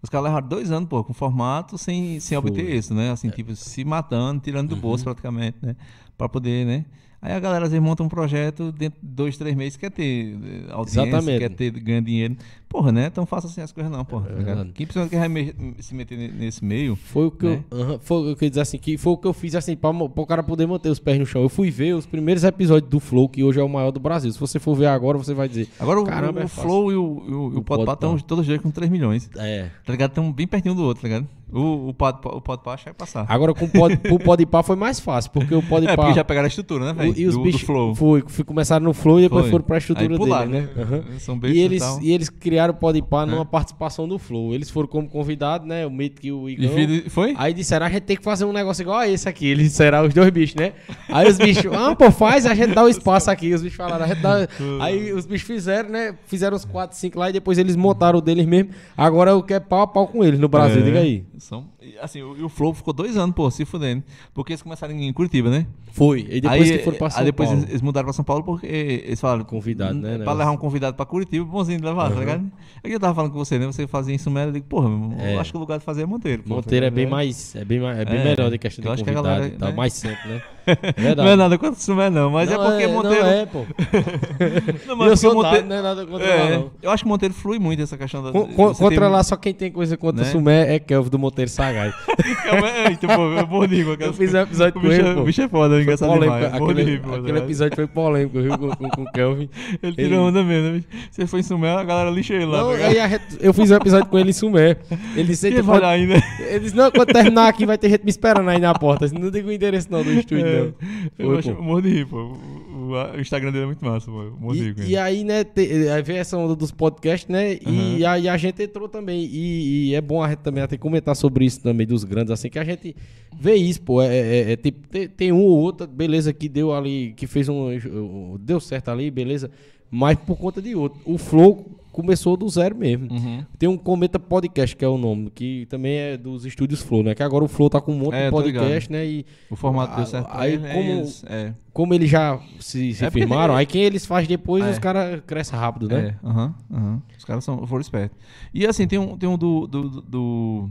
os 0.03 0.09
caras 0.09 0.27
levaram 0.27 0.47
dois 0.49 0.71
anos, 0.71 0.89
pô, 0.89 1.03
com 1.03 1.13
formato 1.13 1.77
sem, 1.79 2.21
sem 2.21 2.37
obter 2.39 2.69
isso, 2.75 2.95
né? 2.95 3.09
É. 3.09 3.11
Assim, 3.11 3.31
tipo, 3.31 3.55
se 3.57 3.85
matando, 3.85 4.41
tirando 4.41 4.69
do 4.69 4.75
Uhum. 4.75 4.81
bolso 4.81 5.05
praticamente, 5.05 5.59
né? 5.63 5.75
Pra 6.17 6.29
poder, 6.29 6.65
né? 6.67 6.85
Aí 7.21 7.33
a 7.33 7.41
galera 7.41 7.65
às 7.65 7.73
vezes 7.73 7.85
monta 7.85 8.03
um 8.05 8.09
projeto 8.09 8.71
dentro 8.71 9.01
de 9.03 9.09
dois, 9.09 9.37
três 9.37 9.57
meses, 9.57 9.77
quer 9.77 9.91
ter 9.91 10.37
eh, 10.41 10.71
audiência, 10.73 11.09
Exatamente. 11.09 11.39
quer 11.41 11.49
ter 11.51 11.71
ganhar 11.73 12.01
dinheiro. 12.01 12.37
Porra, 12.69 12.93
né? 12.93 13.09
Tão 13.09 13.25
fácil 13.25 13.49
assim 13.49 13.63
as 13.63 13.73
coisas 13.73 13.91
não, 13.91 14.05
porra. 14.05 14.27
tá 14.29 14.35
verdade. 14.43 14.71
Quem 14.75 14.87
precisa 14.87 15.09
quer 15.09 15.27
me- 15.29 15.55
se 15.81 15.95
meter 15.95 16.19
ne- 16.19 16.29
nesse 16.29 16.63
meio, 16.63 16.95
Foi 16.97 17.27
o 17.27 17.31
que 17.31 17.47
né? 17.47 17.65
eu. 17.71 17.99
foi 18.01 18.33
o 18.33 18.37
que 18.37 18.45
eu 18.45 18.47
ia 18.47 18.51
dizer 18.51 18.61
assim, 18.61 18.77
que 18.79 18.99
foi 18.99 19.13
o 19.15 19.17
que 19.17 19.27
eu 19.27 19.33
fiz 19.33 19.55
assim, 19.55 19.75
pra, 19.75 19.91
mo- 19.93 20.09
pro 20.09 20.27
cara 20.27 20.43
poder 20.43 20.67
manter 20.67 20.91
os 20.91 20.99
pés 20.99 21.19
no 21.19 21.25
chão. 21.25 21.41
Eu 21.41 21.49
fui 21.49 21.71
ver 21.71 21.95
os 21.95 22.05
primeiros 22.05 22.45
episódios 22.45 22.91
do 22.91 23.01
Flow, 23.01 23.27
que 23.29 23.43
hoje 23.43 23.59
é 23.59 23.63
o 23.63 23.69
maior 23.69 23.91
do 23.91 23.99
Brasil. 23.99 24.31
Se 24.33 24.39
você 24.39 24.59
for 24.59 24.75
ver 24.75 24.87
agora, 24.87 25.17
você 25.17 25.33
vai 25.33 25.49
dizer. 25.49 25.67
Agora 25.81 25.99
o- 26.01 26.05
Caramba, 26.05 26.41
o, 26.41 26.43
é 26.43 26.45
o 26.45 26.49
fácil. 26.49 26.63
Flow 26.69 26.93
e 26.93 26.97
o, 26.97 27.23
e 27.27 27.33
o, 27.33 27.41
o 27.41 27.59
O 27.59 27.63
Podpah 27.63 27.95
estão 27.95 28.19
todos 28.19 28.47
dois 28.47 28.61
com 28.61 28.71
3 28.71 28.91
milhões. 28.91 29.31
É. 29.37 29.69
Tá 29.87 29.93
ligado? 29.93 30.11
Estão 30.11 30.31
bem 30.31 30.47
pertinho 30.47 30.75
do 30.75 30.83
outro, 30.85 31.03
tá 31.03 31.09
ligado? 31.09 31.27
O, 31.51 31.89
o, 31.89 31.95
Podpah, 31.95 32.37
o 32.37 32.41
Podpah 32.43 32.77
que 32.77 32.85
vai 32.85 32.93
passar. 32.93 33.25
Agora 33.27 33.55
com 33.55 33.65
o 33.65 33.69
pod, 33.71 33.99
o 34.11 34.19
Podpah 34.19 34.63
foi 34.63 34.77
mais 34.77 35.01
fácil, 35.01 35.31
porque 35.31 35.55
o 35.55 35.63
Podpah. 35.63 35.89
é, 35.93 35.97
porque 35.97 36.13
já 36.13 36.23
pegaram 36.23 36.45
a 36.45 36.49
estrutura, 36.49 36.85
né, 36.85 36.91
o- 36.93 36.95
velho? 36.95 37.15
e 37.19 37.27
os 37.27 37.35
Do, 37.35 37.43
bichos 37.43 37.63
do 37.63 37.67
Flow. 37.67 37.95
Foi, 37.95 38.23
foi, 38.27 38.45
começaram 38.45 38.85
no 38.85 38.93
Flow 38.93 39.19
e 39.19 39.23
depois 39.23 39.45
Foi. 39.45 39.53
foram 39.53 39.65
pra 39.65 39.79
estrutura 39.79 40.13
Aí 40.13 40.19
pularam, 40.19 40.51
dele, 40.51 40.67
né? 40.77 40.83
Aham. 40.83 41.05
São 41.19 41.39
bestas 41.39 41.57
E 41.57 41.61
eles, 41.63 41.83
e 42.03 42.13
eles 42.13 42.29
criaram 42.29 42.58
o 42.71 42.75
Podpah 42.75 43.25
numa 43.27 43.45
participação 43.45 44.09
do 44.09 44.19
Flow. 44.19 44.55
Eles 44.55 44.71
foram 44.71 44.89
como 44.89 45.09
convidados, 45.09 45.67
né? 45.67 45.87
O 45.87 45.91
Mítico 45.91 46.27
e 46.27 46.33
o 46.33 46.49
E 46.49 46.55
Igor. 46.55 47.11
foi? 47.11 47.35
Aí 47.39 47.53
disseram, 47.55 47.87
a 47.87 47.89
gente 47.89 48.03
tem 48.03 48.17
que 48.17 48.23
fazer 48.25 48.45
um 48.45 48.53
negócio 48.53 48.83
igual 48.83 48.99
a 48.99 49.09
esse 49.09 49.29
aqui. 49.29 49.47
Eles 49.47 49.69
disseram, 49.71 50.07
os 50.07 50.13
dois 50.15 50.31
bichos, 50.31 50.57
né? 50.57 50.73
Aí 51.09 51.29
os 51.29 51.39
bichos, 51.39 51.73
ah, 51.73 51.95
pô, 51.95 52.11
faz, 52.11 52.45
a 52.47 52.55
gente 52.55 52.75
dá 52.75 52.83
o 52.85 52.89
espaço 52.89 53.31
aqui. 53.31 53.53
Os 53.55 53.63
bichos 53.63 53.77
falaram, 53.77 54.05
a 54.05 54.09
gente 54.09 54.21
dá. 54.21 54.49
Aí 54.81 55.13
os 55.13 55.27
bichos 55.27 55.47
fizeram, 55.47 55.89
né? 55.91 56.15
Fizeram 56.27 56.57
os 56.57 56.65
4, 56.65 56.97
5 56.97 57.19
lá 57.19 57.31
e 57.31 57.33
depois 57.33 57.59
eles 57.59 57.77
montaram 57.77 58.19
o 58.19 58.23
deles 58.23 58.47
mesmo. 58.47 58.71
Agora 58.97 59.31
eu 59.31 59.43
quero 59.43 59.65
pau 59.65 59.83
a 59.83 59.87
pau 59.87 60.07
com 60.09 60.25
eles 60.25 60.41
no 60.41 60.49
Brasil, 60.49 60.81
É, 60.81 60.85
diga 60.85 60.99
aí. 61.01 61.25
São, 61.39 61.67
assim, 62.01 62.23
o, 62.23 62.37
e 62.37 62.43
o 62.43 62.49
Flow 62.49 62.75
ficou 62.75 62.93
dois 62.93 63.17
anos, 63.17 63.35
pô, 63.35 63.51
se 63.51 63.65
fudendo. 63.65 64.03
Porque 64.35 64.53
eles 64.53 64.63
começaram 64.63 64.95
em 64.95 65.13
Curitiba, 65.13 65.49
né? 65.51 65.67
Foi. 65.93 66.27
E 66.29 66.41
depois 66.41 66.71
aí, 66.71 66.79
que 66.79 66.85
foram 66.85 66.99
pra 66.99 67.11
São 67.11 67.21
aí 67.21 67.25
depois 67.27 67.49
Paulo. 67.49 67.65
eles, 67.69 67.83
mudaram 67.83 68.05
pra 68.07 68.13
São 68.13 68.25
Paulo 68.25 68.45
porque 68.45 68.67
eles 68.67 69.21
falaram. 69.21 69.45
Convidado, 69.45 69.95
né, 69.95 70.01
Pra 70.11 70.19
negócio. 70.19 70.39
levar 70.39 70.51
um 70.51 70.57
convidado 70.57 70.97
pra 70.97 71.07
Curitiba, 71.07 71.45
bonzinho 71.45 71.79
de 71.79 71.85
levar, 71.85 72.11
tá 72.13 72.19
ligado? 72.19 72.51
Aí 72.85 72.93
eu 72.93 73.01
tava 73.01 73.15
falando 73.15 73.33
com 73.33 73.39
você, 73.39 73.59
né? 73.59 73.67
Você 73.67 73.87
fazia 73.87 74.15
isso 74.15 74.31
mesmo, 74.31 74.49
eu 74.49 74.53
digo, 74.53 74.67
porra, 74.67 74.89
É. 75.21 75.35
eu 75.35 75.41
acho 75.41 75.51
que 75.53 75.57
o 75.57 75.61
lugar 75.61 75.79
de 75.79 75.85
fazer 75.85 76.03
é 76.03 76.07
Monteiro. 76.07 76.43
pô, 76.43 76.55
Monteiro 76.57 76.87
é 76.87 76.91
tá 76.91 76.95
bem 76.95 77.05
ligado? 77.05 77.17
mais. 77.17 77.55
É 77.57 77.65
bem, 77.65 77.81
mais- 77.81 77.99
é 77.99 78.05
bem 78.05 78.19
É, 78.21 78.25
melhor 78.25 78.51
de 78.51 78.59
questão 78.59 78.83
eu 78.85 78.89
de 78.89 78.95
acho 78.95 79.05
que 79.05 79.11
a 79.11 79.13
convidado 79.15 79.35
galera, 79.37 79.55
e 79.55 79.59
tal, 79.59 79.69
né? 79.71 79.75
mais 79.77 79.93
sempre, 79.93 80.29
né? 80.29 80.43
É 80.69 81.15
Não 81.15 81.27
é 81.29 81.37
nada 81.37 81.57
contra 81.59 81.79
o 81.79 81.83
Sumé, 81.83 82.11
não, 82.11 82.31
mas 82.31 82.51
Não 82.51 82.63
é 82.63 82.71
porque 82.71 82.83
é, 82.85 82.87
Monteiro. 82.89 83.25
Não 83.25 83.31
é, 83.33 83.47
pô. 83.47 83.65
Não, 84.87 84.97
mas 84.97 85.09
eu 85.11 85.17
sou 85.17 85.43
nada, 85.43 85.63
não 85.63 85.77
é 85.77 85.83
nada 85.83 86.07
contra 86.07 86.27
é, 86.27 86.43
lá, 86.45 86.51
não. 86.51 86.71
Eu 86.83 86.91
acho 86.91 87.03
que 87.03 87.09
Monteiro 87.09 87.35
flui 87.35 87.59
muito 87.59 87.83
essa 87.83 87.97
questão 87.97 88.23
da. 88.23 88.33
Con- 88.33 88.49
contra 88.75 88.89
ter- 88.89 89.09
lá, 89.09 89.23
só 89.23 89.37
quem 89.37 89.53
tem 89.53 89.71
coisa 89.71 89.97
contra 89.97 90.23
Né? 90.23 90.29
o 90.29 90.33
Sumé 90.33 90.75
é 90.75 90.79
Kelvin 90.79 91.11
do 91.11 91.19
Monteiro 91.19 91.51
Sagaz. 91.51 91.95
Eita, 92.89 93.07
pô, 93.07 93.15
com 93.17 93.93
aquela- 93.93 93.97
Eu 94.01 94.13
fiz 94.13 94.35
um 94.35 94.39
episódio 94.39 94.79
o 94.79 94.81
com 94.83 94.89
bicho, 94.89 95.01
ele, 95.01 95.09
é- 95.09 95.15
pô. 95.15 95.21
O 95.21 95.25
bicho 95.25 95.43
é 95.43 95.49
foda, 95.49 95.81
engraçado 95.81 96.19
demais. 96.19 96.45
Aquele, 96.47 96.95
aquele 96.97 97.33
né? 97.33 97.39
episódio 97.39 97.77
foi 97.77 97.87
polêmico, 97.87 98.41
viu, 98.41 98.59
com, 98.59 98.69
com, 98.71 98.89
com 98.91 99.03
o 99.03 99.13
Kelvin. 99.13 99.49
Ele 99.83 99.93
tirou 99.95 100.29
onda 100.29 100.43
mesmo, 100.43 100.77
né? 100.77 100.85
Você 101.11 101.27
foi 101.27 101.41
em 101.41 101.43
Sumé, 101.43 101.71
a 101.75 101.85
galera 101.85 102.11
lixa 102.11 102.35
ele 102.35 102.47
lá. 102.47 102.59
Não, 102.63 102.71
tá 102.73 103.21
eu 103.41 103.53
fiz 103.53 103.71
um 103.71 103.75
episódio 103.77 104.07
com 104.07 104.19
ele 104.19 104.31
em 104.31 104.33
Sumé. 104.33 104.77
Ele 105.15 105.25
disse, 105.29 105.49
Quem 105.49 105.57
"Eita, 105.57 105.63
vai 105.63 105.77
quando, 105.77 105.83
lá 105.85 105.91
ainda? 105.91 106.23
ele 106.49 106.61
disse, 106.61 106.77
não, 106.77 106.91
quando 106.91 107.13
terminar 107.13 107.49
aqui 107.49 107.65
vai 107.67 107.79
ter 107.79 107.91
gente 107.91 108.05
me 108.05 108.11
esperando 108.11 108.49
aí 108.49 108.59
na 108.59 108.75
porta. 108.75 109.07
Não 109.13 109.31
diga 109.31 109.49
o 109.49 109.53
endereço 109.53 109.89
não 109.91 110.03
do 110.03 110.11
estúdio, 110.13 110.58
É, 110.59 110.73
eu 111.19 111.39
acho, 111.39 111.55
morro 111.63 111.81
de 111.83 111.89
rir, 111.91 112.07
pô. 112.07 112.17
O, 112.17 112.93
o- 112.93 113.17
o 113.17 113.21
Instagram 113.21 113.51
dele 113.53 113.65
é 113.65 113.67
muito 113.67 113.85
massa, 113.85 114.11
pô. 114.11 114.31
Morro 114.41 114.55
de 114.55 114.61
rir 114.63 114.75
com 114.75 114.81
E, 114.81 114.85
ele. 114.85 114.93
e 114.93 114.97
aí, 114.97 115.25
né, 115.25 115.45
te, 115.45 115.61
aí 115.89 116.03
veio 116.03 116.19
essa 116.19 116.37
onda 116.37 116.55
dos 116.57 116.71
podcasts, 116.71 117.29
né? 117.29 117.59
E 117.67 118.05
aí 118.05 118.29
a 118.29 118.37
gente 118.37 118.63
entrou 118.63 118.89
também. 118.89 119.25
E, 119.25 119.89
e 119.91 119.95
é 119.95 120.01
bom 120.01 120.23
a 120.23 120.29
gente 120.31 120.39
também 120.41 120.63
até 120.63 120.77
comentar 120.77 121.15
sobre 121.17 121.45
isso 121.45 121.61
também, 121.63 121.87
dos 121.87 122.05
grandes, 122.05 122.31
assim, 122.31 122.49
que 122.49 122.59
a 122.59 122.65
gente 122.65 122.95
vê 123.39 123.55
isso, 123.55 123.83
pô. 123.83 124.01
É, 124.03 124.17
é- 124.17 124.53
é 124.53 124.57
tipo, 124.57 124.87
tem, 124.89 125.09
tem 125.09 125.33
um 125.33 125.41
ou 125.43 125.59
outro, 125.59 125.87
beleza, 125.87 126.33
que 126.33 126.49
deu 126.49 126.73
ali, 126.73 127.13
que 127.17 127.27
fez 127.27 127.49
um- 127.49 128.37
Deu 128.41 128.61
certo 128.61 128.91
ali, 128.91 129.11
beleza. 129.11 129.51
Mas 129.91 130.19
por 130.19 130.37
conta 130.37 130.61
de 130.61 130.75
outro. 130.75 131.01
O 131.05 131.17
Flow 131.17 131.79
começou 132.01 132.37
do 132.37 132.49
zero 132.49 132.77
mesmo. 132.77 133.09
Uhum. 133.13 133.45
Tem 133.59 133.69
um 133.69 133.77
Cometa 133.77 134.21
Podcast, 134.21 134.77
que 134.77 134.85
é 134.85 134.89
o 134.89 134.97
nome, 134.97 135.31
que 135.31 135.67
também 135.67 135.97
é 135.97 136.17
dos 136.17 136.45
estúdios 136.47 136.81
Flow, 136.81 137.03
né? 137.03 137.13
Que 137.13 137.25
agora 137.25 137.45
o 137.45 137.49
Flow 137.49 137.69
tá 137.69 137.81
com 137.81 137.93
um 137.93 137.99
monte 137.99 138.15
É, 138.15 138.27
de 138.27 138.31
podcast, 138.31 138.93
né? 138.93 139.05
E 139.05 139.27
O 139.51 139.57
formato 139.57 139.97
deu 139.97 140.07
certo. 140.07 140.29
Aí, 140.31 140.53
ele, 140.55 140.69
como- 140.69 140.91
eles- 140.93 141.25
é, 141.27 141.55
como 141.73 141.95
eles 141.95 142.09
já 142.09 142.39
se, 142.61 142.95
se 142.95 143.05
É 143.05 143.11
firmaram, 143.11 143.57
aí 143.57 143.67
quem 143.67 143.83
eles 143.83 144.07
fazem 144.07 144.29
depois, 144.29 144.65
É. 144.65 144.71
os 144.71 144.79
caras 144.79 145.21
crescem 145.27 145.59
rápido, 145.59 145.89
né? 145.89 146.17
É, 146.23 146.27
aham, 146.27 146.55
aham. 146.73 147.03
Os 147.19 147.25
caras 147.25 147.43
são, 147.43 147.67
foram 147.67 147.81
espertos. 147.81 148.17
E 148.55 148.65
assim, 148.65 148.87
tem 148.87 148.99
um, 148.99 149.17
tem 149.19 149.29
um 149.29 149.37
do, 149.37 149.67
do, 149.67 149.89
do- 149.91 150.01
do, 150.03 150.71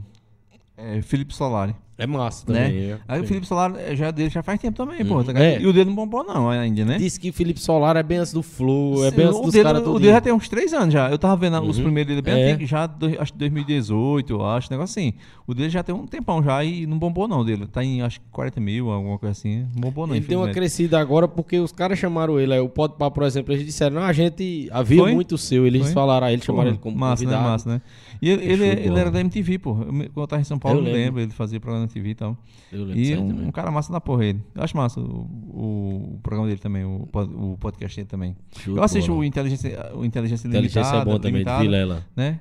é, 0.78 1.02
Felipe 1.02 1.36
Solari. 1.36 1.76
É 1.98 2.06
massa 2.06 2.46
Né? 2.52 2.66
também. 2.66 2.80
é. 2.92 2.98
Aí 3.08 3.22
o. 3.22 3.24
Felipe 3.24 3.48
Solar 3.48 3.74
é, 3.76 3.96
já 3.96 4.12
dele 4.12 4.30
já 4.30 4.44
faz 4.44 4.60
tempo 4.60 4.78
também, 4.78 5.04
pô. 5.04 5.16
Uhum. 5.16 5.24
Tá 5.24 5.32
ligado? 5.34 5.44
É. 5.44 5.60
E 5.62 5.66
o 5.66 5.74
dele 5.74 5.86
não 5.90 5.96
bombou 5.96 6.24
não 6.24 6.48
ainda, 6.50 6.86
né? 6.86 6.98
Disse 6.98 7.20
que 7.20 7.32
Felipe 7.32 7.60
Solar 7.60 7.98
é 7.98 8.04
bem 8.04 8.20
antes 8.20 8.32
do 8.32 8.44
Flow, 8.44 9.04
é 9.04 9.10
Sim, 9.10 9.16
bem 9.18 9.26
antes 9.26 9.40
o 9.40 9.42
dos 9.44 9.56
caras 9.64 9.82
o 9.88 10.00
dele 10.00 10.12
já 10.14 10.22
tem 10.22 10.32
uns 10.32 10.48
3 10.48 10.74
anos 10.74 10.94
já. 10.94 11.10
Eu 11.10 11.18
tava 11.18 11.36
vendo 11.36 11.60
os 11.64 11.78
Uhum. 11.78 11.84
primeiros 11.86 12.10
dele 12.10 12.22
bem 12.22 12.34
É. 12.40 12.52
antigo, 12.52 12.68
já 12.68 12.86
do- 12.86 13.20
acho 13.20 13.32
que 13.34 13.40
2018, 13.40 14.34
eu 14.34 14.46
acho, 14.46 14.72
negócio 14.72 15.00
assim. 15.00 15.14
O 15.48 15.54
dele 15.54 15.70
já 15.70 15.82
tem 15.82 15.96
um 15.96 16.06
tempão 16.06 16.44
já 16.44 16.64
e 16.64 16.86
não 16.86 17.00
bombou 17.00 17.28
não 17.28 17.44
dele. 17.44 17.66
Tá 17.68 17.84
em 17.84 18.02
acho 18.02 18.20
que 18.20 18.26
40 18.32 18.60
mil, 18.60 18.92
alguma 18.92 19.18
coisa 19.18 19.32
assim. 19.32 19.66
Não 19.74 19.82
bombou 19.82 20.06
não, 20.06 20.16
Ele 20.16 20.26
deu 20.26 20.40
uma 20.42 20.50
crescida 20.52 21.00
agora 21.00 21.28
porque 21.28 21.58
os 21.60 21.72
caras 21.72 21.98
chamaram 21.98 22.40
ele. 22.40 22.54
Aí 22.54 22.60
o 22.60 22.70
Podpah, 22.70 23.10
por 23.10 23.24
exemplo, 23.24 23.54
eles 23.54 23.66
disseram, 23.66 23.96
não, 23.96 24.04
a 24.04 24.14
gente 24.14 24.68
havia 24.72 25.00
Foi? 25.00 25.14
muito 25.14 25.38
seu. 25.38 25.66
Eles 25.66 25.84
Foi? 25.84 25.92
falaram, 25.94 26.28
aí 26.28 26.34
eles 26.34 26.46
chamaram 26.46 26.70
ele 26.70 26.78
como 26.78 26.96
massa, 26.98 27.24
convidado. 27.24 27.44
né? 27.44 27.50
Massa, 27.50 27.70
né? 27.70 27.82
E 28.22 28.30
ele, 28.30 28.44
ele, 28.46 28.66
ele 28.66 29.00
era 29.00 29.10
da 29.12 29.20
MTV, 29.20 29.60
pô. 29.60 29.76
Quando 29.76 30.10
eu 30.16 30.28
tava 30.28 30.42
em 30.42 30.46
São 30.46 30.60
Paulo, 30.60 30.80
Eu 30.80 30.84
lembro. 30.94 31.22
Ele 31.22 31.32
fazia 31.32 31.60
programa 31.60 31.87
na 31.88 31.94
MTV 31.94 32.10
e 32.10 32.16
tal. 32.16 32.38
Eu 32.72 32.84
lembro 32.86 33.00
E 33.00 33.18
um, 33.18 33.28
também. 33.30 33.48
um 33.48 33.52
cara 33.52 33.72
massa 33.72 33.92
da 33.92 34.00
porra 34.02 34.26
ele. 34.26 34.42
Eu 34.54 34.64
acho 34.64 34.76
massa 34.78 35.00
o, 35.00 35.04
o, 35.04 36.12
o 36.16 36.20
programa 36.22 36.48
dele 36.48 36.60
também, 36.60 36.84
o, 36.86 37.08
o 37.14 37.58
podcast 37.60 37.96
dele 37.96 38.08
também. 38.08 38.36
De 38.64 38.70
Eu 38.70 38.84
assisto 38.84 39.14
o 39.14 39.24
Inteligência, 39.24 39.92
o 39.96 40.06
Inteligência 40.06 40.48
Inteligência 40.48 40.80
Limitada. 40.82 41.02
é 41.02 41.06
bom 41.14 41.20
também, 41.20 41.32
de 41.32 41.38
Limitada, 41.40 41.64
Vilela. 41.64 42.06
Né? 42.16 42.40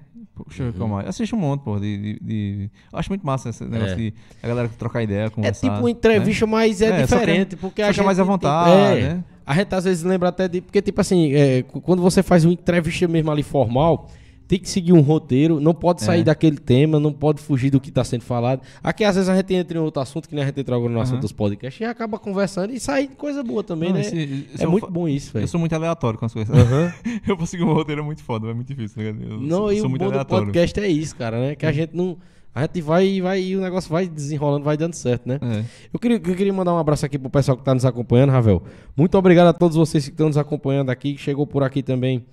Deixa 0.48 0.64
eu 0.64 0.72
ver 0.72 0.84
mais. 0.86 1.04
Eu 1.04 1.10
assisto 1.10 1.34
um 1.34 1.38
monte, 1.38 1.62
pô. 1.62 1.78
De, 1.80 1.96
de, 1.96 2.20
de- 2.20 2.70
Eu 2.92 2.98
acho 2.98 3.10
muito 3.10 3.24
massa 3.26 3.48
esse 3.48 3.64
negócio 3.64 3.94
É. 3.94 3.96
de 3.96 4.14
a 4.42 4.48
galera 4.48 4.68
trocar 4.68 5.02
ideia, 5.02 5.24
É 5.26 5.30
conversar. 5.30 5.66
tipo 5.68 5.80
uma 5.80 5.90
entrevista, 5.90 6.46
mas 6.46 6.82
é, 6.82 7.02
É, 7.02 7.06
só 7.06 7.16
que 7.16 7.22
é- 7.22 7.26
diferente. 7.26 7.56
porque 7.56 7.80
só 7.82 7.88
a 7.88 7.88
que 7.88 7.90
é 7.90 7.94
gente 7.94 8.04
mais 8.04 8.18
à 8.18 8.22
tipo, 8.22 8.32
vontade, 8.32 8.98
é, 9.00 9.02
né? 9.14 9.24
A 9.46 9.54
gente 9.54 9.74
às 9.74 9.84
vezes 9.84 10.02
lembra 10.04 10.28
até 10.28 10.46
de. 10.48 10.60
Porque, 10.60 10.82
tipo 10.82 11.00
assim, 11.00 11.32
é, 11.32 11.62
quando 11.62 12.02
você 12.02 12.22
faz 12.22 12.44
uma 12.44 12.52
entrevista 12.52 13.06
mesmo 13.08 13.30
ali 13.30 13.42
formal, 13.42 14.10
tem 14.48 14.58
que 14.58 14.68
seguir 14.68 14.92
um 14.92 15.00
roteiro, 15.00 15.58
não 15.60 15.74
pode 15.74 16.02
sair 16.02 16.20
É. 16.20 16.24
daquele 16.24 16.56
tema, 16.56 17.00
não 17.00 17.12
pode 17.12 17.40
fugir 17.42 17.70
do 17.70 17.80
que 17.80 17.88
está 17.88 18.04
sendo 18.04 18.22
falado. 18.22 18.60
Aqui, 18.82 19.02
às 19.04 19.14
vezes, 19.16 19.28
a 19.28 19.36
gente 19.36 19.52
entra 19.54 19.76
em 19.76 19.80
outro 19.80 20.00
assunto, 20.00 20.28
que 20.28 20.34
nem 20.34 20.44
a 20.44 20.46
gente 20.46 20.60
entra 20.60 20.76
agora 20.76 20.92
no 20.92 21.00
assunto 21.00 21.14
Aham. 21.14 21.20
dos 21.22 21.32
podcasts, 21.32 21.80
e 21.80 21.84
acaba 21.84 22.18
conversando 22.18 22.72
e 22.72 22.78
sai 22.78 23.08
coisa 23.08 23.42
boa 23.42 23.64
também, 23.64 23.88
Não, 23.88 23.96
né? 23.96 24.02
esse- 24.02 24.46
é 24.58 24.66
muito 24.66 24.90
bom 24.90 25.08
isso, 25.08 25.32
velho. 25.32 25.42
Eu 25.44 25.48
sou 25.48 25.58
muito 25.58 25.72
aleatório 25.74 26.18
com 26.18 26.26
as 26.26 26.32
coisas. 26.32 26.56
Aham. 26.56 26.92
eu 27.26 27.36
vou 27.36 27.46
seguir 27.46 27.64
um 27.64 27.72
roteiro 27.72 28.00
é 28.00 28.04
muito 28.04 28.22
foda, 28.22 28.48
é 28.48 28.54
muito 28.54 28.68
difícil, 28.68 29.02
né? 29.02 29.08
Eu 29.28 29.40
Não, 29.40 29.56
sou, 29.58 29.72
e 29.72 29.76
sou 29.78 29.86
o 29.86 29.90
muito 29.90 30.00
bom 30.02 30.08
do 30.08 30.12
aleatório. 30.12 30.46
podcast 30.46 30.78
é 30.80 30.88
isso, 30.88 31.16
cara, 31.16 31.40
né? 31.40 31.54
Que 31.56 31.66
a 31.66 31.72
gente 31.72 31.96
não. 31.96 32.16
A 32.54 32.62
gente 32.62 32.80
vai 32.80 33.06
e 33.06 33.20
vai 33.20 33.42
e 33.42 33.54
o 33.56 33.60
negócio 33.60 33.90
vai 33.90 34.06
desenrolando, 34.08 34.64
vai 34.64 34.78
dando 34.78 34.94
certo, 34.94 35.28
né? 35.28 35.38
É. 35.42 35.64
Eu 35.92 35.98
queria, 36.00 36.16
eu 36.16 36.34
queria 36.34 36.52
mandar 36.54 36.72
um 36.72 36.78
abraço 36.78 37.04
aqui 37.04 37.18
pro 37.18 37.28
pessoal 37.28 37.54
que 37.54 37.60
está 37.60 37.74
nos 37.74 37.84
acompanhando, 37.84 38.30
Ravel. 38.30 38.62
Muito 38.96 39.14
obrigado 39.18 39.48
a 39.48 39.52
todos 39.52 39.76
vocês 39.76 40.04
que 40.04 40.10
estão 40.12 40.28
nos 40.28 40.38
acompanhando 40.38 40.88
aqui. 40.88 41.18
Chegou 41.18 41.46
por 41.46 41.62
aqui 41.62 41.82
também 41.82 42.24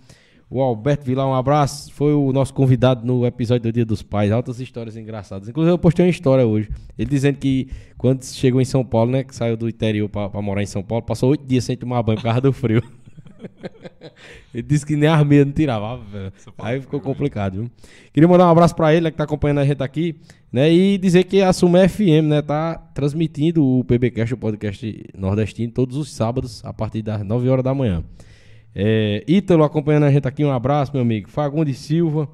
o 0.53 0.61
Alberto 0.61 1.03
Vilar, 1.03 1.27
um 1.27 1.33
abraço. 1.33 1.91
Foi 1.91 2.13
o 2.13 2.31
nosso 2.31 2.53
convidado 2.53 3.03
no 3.03 3.25
episódio 3.25 3.63
do 3.63 3.73
Dia 3.73 3.83
dos 3.83 4.03
Pais. 4.03 4.31
Altas 4.31 4.59
histórias 4.59 4.95
engraçadas. 4.95 5.49
Inclusive, 5.49 5.73
eu 5.73 5.79
postei 5.79 6.05
uma 6.05 6.11
história 6.11 6.45
hoje. 6.45 6.69
Ele 6.95 7.09
dizendo 7.09 7.39
que 7.39 7.69
quando 7.97 8.23
chegou 8.23 8.61
em 8.61 8.65
São 8.65 8.85
Paulo, 8.85 9.09
né? 9.09 9.23
Que 9.23 9.35
saiu 9.35 9.57
do 9.57 9.67
interior 9.67 10.07
pra, 10.07 10.29
pra 10.29 10.41
morar 10.43 10.61
em 10.61 10.67
São 10.67 10.83
Paulo, 10.83 11.03
passou 11.03 11.31
oito 11.31 11.43
dias 11.43 11.63
sem 11.63 11.75
tomar 11.75 12.03
banho 12.03 12.19
por 12.19 12.25
causa 12.25 12.39
do 12.39 12.53
frio. 12.53 12.83
Ele 14.53 14.61
disse 14.61 14.85
que 14.85 14.95
nem 14.95 15.09
a 15.09 15.15
armeia 15.15 15.43
não 15.43 15.51
tirava. 15.51 15.99
ah. 15.99 16.31
Aí 16.59 16.79
ficou 16.79 17.01
complicado, 17.01 17.53
viu? 17.53 17.71
Queria 18.13 18.29
mandar 18.29 18.45
um 18.45 18.51
abraço 18.51 18.75
pra 18.75 18.93
ele, 18.93 19.05
né, 19.05 19.11
que 19.11 19.17
tá 19.17 19.23
acompanhando 19.23 19.57
a 19.57 19.65
gente 19.65 19.81
aqui, 19.81 20.15
né? 20.51 20.71
E 20.71 20.99
dizer 20.99 21.23
que 21.23 21.41
a 21.41 21.51
Suma 21.51 21.89
FM, 21.89 22.27
né, 22.29 22.41
tá 22.43 22.75
transmitindo 22.93 23.65
o 23.65 23.83
PBcast, 23.83 24.35
o 24.35 24.37
podcast 24.37 25.03
nordestino, 25.17 25.73
todos 25.73 25.97
os 25.97 26.13
sábados, 26.13 26.63
a 26.63 26.71
partir 26.71 27.01
das 27.01 27.25
9 27.25 27.49
horas 27.49 27.63
da 27.63 27.73
manhã. 27.73 28.03
É, 28.75 29.23
Ítalo 29.27 29.63
acompanhando 29.63 30.03
a 30.03 30.11
gente 30.11 30.27
aqui, 30.27 30.43
um 30.43 30.51
abraço, 30.51 30.91
meu 30.93 31.01
amigo. 31.01 31.29
Fagundes 31.29 31.77
Silva. 31.77 32.27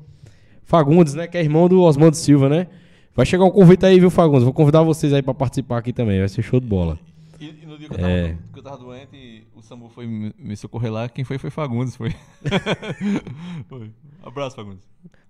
Fagundes, 0.64 1.14
né, 1.16 1.28
que 1.28 1.38
é 1.38 1.42
irmão 1.42 1.68
do 1.68 1.82
Osmando 1.82 2.16
Silva, 2.16 2.48
né? 2.48 2.68
Vai 3.16 3.26
chegar 3.26 3.44
um 3.44 3.50
convite 3.52 3.86
aí, 3.86 4.00
viu, 4.00 4.10
Fagundes? 4.10 4.44
Vou 4.44 4.54
convidar 4.54 4.82
vocês 4.84 5.12
aí 5.14 5.22
pra 5.22 5.34
participar 5.34 5.80
aqui 5.80 5.92
também, 5.92 6.20
vai 6.20 6.30
ser 6.30 6.42
show 6.42 6.60
de 6.60 6.68
bola. 6.68 6.98
E, 7.40 7.46
e 7.64 7.66
no 7.66 7.78
dia 7.78 7.88
que 7.88 7.94
eu, 7.96 7.98
tava, 7.98 8.12
É. 8.12 8.36
que 8.54 8.60
eu 8.60 8.64
tava 8.64 8.78
doente, 8.78 9.44
o 9.56 9.62
Samu 9.62 9.90
foi 9.90 10.06
me, 10.06 10.32
me 10.38 10.56
socorrer 10.56 10.92
lá. 10.92 11.10
Quem 11.10 11.24
foi 11.26 11.38
foi 11.38 11.50
Fagundes, 11.50 11.96
foi. 11.96 12.14
Foi. 13.68 13.92
Abraço, 14.24 14.56
Fagundes. 14.56 14.84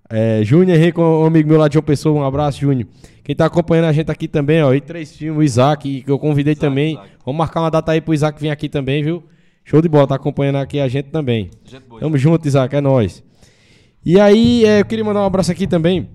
É, 0.09 0.41
Júnior 0.43 0.75
Henrique, 0.77 0.99
um 0.99 1.25
amigo 1.25 1.47
meu 1.47 1.57
lá 1.59 1.67
de 1.67 1.75
João 1.75 1.83
Pessoa, 1.83 2.19
um 2.19 2.23
abraço, 2.25 2.59
Júnior. 2.59 2.87
Quem 3.23 3.35
tá 3.35 3.45
acompanhando 3.45 3.85
a 3.85 3.91
gente 3.93 4.09
aqui 4.09 4.27
também, 4.27 4.61
ó, 4.63 4.73
e 4.73 4.81
três 4.81 5.15
filmes, 5.15 5.39
o 5.39 5.43
Isaac, 5.43 6.01
que 6.01 6.09
eu 6.11 6.17
convidei 6.17 6.53
Isaac, 6.53 6.67
também. 6.67 6.93
Isaac. 6.93 7.09
Vamos 7.23 7.37
marcar 7.37 7.61
uma 7.61 7.69
data 7.69 7.91
aí 7.91 8.01
pro 8.01 8.13
Isaac 8.13 8.41
vir 8.41 8.49
aqui 8.49 8.67
também, 8.67 9.03
viu? 9.03 9.23
Show 9.69 9.81
de 9.83 9.87
bola, 9.89 10.07
tá 10.07 10.15
acompanhando 10.15 10.55
aqui 10.55 10.79
a 10.79 10.87
gente 10.87 11.09
também. 11.09 11.51
Gente 11.63 11.83
boa. 11.87 12.01
Tamo 12.01 12.17
junto, 12.17 12.47
Isaac, 12.47 12.75
é 12.75 12.81
nóis. 12.81 13.23
E 14.03 14.19
aí, 14.19 14.65
é, 14.65 14.79
eu 14.81 14.85
queria 14.85 15.05
mandar 15.05 15.21
um 15.21 15.25
abraço 15.25 15.51
aqui 15.51 15.67
também 15.67 16.09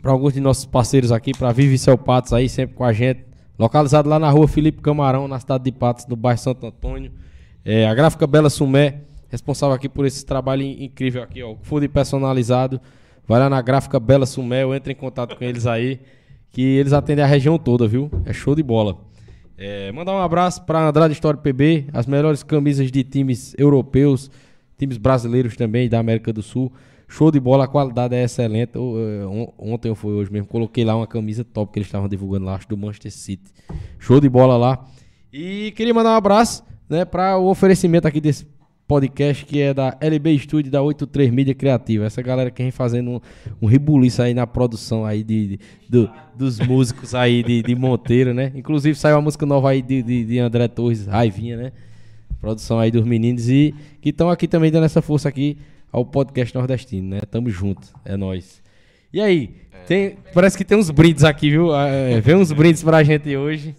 para 0.00 0.12
alguns 0.12 0.32
de 0.34 0.40
nossos 0.40 0.64
parceiros 0.64 1.10
aqui, 1.10 1.32
para 1.36 1.50
Vive 1.50 1.76
Céu 1.76 1.98
Patos 1.98 2.32
aí, 2.32 2.48
sempre 2.48 2.76
com 2.76 2.84
a 2.84 2.92
gente. 2.92 3.24
Localizado 3.58 4.08
lá 4.08 4.16
na 4.20 4.30
rua 4.30 4.46
Felipe 4.46 4.80
Camarão, 4.80 5.26
na 5.26 5.40
cidade 5.40 5.64
de 5.64 5.72
Patos, 5.72 6.06
no 6.06 6.14
bairro 6.14 6.38
Santo 6.38 6.64
Antônio. 6.66 7.10
É, 7.64 7.88
a 7.88 7.92
gráfica 7.94 8.28
Bela 8.28 8.48
Sumé, 8.48 9.00
responsável 9.28 9.74
aqui 9.74 9.88
por 9.88 10.06
esse 10.06 10.24
trabalho 10.24 10.62
in- 10.62 10.84
incrível 10.84 11.20
aqui, 11.20 11.42
ó. 11.42 11.56
Food 11.62 11.88
personalizado. 11.88 12.80
Vai 13.26 13.40
lá 13.40 13.50
na 13.50 13.60
gráfica 13.60 13.98
Bela 13.98 14.24
Sumé, 14.24 14.62
eu 14.62 14.72
entro 14.72 14.92
em 14.92 14.94
contato 14.94 15.34
com 15.36 15.42
eles 15.42 15.66
aí, 15.66 15.98
que 16.52 16.62
eles 16.62 16.92
atendem 16.92 17.24
a 17.24 17.28
região 17.28 17.58
toda, 17.58 17.88
viu? 17.88 18.08
É 18.24 18.32
show 18.32 18.54
de 18.54 18.62
bola. 18.62 18.98
É, 19.58 19.90
mandar 19.90 20.12
um 20.12 20.18
abraço 20.18 20.62
para 20.64 20.88
Andrade 20.88 21.12
História 21.12 21.38
PB, 21.40 21.86
as 21.92 22.06
melhores 22.06 22.42
camisas 22.44 22.92
de 22.92 23.02
times 23.02 23.54
europeus, 23.58 24.30
times 24.78 24.96
brasileiros 24.96 25.56
também 25.56 25.88
da 25.88 25.98
América 25.98 26.32
do 26.32 26.42
Sul. 26.42 26.72
Show 27.08 27.30
de 27.32 27.40
bola, 27.40 27.64
a 27.64 27.66
qualidade 27.68 28.14
é 28.14 28.22
excelente. 28.22 28.72
Eh, 28.76 29.26
on- 29.26 29.52
ontem 29.58 29.88
eu 29.88 29.94
fui 29.96 30.12
hoje 30.12 30.30
mesmo, 30.30 30.46
coloquei 30.46 30.84
lá 30.84 30.94
uma 30.94 31.06
camisa 31.06 31.42
top 31.42 31.72
que 31.72 31.78
eles 31.80 31.88
estavam 31.88 32.08
divulgando 32.08 32.44
lá, 32.44 32.54
acho 32.54 32.68
do 32.68 32.76
Manchester 32.76 33.10
City. 33.10 33.50
Show 33.98 34.20
de 34.20 34.28
bola 34.28 34.56
lá. 34.56 34.84
E 35.32 35.72
queria 35.74 35.92
mandar 35.94 36.10
um 36.10 36.16
abraço, 36.16 36.62
né, 36.88 37.04
para 37.04 37.36
o 37.38 37.48
oferecimento 37.48 38.06
aqui 38.06 38.20
desse 38.20 38.46
podcast 38.88 39.44
que 39.44 39.60
é 39.60 39.74
da 39.74 39.96
LB 40.00 40.38
Studio 40.38 40.72
da 40.72 40.80
83 40.82 41.30
Mídia 41.30 41.54
Criativa. 41.54 42.06
Essa 42.06 42.22
galera 42.22 42.50
que 42.50 42.62
vem 42.62 42.72
fazendo 42.72 43.10
um, 43.10 43.20
um 43.62 43.66
rebuliço 43.66 44.22
aí 44.22 44.32
na 44.32 44.46
produção 44.46 45.04
aí 45.04 45.22
de, 45.22 45.46
de- 45.48 45.60
do- 45.88 46.10
dos 46.34 46.58
músicos 46.58 47.14
aí 47.14 47.42
de, 47.42 47.62
de 47.62 47.74
Monteiro, 47.76 48.32
né? 48.32 48.50
Inclusive 48.54 48.98
saiu 48.98 49.16
uma 49.16 49.22
música 49.22 49.44
nova 49.44 49.70
aí 49.70 49.82
de, 49.82 50.02
de, 50.02 50.24
de 50.24 50.38
André 50.38 50.66
Torres, 50.68 51.06
Raivinha, 51.06 51.56
né? 51.58 51.72
Produção 52.40 52.78
aí 52.78 52.90
dos 52.90 53.04
meninos 53.04 53.48
e 53.48 53.74
que 54.00 54.08
estão 54.08 54.30
aqui 54.30 54.48
também 54.48 54.70
dando 54.70 54.84
essa 54.86 55.02
força 55.02 55.28
aqui 55.28 55.58
ao 55.92 56.04
podcast 56.04 56.54
nordestino, 56.54 57.10
né? 57.10 57.20
Tamo 57.30 57.50
junto, 57.50 57.88
é 58.04 58.16
nóis. 58.16 58.62
E 59.12 59.20
aí, 59.20 59.50
tem, 59.86 60.16
parece 60.32 60.56
que 60.56 60.64
tem 60.64 60.78
uns 60.78 60.90
brindes 60.90 61.24
aqui, 61.24 61.50
viu? 61.50 61.74
Ah, 61.74 61.88
É, 61.88 62.20
vem 62.20 62.36
uns 62.36 62.52
brindes 62.52 62.82
pra 62.82 63.02
gente 63.02 63.36
hoje. 63.36 63.74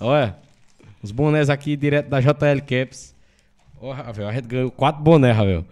Olha, 0.00 0.36
os 1.02 1.10
bonés 1.10 1.50
aqui 1.50 1.76
direto 1.76 2.08
da 2.08 2.20
JL 2.20 2.60
Caps. 2.66 3.13
Ó, 3.86 3.92
Ravel, 3.92 4.26
a 4.28 4.32
gente 4.32 4.48
ganhou 4.48 4.70
quatro 4.70 5.02
bonés, 5.02 5.36
Ravel. 5.36 5.62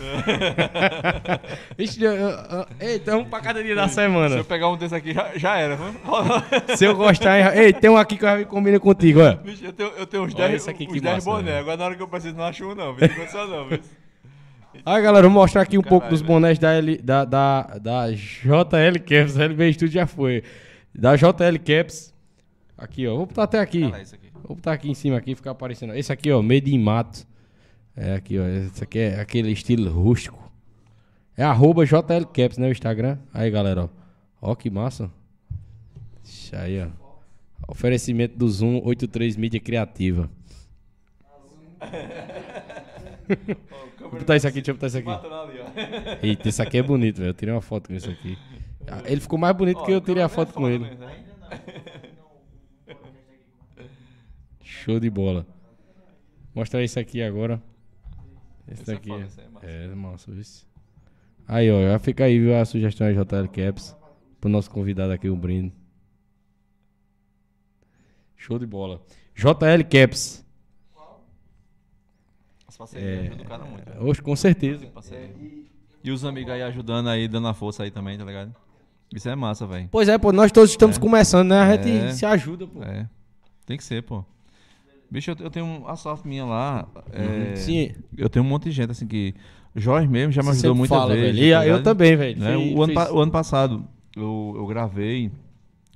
Vixe, 1.78 2.02
eu- 2.02 2.12
eu- 2.12 2.28
eu- 2.30 2.66
Eita, 2.80 3.16
um 3.16 3.24
pra 3.24 3.40
cada 3.40 3.62
dia 3.62 3.74
da 3.76 3.86
Se 3.86 3.94
semana. 3.94 4.36
eu 4.36 4.44
pegar 4.44 4.68
um 4.68 4.76
desse 4.76 4.94
aqui, 4.94 5.12
já, 5.12 5.30
já 5.36 5.56
era. 5.56 5.78
Se 6.76 6.84
eu 6.84 6.96
gostar, 6.96 7.56
ei, 7.56 7.72
tem 7.72 7.88
um 7.90 7.96
aqui 7.96 8.16
que 8.16 8.24
eu 8.24 8.28
já 8.40 8.44
combina 8.44 8.80
contigo, 8.80 9.20
olha. 9.20 9.36
Bicho, 9.36 9.64
eu 9.64 9.72
tenho, 9.72 9.90
eu 9.90 10.06
tenho 10.06 10.24
uns 10.24 10.34
Olha 10.34 10.48
10 10.48 10.62
esse 10.62 10.70
aqui 10.70 10.86
que 10.86 10.92
uns 10.96 11.00
10 11.00 11.14
massa, 11.16 11.30
boné. 11.30 11.42
velho. 11.44 11.58
Agora 11.60 11.76
na 11.76 11.84
hora 11.84 11.94
que 11.94 12.02
eu 12.02 12.08
preciso, 12.08 12.34
não 12.36 12.44
acho 12.44 12.64
um, 12.64 12.74
não. 12.74 12.92
Viu? 12.94 13.08
Não 13.34 13.46
não. 13.48 13.78
Aí, 14.84 15.02
galera, 15.02 15.28
vou 15.28 15.30
mostrar 15.42 15.62
aqui 15.62 15.78
um 15.78 15.82
pouco 15.82 16.06
Caralho, 16.06 16.16
dos 16.18 16.22
bonés 16.22 16.58
da, 16.58 16.72
L, 16.72 16.98
da, 16.98 17.24
da, 17.24 17.62
da 17.80 18.10
JL 18.10 18.98
Caps. 19.06 19.38
A 19.38 19.44
LB 19.44 19.72
Studio 19.74 19.94
já 19.94 20.06
foi. 20.06 20.42
Da 20.94 21.14
JL 21.14 21.58
Caps. 21.64 22.12
Aqui, 22.76 23.06
ó. 23.06 23.16
Vou 23.16 23.26
botar 23.26 23.44
até 23.44 23.60
aqui. 23.60 23.84
Aqui. 23.84 24.30
Vou 24.42 24.56
botar 24.56 24.72
aqui 24.72 24.90
em 24.90 24.94
cima, 24.94 25.16
aqui, 25.18 25.34
ficar 25.36 25.50
aparecendo. 25.52 25.94
Esse 25.94 26.10
aqui, 26.12 26.32
ó, 26.32 26.42
Made 26.42 26.74
in 26.74 26.78
Mato. 26.82 27.29
É 28.02 28.14
aqui, 28.14 28.38
ó. 28.38 28.46
Esse 28.46 28.82
aqui 28.82 28.98
é 28.98 29.20
aquele 29.20 29.52
estilo 29.52 29.90
rústico. 29.90 30.50
É 31.36 31.44
arroba 31.44 31.84
JL 31.84 32.24
Caps, 32.32 32.56
né? 32.56 32.68
O 32.68 32.72
Instagram. 32.72 33.18
Aí, 33.32 33.50
galera, 33.50 33.84
ó. 34.40 34.50
Ó 34.52 34.54
que 34.54 34.70
massa. 34.70 35.10
Isso 36.24 36.56
aí, 36.56 36.82
ó. 36.82 36.88
Oferecimento 37.68 38.38
do 38.38 38.48
Zoom 38.48 38.80
83 38.86 39.36
Mídia 39.36 39.60
Criativa. 39.60 40.30
Vou 44.00 44.12
botar 44.12 44.36
isso 44.36 44.48
aqui, 44.48 44.62
deixa 44.62 44.70
eu 44.70 44.74
botar 44.76 44.86
isso 44.86 44.98
aqui. 44.98 46.26
Eita, 46.26 46.48
esse 46.48 46.62
aqui 46.62 46.78
é 46.78 46.82
bonito, 46.82 47.18
velho. 47.18 47.28
Eu 47.28 47.34
tirei 47.34 47.54
uma 47.54 47.60
foto 47.60 47.88
com 47.88 47.94
esse 47.94 48.08
aqui. 48.08 48.38
Ah, 48.86 49.02
Ele 49.04 49.20
ficou 49.20 49.38
mais 49.38 49.54
bonito 49.54 49.84
que 49.84 49.92
eu 49.92 50.00
tirei 50.00 50.22
a 50.22 50.28
foto 50.28 50.54
com 50.54 50.66
ele. 50.66 50.86
Show 54.64 54.98
de 54.98 55.10
bola. 55.10 55.46
Mostrar 56.54 56.82
isso 56.82 56.98
aqui 56.98 57.22
agora. 57.22 57.62
Esse 58.70 58.82
Esse 58.82 58.90
é 58.90 58.94
daqui 58.94 59.08
foda, 59.08 59.22
é. 59.22 59.26
esse 59.26 59.40
é 59.40 59.48
massa. 59.48 59.66
É, 59.66 59.88
massa, 59.94 60.30
isso. 60.32 60.66
Aí, 61.48 61.70
ó, 61.70 61.82
já 61.82 61.98
fica 61.98 62.24
aí, 62.24 62.38
viu, 62.38 62.56
a 62.56 62.64
sugestão 62.64 63.06
da 63.12 63.22
JL 63.24 63.48
Caps. 63.48 63.96
Pro 64.40 64.48
nosso 64.48 64.70
convidado 64.70 65.12
aqui, 65.12 65.28
o 65.28 65.36
brinde. 65.36 65.72
Show 68.36 68.58
de 68.58 68.66
bola. 68.66 69.02
JL 69.34 69.84
Caps. 69.90 70.44
As 72.66 72.76
parcerias 72.76 73.08
É. 73.24 73.26
ajudam 73.28 73.44
o 73.44 73.48
cara 73.48 73.64
muito. 73.64 73.90
Hoje, 74.02 74.22
com 74.22 74.34
certeza. 74.36 74.86
E 76.02 76.10
os 76.10 76.24
amigos 76.24 76.52
aí 76.52 76.62
ajudando 76.62 77.08
aí, 77.08 77.28
dando 77.28 77.48
a 77.48 77.54
força 77.54 77.82
aí 77.82 77.90
também, 77.90 78.16
tá 78.16 78.24
ligado? 78.24 78.54
Isso 79.14 79.28
é 79.28 79.34
massa, 79.34 79.66
velho. 79.66 79.88
Pois 79.90 80.08
é, 80.08 80.16
pô, 80.16 80.32
nós 80.32 80.50
todos 80.52 80.70
estamos 80.70 80.96
É. 80.96 81.00
começando, 81.00 81.48
né? 81.48 81.60
A 81.60 81.76
gente 81.76 81.90
É. 81.90 82.12
se 82.12 82.24
ajuda, 82.24 82.66
pô. 82.66 82.82
É. 82.82 83.08
Tem 83.66 83.76
que 83.76 83.84
ser, 83.84 84.02
pô. 84.04 84.24
Bicho, 85.10 85.30
eu, 85.32 85.36
eu 85.40 85.50
tenho 85.50 85.84
a 85.86 85.96
sorte 85.96 86.26
minha 86.26 86.44
lá. 86.44 86.86
é, 87.12 87.56
Sim. 87.56 87.92
Eu 88.16 88.28
tenho 88.28 88.44
um 88.44 88.48
monte 88.48 88.64
de 88.64 88.70
gente, 88.72 88.90
assim, 88.90 89.06
que. 89.06 89.34
Jorge 89.74 90.08
mesmo 90.08 90.32
já 90.32 90.42
me 90.42 90.48
ajudou 90.50 90.84
fala, 90.86 91.14
velho. 91.14 91.38
E 91.38 91.52
tá 91.52 91.66
eu 91.66 91.82
também, 91.82 92.16
velho. 92.16 92.40
Né? 92.40 92.56
O, 92.56 92.82
ano, 92.82 92.92
o 93.12 93.20
ano 93.20 93.30
passado 93.30 93.84
eu, 94.16 94.54
eu 94.56 94.66
gravei. 94.66 95.30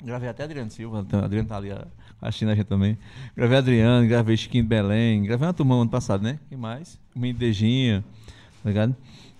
Gravei 0.04 0.28
até 0.28 0.44
Adriano 0.44 0.70
Silva, 0.70 1.02
então, 1.06 1.20
Adriano 1.24 1.48
tá 1.48 1.56
ali 1.56 1.72
a- 1.72 1.86
assistindo 2.20 2.50
a 2.50 2.54
gente 2.54 2.66
também. 2.66 2.96
Gravei 3.36 3.56
Adriano, 3.58 4.06
gravei 4.06 4.36
Chiquinho 4.36 4.62
de 4.62 4.68
Belém, 4.68 5.22
gravei 5.22 5.46
uma 5.46 5.54
turma 5.54 5.74
ano 5.74 5.88
passado, 5.90 6.22
né? 6.22 6.38
Quem 6.48 6.58
mais? 6.58 7.00
O 7.16 7.18
Menino 7.18 7.38
Dejinha, 7.38 8.04
tá 8.62 8.68
ligado? 8.68 8.94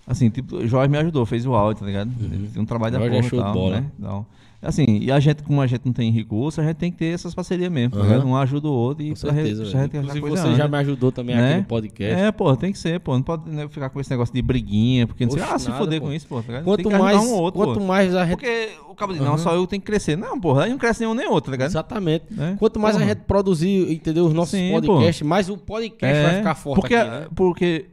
Assim, 0.07 0.31
tipo, 0.31 0.57
o 0.57 0.67
Jorge 0.67 0.91
me 0.91 0.99
ajudou, 0.99 1.25
fez 1.27 1.45
o 1.47 1.55
áudio, 1.55 1.81
tá 1.81 1.87
ligado? 1.87 2.11
Tem 2.53 2.61
um 2.63 2.67
trabalho 2.67 2.93
da 2.95 2.99
Jorge 2.99 3.17
é 3.19 3.21
porra 3.31 3.37
e 3.37 3.45
tal, 3.45 3.53
bola. 3.55 3.81
né? 3.81 3.91
Então, 3.99 4.27
assim, 4.65 4.85
e 5.01 5.13
a 5.13 5.21
gente, 5.21 5.43
como 5.43 5.61
a 5.61 5.67
gente 5.67 5.83
não 5.85 5.93
tem 5.93 6.11
recurso, 6.11 6.61
a 6.61 6.65
gente 6.65 6.77
tem 6.77 6.91
que 6.91 6.99
ter 6.99 7.15
essas 7.15 7.35
parcerias 7.35 7.71
mesmo, 7.71 7.91
tá 7.93 7.99
Aham. 7.99 8.09
ligado? 8.09 8.27
Um 8.27 8.37
ajuda 8.37 8.69
o 8.69 8.73
outro 8.73 9.05
e 9.05 9.11
Com 9.11 9.17
certeza, 9.17 9.65
pra 9.71 9.85
Inclusive, 9.85 10.21
você 10.31 10.55
já 10.55 10.65
anda. 10.65 10.69
me 10.69 10.77
ajudou 10.79 11.13
também 11.13 11.37
Né? 11.37 11.51
aqui 11.51 11.59
no 11.61 11.65
podcast. 11.65 12.21
É, 12.23 12.33
pô, 12.33 12.57
tem 12.57 12.73
que 12.73 12.79
ser, 12.79 12.99
pô. 13.01 13.15
Não 13.15 13.23
pode 13.23 13.49
né, 13.51 13.69
ficar 13.69 13.91
com 13.91 14.01
esse 14.01 14.11
negócio 14.11 14.35
de 14.35 14.43
briguinha, 14.43 15.07
porque 15.07 15.25
não 15.25 15.33
sei, 15.33 15.43
Oxe, 15.43 15.53
ah, 15.55 15.59
se 15.59 15.69
nada, 15.69 15.79
foder 15.79 16.01
pô. 16.01 16.07
com 16.07 16.13
isso, 16.13 16.27
pô. 16.27 16.43
tá? 16.43 16.63
Quanto 16.63 16.77
tem 16.83 16.87
que 16.89 16.95
ajudar 16.95 17.13
mais, 17.13 17.21
um 17.29 17.33
outro, 17.35 17.61
quanto 17.61 17.79
pô. 17.81 17.87
mais 17.87 18.15
a 18.15 18.25
gente 18.25 18.37
Porque 18.37 18.69
o 18.89 18.95
cabo 18.95 19.13
diz, 19.13 19.21
não, 19.23 19.29
Aham. 19.35 19.39
só 19.39 19.55
eu 19.55 19.67
tenho 19.67 19.81
que 19.83 19.87
crescer. 19.87 20.17
Não, 20.17 20.41
porra, 20.41 20.65
aí 20.65 20.71
não 20.71 20.79
cresce 20.79 21.01
nenhum 21.01 21.15
nem 21.15 21.27
outro, 21.29 21.51
tá 21.51 21.53
ligado? 21.53 21.69
Exatamente. 21.71 22.25
Né? 22.31 22.57
Quanto 22.59 22.81
mais 22.81 22.97
a 22.97 22.99
Porra. 22.99 23.11
gente 23.13 23.23
produzir, 23.25 23.93
entendeu, 23.93 24.25
os 24.27 24.33
nossos 24.33 24.59
Sim, 24.59 24.71
podcasts, 24.73 25.27
mais 25.27 25.49
o 25.49 25.57
podcast 25.57 26.23
vai 26.23 26.35
ficar 26.37 26.55
forte 26.55 26.81
porque, 26.81 26.95
aqui, 26.95 27.11
né? 27.11 27.27
porque, 27.35 27.87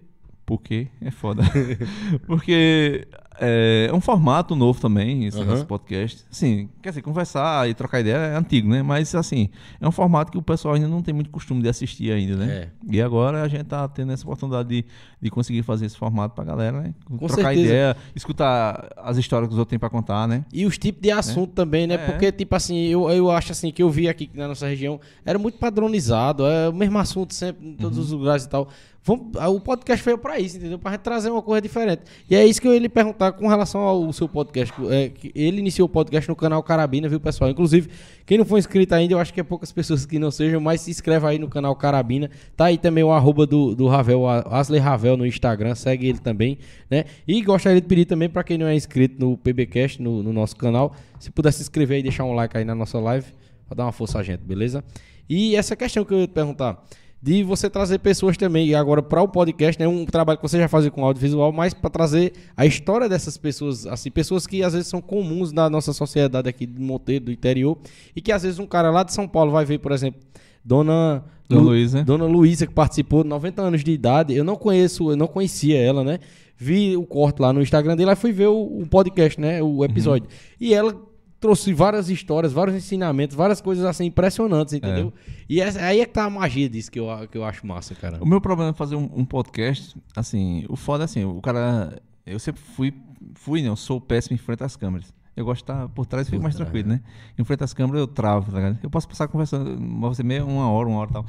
porque 0.45 0.87
é 1.01 1.11
foda. 1.11 1.43
porque 2.27 3.07
é, 3.41 3.87
é 3.89 3.93
um 3.93 3.99
formato 3.99 4.55
novo 4.55 4.79
também, 4.79 5.25
esse 5.25 5.43
nosso 5.43 5.65
podcast. 5.65 6.23
Assim, 6.31 6.69
quer 6.81 6.89
dizer, 6.89 7.01
conversar 7.01 7.67
e 7.67 7.73
trocar 7.73 7.99
ideia 7.99 8.15
é 8.15 8.37
antigo, 8.37 8.69
né? 8.69 8.83
Mas, 8.83 9.13
assim, 9.15 9.49
é 9.79 9.87
um 9.87 9.91
formato 9.91 10.31
que 10.31 10.37
o 10.37 10.41
pessoal 10.41 10.75
ainda 10.75 10.87
não 10.87 11.01
tem 11.01 11.13
muito 11.13 11.29
costume 11.29 11.61
de 11.61 11.67
assistir 11.67 12.11
ainda, 12.11 12.35
né? 12.37 12.45
É. 12.53 12.69
E 12.89 13.01
agora 13.01 13.41
a 13.41 13.47
gente 13.47 13.63
tá 13.63 13.87
tendo 13.87 14.11
essa 14.11 14.23
oportunidade 14.23 14.69
de, 14.69 14.85
de 15.19 15.29
conseguir 15.31 15.63
fazer 15.63 15.87
esse 15.87 15.97
formato 15.97 16.35
pra 16.35 16.43
galera, 16.43 16.81
né? 16.81 16.93
trocar 17.17 17.35
certeza. 17.35 17.59
ideia, 17.59 17.97
escutar 18.15 18.89
as 18.97 19.17
histórias 19.17 19.47
que 19.47 19.53
os 19.53 19.59
outros 19.59 19.71
têm 19.71 19.79
pra 19.79 19.89
contar, 19.89 20.27
né? 20.27 20.45
E 20.53 20.65
os 20.65 20.77
tipos 20.77 21.01
de 21.01 21.09
assunto 21.11 21.53
também, 21.53 21.87
né? 21.87 21.95
É. 21.95 21.97
Porque, 21.97 22.31
tipo 22.31 22.55
assim, 22.55 22.77
eu, 22.87 23.09
eu 23.09 23.31
acho 23.31 23.51
assim, 23.51 23.71
que 23.71 23.81
eu 23.81 23.89
vi 23.89 24.07
aqui 24.07 24.29
na 24.35 24.47
nossa 24.47 24.67
região, 24.67 24.99
era 25.25 25.39
muito 25.39 25.57
padronizado, 25.57 26.45
é 26.45 26.69
o 26.69 26.73
mesmo 26.73 26.97
assunto 26.99 27.33
sempre 27.33 27.67
em 27.67 27.73
todos 27.75 27.97
Uhum. 27.97 28.03
os 28.03 28.11
lugares 28.11 28.43
e 28.45 28.49
tal. 28.49 28.67
Vamos, 29.03 29.35
o 29.35 29.59
podcast 29.59 30.05
veio 30.05 30.15
pra 30.17 30.39
isso, 30.39 30.57
entendeu? 30.57 30.77
Pra 30.77 30.95
trazer 30.95 31.31
uma 31.31 31.41
coisa 31.41 31.59
diferente. 31.59 32.03
E 32.29 32.35
é 32.35 32.45
isso 32.45 32.61
que 32.61 32.67
eu 32.67 32.73
ia 32.73 32.79
lhe 32.79 32.87
perguntar 32.89 33.30
com 33.31 33.47
relação 33.47 33.81
ao 33.81 34.11
seu 34.13 34.27
podcast. 34.27 34.73
É, 34.89 35.11
ele 35.33 35.59
iniciou 35.59 35.87
o 35.87 35.89
podcast 35.89 36.29
no 36.29 36.35
canal 36.35 36.61
Carabina, 36.63 37.07
viu, 37.07 37.19
pessoal? 37.19 37.49
Inclusive, 37.49 37.89
quem 38.25 38.37
não 38.37 38.45
for 38.45 38.57
inscrito 38.57 38.95
ainda, 38.95 39.13
eu 39.13 39.19
acho 39.19 39.33
que 39.33 39.39
é 39.39 39.43
poucas 39.43 39.71
pessoas 39.73 40.05
que 40.05 40.19
não 40.19 40.31
sejam, 40.31 40.59
mas 40.59 40.81
se 40.81 40.91
inscreve 40.91 41.25
aí 41.25 41.39
no 41.39 41.47
canal 41.47 41.75
Carabina. 41.75 42.29
Tá 42.55 42.65
aí 42.65 42.77
também 42.77 43.03
o 43.03 43.11
arroba 43.11 43.45
do, 43.45 43.75
do 43.75 43.87
Ravel, 43.87 44.27
Asley 44.27 44.79
Ravel 44.79 45.17
no 45.17 45.25
Instagram, 45.25 45.75
segue 45.75 46.07
ele 46.07 46.19
também, 46.19 46.57
né? 46.89 47.05
E 47.27 47.41
gostaria 47.41 47.81
de 47.81 47.87
pedir 47.87 48.05
também 48.05 48.29
pra 48.29 48.43
quem 48.43 48.57
não 48.57 48.67
é 48.67 48.75
inscrito 48.75 49.15
no 49.19 49.37
PBcast, 49.37 50.01
no, 50.01 50.21
no 50.23 50.33
nosso 50.33 50.55
canal, 50.55 50.95
se 51.19 51.31
puder 51.31 51.51
se 51.51 51.61
inscrever 51.61 51.99
e 51.99 52.03
deixar 52.03 52.23
um 52.23 52.33
like 52.33 52.57
aí 52.57 52.65
na 52.65 52.75
nossa 52.75 52.99
live, 52.99 53.27
pra 53.67 53.75
dar 53.75 53.85
uma 53.85 53.91
força 53.91 54.19
a 54.19 54.23
gente, 54.23 54.41
beleza? 54.41 54.83
E 55.29 55.55
essa 55.55 55.75
questão 55.75 56.03
que 56.03 56.13
eu 56.13 56.19
ia 56.19 56.27
te 56.27 56.33
perguntar, 56.33 56.83
de 57.23 57.43
você 57.43 57.69
trazer 57.69 57.99
pessoas 57.99 58.35
também, 58.35 58.67
e 58.69 58.73
agora 58.75 59.01
para 59.03 59.21
o 59.21 59.27
podcast, 59.27 59.79
né, 59.79 59.87
um 59.87 60.05
trabalho 60.05 60.39
que 60.39 60.47
você 60.49 60.57
já 60.57 60.67
fazia 60.67 60.89
com 60.89 61.05
audiovisual, 61.05 61.51
mas 61.51 61.71
para 61.73 61.89
trazer 61.89 62.33
a 62.57 62.65
história 62.65 63.07
dessas 63.07 63.37
pessoas, 63.37 63.85
assim, 63.85 64.09
pessoas 64.09 64.47
que 64.47 64.63
às 64.63 64.73
vezes 64.73 64.87
são 64.87 64.99
comuns 65.01 65.51
na 65.51 65.69
nossa 65.69 65.93
sociedade 65.93 66.49
aqui 66.49 66.65
de 66.65 66.79
Monteiro, 66.81 67.25
do 67.25 67.31
interior, 67.31 67.77
e 68.15 68.21
que 68.21 68.31
às 68.31 68.41
vezes 68.41 68.57
um 68.57 68.65
cara 68.65 68.89
lá 68.89 69.03
de 69.03 69.13
São 69.13 69.27
Paulo 69.27 69.51
vai 69.51 69.63
ver, 69.65 69.77
por 69.77 69.91
exemplo, 69.91 70.19
Dona 70.65 71.23
Dona 71.47 71.61
Lu- 71.61 71.67
Luísa. 71.69 72.03
Dona 72.03 72.25
Luísa 72.25 72.65
que 72.65 72.73
participou, 72.73 73.23
90 73.23 73.61
anos 73.61 73.83
de 73.83 73.91
idade, 73.91 74.33
eu 74.33 74.43
não 74.43 74.55
conheço, 74.55 75.11
eu 75.11 75.15
não 75.15 75.27
conhecia 75.27 75.77
ela, 75.79 76.03
né? 76.03 76.19
Vi 76.57 76.95
o 76.95 77.03
corte 77.03 77.41
lá 77.41 77.51
no 77.51 77.61
Instagram 77.61 77.95
dele, 77.95 78.09
aí 78.11 78.15
fui 78.15 78.31
ver 78.31 78.47
o, 78.47 78.61
o 78.81 78.87
podcast, 78.89 79.39
né, 79.41 79.61
o 79.61 79.83
episódio. 79.83 80.27
E 80.59 80.73
ela 80.73 80.95
trouxe 81.41 81.73
várias 81.73 82.09
histórias, 82.09 82.53
vários 82.53 82.75
ensinamentos, 82.77 83.35
várias 83.35 83.59
coisas 83.59 83.83
assim 83.83 84.05
impressionantes, 84.05 84.73
entendeu? 84.75 85.11
E 85.49 85.59
essa- 85.59 85.81
aí 85.83 85.99
é 85.99 86.05
que 86.05 86.13
tá 86.13 86.23
a 86.25 86.29
magia 86.29 86.69
disso 86.69 86.89
que 86.91 86.99
eu, 86.99 87.07
que 87.29 87.37
eu 87.37 87.43
acho 87.43 87.65
massa, 87.67 87.93
cara. 87.95 88.23
O 88.23 88.25
meu 88.25 88.39
problema 88.39 88.69
é 88.71 88.73
fazer 88.73 88.95
um, 88.95 89.09
um 89.13 89.25
podcast, 89.25 89.97
assim, 90.15 90.63
o 90.69 90.75
foda 90.77 91.03
é 91.03 91.05
assim, 91.05 91.25
o 91.25 91.41
cara. 91.41 91.99
Eu 92.25 92.39
sempre 92.39 92.61
fui, 92.61 92.93
fui, 93.33 93.61
não, 93.63 93.75
sou 93.75 93.99
péssimo 93.99 94.35
em 94.35 94.37
frente 94.37 94.63
às 94.63 94.75
câmeras. 94.75 95.11
Eu 95.35 95.43
gosto 95.45 95.65
de 95.65 95.71
estar 95.71 95.89
por 95.89 96.05
trás 96.05 96.27
e 96.27 96.29
fico 96.29 96.43
mais 96.43 96.55
tranquilo, 96.55 96.89
né? 96.89 97.01
Em 97.39 97.43
frente 97.43 97.63
às 97.63 97.73
câmeras 97.73 98.01
eu 98.01 98.07
travo, 98.07 98.51
tá 98.51 98.57
ligado? 98.57 98.79
Eu 98.83 98.89
posso 98.89 99.07
passar 99.07 99.27
conversando, 99.27 99.77
você 100.01 100.21
meia, 100.23 100.45
uma 100.45 100.69
hora, 100.69 100.87
uma 100.87 100.99
hora 100.99 101.09
e 101.09 101.13
tal. 101.13 101.25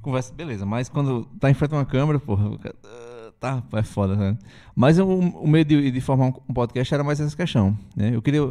Conversa, 0.00 0.32
beleza, 0.32 0.64
mas 0.64 0.88
quando 0.88 1.26
tá 1.38 1.50
em 1.50 1.54
frente 1.54 1.74
a 1.74 1.78
uma 1.78 1.84
câmera, 1.84 2.18
porra, 2.18 2.56
ah, 2.84 3.09
tá, 3.40 3.62
é 3.72 3.82
foda, 3.82 4.14
né? 4.14 4.36
Mas 4.76 4.98
eu- 4.98 5.08
o 5.08 5.48
meio 5.48 5.64
de, 5.64 5.90
de 5.90 6.00
formar 6.00 6.26
um 6.26 6.32
podcast 6.54 6.92
era 6.94 7.02
mais 7.02 7.18
essa 7.20 7.34
questão, 7.36 7.76
né? 7.96 8.10
Eu 8.14 8.20
queria 8.22 8.42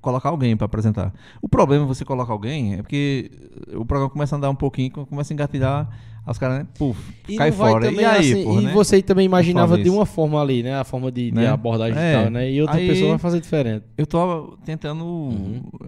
colocar 0.00 0.28
alguém 0.30 0.56
para 0.56 0.66
apresentar. 0.66 1.12
O 1.40 1.48
problema 1.48 1.84
é 1.84 1.86
você 1.88 2.04
colocar 2.04 2.32
alguém 2.32 2.74
é 2.74 2.76
porque 2.78 3.30
o 3.74 3.84
programa 3.84 4.10
começa 4.10 4.34
a 4.34 4.38
andar 4.38 4.50
um 4.50 4.54
pouquinho, 4.54 4.90
começa 4.90 5.32
a 5.32 5.34
engatilhar, 5.34 5.88
os 6.30 6.38
caras, 6.38 6.58
né, 6.60 6.66
puf, 6.78 6.98
E 7.28 7.36
cai 7.36 7.50
fora. 7.50 7.86
também, 7.86 8.02
e 8.02 8.04
aí, 8.04 8.32
assim, 8.32 8.44
porra, 8.44 8.60
e 8.62 8.64
né? 8.66 8.72
você 8.72 9.02
também 9.02 9.26
imaginava 9.26 9.76
de 9.76 9.90
uma 9.90 10.06
forma 10.06 10.40
ali, 10.40 10.62
né? 10.62 10.78
A 10.78 10.84
forma 10.84 11.10
de, 11.10 11.30
de 11.30 11.36
Né? 11.36 11.48
abordagem 11.48 11.98
É. 11.98 12.12
e 12.12 12.16
tal, 12.22 12.30
né? 12.30 12.50
E 12.50 12.60
outra 12.60 12.76
Aí- 12.76 12.88
pessoa 12.88 13.10
vai 13.10 13.18
fazer 13.18 13.40
diferente. 13.40 13.84
Eu 13.98 14.06
tô 14.06 14.56
tentando. 14.64 15.32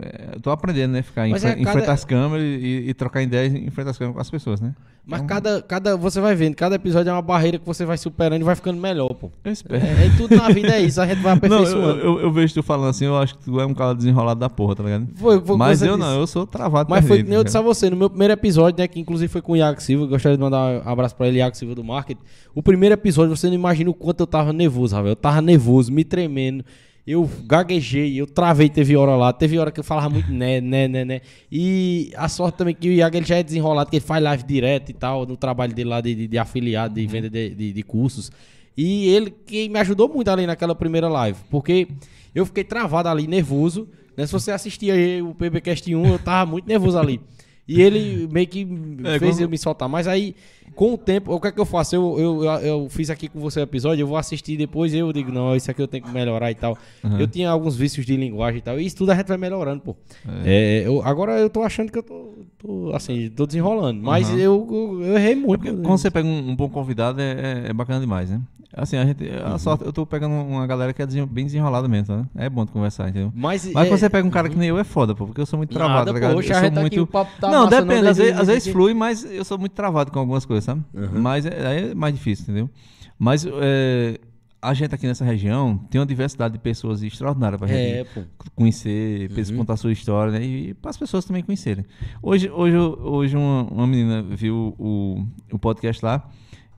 é, 0.03 0.35
eu 0.37 0.41
tô 0.41 0.51
aprendendo, 0.51 0.93
né? 0.93 1.03
Ficar 1.03 1.22
em, 1.26 1.30
Uhum. 1.30 1.32
Mas 1.32 1.45
é 1.45 1.53
em 1.53 1.64
frente 1.64 1.80
cada- 1.80 1.93
às 1.93 2.05
câmeras 2.05 2.45
e, 2.45 2.85
e 2.89 2.95
trocar 2.95 3.22
ideias 3.22 3.55
em 3.55 3.70
frente 3.70 3.91
às 3.91 3.99
câmeras 3.99 4.14
com 4.14 4.20
as 4.20 4.30
pessoas, 4.30 4.61
né? 4.61 4.74
Mas 5.07 5.20
Então, 5.20 5.26
cada, 5.37 5.61
cada, 5.61 5.97
você 5.99 6.18
vai 6.18 6.35
vendo, 6.35 6.55
cada 6.55 6.76
episódio 6.76 7.11
é 7.11 7.12
uma 7.12 7.20
barreira 7.20 7.59
que 7.59 7.66
você 7.66 7.85
vai 7.85 7.99
superando 7.99 8.41
e 8.41 8.45
vai 8.45 8.55
ficando 8.57 8.80
melhor, 8.80 9.11
pô. 9.11 9.30
Eu 9.45 9.53
espero. 9.53 9.85
É, 9.85 10.07
e 10.07 10.16
tudo 10.16 10.35
na 10.35 10.49
vida 10.49 10.68
é 10.74 10.80
isso, 10.80 10.99
a 10.99 11.07
gente 11.07 11.20
vai 11.20 11.35
Não, 11.47 11.57
eu, 11.59 11.62
aperfeiçoando. 11.62 12.01
eu, 12.01 12.20
eu 12.20 12.32
vejo 12.32 12.55
tu 12.55 12.62
falando 12.62 12.89
assim, 12.89 13.05
eu 13.05 13.14
acho 13.18 13.37
que 13.37 13.45
tu 13.45 13.61
é 13.61 13.66
um 13.66 13.74
cara 13.74 13.95
desenrolado 13.95 14.41
da 14.41 14.49
porra, 14.49 14.74
tá 14.76 14.82
ligado? 14.82 15.09
Foi- 15.16 15.39
foi 15.43 15.57
Mas 15.59 15.82
eu 15.82 15.89
disse. 15.89 15.99
não, 16.09 16.18
eu 16.20 16.26
sou 16.26 16.47
travado 16.47 16.89
Mas 16.89 17.07
foi 17.07 17.18
que 17.18 17.28
nem 17.28 17.35
eu 17.35 17.45
disse 17.45 17.59
a 17.59 17.61
você, 17.61 17.91
no 17.91 17.97
meu 17.97 18.09
primeiro 18.09 18.32
episódio, 18.32 18.78
né, 18.80 18.89
que 18.89 18.99
inclusive 18.99 19.28
foi 19.30 19.43
com 19.43 19.53
o 19.53 19.57
Iago 19.57 19.78
Silva, 19.82 20.07
gostaria 20.25 20.37
de 20.37 20.43
mandar 20.43 20.87
um 20.87 20.89
abraço 20.89 21.14
pra 21.14 21.29
ele, 21.29 21.39
Iago 21.39 21.57
Silva 21.57 21.75
do 21.75 21.85
Market. 21.85 22.18
O 22.55 22.62
primeiro 22.62 22.95
episódio, 22.95 23.37
você 23.37 23.47
não 23.49 23.55
imagina 23.55 23.91
o 23.91 23.95
quanto 23.95 24.20
eu 24.20 24.27
tava 24.27 24.53
nervoso, 24.53 24.95
Ravel. 24.95 25.12
Eu 25.12 25.16
tava 25.16 25.43
nervoso, 25.43 25.93
me 25.93 26.05
tremendo. 26.05 26.64
Eu 27.07 27.29
gaguejei, 27.45 28.18
eu 28.18 28.27
travei, 28.27 28.70
teve 28.70 28.97
hora 28.97 29.14
lá, 29.14 29.31
teve 29.31 29.59
hora 29.59 29.70
que 29.70 29.79
eu 29.79 29.85
falava 29.85 30.09
muito 30.09 30.33
né, 30.33 30.59
né, 30.62 30.89
né, 30.89 31.05
né. 31.05 31.20
E 31.53 32.11
a 32.16 32.29
sorte 32.29 32.57
também 32.57 32.75
que 32.75 32.89
o 32.89 32.93
Iago 32.93 33.14
ele 33.14 33.27
já 33.27 33.37
é 33.37 33.43
desenrolado, 33.43 33.91
que 33.91 33.97
ele 33.97 34.05
faz 34.05 34.22
live 34.25 34.43
direto 34.45 34.89
e 34.89 34.95
tal, 34.95 35.27
no 35.27 35.37
trabalho 35.37 35.75
dele 35.75 35.91
lá 35.91 36.01
de, 36.01 36.14
de, 36.14 36.27
de 36.27 36.39
afiliado, 36.39 36.95
de 36.95 37.07
venda 37.07 37.29
de, 37.29 37.51
de, 37.51 37.72
de 37.75 37.83
cursos. 37.83 38.33
E 38.75 39.09
ele 39.09 39.31
que 39.31 39.68
me 39.68 39.79
ajudou 39.81 40.09
muito 40.09 40.29
ali 40.31 40.47
naquela 40.47 40.75
primeira 40.75 41.07
live, 41.07 41.39
porque 41.51 41.89
eu 42.35 42.47
fiquei 42.47 42.64
travado 42.64 43.11
ali, 43.11 43.27
nervoso. 43.27 43.87
Né? 44.16 44.27
Se 44.27 44.33
você 44.33 44.51
assistir 44.51 44.91
aí 44.91 45.20
o 45.20 45.35
PBcast 45.35 45.95
1, 45.95 46.07
eu 46.07 46.18
tava 46.18 46.51
muito 46.51 46.66
nervoso 46.66 46.99
ali. 46.99 47.20
E 47.67 47.81
ele 47.81 48.29
meio 48.31 48.47
que 48.47 48.61
É, 49.05 49.19
fez 49.19 49.37
quando- 49.37 49.41
eu 49.43 49.49
me 49.49 49.57
soltar. 49.57 49.89
Mas 49.89 50.07
aí, 50.07 50.35
com 50.75 50.93
o 50.95 50.99
tempo, 50.99 51.33
o 51.33 51.41
que 51.41 51.49
é 51.49 51.53
que 51.53 51.59
eu 51.59 51.65
faço? 51.65 51.97
Eu, 51.97 52.17
eu, 52.19 52.45
eu, 52.61 52.89
fiz 52.91 53.09
aqui 53.09 53.27
com 53.29 53.41
você 53.41 53.61
o 53.61 53.62
episódio, 53.62 54.03
eu 54.03 54.07
vou 54.07 54.17
assistir 54.19 54.57
depois 54.57 54.93
eu 54.93 55.11
digo, 55.12 55.33
não, 55.33 55.57
isso 55.57 55.71
aqui 55.71 55.81
eu 55.81 55.89
tenho 55.89 56.05
que 56.05 56.11
melhorar 56.11 56.51
e 56.51 56.55
tal. 56.55 56.77
Eu 57.19 57.27
tinha 57.27 57.49
alguns 57.49 57.75
vícios 57.77 58.05
de 58.05 58.17
linguagem 58.17 58.59
e 58.59 58.62
tal. 58.62 58.79
E 58.79 58.85
isso 58.85 58.97
tudo 58.97 59.12
a 59.12 59.15
gente 59.15 59.29
vai 59.29 59.39
melhorando, 59.39 59.81
pô. 59.81 59.97
É, 60.45 60.83
eu- 60.87 61.01
agora 61.03 61.39
eu 61.39 61.49
tô 61.49 61.62
achando 61.62 61.91
que 61.91 61.99
eu 61.99 62.03
tô, 62.03 62.35
tô, 62.59 62.91
assim, 62.95 63.31
tô 63.31 63.47
desenrolando. 63.47 64.03
Mas 64.03 64.29
Aham. 64.29 64.39
eu, 64.39 64.69
eu, 64.71 65.03
eu 65.07 65.17
errei 65.17 65.35
muito. 65.35 65.62
Porque 65.62 65.73
quando 65.83 65.99
você 65.99 66.11
pega 66.11 66.29
um, 66.29 66.51
um 66.51 66.57
bom 66.57 66.69
convidado, 66.69 67.21
é, 67.21 67.65
é- 67.67 67.71
é 67.71 67.73
bacana 67.73 68.01
demais, 68.01 68.29
né? 68.31 68.41
Assim, 68.77 68.97
a 68.97 69.05
gente. 69.05 69.25
Uhum. 69.25 69.55
A 69.55 69.59
sorte, 69.59 69.85
eu 69.85 69.93
tô 69.93 70.05
pegando 70.05 70.33
uma 70.35 70.66
galera 70.66 70.93
que 70.93 71.01
é 71.01 71.07
bem 71.27 71.45
desenrolada 71.47 71.87
mesmo, 71.87 72.16
né? 72.16 72.25
É 72.35 72.51
bom 72.51 72.64
de 72.64 72.72
conversar, 72.72 73.09
entendeu? 73.09 73.33
Mas, 73.35 73.64
Mas 73.72 73.87
é- 73.87 73.89
quando 73.89 74.01
você 74.01 74.11
pega 74.11 74.27
um 74.27 74.31
cara 74.31 74.49
que 74.49 74.57
nem 74.57 74.68
eu, 74.68 74.79
é 74.79 74.85
foda, 74.85 75.14
pô, 75.14 75.27
porque 75.27 75.41
eu 75.41 75.47
sou 75.47 75.57
muito 75.57 75.72
travado, 75.72 76.12
Nada, 76.12 76.20
tá 76.20 76.35
hoje 76.35 76.49
eu 76.51 76.55
sou 76.55 76.64
gente 76.64 76.79
aqui, 76.81 77.01
o 77.01 77.07
papo 77.07 77.31
tá 77.41 77.51
não, 77.51 77.64
massa, 77.64 77.81
não, 77.81 77.87
depende, 77.87 78.09
às 78.09 78.16
vezes, 78.16 78.39
às 78.41 78.47
vezes 78.49 78.72
flui, 78.72 78.93
mas 78.95 79.25
eu 79.25 79.45
sou 79.45 79.57
muito 79.59 79.72
travado 79.72 80.11
com 80.11 80.18
algumas 80.18 80.45
coisas, 80.45 80.64
sabe? 80.64 80.83
Uhum. 80.93 81.20
Mas 81.20 81.47
é, 81.47 81.66
aí 81.66 81.91
é 81.91 81.95
mais 81.95 82.12
difícil, 82.14 82.45
entendeu? 82.45 82.68
Mas 83.16 83.47
é, 83.47 84.18
a 84.61 84.75
gente 84.75 84.93
aqui 84.95 85.07
nessa 85.07 85.25
região 85.25 85.79
tem 85.91 86.01
uma 86.01 86.07
diversidade 86.07 86.55
de 86.55 86.59
pessoas 86.59 87.03
extraordinária 87.03 87.57
pra 87.57 87.68
gente 87.68 87.79
É, 87.79 88.25
conhecer, 88.57 89.31
Uhum. 89.31 89.57
contar 89.59 89.75
a 89.75 89.77
sua 89.77 89.93
história, 89.93 90.33
né? 90.33 90.43
E 90.45 90.75
para 90.75 90.91
as 90.91 90.97
pessoas 90.97 91.25
também 91.25 91.43
conhecerem. 91.43 91.85
Hoje, 92.22 92.51
hoje, 92.51 92.77
hoje 92.77 93.37
uma, 93.37 93.62
uma 93.70 93.87
menina 93.87 94.22
viu 94.22 94.75
o, 94.79 95.25
o 95.53 95.59
podcast 95.59 96.05
lá 96.05 96.29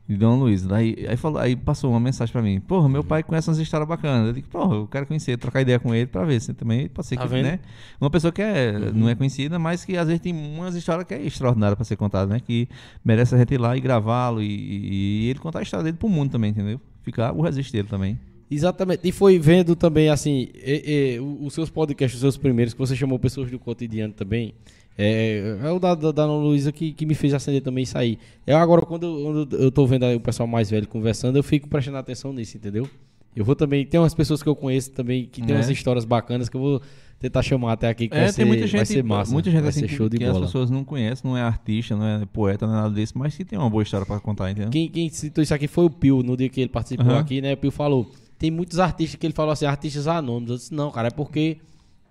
de 0.09 0.16
Dona 0.16 0.36
Luísa. 0.36 0.68
Daí, 0.68 1.04
aí, 1.09 1.16
falou, 1.16 1.38
aí 1.40 1.57
passou 1.57 1.90
uma 1.90 1.98
mensagem 2.00 2.32
pra 2.32 2.40
mim. 2.40 2.61
Porra, 2.61 2.88
meu 2.88 3.02
pai 3.02 3.22
conhece 3.22 3.48
umas 3.48 3.59
histórias 3.59 3.88
bacanas. 3.88 4.28
Eu 4.28 4.32
digo, 4.32 4.46
porra, 4.48 4.74
eu 4.76 4.86
quero 4.86 5.07
conhecer, 5.07 5.36
trocar 5.36 5.61
ideia 5.62 5.78
com 5.80 5.94
ele 5.94 6.07
pra 6.07 6.24
ver 6.24 6.40
se 6.40 6.54
também 6.54 6.88
pode 6.88 7.07
ser 7.09 7.16
Tá 7.16 7.22
que, 7.22 7.28
vendo? 7.28 7.44
né? 7.44 7.59
Uma 8.00 8.09
pessoa 8.11 8.30
que 8.32 8.40
é, 8.40 8.72
Uhum. 8.76 8.92
não 9.00 9.08
é 9.08 9.14
conhecida, 9.14 9.58
mas 9.58 9.84
que 9.84 9.96
às 9.96 10.07
vezes 10.07 10.20
tem 10.22 10.33
umas 10.33 10.74
histórias 10.76 11.07
que 11.07 11.14
é 11.14 11.20
extraordinária 11.26 11.74
pra 11.74 11.84
ser 11.84 11.96
contada, 11.96 12.33
né? 12.33 12.41
Que 12.41 12.68
merece 13.04 13.34
a 13.34 13.38
gente 13.38 13.53
ir 13.54 13.58
lá 13.58 13.76
e 13.76 13.80
gravá-lo 13.80 14.41
e, 14.41 14.46
e- 14.46 15.24
e 15.26 15.30
ele 15.30 15.38
contar 15.38 15.58
a 15.58 15.62
história 15.62 15.83
dele 15.84 15.96
pro 15.96 16.08
mundo 16.08 16.30
também, 16.30 16.50
entendeu? 16.50 16.80
Ficar 17.03 17.33
o 17.33 17.41
resiste 17.42 17.72
dele 17.72 17.88
também. 17.88 18.18
Exatamente. 18.49 19.00
E 19.03 19.11
foi 19.11 19.41
vendo 19.41 19.74
também, 19.74 20.08
assim, 20.08 20.49
e- 20.54 21.18
os 21.41 21.53
seus 21.53 21.68
podcasts, 21.68 22.14
os 22.14 22.20
seus 22.20 22.37
primeiros, 22.37 22.72
que 22.72 22.78
você 22.78 22.95
chamou 22.95 23.18
pessoas 23.18 23.50
do 23.50 23.58
cotidiano 23.58 24.12
também. 24.12 24.54
É, 24.98 25.58
é 25.62 25.70
o 25.70 25.78
da, 25.78 25.94
da, 25.94 26.10
da 26.10 26.22
Ana 26.22 26.34
Luísa 26.34 26.72
que, 26.72 26.92
que 26.92 27.04
me 27.04 27.14
fez 27.14 27.34
acender 27.34 27.62
também 27.62 27.84
isso 27.84 27.98
aí. 27.98 28.18
Eu 28.46 28.56
agora, 28.56 28.82
quando, 28.82 29.04
eu- 29.52 29.58
eu 29.60 29.70
tô 29.70 29.86
vendo 29.86 30.04
aí 30.04 30.16
o 30.16 30.20
pessoal 30.20 30.46
mais 30.46 30.70
velho 30.70 30.88
conversando, 30.88 31.36
eu 31.36 31.42
fico 31.42 31.68
prestando 31.68 31.98
atenção 31.98 32.32
nisso, 32.32 32.56
entendeu? 32.56 32.88
Eu 33.34 33.44
vou 33.44 33.54
também. 33.54 33.84
Tem 33.84 34.00
umas 34.00 34.14
pessoas 34.14 34.42
que 34.42 34.48
eu 34.48 34.56
conheço 34.56 34.90
também 34.92 35.26
que 35.30 35.42
tem 35.42 35.54
É. 35.54 35.58
umas 35.58 35.68
histórias 35.68 36.06
bacanas 36.06 36.48
que 36.48 36.56
eu 36.56 36.60
vou 36.60 36.82
tentar 37.20 37.42
chamar 37.42 37.72
até 37.72 37.88
aqui. 37.90 38.08
Que 38.08 38.14
É, 38.14 38.18
vai 38.20 38.26
tem 38.28 38.32
ser, 38.32 38.44
muita 38.46 38.60
vai 38.62 38.68
gente, 38.70 38.86
ser 38.86 39.04
massa. 39.04 39.30
muita 39.32 39.50
gente 39.50 39.60
vai 39.60 39.68
assim 39.68 39.80
ser 39.80 39.88
que, 39.88 39.94
show 39.94 40.08
de 40.08 40.16
que 40.16 40.24
as 40.24 40.32
bola. 40.32 40.46
pessoas 40.46 40.70
não 40.70 40.82
conhecem, 40.82 41.30
não 41.30 41.36
é 41.36 41.42
artista, 41.42 41.94
não 41.94 42.06
é 42.06 42.24
poeta, 42.24 42.66
não 42.66 42.72
é 42.72 42.76
nada 42.82 42.94
disso, 42.94 43.12
mas 43.16 43.36
que 43.36 43.44
tem 43.44 43.58
uma 43.58 43.68
boa 43.68 43.82
história 43.82 44.06
pra 44.06 44.18
contar, 44.18 44.50
entendeu? 44.50 44.70
Quem, 44.70 44.88
quem 44.88 45.10
citou 45.10 45.42
isso 45.44 45.52
aqui 45.52 45.66
foi 45.68 45.84
o 45.84 45.90
Pio, 45.90 46.22
no 46.22 46.34
dia 46.34 46.48
que 46.48 46.62
ele 46.62 46.70
participou 46.70 47.06
Aham. 47.12 47.18
aqui, 47.20 47.42
né? 47.42 47.52
O 47.52 47.56
Pio 47.58 47.70
falou. 47.70 48.10
Tem 48.38 48.50
muitos 48.50 48.78
artistas 48.78 49.18
que 49.20 49.26
ele 49.26 49.34
falou 49.34 49.52
assim, 49.52 49.66
artistas 49.66 50.06
anônimos. 50.08 50.50
Eu 50.50 50.56
disse, 50.56 50.74
não, 50.74 50.90
cara, 50.90 51.08
é 51.08 51.10
porque 51.10 51.58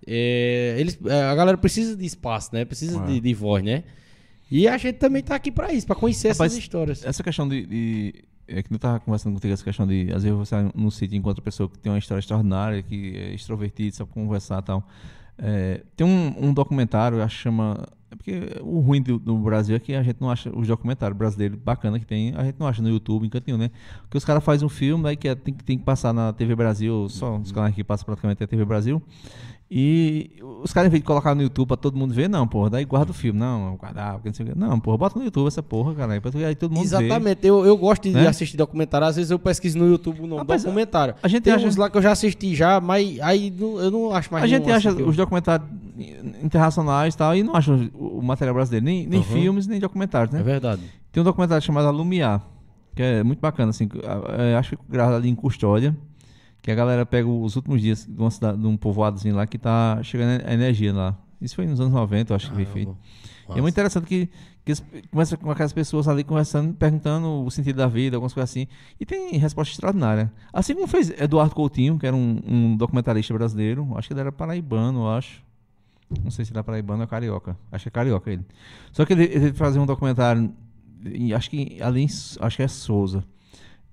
é, 0.07 0.75
eles, 0.79 0.97
é, 1.05 1.23
a 1.23 1.35
galera 1.35 1.57
precisa 1.57 1.95
de 1.95 2.05
espaço, 2.05 2.49
né? 2.53 2.65
Precisa 2.65 3.01
É. 3.01 3.05
de, 3.05 3.19
de 3.19 3.33
voz, 3.33 3.63
né? 3.63 3.83
E 4.51 4.67
a 4.67 4.77
gente 4.77 4.95
também 4.97 5.23
tá 5.23 5.35
aqui 5.35 5.51
pra 5.51 5.73
isso, 5.73 5.87
pra 5.87 5.95
conhecer 5.95 6.29
Rapaz, 6.29 6.51
essas 6.51 6.63
histórias. 6.63 7.03
Essa 7.05 7.23
questão 7.23 7.47
de, 7.49 7.65
de- 7.65 8.13
É 8.47 8.61
que 8.61 8.71
eu 8.71 8.77
tava 8.77 8.99
conversando 8.99 9.33
contigo, 9.33 9.51
essa 9.53 9.63
questão 9.63 9.87
de. 9.87 10.11
Às 10.13 10.21
vezes 10.23 10.37
você 10.37 10.55
num 10.75 10.91
sítio 10.91 11.17
encontra 11.17 11.41
pessoa 11.41 11.67
que 11.67 11.79
tem 11.79 11.91
uma 11.91 11.97
história 11.97 12.19
extraordinária, 12.19 12.83
que 12.83 13.17
é 13.17 13.33
extrovertido, 13.33 13.95
sabe 13.95 14.11
conversar 14.11 14.59
e 14.61 14.65
tal. 14.65 14.87
É, 15.37 15.81
tem 15.95 16.05
um, 16.05 16.49
um 16.49 16.53
documentário, 16.53 17.21
acho 17.23 17.35
que 17.37 17.41
chama. 17.41 17.83
É 18.11 18.15
porque 18.15 18.39
o 18.61 18.79
ruim 18.81 19.01
do, 19.01 19.17
do 19.17 19.35
Brasil 19.39 19.75
é 19.75 19.79
que 19.79 19.95
a 19.95 20.03
gente 20.03 20.21
não 20.21 20.29
acha 20.29 20.55
os 20.55 20.67
documentários 20.67 21.17
brasileiros 21.17 21.57
bacana 21.57 21.99
que 21.99 22.05
tem, 22.05 22.33
a 22.35 22.43
gente 22.45 22.55
não 22.59 22.67
acha 22.67 22.81
no 22.83 22.87
YouTube, 22.87 23.25
em 23.25 23.29
canto 23.31 23.45
nenhum, 23.47 23.57
né? 23.57 23.71
Porque 24.03 24.17
os 24.19 24.23
caras 24.23 24.43
fazem 24.43 24.63
um 24.63 24.69
filme, 24.69 25.09
aí 25.09 25.17
que 25.17 25.27
é- 25.27 25.33
tem, 25.35 25.53
que- 25.53 25.63
tem 25.63 25.77
que 25.77 25.83
passar 25.83 26.13
na 26.13 26.31
TV 26.31 26.55
Brasil, 26.55 27.09
só 27.09 27.35
os 27.37 27.51
canais 27.51 27.73
que 27.73 27.83
passam 27.83 28.05
praticamente 28.05 28.41
é 28.41 28.45
a 28.45 28.47
TV 28.47 28.63
Brasil. 28.63 29.01
E 29.69 30.31
os 30.63 30.71
caras, 30.71 30.87
em 30.87 30.91
vez 30.91 31.01
de 31.01 31.07
colocar 31.07 31.33
no 31.33 31.41
YouTube 31.41 31.67
pra 31.69 31.75
todo 31.77 31.97
mundo 31.97 32.13
ver, 32.13 32.29
não, 32.29 32.47
porra, 32.47 32.69
daí 32.69 32.85
guarda 32.85 33.09
o 33.09 33.13
filme. 33.15 33.39
Não, 33.39 33.75
guardar, 33.75 34.13
porque 34.13 34.29
não 34.29 34.33
sei 34.35 34.45
o 34.45 34.49
quê. 34.49 34.53
Não, 34.55 34.79
porra, 34.79 34.97
bota 34.99 35.17
no 35.17 35.25
YouTube 35.25 35.47
essa 35.47 35.63
porra, 35.63 35.95
cara. 35.95 36.13
Aí 36.47 36.55
todo 36.55 36.71
mundo 36.71 36.87
vê. 36.87 37.05
Exatamente, 37.05 37.47
eu, 37.47 37.65
eu 37.65 37.75
gosto 37.75 38.03
de 38.03 38.11
Né? 38.11 38.27
assistir 38.27 38.57
documentário. 38.57 39.07
Às 39.07 39.15
vezes 39.15 39.31
eu 39.31 39.39
pesquiso 39.39 39.79
no 39.79 39.87
YouTube 39.87 40.19
o 40.21 40.27
nome 40.27 40.41
Rapaz, 40.41 40.63
documentário. 40.63 41.15
a 41.21 41.27
gente 41.27 41.41
Tem 41.43 41.53
acha- 41.53 41.65
uns 41.65 41.75
lá 41.77 41.89
que 41.89 41.97
eu 41.97 42.01
já 42.01 42.11
assisti 42.11 42.53
já, 42.53 42.79
mas 42.79 43.19
aí 43.21 43.51
eu 43.59 43.89
não 43.89 44.13
acho 44.13 44.31
mais 44.31 44.43
A 44.43 44.47
gente 44.47 44.69
acha 44.69 44.89
assim 44.89 44.97
que 44.97 45.03
os 45.03 45.15
documentários 45.15 45.67
internacionais 46.43 47.13
e 47.13 47.17
tal, 47.17 47.35
e 47.35 47.43
não 47.43 47.55
acha 47.55 47.73
o, 47.93 48.21
material 48.21 48.53
brasileiro, 48.55 48.85
nem, 48.85 49.07
nem 49.07 49.19
Uhum. 49.19 49.25
filmes, 49.25 49.67
nem 49.67 49.79
documentários, 49.79 50.31
né? 50.33 50.41
É 50.41 50.43
verdade. 50.43 50.81
Tem 51.11 51.21
um 51.21 51.23
documentário 51.23 51.63
chamado 51.65 51.87
Alumiar, 51.87 52.45
que 52.95 53.01
é 53.01 53.23
muito 53.23 53.39
bacana, 53.39 53.71
assim, 53.71 53.87
que, 53.87 53.99
é, 54.37 54.55
acho 54.55 54.75
que 54.77 54.83
gravado 54.89 55.15
ali 55.17 55.29
em 55.29 55.35
Custódia, 55.35 55.95
que 56.65 56.71
a 56.71 56.75
galera 56.75 57.05
pega 57.05 57.29
os 57.29 57.55
últimos 57.55 57.79
dias 57.79 58.07
de, 58.09 58.19
uma 58.19 58.31
cidade, 58.31 58.57
de 58.57 58.65
um 58.65 58.75
povoadozinho 58.75 59.35
lá 59.35 59.45
que 59.45 59.55
tá 59.55 59.99
chegando 60.01 60.43
a 60.47 60.51
energia 60.51 60.91
lá. 60.91 61.15
Isso 61.39 61.55
foi 61.55 61.67
nos 61.67 61.79
anos 61.79 61.93
90, 61.93 62.33
eu 62.33 62.35
acho 62.35 62.49
que 62.49 62.55
foi 62.55 62.65
feito. 62.65 62.97
E 63.53 63.59
é 63.59 63.61
muito 63.61 63.75
interessante 63.75 64.07
que, 64.07 64.25
que 64.65 64.71
eles 64.71 64.83
começam 65.11 65.37
com 65.37 65.51
aquelas 65.51 65.71
pessoas 65.71 66.07
ali 66.07 66.23
conversando, 66.23 66.73
perguntando 66.73 67.45
o 67.45 67.51
sentido 67.51 67.75
da 67.75 67.85
vida, 67.85 68.17
algumas 68.17 68.33
coisas 68.33 68.49
assim. 68.49 68.65
E 68.99 69.05
tem 69.05 69.37
resposta 69.37 69.73
extraordinária. 69.73 70.33
Assim 70.51 70.73
como 70.73 70.87
fez 70.87 71.11
Eduardo 71.11 71.53
Coutinho, 71.53 71.99
que 71.99 72.07
era 72.07 72.15
um, 72.15 72.41
um 72.43 72.75
documentarista 72.75 73.31
brasileiro, 73.31 73.87
acho 73.95 74.07
que 74.07 74.13
ele 74.15 74.21
era 74.21 74.31
paraibano, 74.31 75.01
eu 75.01 75.09
acho. 75.11 75.43
Não 76.23 76.31
sei 76.31 76.45
se 76.45 76.51
ele 76.51 76.57
era 76.57 76.63
paraibano 76.63 77.03
ou 77.03 77.07
carioca. 77.07 77.55
Acho 77.71 77.83
que 77.83 77.89
é 77.89 77.91
carioca 77.91 78.31
ele. 78.31 78.43
Só 78.91 79.05
que 79.05 79.13
ele, 79.13 79.25
ele 79.25 79.53
fazia 79.53 79.79
um 79.79 79.85
documentário, 79.85 80.51
acho 81.35 81.47
que 81.47 81.77
ali 81.79 82.07
acho 82.39 82.57
que 82.57 82.63
é 82.63 82.67
Souza. 82.67 83.23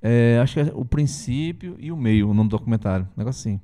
É, 0.03 0.39
acho 0.43 0.55
que 0.55 0.61
é 0.61 0.73
o 0.75 0.85
princípio 0.85 1.77
e 1.79 1.93
o 1.93 1.97
meio, 1.97 2.29
o 2.29 2.35
nome 2.35 2.49
do 2.49 2.57
documentário. 2.59 3.07
Um 3.17 3.21
negócio 3.21 3.41
assim. 3.41 3.61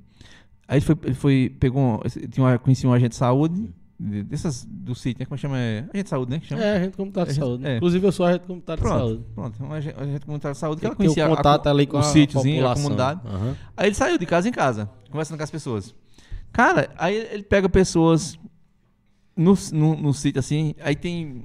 Aí 0.69 0.77
ele 0.79 0.85
foi, 0.85 0.97
ele 1.05 1.15
foi 1.15 1.57
pegou, 1.59 1.83
um, 1.83 1.99
tinha 2.31 2.45
uma, 2.47 2.59
conhecia 2.59 2.89
um 2.89 2.93
agente 2.93 3.11
de 3.11 3.17
saúde, 3.17 3.69
de- 3.99 4.23
dessas 4.23 4.65
do 4.65 4.95
sítio, 4.95 5.21
né? 5.21 5.27
Como 5.27 5.37
chama? 5.37 5.59
É, 5.59 5.79
agente 5.81 6.03
de 6.05 6.09
saúde, 6.11 6.31
né? 6.31 6.39
Que 6.39 6.47
chama? 6.47 6.63
É, 6.63 6.77
agente 6.77 6.97
comunitário 6.97 7.33
de 7.33 7.39
É, 7.39 7.43
saúde. 7.43 7.67
é. 7.67 7.77
Inclusive 7.79 8.07
eu 8.07 8.13
sou 8.13 8.27
agente 8.27 8.47
comunitário 8.47 8.83
de 8.83 8.89
Pronto, 8.89 8.99
saúde. 9.07 9.25
pronto. 9.35 9.65
Um 9.65 9.73
agente, 9.73 9.97
um 9.99 10.03
agente 10.03 10.27
comunitário 10.27 10.55
de 10.55 10.59
saúde 10.61 10.81
que 10.81 10.87
ela 10.87 10.95
conhecia 10.95 11.27
o 11.27 11.37
contato 11.37 11.67
a, 11.67 11.71
ali 11.71 11.87
com 11.87 11.99
o 11.99 12.03
sítiozinho, 12.03 12.69
a 12.69 12.75
comunidade. 12.75 13.21
Aham. 13.27 13.57
Aí 13.77 13.89
ele 13.89 13.95
saiu 13.95 14.17
de 14.19 14.27
casa 14.27 14.49
em 14.49 14.53
casa, 14.53 14.89
conversando 15.11 15.39
com 15.39 15.45
as 15.45 15.51
pessoas. 15.51 15.95
Cara, 16.53 16.91
aí 16.97 17.17
ele 17.17 17.43
pega 17.43 17.69
pessoas 17.69 18.39
no, 19.37 19.55
no, 19.73 19.97
no 19.97 20.15
sítio 20.15 20.39
assim, 20.39 20.75
aí 20.83 20.95
tem 20.95 21.45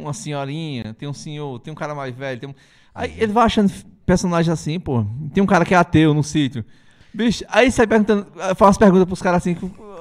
uma 0.00 0.12
senhorinha, 0.12 0.94
tem 0.94 1.08
um 1.08 1.12
senhor, 1.14 1.58
tem 1.60 1.72
um 1.72 1.76
cara 1.76 1.94
mais 1.94 2.14
velho, 2.14 2.38
tem 2.40 2.48
um... 2.48 2.54
Aí 2.94 3.14
ele 3.18 3.32
vai 3.32 3.44
achando 3.46 3.72
personagens 4.06 4.52
assim, 4.52 4.78
pô. 4.78 5.04
Tem 5.32 5.42
um 5.42 5.46
cara 5.46 5.64
que 5.64 5.74
é 5.74 5.76
ateu 5.76 6.12
no 6.14 6.22
sítio. 6.22 6.64
Bicho, 7.12 7.44
aí 7.48 7.70
sai 7.72 7.86
perguntando, 7.86 8.26
faz 8.56 8.78
perguntas 8.78 9.06
pros 9.06 9.20
caras 9.20 9.38
assim, 9.38 9.56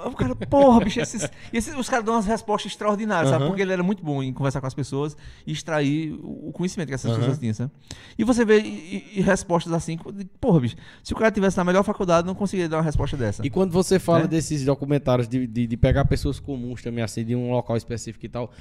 o 0.08 0.12
cara, 0.16 0.36
porra, 0.36 0.84
bicho, 0.84 1.00
esses, 1.00 1.30
esses- 1.52 1.76
os 1.76 1.90
caras 1.90 2.06
dão 2.06 2.16
umas 2.16 2.26
respostas 2.26 2.72
extraordinárias, 2.72 3.30
sabe? 3.30 3.44
Aham. 3.44 3.50
Porque 3.52 3.62
ele 3.62 3.74
era 3.74 3.84
muito 3.84 4.04
bom 4.04 4.22
em 4.24 4.32
conversar 4.34 4.62
com 4.62 4.68
as 4.68 4.74
pessoas 4.74 5.18
e 5.46 5.52
extrair 5.52 6.14
o 6.24 6.52
conhecimento 6.52 6.88
que 6.90 6.94
essas 6.96 7.12
Aham. 7.12 7.20
pessoas 7.20 7.40
tinham, 7.40 7.54
sabe? 7.54 7.72
E 8.18 8.24
você 8.24 8.44
vê 8.46 8.60
e, 8.62 9.18
e- 9.18 9.22
respostas 9.22 9.74
assim, 9.74 9.98
porra, 10.40 10.60
bicho, 10.62 10.76
se 11.04 11.14
o 11.14 11.16
cara 11.16 11.32
tivesse 11.32 11.58
na 11.58 11.64
melhor 11.64 11.84
faculdade, 11.84 12.26
não 12.28 12.36
conseguiria 12.36 12.70
dar 12.70 12.78
uma 12.78 12.84
resposta 12.84 13.18
dessa. 13.18 13.46
E 13.46 13.50
quando 13.50 13.72
você 13.72 14.00
fala 14.00 14.22
Né? 14.22 14.28
desses 14.28 14.64
documentários 14.66 15.28
de, 15.28 15.46
de, 15.48 15.68
de 15.68 15.78
pegar 15.78 16.06
pessoas 16.06 16.40
comuns 16.40 16.82
também, 16.82 17.04
assim, 17.04 17.24
de 17.26 17.36
um 17.36 17.52
local 17.52 17.76
específico 17.78 18.26
e 18.26 18.30
tal, 18.30 18.52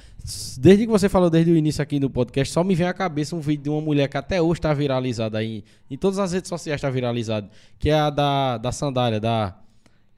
desde 0.57 0.85
que 0.85 0.91
você 0.91 1.07
falou 1.09 1.29
desde 1.29 1.51
o 1.51 1.55
início 1.55 1.81
aqui 1.81 1.99
do 1.99 2.09
podcast, 2.09 2.53
só 2.53 2.63
me 2.63 2.75
vem 2.75 2.87
à 2.87 2.93
cabeça 2.93 3.35
um 3.35 3.39
vídeo 3.39 3.63
de 3.63 3.69
uma 3.69 3.81
mulher 3.81 4.07
que 4.07 4.17
até 4.17 4.41
hoje 4.41 4.61
tá 4.61 4.73
viralizada 4.73 5.37
aí, 5.37 5.63
em 5.89 5.97
todas 5.97 6.19
as 6.19 6.31
redes 6.33 6.49
sociais 6.49 6.79
tá 6.81 6.89
viralizado, 6.89 7.49
que 7.77 7.89
é 7.89 7.99
a 7.99 8.09
da, 8.09 8.57
da 8.57 8.71
sandália, 8.71 9.19
da 9.19 9.55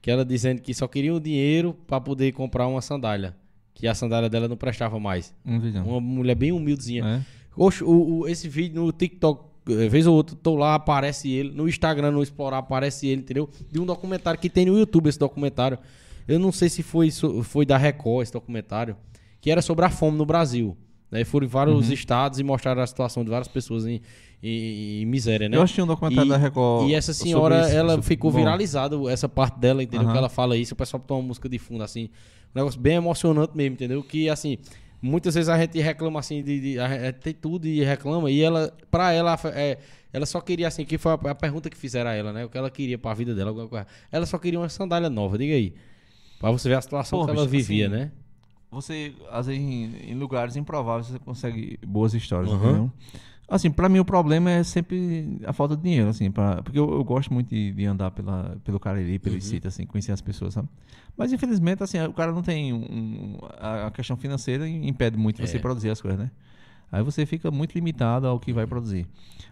que 0.02 0.10
ela 0.10 0.24
dizendo 0.24 0.60
que 0.60 0.74
só 0.74 0.86
queria 0.88 1.14
o 1.14 1.20
dinheiro 1.20 1.74
pra 1.86 2.00
poder 2.00 2.32
comprar 2.32 2.66
uma 2.66 2.82
sandália, 2.82 3.34
que 3.72 3.86
a 3.86 3.94
sandália 3.94 4.28
dela 4.28 4.48
não 4.48 4.56
prestava 4.56 4.98
mais. 5.00 5.32
Um. 5.46 5.58
Uma 5.84 6.00
mulher 6.00 6.34
bem 6.34 6.52
humildezinha. 6.52 7.04
É. 7.04 7.20
Oxe, 7.56 7.82
o, 7.84 8.18
o- 8.20 8.28
esse 8.28 8.48
vídeo 8.48 8.82
no 8.84 8.90
TikTok, 8.92 9.44
eh, 9.70 9.88
vez 9.88 10.06
ou 10.06 10.14
outra, 10.16 10.36
tô 10.42 10.56
lá, 10.56 10.74
aparece 10.74 11.30
ele. 11.30 11.50
No 11.52 11.68
Instagram, 11.68 12.10
no 12.10 12.22
Explorar, 12.22 12.58
aparece 12.58 13.06
ele, 13.06 13.20
entendeu? 13.22 13.48
De 13.70 13.78
um 13.80 13.86
documentário 13.86 14.38
que 14.40 14.50
tem 14.50 14.66
no 14.66 14.76
YouTube, 14.78 15.08
esse 15.08 15.18
documentário. 15.18 15.78
Eu 16.26 16.38
não 16.38 16.50
sei 16.52 16.68
se 16.68 16.82
foi, 16.82 17.10
foi 17.44 17.64
da 17.64 17.76
Record 17.76 18.24
esse 18.24 18.32
documentário, 18.32 18.96
que 19.40 19.50
era 19.50 19.62
sobre 19.62 19.84
a 19.84 19.90
fome 19.90 20.16
no 20.18 20.26
Brasil. 20.26 20.76
Né? 21.10 21.24
Foram 21.24 21.46
em 21.46 21.50
vários 21.50 21.88
Uhum. 21.88 21.92
estados 21.92 22.38
e 22.38 22.42
mostraram 22.42 22.80
a 22.82 22.86
situação 22.86 23.22
de 23.22 23.30
várias 23.30 23.48
pessoas 23.48 23.86
em, 23.86 24.00
em- 24.42 25.02
em 25.02 25.06
miséria, 25.06 25.48
né? 25.48 25.56
Eu 25.56 25.62
assisti 25.62 25.80
um 25.82 25.86
documentário 25.86 26.28
E- 26.28 26.30
da 26.30 26.36
Record. 26.36 26.88
E 26.88 26.94
essa 26.94 27.12
senhora, 27.14 27.60
isso, 27.66 27.76
ela 27.76 28.02
ficou 28.02 28.30
bom, 28.30 28.38
viralizada, 28.38 28.96
essa 29.10 29.28
parte 29.28 29.58
dela, 29.58 29.82
entendeu? 29.82 30.06
Aham. 30.06 30.12
Que 30.12 30.18
ela 30.18 30.28
fala 30.28 30.56
isso, 30.56 30.74
o 30.74 30.76
pessoal 30.76 31.00
botou 31.00 31.18
uma 31.18 31.28
música 31.28 31.48
de 31.48 31.58
fundo, 31.58 31.84
assim. 31.84 32.04
Um 32.54 32.58
negócio 32.58 32.80
bem 32.80 32.94
emocionante 32.96 33.56
mesmo, 33.56 33.74
entendeu? 33.74 34.02
Que, 34.02 34.28
assim, 34.28 34.58
muitas 35.00 35.34
vezes 35.34 35.48
a 35.48 35.56
gente 35.58 35.78
reclama, 35.80 36.18
assim, 36.20 36.42
de... 36.42 36.60
de 36.60 36.78
a 36.78 36.88
gente 37.06 37.18
tem 37.20 37.32
tudo 37.34 37.66
e 37.66 37.82
reclama, 37.84 38.30
e 38.30 38.40
ela, 38.42 38.72
pra 38.90 39.12
ela, 39.12 39.38
é, 39.54 39.78
ela 40.12 40.26
só 40.26 40.40
queria, 40.40 40.66
assim, 40.68 40.84
que 40.84 40.98
foi 40.98 41.12
a, 41.12 41.14
a 41.30 41.34
pergunta 41.34 41.70
que 41.70 41.76
fizeram 41.76 42.10
a 42.10 42.14
ela, 42.14 42.32
né? 42.32 42.44
O 42.44 42.48
que 42.48 42.58
ela 42.58 42.70
queria 42.70 42.98
pra 42.98 43.14
vida 43.14 43.34
dela, 43.34 43.50
alguma 43.50 43.68
coisa. 43.68 43.86
Ela 44.10 44.26
só 44.26 44.38
queria 44.38 44.58
uma 44.58 44.68
sandália 44.68 45.08
nova, 45.08 45.38
diga 45.38 45.54
aí. 45.54 45.72
Pra 46.40 46.50
você 46.50 46.68
ver 46.68 46.74
a 46.74 46.82
situação 46.82 47.20
Pô, 47.20 47.24
que 47.26 47.30
ela 47.30 47.46
bicho, 47.46 47.68
vivia, 47.68 47.86
assim, 47.86 47.96
né? 47.96 48.12
Você, 48.72 49.12
às 49.30 49.46
vezes, 49.46 49.62
em, 49.62 50.10
em 50.10 50.14
lugares 50.14 50.56
improváveis, 50.56 51.06
você 51.06 51.18
consegue 51.18 51.78
boas 51.86 52.12
histórias, 52.14 52.50
Aham. 52.52 52.62
entendeu? 52.62 52.92
Assim, 53.48 53.70
pra 53.70 53.88
mim 53.88 53.98
o 53.98 54.04
problema 54.04 54.50
é 54.50 54.62
sempre 54.62 55.38
a 55.44 55.52
falta 55.52 55.76
de 55.76 55.82
dinheiro, 55.82 56.08
assim, 56.08 56.30
pra, 56.30 56.62
porque 56.62 56.78
eu, 56.78 56.90
eu 56.90 57.04
gosto 57.04 57.32
muito 57.34 57.48
de, 57.50 57.72
de 57.72 57.84
andar 57.84 58.10
pela, 58.10 58.56
pelo 58.64 58.80
Cariri, 58.80 59.18
pelo 59.18 59.34
Uhum. 59.34 59.40
sítio, 59.40 59.68
assim, 59.68 59.84
conhecer 59.84 60.12
as 60.12 60.20
pessoas, 60.22 60.54
sabe? 60.54 60.68
Mas 61.16 61.32
infelizmente, 61.32 61.82
assim, 61.82 62.00
o 62.02 62.12
cara 62.14 62.32
não 62.32 62.40
tem 62.42 62.72
um, 62.72 63.36
a, 63.58 63.90
questão 63.90 64.16
financeira 64.16 64.66
impede 64.66 65.18
muito 65.18 65.44
você 65.46 65.56
É. 65.56 65.60
produzir 65.60 65.90
as 65.90 66.00
coisas, 66.00 66.18
né? 66.18 66.30
Aí 66.90 67.02
você 67.02 67.26
fica 67.26 67.50
muito 67.50 67.74
limitado 67.74 68.26
ao 68.26 68.38
que 68.38 68.52
vai 68.52 68.66
produzir. 68.66 69.06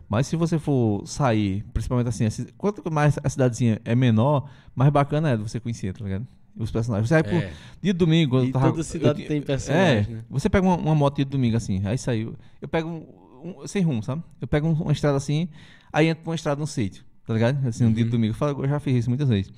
Mas 0.08 0.26
se 0.26 0.36
você 0.36 0.58
for 0.58 1.06
sair, 1.06 1.64
principalmente 1.72 2.08
assim, 2.08 2.26
quanto 2.56 2.90
mais 2.90 3.18
a 3.22 3.28
cidadezinha 3.28 3.80
é 3.84 3.94
menor, 3.94 4.48
mais 4.74 4.90
bacana 4.90 5.30
é 5.30 5.36
você 5.36 5.58
conhecer, 5.60 5.92
tá 5.92 6.04
ligado? 6.04 6.26
Os 6.56 6.70
personagens. 6.70 7.08
Você 7.08 7.14
vai 7.14 7.22
pro 7.22 7.36
É. 7.36 7.50
dia 7.82 7.92
de 7.92 7.98
domingo. 7.98 8.36
quando 8.36 8.48
E 8.48 8.52
tava- 8.52 8.70
toda 8.70 8.82
cidade 8.82 9.22
eu- 9.22 9.28
tem 9.28 9.40
personagem, 9.40 10.14
É, 10.14 10.16
né? 10.16 10.24
você 10.28 10.48
pega 10.50 10.66
uma, 10.66 10.76
uma 10.76 10.94
moto 10.94 11.16
dia 11.16 11.24
de 11.24 11.30
domingo 11.30 11.56
assim, 11.56 11.80
aí 11.86 11.96
saiu. 11.96 12.34
Eu 12.60 12.68
pego 12.68 13.06
um, 13.42 13.66
sem 13.66 13.82
rumo, 13.82 14.02
sabe? 14.02 14.22
Eu 14.40 14.46
pego 14.48 14.68
um- 14.68 14.72
uma 14.82 14.92
estrada 14.92 15.16
assim, 15.16 15.48
aí 15.92 16.08
entro 16.08 16.22
pra 16.22 16.30
uma 16.30 16.36
estrada 16.36 16.60
no 16.60 16.66
sítio, 16.66 17.04
tá 17.26 17.34
ligado? 17.34 17.66
Assim, 17.66 17.84
um 17.84 17.92
dia 17.92 18.02
Uhum. 18.04 18.10
de 18.10 18.16
domingo. 18.16 18.34
Eu, 18.62 18.68
já 18.68 18.80
fiz 18.80 18.96
isso 18.96 19.10
muitas 19.10 19.28
vezes. 19.28 19.52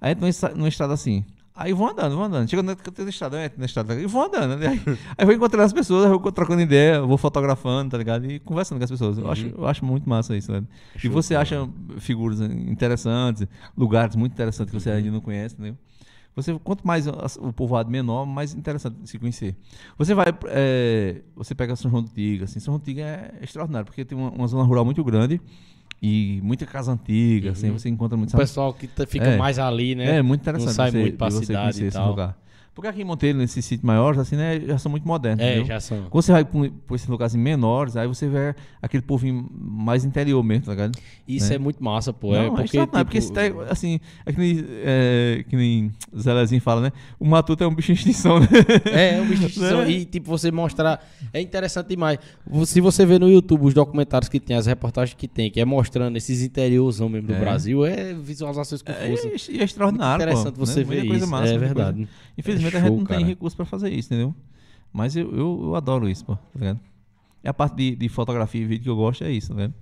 Aí 0.00 0.12
entro 0.12 0.22
numa 0.22 0.30
estra- 0.30 0.54
numa 0.54 0.68
estrada 0.68 0.92
assim. 0.94 1.24
Aí 1.54 1.74
vou 1.74 1.86
andando, 1.90 2.14
vou 2.16 2.24
andando. 2.24 2.48
Chega 2.48 2.62
na 2.62 2.74
estrada, 3.10 3.36
eu 3.36 3.44
entro 3.44 3.58
na 3.60 3.66
estrada 3.66 3.94
e 4.00 4.06
vou 4.06 4.24
andando. 4.24 4.56
Né? 4.56 4.68
Aí, 4.68 4.80
aí 5.18 5.26
vou 5.26 5.34
encontrando 5.34 5.64
as 5.64 5.72
pessoas, 5.72 6.10
eu 6.10 6.18
vou 6.18 6.32
trocando 6.32 6.62
ideia, 6.62 7.02
vou 7.02 7.18
fotografando, 7.18 7.90
tá 7.90 7.98
ligado? 7.98 8.24
E 8.24 8.40
conversando 8.40 8.78
com 8.78 8.84
as 8.84 8.90
pessoas. 8.90 9.18
Eu, 9.18 9.30
acho, 9.30 9.46
eu 9.48 9.66
acho 9.66 9.84
muito 9.84 10.08
massa 10.08 10.34
isso, 10.34 10.50
né? 10.50 10.62
E 11.04 11.06
Uhum. 11.08 11.12
Você 11.12 11.34
acha 11.34 11.68
figuras 11.98 12.40
interessantes, 12.40 13.46
lugares 13.76 14.16
muito 14.16 14.32
interessantes 14.32 14.72
que 14.74 14.80
você 14.80 14.90
ainda 14.90 15.10
não 15.10 15.20
conhece, 15.20 15.54
entendeu? 15.54 15.76
Você, 16.34 16.58
quanto 16.64 16.86
mais 16.86 17.06
o 17.06 17.52
povoado 17.52 17.90
menor, 17.90 18.24
mais 18.24 18.54
interessante 18.54 18.96
se 19.04 19.18
conhecer. 19.18 19.54
Você 19.98 20.14
vai, 20.14 20.26
é, 20.46 21.20
você 21.36 21.54
pega 21.54 21.76
São 21.76 21.90
João 21.90 22.02
do 22.02 22.08
Tiga, 22.08 22.44
assim, 22.44 22.58
São 22.58 22.72
João 22.72 22.78
do 22.78 22.84
Tiga 22.84 23.02
é 23.02 23.34
extraordinário, 23.42 23.84
porque 23.84 24.02
tem 24.04 24.16
uma, 24.16 24.30
uma 24.30 24.46
zona 24.46 24.64
rural 24.64 24.84
muito 24.84 25.02
grande, 25.04 25.40
E 26.04 26.40
muita 26.42 26.66
casa 26.66 26.90
antiga, 26.90 27.52
assim, 27.52 27.68
Uhum. 27.70 27.78
você 27.78 27.88
encontra 27.88 28.16
muito. 28.18 28.34
O 28.34 28.36
pessoal 28.36 28.74
que 28.74 28.88
tá- 28.88 29.06
fica 29.06 29.24
É. 29.24 29.36
mais 29.36 29.56
ali, 29.56 29.94
né? 29.94 30.16
É, 30.16 30.22
muito 30.22 30.40
interessante 30.40 30.66
Não 30.66 30.74
sai 30.74 30.90
você, 30.90 30.98
muito 30.98 31.16
pra 31.16 31.30
você 31.30 31.46
cidade 31.46 31.84
e 31.84 31.90
tal. 31.92 32.08
lugar. 32.10 32.36
Porque 32.74 32.88
aqui 32.88 33.02
em 33.02 33.04
Monteiro, 33.04 33.36
nesses 33.36 33.62
sítios 33.64 33.84
maiores, 33.84 34.18
assim, 34.18 34.34
né, 34.34 34.58
já 34.60 34.78
são 34.78 34.90
muito 34.90 35.06
modernos, 35.06 35.44
É, 35.44 35.62
já 35.62 35.78
são. 35.78 36.04
Quando 36.08 36.24
você 36.24 36.32
vai 36.32 36.42
pra, 36.42 36.60
pra 36.86 36.96
esses 36.96 37.06
lugares 37.06 37.34
menores, 37.34 37.96
aí 37.98 38.08
você 38.08 38.26
vê 38.26 38.54
aquele 38.80 39.02
povinho 39.02 39.46
mais 39.54 40.06
interior 40.06 40.42
mesmo, 40.42 40.64
tá 40.64 40.70
ligado? 40.72 40.98
Isso 41.28 41.50
né? 41.50 41.56
é 41.56 41.58
muito 41.58 41.84
massa, 41.84 42.14
pô. 42.14 42.32
Não, 42.32 42.36
é 42.40 42.46
é 42.46 42.48
porque, 42.48 42.62
extraordinário, 42.64 43.06
porque 43.06 43.20
tipo, 43.20 43.62
esse 43.62 43.70
assim, 43.70 44.00
é 44.24 44.32
que 44.32 44.38
nem, 44.38 44.64
é, 44.84 45.44
que 45.50 45.54
nem 45.54 45.92
Zelezinho 46.18 46.62
fala, 46.62 46.80
né? 46.80 46.92
O 47.20 47.26
Matuto 47.26 47.62
é 47.62 47.66
um 47.66 47.74
bicho 47.74 47.92
em 47.92 47.94
extinção, 47.94 48.40
né? 48.40 48.48
É, 48.90 49.18
é 49.18 49.20
um 49.20 49.26
bicho 49.28 49.40
de 49.42 49.46
extinção. 49.52 49.82
Né? 49.82 49.90
E, 49.90 50.04
tipo, 50.06 50.30
você 50.30 50.50
mostrar. 50.50 51.06
É 51.30 51.42
interessante 51.42 51.88
demais. 51.88 52.18
Se 52.64 52.80
você 52.80 53.04
vê 53.04 53.18
no 53.18 53.28
YouTube 53.28 53.66
os 53.66 53.74
documentários 53.74 54.30
que 54.30 54.40
tem, 54.40 54.56
as 54.56 54.64
reportagens 54.64 55.14
que 55.14 55.28
tem, 55.28 55.50
que 55.50 55.60
é 55.60 55.64
mostrando 55.66 56.16
esses 56.16 56.42
interiorzão 56.42 57.08
mesmo 57.10 57.28
do 57.28 57.34
É. 57.34 57.38
Brasil, 57.38 57.84
é 57.84 58.14
visualizações 58.14 58.80
com 58.80 58.92
É, 58.92 59.10
e 59.50 59.58
é 59.60 59.64
extraordinário, 59.64 60.22
interessante 60.22 60.54
pô, 60.54 60.64
você 60.64 60.80
né? 60.80 60.84
ver 60.86 61.04
Muita 61.04 61.16
isso. 61.24 61.30
massa, 61.30 61.52
é 61.52 61.58
verdade. 61.58 62.08
Infelizmente 62.38 62.61
É 62.66 62.68
a 62.68 62.80
gente 62.80 62.88
show, 62.88 62.98
não 62.98 63.04
cara. 63.04 63.18
tem 63.18 63.26
recurso 63.26 63.56
pra 63.56 63.66
fazer 63.66 63.90
isso, 63.90 64.12
entendeu? 64.12 64.34
Mas 64.92 65.16
eu, 65.16 65.30
eu, 65.34 65.60
eu 65.64 65.74
adoro 65.76 66.08
isso, 66.08 66.24
pô, 66.24 66.36
tá 66.36 66.58
ligado? 66.58 66.80
É 67.42 67.48
a 67.48 67.54
parte 67.54 67.74
de, 67.76 67.96
de 67.96 68.08
fotografia 68.08 68.60
e 68.60 68.64
vídeo 68.64 68.84
que 68.84 68.90
eu 68.90 68.96
gosto, 68.96 69.24
é 69.24 69.30
isso, 69.30 69.48
tá 69.48 69.54
ligado? 69.54 69.74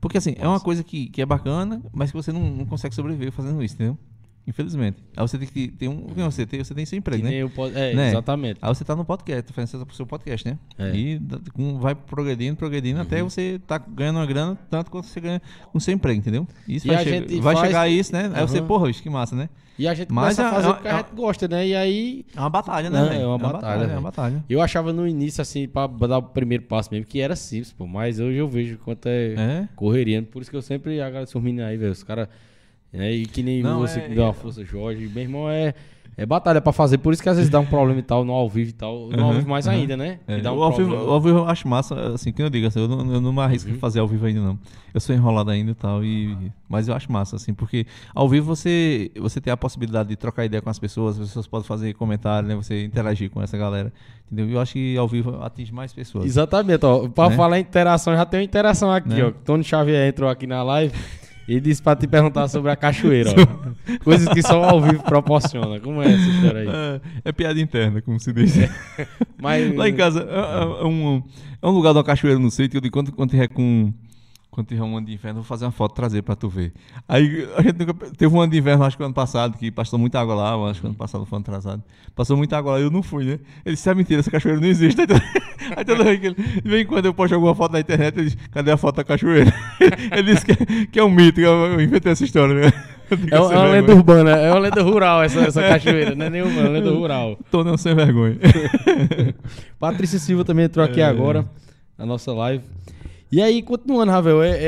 Porque 0.00 0.18
assim, 0.18 0.34
é 0.38 0.48
uma 0.48 0.60
coisa 0.60 0.82
que, 0.82 1.08
que 1.08 1.22
é 1.22 1.26
bacana, 1.26 1.82
mas 1.92 2.10
que 2.10 2.16
você 2.16 2.32
não, 2.32 2.40
não 2.50 2.66
consegue 2.66 2.94
sobreviver 2.94 3.32
fazendo 3.32 3.62
isso, 3.62 3.74
entendeu? 3.74 3.98
Infelizmente. 4.46 4.96
Aí 5.16 5.22
você 5.22 5.38
tem 5.38 5.46
que 5.46 5.68
ter 5.68 5.86
um. 5.88 6.04
Você 6.16 6.44
tem, 6.44 6.62
você 6.64 6.74
tem 6.74 6.84
seu 6.84 6.98
emprego, 6.98 7.22
Que 7.22 7.42
né? 7.44 7.48
pod- 7.54 7.76
É, 7.76 7.94
Né? 7.94 8.08
exatamente. 8.08 8.58
Aí 8.60 8.74
você 8.74 8.84
tá 8.84 8.96
no 8.96 9.04
podcast, 9.04 9.42
tá 9.44 9.54
fazendo 9.54 9.86
seu 9.92 10.04
podcast, 10.06 10.48
né? 10.48 10.58
É. 10.76 10.90
E 10.96 11.20
vai 11.78 11.94
progredindo, 11.94 12.56
progredindo, 12.56 12.96
Uhum. 12.96 13.02
até 13.02 13.22
você 13.22 13.60
tá 13.66 13.78
ganhando 13.78 14.16
uma 14.16 14.26
grana, 14.26 14.58
tanto 14.68 14.90
quanto 14.90 15.06
você 15.06 15.20
ganha 15.20 15.40
com 15.72 15.78
seu 15.78 15.94
emprego, 15.94 16.18
entendeu? 16.18 16.46
Isso 16.66 16.88
E 16.88 16.90
vai, 16.92 17.04
che- 17.04 17.20
vai 17.40 17.54
faz- 17.54 17.66
chegar 17.68 17.80
a 17.82 17.88
isso, 17.88 18.12
né? 18.12 18.32
Aí 18.34 18.42
você, 18.42 18.60
porra, 18.60 18.90
isso 18.90 19.00
que 19.00 19.08
massa, 19.08 19.36
né? 19.36 19.48
E 19.78 19.86
a 19.88 19.94
gente 19.94 20.12
Mas 20.12 20.36
começa 20.36 20.42
a 20.42 20.46
é- 20.46 20.50
fazer 20.54 20.68
é- 20.68 20.72
porque 20.72 20.88
a 20.88 20.90
é- 20.92 20.96
gente 20.98 21.14
gosta, 21.14 21.48
né? 21.48 21.66
E 21.68 21.74
aí. 21.74 22.24
É 22.36 22.40
uma 22.40 22.50
batalha, 22.50 22.90
né? 22.90 23.00
Não, 23.00 23.08
velho? 23.08 23.22
é 23.22 23.26
uma 23.26 23.38
batalha, 23.38 23.76
É 23.82 23.86
velho. 23.86 23.92
uma 23.98 24.02
batalha. 24.02 24.44
Eu 24.48 24.60
achava 24.60 24.92
no 24.92 25.06
início, 25.08 25.40
assim, 25.40 25.66
pra 25.68 25.86
dar 25.86 26.18
o 26.18 26.22
primeiro 26.22 26.64
passo 26.64 26.90
mesmo, 26.92 27.06
que 27.06 27.20
era 27.20 27.34
simples, 27.36 27.72
pô. 27.72 27.86
Mas 27.86 28.18
hoje 28.18 28.36
eu 28.38 28.48
vejo 28.48 28.76
quanto 28.78 29.06
é, 29.06 29.34
É? 29.34 29.68
correria. 29.76 30.20
Por 30.22 30.42
isso 30.42 30.50
que 30.50 30.56
eu 30.56 30.62
sempre 30.62 31.00
agradeço 31.00 31.38
os 31.38 31.44
meninos 31.44 31.70
aí, 31.70 31.76
velho. 31.76 31.92
Os 31.92 32.02
caras. 32.02 32.28
É, 32.92 33.10
e 33.12 33.26
que 33.26 33.42
nem 33.42 33.62
Não, 33.62 33.80
você 33.80 33.98
é- 33.98 34.02
que 34.08 34.14
deu 34.14 34.24
uma 34.24 34.32
força, 34.34 34.64
Jorge. 34.64 35.08
Meu 35.12 35.22
irmão 35.22 35.50
é. 35.50 35.74
É 36.14 36.26
batalha 36.26 36.60
pra 36.60 36.72
fazer, 36.72 36.98
por 36.98 37.14
isso 37.14 37.22
que 37.22 37.28
às 37.30 37.36
vezes 37.38 37.50
dá 37.50 37.58
um 37.58 37.64
problema 37.64 37.98
e 37.98 38.02
tal, 38.02 38.22
no 38.22 38.34
ao 38.34 38.46
vivo 38.46 38.68
e 38.68 38.72
tal. 38.74 39.08
No 39.08 39.22
ao 39.24 39.30
Uhum, 39.30 39.36
vivo 39.38 39.48
mais 39.48 39.66
uhum. 39.66 39.72
ainda, 39.72 39.96
né? 39.96 40.18
É, 40.28 40.40
dá 40.42 40.52
um 40.52 40.58
o, 40.58 40.62
ao 40.62 40.70
vivo, 40.70 40.94
ao 40.94 41.18
vivo 41.18 41.38
eu 41.38 41.48
acho 41.48 41.66
massa, 41.66 42.12
assim, 42.12 42.30
que 42.30 42.42
eu 42.42 42.50
digo, 42.50 42.66
assim, 42.66 42.80
eu 42.80 42.86
não, 42.86 43.14
eu 43.14 43.18
não 43.18 43.32
me 43.32 43.40
arrisco 43.40 43.70
Uhum. 43.70 43.76
em 43.76 43.78
fazer 43.78 43.98
ao 44.00 44.06
vivo 44.06 44.26
ainda, 44.26 44.38
não. 44.42 44.58
Eu 44.92 45.00
sou 45.00 45.16
enrolado 45.16 45.50
ainda 45.50 45.70
e 45.70 45.74
tal, 45.74 46.04
e, 46.04 46.36
mas 46.68 46.86
eu 46.86 46.94
acho 46.94 47.10
massa, 47.10 47.36
assim, 47.36 47.54
porque 47.54 47.86
ao 48.14 48.28
vivo 48.28 48.44
você, 48.54 49.10
você 49.18 49.40
tem 49.40 49.50
a 49.50 49.56
possibilidade 49.56 50.10
de 50.10 50.16
trocar 50.16 50.44
ideia 50.44 50.60
com 50.60 50.68
as 50.68 50.78
pessoas, 50.78 51.18
as 51.18 51.28
pessoas 51.28 51.46
podem 51.46 51.66
fazer 51.66 51.94
comentário, 51.94 52.46
né? 52.46 52.54
Você 52.56 52.84
interagir 52.84 53.30
com 53.30 53.40
essa 53.42 53.56
galera, 53.56 53.90
entendeu? 54.30 54.50
Eu 54.54 54.60
acho 54.60 54.74
que 54.74 54.98
ao 54.98 55.08
vivo 55.08 55.42
atinge 55.42 55.72
mais 55.72 55.94
pessoas. 55.94 56.26
Exatamente, 56.26 56.84
ó. 56.84 57.08
Pra 57.08 57.30
Né? 57.30 57.36
falar 57.36 57.58
em 57.58 57.62
interação, 57.62 58.14
já 58.14 58.26
tem 58.26 58.40
uma 58.40 58.44
interação 58.44 58.92
aqui, 58.92 59.08
Né? 59.08 59.24
ó. 59.24 59.30
Tony 59.46 59.64
Xavier 59.64 60.06
entrou 60.10 60.28
aqui 60.28 60.46
na 60.46 60.62
live 60.62 60.94
e 61.48 61.60
disse 61.60 61.82
pra 61.82 61.96
te 61.96 62.06
perguntar 62.06 62.48
sobre 62.48 62.70
a 62.70 62.76
cachoeira, 62.76 63.30
ó. 63.30 63.98
Coisas 64.04 64.28
que 64.32 64.42
só 64.42 64.62
ao 64.64 64.80
vivo 64.80 65.02
proporciona. 65.02 65.80
Como 65.80 66.00
é 66.02 66.06
essa 66.12 66.28
história 66.30 66.60
aí? 66.60 66.68
É, 66.68 67.00
é 67.26 67.32
piada 67.32 67.60
interna, 67.60 68.00
como 68.00 68.18
se 68.20 68.32
diz. 68.32 68.54
Mas, 69.40 69.74
Lá 69.76 69.88
em 69.88 69.94
casa 69.94 70.20
é, 70.22 70.24
é- 70.24 70.82
é 70.82 70.86
um, 70.86 71.22
é 71.60 71.66
um 71.66 71.70
lugar 71.70 71.92
de 71.92 71.98
uma 71.98 72.04
cachoeira 72.04 72.38
no 72.38 72.50
sítio, 72.50 72.78
eu 72.78 72.80
digo, 72.80 72.92
quando, 72.92 73.12
quando 73.12 73.30
tiver 73.30 73.48
com. 73.48 73.92
Quando 74.52 74.66
tiver 74.66 74.82
um 74.82 74.94
ano 74.98 75.06
de 75.06 75.14
inverno, 75.14 75.40
vou 75.40 75.44
fazer 75.48 75.64
uma 75.64 75.70
foto 75.72 75.94
trazer 75.94 76.20
pra 76.20 76.36
tu 76.36 76.46
ver. 76.46 76.74
Aí 77.08 77.48
a 77.56 77.62
gente 77.62 77.78
nunca, 77.78 77.94
teve 78.18 78.34
um 78.36 78.38
ano 78.38 78.52
de 78.52 78.58
inverno, 78.58 78.84
acho 78.84 78.98
que 78.98 79.02
ano 79.02 79.14
passado, 79.14 79.56
que 79.56 79.70
passou 79.70 79.98
muita 79.98 80.20
água 80.20 80.34
lá, 80.34 80.70
acho 80.70 80.78
que 80.82 80.86
ano 80.86 80.94
passado 80.94 81.24
foi 81.24 81.36
ano 81.38 81.42
atrasado. 81.48 81.82
Passou 82.14 82.36
muita 82.36 82.58
água 82.58 82.72
lá 82.72 82.78
e 82.80 82.82
eu 82.82 82.90
não 82.90 83.02
fui, 83.02 83.24
né? 83.24 83.38
Ele 83.64 83.74
disse, 83.74 83.88
é 83.88 83.94
mentira, 83.94 84.20
essa 84.20 84.30
cachoeira 84.30 84.60
não 84.60 84.68
existe. 84.68 85.00
Aí 85.74 85.84
toda 85.86 86.04
vez 86.04 86.20
que 86.20 86.26
ele, 86.26 86.34
de 86.34 86.68
vez 86.68 86.82
em 86.82 86.86
quando 86.86 87.06
eu 87.06 87.14
posto 87.14 87.32
alguma 87.34 87.54
foto 87.54 87.72
na 87.72 87.80
internet, 87.80 88.14
ele 88.18 88.28
diz, 88.28 88.36
cadê 88.50 88.70
a 88.70 88.76
foto 88.76 88.96
da 88.96 89.04
cachoeira? 89.04 89.50
Ele 90.12 90.34
disse 90.34 90.44
que, 90.44 90.52
é- 90.52 90.86
que 90.86 91.00
é 91.00 91.04
um 91.04 91.10
mito, 91.10 91.36
que 91.40 91.46
eu, 91.46 91.80
inventei 91.80 92.12
essa 92.12 92.22
história, 92.24 92.54
né? 92.54 92.72
É, 93.30 93.38
uma- 93.40 93.52
é 93.54 93.56
uma 93.58 93.68
lenda 93.68 93.94
urbana, 93.94 94.30
é 94.32 94.50
uma 94.50 94.58
lenda 94.60 94.82
rural 94.82 95.22
essa, 95.22 95.40
essa 95.40 95.60
cachoeira, 95.62 96.14
não 96.14 96.26
é 96.26 96.30
nenhuma, 96.30 96.60
é 96.60 96.64
uma 96.64 96.68
lenda 96.70 96.90
rural. 96.90 97.38
Tô 97.50 97.62
não 97.64 97.76
sem 97.78 97.94
vergonha. 97.94 98.36
Patrícia 99.78 100.18
Silva 100.18 100.44
também 100.44 100.64
entrou 100.66 100.84
aqui 100.84 101.00
É. 101.00 101.04
agora, 101.04 101.46
na 101.96 102.06
nossa 102.06 102.32
live. 102.32 102.64
E 103.32 103.40
aí, 103.40 103.62
continuando, 103.62 104.12
Ravel, 104.12 104.42
é, 104.42 104.50
é- 104.50 104.58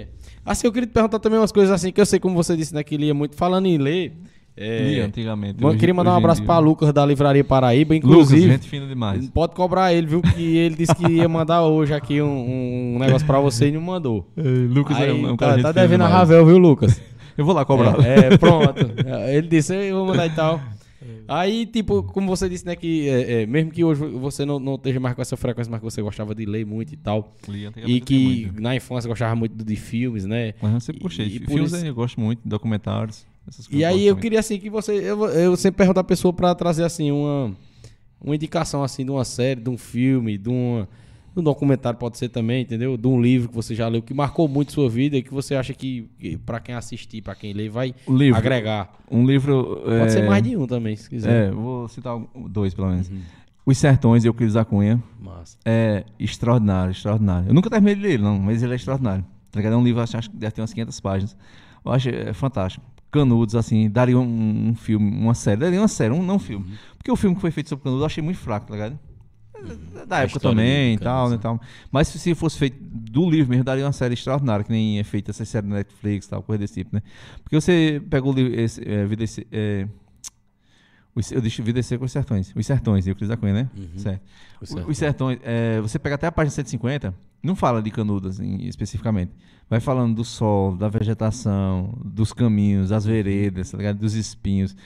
é- 0.00 0.08
Assim, 0.46 0.66
eu 0.66 0.72
queria 0.72 0.86
te 0.86 0.92
perguntar 0.92 1.18
também 1.18 1.38
umas 1.38 1.52
coisas 1.52 1.72
assim, 1.72 1.90
que 1.90 2.00
eu 2.00 2.04
sei 2.06 2.18
como 2.18 2.34
você 2.34 2.56
disse, 2.56 2.74
né, 2.74 2.82
que 2.82 2.96
lia 2.96 3.14
muito. 3.14 3.36
Falando 3.36 3.66
em 3.66 3.78
ler... 3.78 4.12
É, 4.56 4.82
Li 4.88 5.00
antigamente. 5.00 5.60
eu 5.60 5.76
queria 5.76 5.92
mandar 5.92 6.12
um 6.12 6.16
abraço 6.16 6.40
pra 6.44 6.60
Lucas 6.60 6.92
da 6.92 7.04
Livraria 7.04 7.42
Paraíba, 7.42 7.92
Lucas, 7.92 8.08
inclusive... 8.08 8.52
gente 8.52 8.68
fina 8.68 8.86
demais. 8.86 9.28
Pode 9.30 9.52
cobrar 9.52 9.92
ele, 9.92 10.06
viu? 10.06 10.22
Que 10.22 10.56
ele 10.58 10.76
disse 10.76 10.94
que 10.94 11.10
ia 11.10 11.28
mandar 11.28 11.64
hoje 11.64 11.92
aqui 11.92 12.22
um, 12.22 12.94
um 12.94 12.98
negócio 13.00 13.26
pra 13.26 13.40
você 13.40 13.66
e 13.68 13.72
não 13.72 13.80
mandou. 13.80 14.30
É, 14.36 14.42
Lucas 14.42 14.96
Aí, 14.96 15.10
é 15.10 15.12
um, 15.12 15.26
é 15.26 15.32
um 15.32 15.36
tá, 15.36 15.48
cara 15.48 15.62
tá 15.62 15.72
devendo 15.72 16.02
a. 16.02 16.08
Ravel, 16.08 16.46
viu, 16.46 16.58
Lucas? 16.58 17.00
Eu 17.36 17.44
vou 17.44 17.52
lá 17.52 17.64
cobrar. 17.64 17.96
É, 18.06 18.32
é, 18.32 18.38
pronto. 18.38 18.92
Ele 19.28 19.48
disse, 19.48 19.74
eu 19.74 19.96
vou 19.96 20.06
mandar 20.06 20.26
e 20.28 20.30
tal. 20.30 20.60
Aí, 21.28 21.66
tipo, 21.66 22.02
como 22.02 22.28
você 22.28 22.48
disse, 22.48 22.64
né, 22.66 22.76
que 22.76 23.08
é, 23.08 23.42
é, 23.42 23.46
mesmo 23.46 23.70
que 23.70 23.82
hoje 23.84 24.04
você 24.06 24.44
não, 24.44 24.58
não 24.58 24.74
esteja 24.74 25.00
mais 25.00 25.14
com 25.14 25.22
essa 25.22 25.36
frequência, 25.36 25.70
mas 25.70 25.80
que 25.80 25.84
você 25.84 26.02
gostava 26.02 26.34
de 26.34 26.44
ler 26.44 26.64
muito 26.66 26.92
e 26.92 26.96
tal, 26.96 27.34
Li 27.48 27.66
antigamente, 27.66 27.96
e 27.96 28.00
que 28.00 28.44
muito. 28.46 28.62
na 28.62 28.76
infância 28.76 29.08
gostava 29.08 29.34
muito 29.34 29.64
de 29.64 29.76
filmes, 29.76 30.24
né? 30.26 30.54
Mas 30.60 30.72
eu 30.74 30.80
sempre 30.80 31.02
gostei. 31.02 31.26
E- 31.26 31.36
e 31.36 31.46
Filmes 31.46 31.72
isso- 31.72 31.86
eu 31.86 31.94
gosto 31.94 32.20
muito, 32.20 32.40
documentários. 32.44 33.26
E 33.70 33.84
aí 33.84 34.06
eu 34.06 34.14
muito. 34.14 34.22
queria, 34.22 34.40
assim, 34.40 34.58
que 34.58 34.70
você... 34.70 34.92
Eu, 34.92 35.24
eu 35.26 35.56
sempre 35.56 35.78
pergunto 35.78 36.00
à 36.00 36.04
pessoa 36.04 36.32
pra 36.32 36.54
trazer, 36.54 36.82
assim, 36.84 37.10
uma, 37.10 37.54
uma 38.20 38.34
indicação, 38.34 38.82
assim, 38.82 39.04
de 39.04 39.10
uma 39.10 39.24
série, 39.24 39.60
de 39.60 39.68
um 39.70 39.76
filme, 39.78 40.38
de 40.38 40.48
uma... 40.48 40.88
Um 41.36 41.42
documentário 41.42 41.98
pode 41.98 42.16
ser 42.16 42.28
também, 42.28 42.62
entendeu? 42.62 42.96
De 42.96 43.06
um 43.08 43.20
livro 43.20 43.48
que 43.48 43.54
você 43.54 43.74
já 43.74 43.88
leu, 43.88 44.00
que 44.00 44.14
marcou 44.14 44.46
muito 44.46 44.72
sua 44.72 44.88
vida 44.88 45.16
e 45.16 45.22
que 45.22 45.32
você 45.32 45.56
acha 45.56 45.74
que, 45.74 46.08
para 46.46 46.60
quem 46.60 46.74
assistir, 46.74 47.22
pra 47.22 47.34
quem 47.34 47.52
lê, 47.52 47.68
vai 47.68 47.94
livro. 48.08 48.38
agregar. 48.38 48.92
Um 49.10 49.26
livro. 49.26 49.82
Pode 49.98 50.12
ser 50.12 50.22
mais 50.22 50.42
de 50.42 50.56
um 50.56 50.66
também, 50.66 50.94
se 50.94 51.10
quiser. 51.10 51.48
É, 51.48 51.50
vou 51.50 51.88
citar 51.88 52.16
dois 52.48 52.72
pelo 52.72 52.88
menos. 52.88 53.08
Uhum. 53.08 53.20
Os 53.66 53.78
Sertões, 53.78 54.22
de 54.22 54.28
Euclides 54.28 54.54
da 54.54 54.64
Cunha. 54.64 55.02
Massa. 55.18 55.56
É 55.64 56.04
extraordinário, 56.18 56.90
extraordinário. 56.90 57.48
Eu 57.48 57.54
nunca 57.54 57.70
terminei 57.70 57.94
de 57.94 58.02
ler, 58.02 58.18
não, 58.18 58.38
mas 58.38 58.62
ele 58.62 58.72
é 58.72 58.76
extraordinário. 58.76 59.24
Tá 59.50 59.58
ligado? 59.58 59.72
É 59.72 59.76
um 59.76 59.84
livro, 59.84 60.02
acho, 60.02 60.16
acho 60.16 60.30
que 60.30 60.36
deve 60.36 60.52
ter 60.52 60.60
umas 60.60 60.72
500 60.72 61.00
páginas. 61.00 61.36
Eu 61.84 61.92
acho 61.92 62.08
é, 62.10 62.32
fantástico. 62.34 62.84
Canudos, 63.10 63.54
assim, 63.54 63.88
daria 63.88 64.18
um, 64.18 64.68
um 64.68 64.74
filme, 64.74 65.10
uma 65.10 65.34
série. 65.34 65.60
Daria 65.60 65.80
uma 65.80 65.88
série, 65.88 66.12
um, 66.12 66.22
não 66.22 66.36
um 66.36 66.38
filme. 66.38 66.66
Uhum. 66.66 66.76
Porque 66.98 67.10
o 67.10 67.16
filme 67.16 67.34
que 67.36 67.40
foi 67.40 67.50
feito 67.50 67.68
sobre 67.68 67.84
Canudos 67.84 68.02
eu 68.02 68.06
achei 68.06 68.22
muito 68.22 68.38
fraco, 68.38 68.66
tá 68.66 68.74
ligado? 68.74 68.98
Da 70.06 70.18
A 70.18 70.20
época 70.22 70.40
também 70.40 70.94
e 70.94 70.98
tal, 70.98 71.24
Canudos, 71.28 71.30
né, 71.32 71.38
tal. 71.42 71.60
Mas 71.90 72.08
se, 72.08 72.18
se 72.18 72.34
fosse 72.34 72.58
feito 72.58 72.76
do 72.82 73.28
livro 73.30 73.50
mesmo, 73.50 73.64
daria 73.64 73.84
uma 73.86 73.92
série 73.92 74.14
extraordinária, 74.14 74.64
que 74.64 74.70
nem 74.70 74.98
é 74.98 75.04
feita 75.04 75.30
essa 75.30 75.44
série 75.44 75.66
na 75.66 75.76
Netflix 75.76 76.26
e 76.26 76.30
tal, 76.30 76.42
coisa 76.42 76.58
desse 76.60 76.74
tipo, 76.74 76.94
né? 76.94 77.02
Porque 77.42 77.58
você 77.58 78.02
pega 78.10 78.26
o 78.28 78.32
livro, 78.32 78.58
esse, 78.60 78.86
é, 78.86 79.06
Vida, 79.06 79.24
é, 79.52 79.86
os- 81.14 81.30
eu 81.30 81.40
deixo 81.40 81.62
Vida 81.62 81.82
Seca 81.82 81.98
com 82.00 82.04
os 82.04 82.12
Sertões. 82.12 82.52
Os 82.54 82.66
Sertões, 82.66 83.06
Euclides 83.06 83.28
da 83.28 83.36
Cunha, 83.36 83.52
né? 83.54 83.70
Uhum. 83.76 83.88
Certo. 83.98 84.22
O 84.60 84.64
O- 84.64 84.66
certo. 84.66 84.90
Os 84.90 84.98
Sertões, 84.98 85.38
é, 85.42 85.80
você 85.80 85.98
pega 85.98 86.16
até 86.16 86.26
a 86.26 86.32
página 86.32 86.50
150, 86.50 87.14
não 87.42 87.54
fala 87.54 87.80
de 87.82 87.90
Canudas 87.90 88.40
em- 88.40 88.66
especificamente. 88.66 89.30
Vai 89.70 89.80
falando 89.80 90.14
do 90.16 90.24
sol, 90.24 90.76
da 90.76 90.88
vegetação, 90.88 91.96
dos 92.04 92.32
caminhos, 92.32 92.90
das 92.90 93.04
veredas, 93.06 93.70
tá 93.70 93.78
ligado? 93.78 93.98
dos 93.98 94.14
espinhos. 94.14 94.76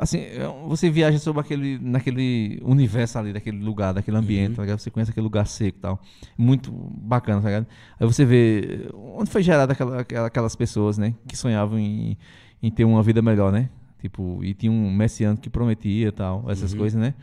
Assim, 0.00 0.18
é 0.18 0.46
você 0.66 0.88
viaja 0.88 1.18
sobre 1.18 1.40
aquele, 1.40 1.78
naquele 1.80 2.60
universo 2.64 3.18
ali, 3.18 3.32
daquele 3.32 3.58
lugar, 3.62 3.92
daquele 3.92 4.16
ambiente, 4.16 4.54
tá 4.54 4.62
ligado? 4.62 4.78
Você 4.78 4.90
conhece 4.90 5.10
aquele 5.10 5.24
lugar 5.24 5.46
seco 5.46 5.76
e 5.78 5.80
tal. 5.80 6.00
Muito 6.36 6.70
bacana, 6.72 7.40
tá 7.42 7.48
ligado? 7.48 7.66
Aí 7.98 8.06
você 8.06 8.24
vê 8.24 8.88
onde 8.94 9.28
foi 9.30 9.42
gerada 9.42 9.72
aquela, 9.72 10.00
aquela- 10.00 10.26
aquelas 10.28 10.54
pessoas, 10.56 10.96
né? 10.98 11.14
Que 11.26 11.36
sonhavam 11.36 11.78
em, 11.78 12.16
em 12.62 12.70
ter 12.70 12.84
uma 12.84 13.02
vida 13.02 13.20
melhor, 13.20 13.50
né? 13.52 13.68
Tipo, 14.00 14.38
e 14.44 14.54
tinha 14.54 14.70
um 14.70 14.90
messiano 14.92 15.36
que 15.36 15.50
prometia 15.50 16.08
e 16.08 16.12
tal, 16.12 16.44
essas 16.48 16.72
Uhum. 16.72 16.78
coisas, 16.78 17.00
né? 17.00 17.14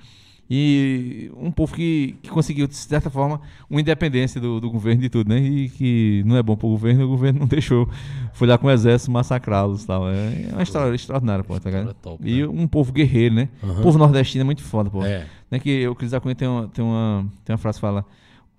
E 0.49 1.31
um 1.35 1.49
povo 1.51 1.73
que, 1.73 2.15
que 2.21 2.29
conseguiu, 2.29 2.67
de 2.67 2.75
certa 2.75 3.09
forma, 3.09 3.41
uma 3.67 3.81
independência 3.81 4.39
do, 4.39 4.59
do 4.61 4.69
governo 4.69 5.01
de 5.01 5.09
tudo, 5.09 5.27
né? 5.29 5.39
E 5.39 5.69
que 5.69 6.23
não 6.25 6.37
é 6.37 6.43
bom 6.43 6.55
pro 6.55 6.67
governo, 6.67 7.03
o 7.05 7.07
governo 7.07 7.39
não 7.39 7.47
deixou. 7.49 7.89
Foi 8.33 8.47
lá 8.47 8.55
com 8.57 8.67
o 8.67 8.71
exército 8.71 9.09
massacrá-los 9.11 9.83
e 9.83 9.87
tal. 9.87 10.07
É 10.07 10.49
uma 10.51 10.61
história 10.61 10.93
extraordinária, 10.93 11.43
pô, 11.43 11.59
tá? 11.59 11.69
História 11.69 11.93
top, 11.95 12.29
E 12.29 12.41
né? 12.41 12.47
um 12.47 12.67
povo 12.67 12.91
guerreiro, 12.93 13.33
né? 13.33 13.49
Aham. 13.63 13.79
O 13.79 13.81
povo 13.81 13.97
nordestino 13.97 14.41
é 14.41 14.45
muito 14.45 14.61
foda, 14.61 14.89
pô. 14.89 15.03
É. 15.03 15.25
Né, 15.49 15.59
que 15.59 15.87
o 15.87 15.95
Cris 15.95 16.11
da 16.11 16.19
Cunha 16.19 16.35
tem 16.35 16.47
uma, 16.47 16.67
tem 16.67 16.83
uma, 16.85 17.25
tem 17.43 17.53
uma 17.53 17.57
frase 17.57 17.77
que 17.77 17.81
fala: 17.81 18.05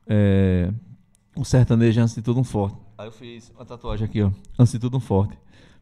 é, 0.09 0.71
O 1.37 1.45
sertanejo 1.45 2.01
é 2.01 2.03
antes 2.03 2.15
de 2.17 2.23
tudo 2.23 2.41
um 2.41 2.45
forte. 2.45 2.77
Aí 2.99 3.07
eu 3.07 3.13
fiz 3.13 3.53
uma 3.55 3.65
tatuagem 3.65 4.05
aqui, 4.07 4.23
ó. 4.23 4.31
Antes 4.59 4.73
de 4.73 4.79
tudo 4.81 4.97
um 4.97 5.01
forte. 5.01 5.39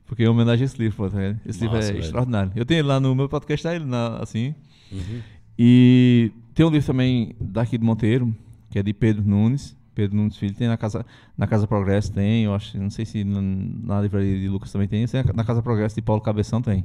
Porque 0.07 0.23
é 0.23 0.29
homenagem 0.29 0.65
a 0.65 0.67
esse 0.67 0.77
livro, 0.79 0.97
pô, 0.99 1.09
tá? 1.09 1.19
Esse 1.47 1.61
livro 1.61 1.77
Massa, 1.77 1.89
é 1.89 1.93
velho. 1.93 2.05
extraordinário. 2.05 2.53
Eu 2.55 2.67
tenho 2.67 2.81
ele 2.81 2.89
lá 2.89 3.01
no 3.01 3.15
meu 3.15 3.27
podcast, 3.27 3.63
tá 3.63 3.75
ele 3.75 3.87
na, 3.87 4.19
assim. 4.19 4.55
Uhum. 4.93 5.21
E 5.59 6.31
tem 6.55 6.65
um 6.67 6.71
livro 6.71 6.87
também 6.87 7.35
daqui 7.41 7.79
do 7.79 7.85
Monteiro, 7.85 8.35
que 8.71 8.79
é 8.79 8.83
de 8.83 8.93
Pedro 8.93 9.23
Nunes, 9.27 9.77
Pedro 9.95 10.17
Nunes 10.17 10.37
Filho, 10.37 10.55
tem 10.55 10.67
na 10.67 10.77
Casa, 10.77 11.07
na 11.39 11.47
casa 11.47 11.67
Progresso, 11.67 12.13
tem, 12.13 12.45
eu 12.45 12.55
acho, 12.55 12.77
não 12.79 12.91
sei 12.91 13.05
se 13.05 13.23
na, 13.23 13.41
na 13.41 14.01
livraria 14.01 14.39
de 14.39 14.49
Lucas 14.49 14.73
também 14.73 14.89
tem, 14.89 15.07
na 15.35 15.45
Casa 15.45 15.63
Progresso 15.63 15.95
de 15.95 16.03
Paulo 16.03 16.21
Cabeção 16.21 16.61
tem. 16.61 16.85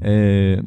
É, 0.00 0.62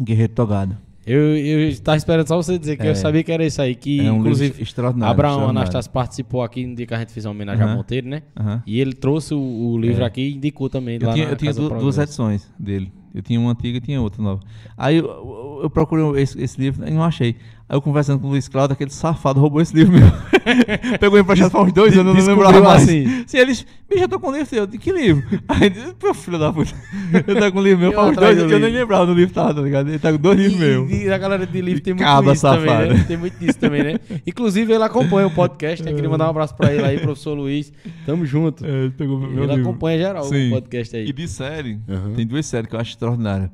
Guerreiro 0.00 0.32
Togado. 0.34 0.76
Eu, 1.06 1.34
estava 1.70 1.96
esperando 1.96 2.28
só 2.28 2.36
você 2.36 2.58
dizer 2.58 2.76
que 2.76 2.86
É. 2.86 2.90
eu 2.90 2.94
sabia 2.94 3.22
que 3.24 3.32
era 3.32 3.42
isso 3.42 3.62
aí, 3.62 3.74
que 3.74 3.98
é 4.00 4.12
um 4.12 4.18
inclusive 4.18 4.62
extraordinário. 4.62 5.10
Abraão. 5.10 5.48
Anastácio 5.48 5.90
participou 5.90 6.42
aqui 6.42 6.66
no 6.66 6.74
dia 6.76 6.86
que 6.86 6.92
a 6.92 6.98
gente 6.98 7.12
fez 7.12 7.24
uma 7.24 7.30
homenagem 7.32 7.64
a 7.64 7.66
Aham. 7.66 7.76
Monteiro, 7.76 8.06
né? 8.06 8.22
Aham. 8.38 8.62
E 8.66 8.78
ele 8.78 8.92
trouxe 8.92 9.32
o, 9.32 9.38
o 9.40 9.78
livro 9.78 10.02
É. 10.02 10.06
aqui 10.06 10.20
e 10.20 10.34
indicou 10.34 10.68
também 10.68 10.98
Eu 11.00 11.08
lá 11.08 11.14
tinha, 11.14 11.26
eu 11.28 11.36
tinha 11.36 11.54
duas 11.54 11.96
edições 11.96 12.52
dele. 12.58 12.92
Eu 13.18 13.22
tinha 13.22 13.40
uma 13.40 13.50
antiga 13.50 13.78
e 13.78 13.80
tinha 13.80 14.00
outra 14.00 14.22
nova. 14.22 14.40
Aí 14.76 14.96
eu, 14.96 15.60
eu, 15.62 15.68
procurei 15.68 16.22
esse, 16.22 16.40
esse 16.40 16.60
livro 16.60 16.86
e 16.86 16.90
não 16.90 17.02
achei. 17.02 17.36
Aí 17.68 17.76
eu 17.76 17.82
conversando 17.82 18.18
com 18.18 18.28
o 18.28 18.30
Luiz 18.30 18.48
Cláudio, 18.48 18.72
aquele 18.72 18.90
safado 18.90 19.38
roubou 19.38 19.60
esse 19.60 19.74
livro 19.74 19.92
meu. 19.92 20.10
Pegou 20.98 21.18
emprestado 21.18 21.50
faz 21.50 21.66
uns 21.66 21.72
dois 21.72 21.98
anos, 21.98 22.16
eu 22.16 22.24
não 22.24 22.34
lembrava 22.34 22.60
mais. 22.62 22.82
assim. 22.82 23.24
Sim, 23.26 23.36
eles, 23.36 23.66
bicho, 23.86 24.04
eu 24.04 24.08
tô 24.08 24.18
com 24.18 24.28
o 24.28 24.32
livro, 24.32 24.56
eu, 24.56 24.66
de 24.66 24.78
que 24.78 24.90
livro? 24.90 25.22
Aí 25.46 25.64
ele 25.64 25.70
disse, 25.74 25.94
pô, 25.94 26.14
filho 26.14 26.38
da 26.38 26.50
puta, 26.50 26.72
eu 27.26 27.36
tô 27.38 27.52
com 27.52 27.58
o 27.58 27.62
livro 27.62 27.80
meu 27.80 27.92
Eu 27.92 27.96
faz 27.96 28.10
uns 28.10 28.16
dois 28.16 28.36
do 28.36 28.40
anos, 28.40 28.52
eu 28.52 28.58
nem 28.58 28.72
lembrava 28.72 29.04
do 29.04 29.12
livro 29.12 29.34
tava, 29.34 29.54
tá 29.54 29.60
ligado? 29.60 29.88
Ele 29.88 29.98
tá 29.98 30.10
com 30.10 30.18
dois 30.18 30.38
livros 30.38 30.58
meus. 30.58 30.90
E, 30.90 31.10
a 31.10 31.18
galera 31.18 31.46
de 31.46 31.60
livro 31.60 31.82
tem 31.82 31.92
muito 31.92 32.04
Caba 32.06 32.32
isso 32.32 32.40
também, 32.40 32.68
safado. 32.68 32.94
né? 32.94 33.04
Tem 33.06 33.16
muito 33.18 33.38
disso 33.38 33.58
também, 33.58 33.82
né? 33.82 34.00
Inclusive, 34.26 34.72
ele 34.72 34.84
acompanha 34.84 35.26
o 35.26 35.30
podcast, 35.30 35.84
né? 35.84 35.92
Queria 35.92 36.08
mandar 36.08 36.26
um 36.26 36.30
abraço 36.30 36.54
pra 36.56 36.72
ele 36.72 36.84
aí, 36.84 36.98
professor 36.98 37.34
Luiz. 37.34 37.70
Tamo 38.06 38.24
junto. 38.24 38.64
É, 38.64 38.68
ele 38.84 38.90
pegou 38.92 39.18
meu 39.18 39.44
ele 39.44 39.54
livro. 39.54 39.60
acompanha 39.60 39.98
geral 39.98 40.24
Sim. 40.24 40.48
o 40.48 40.50
podcast 40.52 40.96
aí. 40.96 41.06
E 41.06 41.12
de 41.12 41.28
série, 41.28 41.78
Aham. 41.86 42.14
tem 42.14 42.26
duas 42.26 42.46
séries 42.46 42.66
que 42.70 42.74
eu 42.74 42.80
acho 42.80 42.92
extraordinárias. 42.92 43.50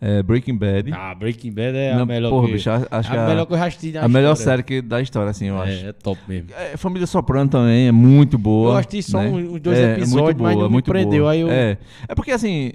É, 0.00 0.22
Breaking 0.22 0.56
Bad. 0.56 0.90
Ah, 0.94 1.14
Breaking 1.14 1.52
Bad 1.52 1.76
é 1.76 1.92
a 1.92 1.96
Não, 1.98 2.06
melhor 2.06 2.30
porra, 2.30 2.46
que... 2.46 2.52
bicho, 2.54 2.70
acho 2.70 3.12
a 3.12 3.24
a- 3.24 3.28
melhor 3.28 3.44
que 3.44 3.52
eu 3.52 3.58
já 3.58 3.66
assisti 3.66 3.92
na 3.92 4.00
A 4.04 4.08
melhor 4.08 4.32
história. 4.32 4.44
série 4.52 4.62
que, 4.62 4.80
da 4.80 5.00
história, 5.02 5.30
assim, 5.30 5.46
eu 5.46 5.60
acho. 5.60 5.84
É, 5.84 5.88
é 5.88 5.92
top 5.92 6.18
mesmo. 6.26 6.48
É, 6.56 6.76
Família 6.78 7.06
Soprano 7.06 7.50
também 7.50 7.88
é 7.88 7.92
muito 7.92 8.38
boa. 8.38 8.70
Eu 8.72 8.76
assisti 8.78 9.02
só 9.02 9.20
né? 9.20 9.28
uns 9.28 9.60
dois 9.60 9.78
É, 9.78 9.82
é 9.82 9.92
episódios, 9.96 10.22
muito 10.22 10.42
mas 10.42 10.52
boa, 10.54 10.62
não 10.64 10.68
me 10.70 10.72
muito 10.72 10.86
prendeu, 10.90 11.20
boa. 11.24 11.32
aí 11.32 11.40
eu- 11.40 11.50
É, 11.50 11.76
é 12.08 12.14
porque 12.14 12.30
assim. 12.30 12.72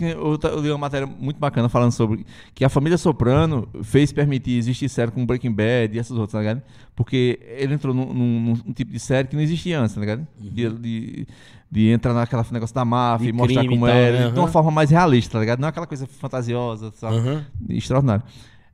É, 0.00 0.12
Eu, 0.12 0.38
li 0.60 0.70
uma 0.70 0.78
matéria 0.78 1.06
muito 1.06 1.38
bacana 1.38 1.68
falando 1.68 1.92
sobre 1.92 2.24
que 2.54 2.64
a 2.64 2.68
família 2.68 2.96
Soprano 2.98 3.68
fez 3.82 4.12
permitir 4.12 4.56
existir 4.58 4.88
série 4.88 5.10
como 5.10 5.26
Breaking 5.26 5.52
Bad 5.52 5.94
e 5.94 5.98
essas 5.98 6.16
outras, 6.16 6.32
tá 6.32 6.38
ligado? 6.40 6.62
Porque 6.94 7.38
ele 7.58 7.74
entrou 7.74 7.94
num, 7.94 8.12
num- 8.12 8.54
num 8.66 8.72
tipo 8.72 8.90
de 8.90 8.98
série 8.98 9.28
que 9.28 9.36
não 9.36 9.42
existia 9.42 9.80
antes, 9.80 9.94
tá 9.94 10.00
ligado? 10.00 10.26
De, 10.40 10.68
de, 10.70 11.26
de 11.70 11.88
entrar 11.90 12.14
naquela 12.14 12.44
negócio 12.50 12.74
da 12.74 12.84
máfia 12.84 13.24
De 13.26 13.30
e 13.30 13.32
mostrar 13.32 13.60
crime 13.60 13.74
como 13.76 13.86
tal, 13.86 13.94
era, 13.96 14.26
né? 14.26 14.32
de 14.32 14.38
uma 14.38 14.48
forma 14.48 14.70
mais 14.70 14.90
realista, 14.90 15.32
tá 15.32 15.40
ligado? 15.40 15.60
Não 15.60 15.68
aquela 15.68 15.86
coisa 15.86 16.06
fantasiosa, 16.06 16.90
sabe? 16.96 17.16
Aham. 17.16 17.44
extraordinário. 17.70 18.22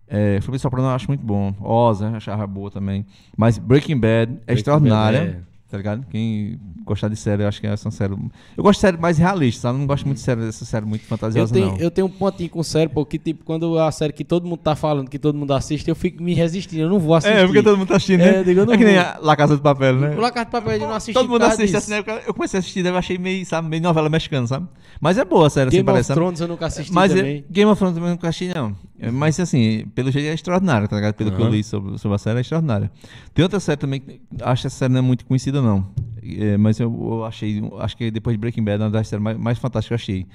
É, 0.09 0.41
Família 0.43 0.59
Soprano 0.59 0.89
eu 0.89 0.93
acho 0.93 1.09
muito 1.09 1.25
bom. 1.25 1.55
Oza, 1.61 2.07
eu 2.09 2.17
achava 2.17 2.47
boa 2.47 2.71
também. 2.71 3.07
Mas 3.37 3.57
Breaking 3.57 3.99
Bad 3.99 4.39
é 4.47 4.53
extraordinária. 4.53 5.21
Bad 5.21 5.31
é- 5.49 5.52
Tá 5.73 5.79
ligado? 5.79 6.05
Quem 6.11 6.61
gostar 6.85 7.09
de 7.09 7.17
série, 7.17 7.43
eu 7.45 7.49
acho 7.49 7.59
que 7.59 7.67
é 7.67 7.71
uma 7.71 7.91
série. 7.91 8.13
Eu 8.55 8.63
gosto 8.63 8.77
de 8.77 8.81
série 8.83 8.99
mais 8.99 9.17
realista, 9.17 9.63
sabe? 9.63 9.77
Eu 9.77 9.79
não 9.81 9.87
gosto 9.87 10.05
muito 10.05 10.19
de 10.19 10.23
série, 10.23 10.43
dessa 10.43 10.67
série 10.67 10.85
muito 10.85 11.01
Eu 11.01 11.09
fantasiosa, 11.09 11.51
tenho, 11.55 11.69
não. 11.69 11.77
eu 11.79 11.91
tenho 11.91 12.07
um 12.07 12.11
pontinho 12.11 12.51
com 12.51 12.63
série, 12.63 12.91
porque, 12.91 13.19
tipo, 13.19 13.43
quando 13.43 13.79
a 13.79 13.91
série 13.91 14.13
que 14.13 14.23
todo 14.23 14.45
mundo 14.47 14.59
tá 14.59 14.77
falando, 14.77 15.09
que 15.09 15.19
todo 15.19 15.35
mundo 15.35 15.55
assiste, 15.55 15.89
eu 15.89 15.95
fico 15.95 16.23
me 16.23 16.35
resistindo, 16.35 16.83
eu 16.83 16.91
não 16.91 16.99
vou 16.99 17.15
assistir. 17.15 17.39
É, 17.39 17.47
porque 17.47 17.63
todo 17.63 17.79
mundo 17.79 17.89
tá 17.89 17.97
assistindo, 17.97 18.21
É, 18.21 18.33
né? 18.33 18.39
eu 18.41 18.45
digo, 18.45 18.61
eu 18.61 18.71
é 18.71 18.77
que 18.77 18.85
nem 18.85 18.99
a 18.99 19.17
La 19.23 19.35
Casa 19.35 19.57
de 19.57 19.63
Papel, 19.63 19.95
né? 19.97 20.15
La 20.15 20.31
Casa 20.31 20.45
de 20.45 20.51
Papel 20.51 20.73
eu 20.75 20.81
não 20.81 20.93
assisti 20.93 21.15
Todo 21.15 21.27
mundo 21.31 21.43
assiste, 21.43 21.75
assim, 21.75 21.91
né? 21.93 22.05
Eu 22.27 22.35
comecei 22.35 22.59
a 22.59 22.61
assistir, 22.61 22.85
eu 22.85 22.95
achei 22.95 23.17
meio, 23.17 23.47
sabe, 23.47 23.67
meio 23.71 23.83
novela 23.83 24.11
mexicana, 24.11 24.47
sabe? 24.47 24.69
Mas 25.01 25.17
é 25.17 25.25
boa 25.25 25.47
a 25.47 25.51
série, 25.51 25.69
assim, 25.69 25.79
Game 25.79 25.87
parece. 25.87 26.01
of 26.01 26.07
sabe? 26.09 26.21
Thrones 26.21 26.41
eu 26.43 26.49
nunca 26.49 26.67
assisti 26.67 26.93
Mas 26.93 27.13
é- 27.13 27.17
também. 27.17 27.45
Game 27.51 27.71
of 27.71 27.79
Thrones 27.79 27.95
também 27.95 28.11
nunca 28.11 28.29
assisti, 28.29 28.53
não. 28.55 28.77
É, 29.01 29.11
Mas 29.11 29.41
assim, 29.41 29.87
pelo 29.95 30.11
jeito 30.11 30.29
é 30.29 30.35
extraordinário, 30.35 30.87
tá 30.87 30.97
ligado? 30.97 31.15
Pelo 31.15 31.33
que 31.33 31.41
eu 31.41 31.49
li 31.49 31.65
sobre, 31.65 31.97
sobre 31.99 32.15
a 32.15 32.19
série, 32.19 32.39
é 32.39 32.41
extraordinária. 32.43 32.91
Tem 33.33 33.43
outra 33.43 33.59
série 33.59 33.79
também 33.79 34.01
que 34.01 34.21
acho 34.43 34.63
que 34.63 34.67
essa 34.67 34.77
série 34.77 34.93
não 34.93 34.99
é 34.99 35.03
muito 35.03 35.25
conhecida, 35.25 35.62
não. 35.63 35.87
É, 36.23 36.57
mas 36.57 36.79
eu, 36.79 36.91
eu 37.11 37.25
achei, 37.25 37.63
acho 37.81 37.97
que 37.97 38.11
depois 38.11 38.35
de 38.35 38.39
Breaking 38.41 38.63
Bad, 38.65 38.83
uma 38.83 38.91
das 38.91 39.09
séries 39.09 39.23
mais, 39.23 39.37
mais 39.39 39.59
fantásticas 39.59 40.03
que 40.05 40.13
eu 40.13 40.15
achei. 40.17 40.27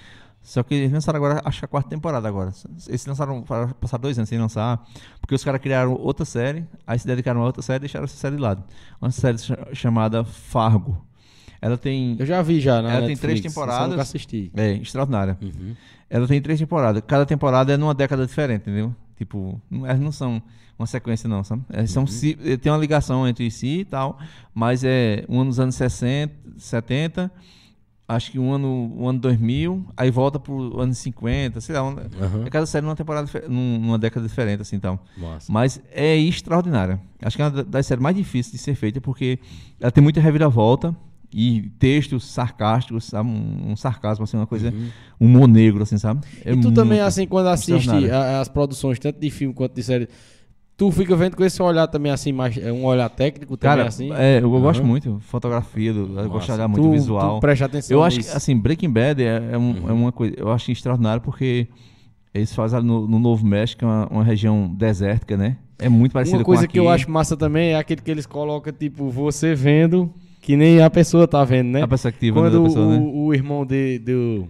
Só 0.42 0.64
que 0.64 0.74
eles 0.76 0.92
lançaram 0.92 1.18
agora, 1.18 1.42
acho 1.44 1.60
que 1.60 1.66
a 1.66 1.68
quarta 1.68 1.90
temporada 1.90 2.28
agora. 2.28 2.52
Eles 2.88 3.06
lançaram, 3.06 3.44
passaram 3.44 4.02
dois 4.02 4.18
anos 4.18 4.30
sem 4.30 4.38
lançar, 4.40 4.82
porque 5.20 5.36
os 5.36 5.44
caras 5.44 5.60
criaram 5.62 5.94
outra 5.94 6.24
série, 6.26 6.66
aí 6.86 6.98
se 6.98 7.06
dedicaram 7.06 7.42
a 7.42 7.46
outra 7.46 7.62
série 7.62 7.78
e 7.78 7.82
deixaram 7.82 8.06
essa 8.06 8.16
série 8.16 8.36
de 8.38 8.42
lado. 8.42 8.64
Uma 9.02 9.12
série 9.12 9.38
cha- 9.38 9.68
chamada 9.74 10.24
Fargo. 10.24 11.06
Ela 11.62 11.78
tem. 11.78 12.16
Eu 12.20 12.26
já 12.26 12.42
vi 12.42 12.60
já, 12.62 12.82
na 12.82 12.90
Ela 12.92 13.00
tem 13.00 13.10
Netflix, 13.10 13.22
três 13.42 13.46
eu 13.46 13.52
só 13.52 13.62
temporadas. 13.62 13.90
nunca 13.90 14.02
assisti. 14.04 14.52
É, 14.56 14.74
extraordinária. 14.74 15.38
Uhum. 15.42 15.76
Ela 16.10 16.28
tem 16.28 16.42
três 16.42 16.60
temporadas. 16.60 17.02
Cada 17.06 17.26
temporada 17.26 17.74
é 17.74 17.78
numa 17.78 17.94
década 17.96 18.26
diferente, 18.26 18.62
entendeu? 18.62 18.96
Tipo, 19.18 19.60
elas 19.84 20.00
não 20.00 20.12
são 20.12 20.42
uma 20.78 20.86
sequência, 20.86 21.28
não, 21.28 21.44
sabe? 21.44 21.64
Elas 21.70 21.90
são, 21.92 22.06
si- 22.06 22.38
eh, 22.44 22.56
tem 22.56 22.72
uma 22.72 22.78
ligação 22.78 23.28
entre 23.28 23.50
si 23.50 23.80
e 23.80 23.86
tal, 23.86 24.20
mas 24.54 24.84
é 24.84 25.26
um 25.28 25.44
nos 25.44 25.60
anos 25.60 25.74
60, 25.76 26.34
70, 26.58 27.32
acho 28.08 28.32
que 28.32 28.38
um 28.40 28.54
ano, 28.54 28.94
um 28.96 29.10
ano 29.10 29.20
2000, 29.20 29.84
aí 29.98 30.10
volta 30.12 30.40
pro 30.40 30.80
ano 30.80 30.94
50, 30.94 31.60
sei 31.60 31.74
lá. 31.76 31.84
Um, 31.84 31.98
Aham. 32.22 32.44
é 32.46 32.50
cada 32.50 32.66
série 32.68 32.86
numa 32.86 32.96
temporada, 32.96 33.28
numa 33.50 33.98
década 33.98 34.26
diferente, 34.28 34.62
assim, 34.62 34.76
então. 34.76 35.00
Massa. 35.18 35.52
Mas 35.52 35.82
é 35.92 36.16
extraordinária. 36.16 37.02
Acho 37.22 37.36
que 37.36 37.42
é 37.42 37.46
uma 37.46 37.52
da- 37.52 37.64
das 37.64 37.86
séries 37.88 38.02
mais 38.04 38.16
difíceis 38.16 38.52
de 38.54 38.60
ser 38.60 38.76
feita, 38.76 39.02
porque 39.02 39.40
ela 39.80 39.92
tem 39.92 40.02
muita 40.04 40.22
reviravolta 40.22 40.96
e 41.34 41.70
textos 41.78 42.26
sarcásticos, 42.26 43.06
sabe? 43.06 43.30
Um, 43.30 43.72
um 43.72 43.76
sarcasmo, 43.76 44.24
assim, 44.24 44.38
uma 44.38 44.48
coisa, 44.48 44.74
um 45.20 45.26
humor 45.28 45.48
negro, 45.48 45.84
assim, 45.84 45.98
sabe? 45.98 46.26
É 46.46 46.54
Uhum. 46.54 46.60
e 46.60 46.62
tu 46.62 46.72
também, 46.72 47.00
assim, 47.02 47.28
quando 47.28 47.48
assiste 47.48 47.90
a- 48.10 48.40
as 48.40 48.48
produções, 48.48 48.98
tanto 49.00 49.20
de 49.20 49.30
filme 49.30 49.54
quanto 49.54 49.74
de 49.76 49.84
série, 49.84 50.08
tu 50.78 50.90
fica 50.92 51.16
vendo 51.16 51.36
com 51.36 51.44
esse 51.44 51.62
olhar 51.62 51.88
também, 51.88 52.12
assim, 52.12 52.32
mais, 52.32 52.58
é 52.58 52.72
um 52.72 52.86
olhar 52.86 53.10
técnico 53.10 53.58
também, 53.58 53.78
Cara, 53.78 53.88
assim? 53.88 54.12
é, 54.14 54.40
eu 54.42 54.50
gosto 54.50 54.80
Aham. 54.80 54.88
muito. 54.88 55.20
Fotografia, 55.22 55.92
do, 55.94 56.20
eu 56.20 56.30
gosto 56.30 56.46
de 56.48 56.52
olhar 56.54 56.68
muito 56.68 56.84
Tu- 56.84 56.92
visual. 56.92 57.38
Tu 57.38 57.42
presta 57.42 57.66
atenção 57.66 57.98
Eu 57.98 58.04
acho 58.04 58.20
que, 58.20 58.26
nisso. 58.26 58.38
assim, 58.38 58.56
Breaking 58.58 58.90
Bad 58.90 59.22
é, 59.22 59.50
é 59.52 59.58
um- 59.58 59.90
é 59.90 59.92
uma 59.92 60.12
coisa, 60.12 60.34
eu 60.38 60.52
acho 60.52 60.72
extraordinário 60.72 61.22
porque 61.22 61.68
eles 62.34 62.54
fazem 62.54 62.82
no, 62.84 63.08
no 63.08 63.20
Novo 63.20 63.46
México, 63.46 63.84
é 63.84 63.88
uma, 63.88 64.08
uma 64.08 64.24
região 64.24 64.68
desértica, 64.74 65.36
né? 65.36 65.58
É 65.80 65.90
muito 65.90 66.12
parecido 66.14 66.38
Uma 66.38 66.44
com 66.44 66.52
coisa 66.52 66.64
aqui. 66.66 66.74
que 66.74 66.80
eu 66.80 66.90
acho 66.90 67.10
massa 67.12 67.36
também 67.36 67.70
é 67.72 67.76
aquele 67.76 68.02
que 68.02 68.10
eles 68.12 68.26
colocam, 68.26 68.72
tipo, 68.72 69.10
você 69.10 69.54
vendo, 69.56 70.12
que 70.48 70.56
nem 70.56 70.82
a 70.82 70.90
pessoa 70.90 71.28
tá 71.28 71.44
vendo, 71.44 71.68
né? 71.72 71.82
a 71.82 71.88
perspectiva 71.90 72.40
Quando 72.40 72.58
da 72.58 72.70
pessoa, 72.70 72.86
o, 72.86 72.90
né? 72.90 73.00
o 73.14 73.34
irmão 73.34 73.66
de, 73.66 74.00
do, 74.00 74.48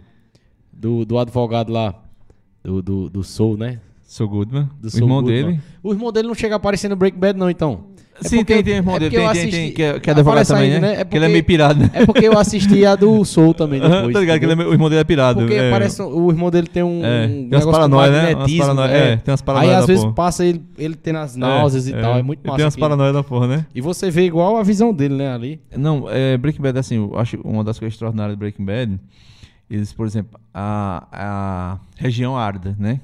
do, 0.71 1.03
do 1.03 1.17
advogado 1.17 1.73
lá, 1.73 2.03
do, 2.63 2.83
do, 2.83 3.09
do 3.09 3.23
Soul, 3.23 3.57
né? 3.57 3.79
Sou 4.03 4.29
Goodman, 4.29 4.69
Do 4.79 4.89
o 4.89 4.91
Saul 4.91 5.03
irmão 5.05 5.21
Goodman. 5.23 5.45
dele. 5.45 5.59
O 5.81 5.91
irmão 5.91 6.11
dele 6.11 6.27
não 6.27 6.35
chega 6.35 6.53
a 6.53 6.57
aparecer 6.57 6.87
no 6.87 6.95
Breaking 6.95 7.19
Bad, 7.19 7.39
não, 7.39 7.49
então. 7.49 7.85
É 8.23 8.27
Sim, 8.27 8.37
porque- 8.37 8.53
tem, 8.55 8.63
tem 8.63 8.73
irmão 8.75 8.95
é 8.95 8.99
dele, 8.99 9.15
tem, 9.15 9.31
tem, 9.31 9.49
tem, 9.51 9.71
que 9.73 9.83
é, 9.83 9.99
que 9.99 10.09
é 10.09 10.13
advogado 10.13 10.47
também, 10.47 10.73
ainda, 10.73 10.79
né? 10.79 10.93
né? 10.95 11.01
É 11.01 11.03
Porque 11.03 11.17
ele 11.17 11.25
é 11.25 11.29
meio 11.29 11.43
pirado, 11.43 11.79
né? 11.79 11.89
É 11.93 12.05
porque 12.05 12.27
eu 12.27 12.37
assisti 12.37 12.85
a 12.85 12.95
do 12.95 13.23
Soul 13.23 13.53
também 13.53 13.79
depois. 13.79 14.11
tá 14.13 14.19
ligado? 14.19 14.39
Que 14.39 14.45
ele 14.45 14.51
é 14.53 14.55
meio- 14.55 14.69
o 14.69 14.73
irmão 14.73 14.89
dele 14.89 15.01
é 15.01 15.03
pirado. 15.03 15.39
Porque 15.41 15.53
é. 15.53 15.69
parece 15.69 16.01
o 16.01 16.29
irmão 16.31 16.49
dele 16.49 16.67
tem 16.67 16.81
um, 16.81 17.05
É, 17.05 17.27
tem 17.27 17.35
umas 17.37 17.49
negócio 17.51 17.65
com 17.67 17.71
paranoia, 17.73 18.11
né? 18.11 18.17
Umas 18.21 18.31
magnetismo, 18.33 18.61
paranoia- 18.61 18.91
é. 18.91 19.11
é, 19.13 19.17
tem 19.17 19.31
umas 19.31 19.41
paranoia 19.41 19.69
Aí 19.71 19.75
às 19.75 19.85
vezes 19.85 20.03
porra. 20.03 20.15
passa 20.15 20.45
ele, 20.45 20.61
ele 20.77 20.95
tendo 20.95 21.19
as 21.19 21.35
náuseas 21.35 21.87
e 21.87 21.93
tal, 21.93 22.17
é 22.17 22.23
muito 22.23 22.39
massa. 22.45 22.57
Tem 22.57 22.65
umas 22.65 22.75
paranoias 22.75 23.13
da 23.13 23.23
porra, 23.23 23.47
né? 23.47 23.65
E 23.75 23.81
você 23.81 24.09
vê 24.09 24.23
igual 24.25 24.57
a 24.57 24.63
visão 24.63 24.91
dele, 24.93 25.13
né, 25.15 25.33
ali. 25.33 25.61
Não, 25.77 26.05
é, 26.09 26.37
Breaking 26.37 26.61
Bad, 26.63 26.79
assim, 26.79 26.95
eu 26.95 27.17
acho 27.19 27.39
uma 27.43 27.63
das 27.63 27.77
coisas 27.77 27.93
extraordinárias 27.93 28.35
do 28.35 28.39
Breaking 28.39 28.65
Bad, 28.65 28.99
eles, 29.69 29.93
por 29.93 30.07
exemplo, 30.07 30.39
a, 30.53 31.07
a 31.11 31.77
região 31.97 32.35
árida, 32.35 32.75
né? 32.79 32.99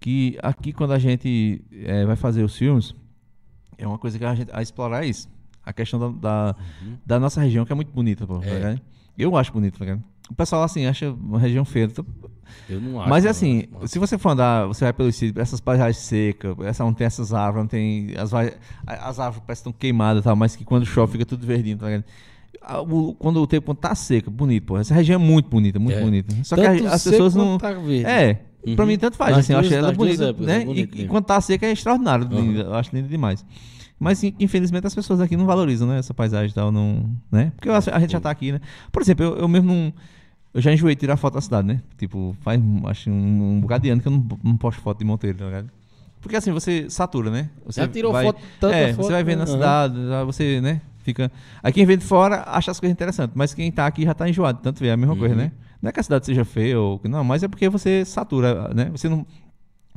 Que 0.00 0.38
aqui 0.42 0.72
quando 0.72 0.92
a 0.92 0.98
gente 0.98 1.60
é, 1.84 2.04
vai 2.06 2.14
fazer 2.14 2.44
os 2.44 2.56
filmes, 2.56 2.94
é 3.78 3.86
uma 3.86 3.98
coisa 3.98 4.18
que 4.18 4.24
a 4.24 4.34
gente 4.34 4.50
a 4.52 4.60
explorar 4.60 5.04
isso. 5.06 5.28
A 5.64 5.72
questão 5.72 5.98
da, 6.00 6.08
da, 6.08 6.56
da 7.06 7.20
nossa 7.20 7.40
região, 7.40 7.64
que 7.64 7.72
é 7.72 7.74
muito 7.74 7.92
bonita, 7.92 8.26
pô, 8.26 8.38
tá 8.38 8.46
É. 8.46 8.54
ligado? 8.54 8.80
Eu 9.16 9.36
acho 9.36 9.52
bonito, 9.52 9.78
tá 9.78 9.84
ligado? 9.84 10.02
O 10.30 10.34
pessoal, 10.34 10.62
assim, 10.62 10.84
acha 10.86 11.10
uma 11.10 11.38
região 11.38 11.64
feia. 11.64 11.84
então- 11.84 12.04
Eu 12.68 12.80
não 12.80 13.00
acho. 13.00 13.10
Mas 13.10 13.24
assim, 13.26 13.64
se 13.86 13.98
você 13.98 14.16
for 14.18 14.30
andar, 14.30 14.66
você 14.66 14.84
vai 14.84 14.92
pelos 14.92 15.14
sítios, 15.16 15.40
essas 15.42 15.60
paisagens 15.60 15.96
secas, 15.98 16.54
essa 16.64 16.84
não 16.84 16.92
tem 16.94 17.06
essas 17.06 17.32
árvores, 17.32 17.64
não 17.64 17.68
tem. 17.68 18.14
As, 18.16 18.32
as 18.86 19.18
árvores 19.18 19.44
parecem 19.46 19.46
que 19.46 19.52
estão 19.52 19.72
queimadas 19.72 20.22
e 20.22 20.24
tal, 20.24 20.36
mas 20.36 20.54
que 20.56 20.64
quando 20.64 20.84
chove 20.86 21.12
fica 21.12 21.24
tudo 21.26 21.46
verdinho, 21.46 21.76
tá 21.78 21.86
ligado? 21.86 22.04
O- 22.90 23.14
Quando 23.14 23.40
o 23.40 23.46
tempo 23.46 23.74
tá 23.74 23.94
seco, 23.94 24.30
bonito, 24.30 24.64
pô. 24.66 24.78
Essa 24.78 24.94
região 24.94 25.20
é 25.20 25.22
muito 25.22 25.48
bonita, 25.48 25.78
muito 25.78 25.98
É. 25.98 26.02
bonita. 26.02 26.34
Só 26.44 26.56
que 26.56 26.62
Tanto 26.62 26.86
a- 26.86 26.94
as 26.94 27.02
seco 27.02 27.12
pessoas 27.16 27.34
não. 27.34 27.56
tá 27.58 27.72
verde. 27.72 28.04
É, 28.66 28.74
pra 28.74 28.84
Uhum. 28.84 28.90
mim 28.90 28.98
tanto 28.98 29.16
faz, 29.16 29.30
Nas 29.30 29.40
assim, 29.44 29.52
eu 29.52 29.58
acho 29.60 29.72
ela 29.74 29.92
duas 29.92 29.96
bonita, 29.96 30.24
épocas, 30.24 30.48
é 30.48 30.58
né? 30.58 30.64
bonito 30.64 30.98
e, 30.98 31.02
e 31.02 31.06
quando 31.06 31.24
tá 31.24 31.40
seca 31.40 31.66
é 31.66 31.72
extraordinário, 31.72 32.28
Uhum. 32.30 32.40
linda, 32.52 32.60
eu 32.62 32.74
acho 32.74 32.94
lindo 32.94 33.08
demais. 33.08 33.44
Mas 34.00 34.22
in- 34.22 34.34
infelizmente 34.38 34.86
as 34.86 34.94
pessoas 34.94 35.20
aqui 35.20 35.36
não 35.36 35.46
valorizam, 35.46 35.88
né? 35.88 35.98
Essa 35.98 36.14
paisagem 36.14 36.50
e 36.50 36.54
tal, 36.54 36.70
não. 36.70 37.10
Né? 37.32 37.52
Porque 37.56 37.68
a 37.68 37.98
gente 38.00 38.12
já 38.12 38.20
tá 38.20 38.30
aqui, 38.30 38.52
né? 38.52 38.60
Por 38.92 39.02
exemplo, 39.02 39.24
eu, 39.24 39.36
eu 39.38 39.48
mesmo 39.48 39.68
não. 39.72 39.92
Eu 40.54 40.60
já 40.62 40.72
enjoei 40.72 40.94
de 40.94 41.00
tirar 41.00 41.16
foto 41.16 41.34
da 41.34 41.40
cidade, 41.40 41.66
né? 41.68 41.80
Tipo, 41.96 42.34
faz 42.40 42.60
acho 42.86 43.10
um, 43.10 43.56
um 43.56 43.60
bocado 43.60 43.82
de 43.82 43.90
ano 43.90 44.00
que 44.00 44.08
eu 44.08 44.12
não, 44.12 44.26
não 44.42 44.56
posto 44.56 44.80
foto 44.80 44.98
de 44.98 45.04
Monteiro, 45.04 45.38
tá 45.38 45.44
ligado? 45.44 45.70
Porque 46.20 46.36
assim, 46.36 46.50
você 46.52 46.88
satura, 46.88 47.30
né? 47.30 47.50
Você 47.66 47.80
Já 47.80 47.88
tirou 47.88 48.12
vai, 48.12 48.24
foto, 48.26 48.40
tanta 48.60 48.74
É, 48.74 48.92
foto, 48.94 49.06
você 49.06 49.12
vai 49.12 49.24
né? 49.24 49.36
na 49.36 49.42
Aham. 49.44 49.52
cidade, 49.52 50.08
já 50.08 50.24
você, 50.24 50.60
né? 50.60 50.80
Fica. 51.02 51.30
Aí 51.62 51.72
quem 51.72 51.84
vem 51.86 51.96
de 51.98 52.04
fora 52.04 52.42
acha 52.46 52.70
as 52.70 52.78
coisas 52.80 52.92
interessantes, 52.92 53.34
mas 53.36 53.52
quem 53.54 53.70
tá 53.70 53.86
aqui 53.86 54.04
já 54.04 54.14
tá 54.14 54.28
enjoado, 54.28 54.60
tanto 54.62 54.80
ver 54.80 54.88
é 54.88 54.92
a 54.92 54.96
mesma 54.96 55.16
coisa, 55.16 55.34
Uhum. 55.34 55.40
né? 55.42 55.52
Não 55.80 55.88
é 55.88 55.92
que 55.92 56.00
a 56.00 56.02
cidade 56.02 56.26
seja 56.26 56.44
feia 56.44 56.78
ou. 56.80 57.00
Não, 57.04 57.22
mas 57.22 57.42
é 57.42 57.48
porque 57.48 57.68
você 57.68 58.04
satura, 58.04 58.72
né? 58.74 58.86
Você 58.90 59.08
não. 59.08 59.24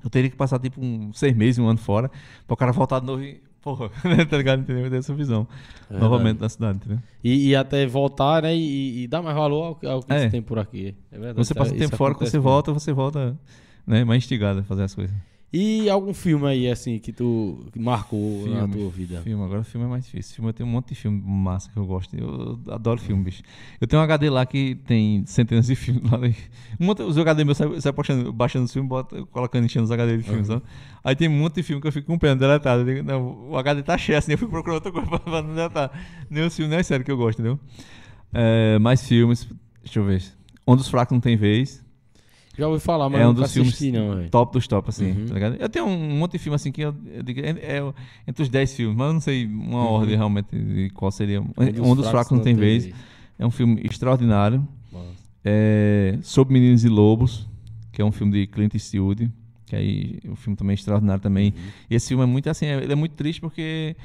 Eu 0.03 0.09
teria 0.09 0.29
que 0.29 0.35
passar 0.35 0.59
tipo 0.59 0.79
um 0.83 1.11
seis 1.13 1.35
meses, 1.35 1.59
um 1.59 1.67
ano 1.67 1.77
fora, 1.79 2.09
para 2.47 2.53
o 2.53 2.57
cara 2.57 2.71
voltar 2.71 2.99
de 2.99 3.05
novo 3.05 3.21
e 3.23 3.39
porra, 3.61 3.89
tá 4.29 4.37
ligado? 4.37 4.61
Entendeu? 4.61 4.89
Ter 4.89 4.97
essa 4.97 5.13
visão 5.13 5.47
É 5.89 5.97
novamente 5.97 6.37
da 6.39 6.49
cidade, 6.49 6.77
entendeu? 6.77 6.99
E, 7.23 7.49
e 7.49 7.55
até 7.55 7.85
voltar, 7.85 8.41
né? 8.41 8.55
E, 8.55 9.03
e 9.03 9.07
dar 9.07 9.21
mais 9.21 9.35
valor 9.35 9.77
ao, 9.83 9.91
ao 9.91 10.01
que 10.03 10.11
É. 10.13 10.19
você 10.21 10.29
tem 10.29 10.41
por 10.41 10.57
aqui. 10.57 10.95
É 11.11 11.17
verdade. 11.19 11.37
Você 11.37 11.53
passa 11.53 11.69
isso- 11.69 11.77
tempo 11.79 11.89
isso 11.93 11.97
fora, 11.97 12.15
quando 12.15 12.29
você 12.29 12.39
volta, 12.39 12.73
você 12.73 12.91
volta 12.91 13.37
né, 13.85 14.03
mais 14.03 14.23
instigado 14.23 14.59
a 14.61 14.63
fazer 14.63 14.83
as 14.83 14.95
coisas. 14.95 15.15
E 15.53 15.89
algum 15.89 16.13
filme 16.13 16.47
aí, 16.47 16.69
assim, 16.69 16.97
que 16.97 17.11
tu 17.11 17.65
que 17.73 17.79
marcou 17.79 18.47
na 18.47 18.59
Filme, 18.59 18.73
tua 18.73 18.89
vida? 18.89 19.21
Filme, 19.21 19.43
agora 19.43 19.63
filme 19.65 19.85
é 19.85 19.89
mais 19.89 20.05
difícil. 20.05 20.35
Filme 20.35 20.49
eu 20.49 20.53
tenho 20.53 20.69
um 20.69 20.71
monte 20.71 20.89
de 20.89 20.95
filme 20.95 21.21
massa 21.21 21.69
que 21.69 21.75
eu 21.75 21.85
gosto. 21.85 22.15
Eu 22.15 22.57
adoro 22.69 23.01
filme, 23.01 23.21
bicho. 23.21 23.43
Eu 23.81 23.85
tenho 23.85 24.01
um 24.01 24.03
HD 24.05 24.29
lá 24.29 24.45
que 24.45 24.75
tem 24.75 25.25
centenas 25.25 25.67
de 25.67 25.75
filmes 25.75 26.09
lá. 26.09 26.19
Um 26.79 26.85
monte, 26.85 27.01
os 27.01 27.17
HD 27.17 27.43
meus 27.43 27.57
sai 27.57 27.91
baixando, 27.91 28.31
baixando 28.31 28.63
os 28.63 28.71
filmes, 28.71 28.87
bota, 28.87 29.25
colocando 29.25 29.65
enchendo 29.65 29.83
os 29.83 29.91
HD 29.91 30.19
de 30.19 30.23
filmes, 30.23 30.47
sabe? 30.47 30.61
Aí 31.03 31.17
tem 31.17 31.27
um 31.27 31.37
monte 31.37 31.55
de 31.55 31.63
filme 31.63 31.81
que 31.81 31.87
eu 31.87 31.91
fico 31.91 32.07
com 32.07 32.17
pena, 32.17 32.37
deletado. 32.37 32.83
Eu 32.83 32.85
digo, 32.85 33.05
Não, 33.05 33.49
o 33.49 33.57
HD 33.57 33.83
tá 33.83 33.97
cheio, 33.97 34.17
assim, 34.17 34.31
eu 34.31 34.37
fico 34.37 34.51
procurando 34.51 34.75
outra 34.75 34.91
coisa 34.91 35.07
pra, 35.19 35.41
não 35.41 35.53
deletar. 35.53 35.91
Nem 36.29 36.45
os 36.45 36.55
filmes, 36.55 36.69
nem 36.69 36.79
é 36.79 36.83
sério 36.83 37.03
que 37.03 37.11
eu 37.11 37.17
gosto, 37.17 37.39
entendeu? 37.39 37.59
É, 38.31 38.79
mais 38.79 39.05
filmes, 39.05 39.49
deixa 39.83 39.99
eu 39.99 40.05
ver. 40.05 40.23
Um 40.65 40.77
dos 40.77 40.87
fracos 40.87 41.13
não 41.13 41.19
tem 41.19 41.35
vez. 41.35 41.83
Já 42.57 42.67
ouvi 42.67 42.79
falar, 42.81 43.09
mas 43.09 43.21
é 43.21 43.27
um 43.27 43.33
dos 43.33 43.51
filmes 43.53 43.79
não, 43.93 44.27
top 44.29 44.53
dos 44.53 44.67
top, 44.67 44.89
assim, 44.89 45.11
Uhum. 45.11 45.25
tá 45.25 45.33
ligado? 45.33 45.55
Eu 45.57 45.69
tenho 45.69 45.85
um 45.85 46.17
monte 46.17 46.33
de 46.33 46.39
filme 46.39 46.55
assim 46.55 46.71
que 46.71 46.81
eu, 46.81 46.93
eu 47.13 47.23
digo, 47.23 47.39
é, 47.39 47.49
é 47.49 47.93
entre 48.27 48.43
os 48.43 48.49
10 48.49 48.73
filmes, 48.75 48.97
mas 48.97 49.07
eu 49.07 49.13
não 49.13 49.21
sei 49.21 49.45
uma 49.45 49.77
Uhum. 49.79 49.91
ordem 49.93 50.15
realmente 50.17 50.47
de 50.55 50.89
qual 50.89 51.09
seria. 51.11 51.41
Um 51.41 51.95
dos, 51.95 52.09
fracos, 52.09 52.31
não 52.31 52.43
tem 52.43 52.53
vez. 52.55 52.91
É 53.39 53.45
um 53.45 53.51
filme 53.51 53.81
extraordinário. 53.83 54.67
É, 55.43 56.19
Sobre 56.21 56.53
Meninos 56.53 56.83
e 56.83 56.89
Lobos, 56.89 57.47
que 57.91 58.01
é 58.01 58.05
um 58.05 58.11
filme 58.11 58.31
de 58.33 58.45
Clint 58.47 58.73
Eastwood, 58.75 59.31
que 59.65 59.75
aí 59.75 60.19
o 60.29 60.35
filme 60.35 60.55
também 60.55 60.73
é 60.73 60.75
extraordinário 60.75 61.21
também. 61.23 61.49
Uhum. 61.55 61.71
E 61.89 61.95
esse 61.95 62.09
filme 62.09 62.23
é 62.23 62.27
muito 62.27 62.49
assim, 62.49 62.65
é- 62.67 62.83
ele 62.83 62.91
é 62.91 62.95
muito 62.95 63.13
triste 63.13 63.39
porque 63.41 63.95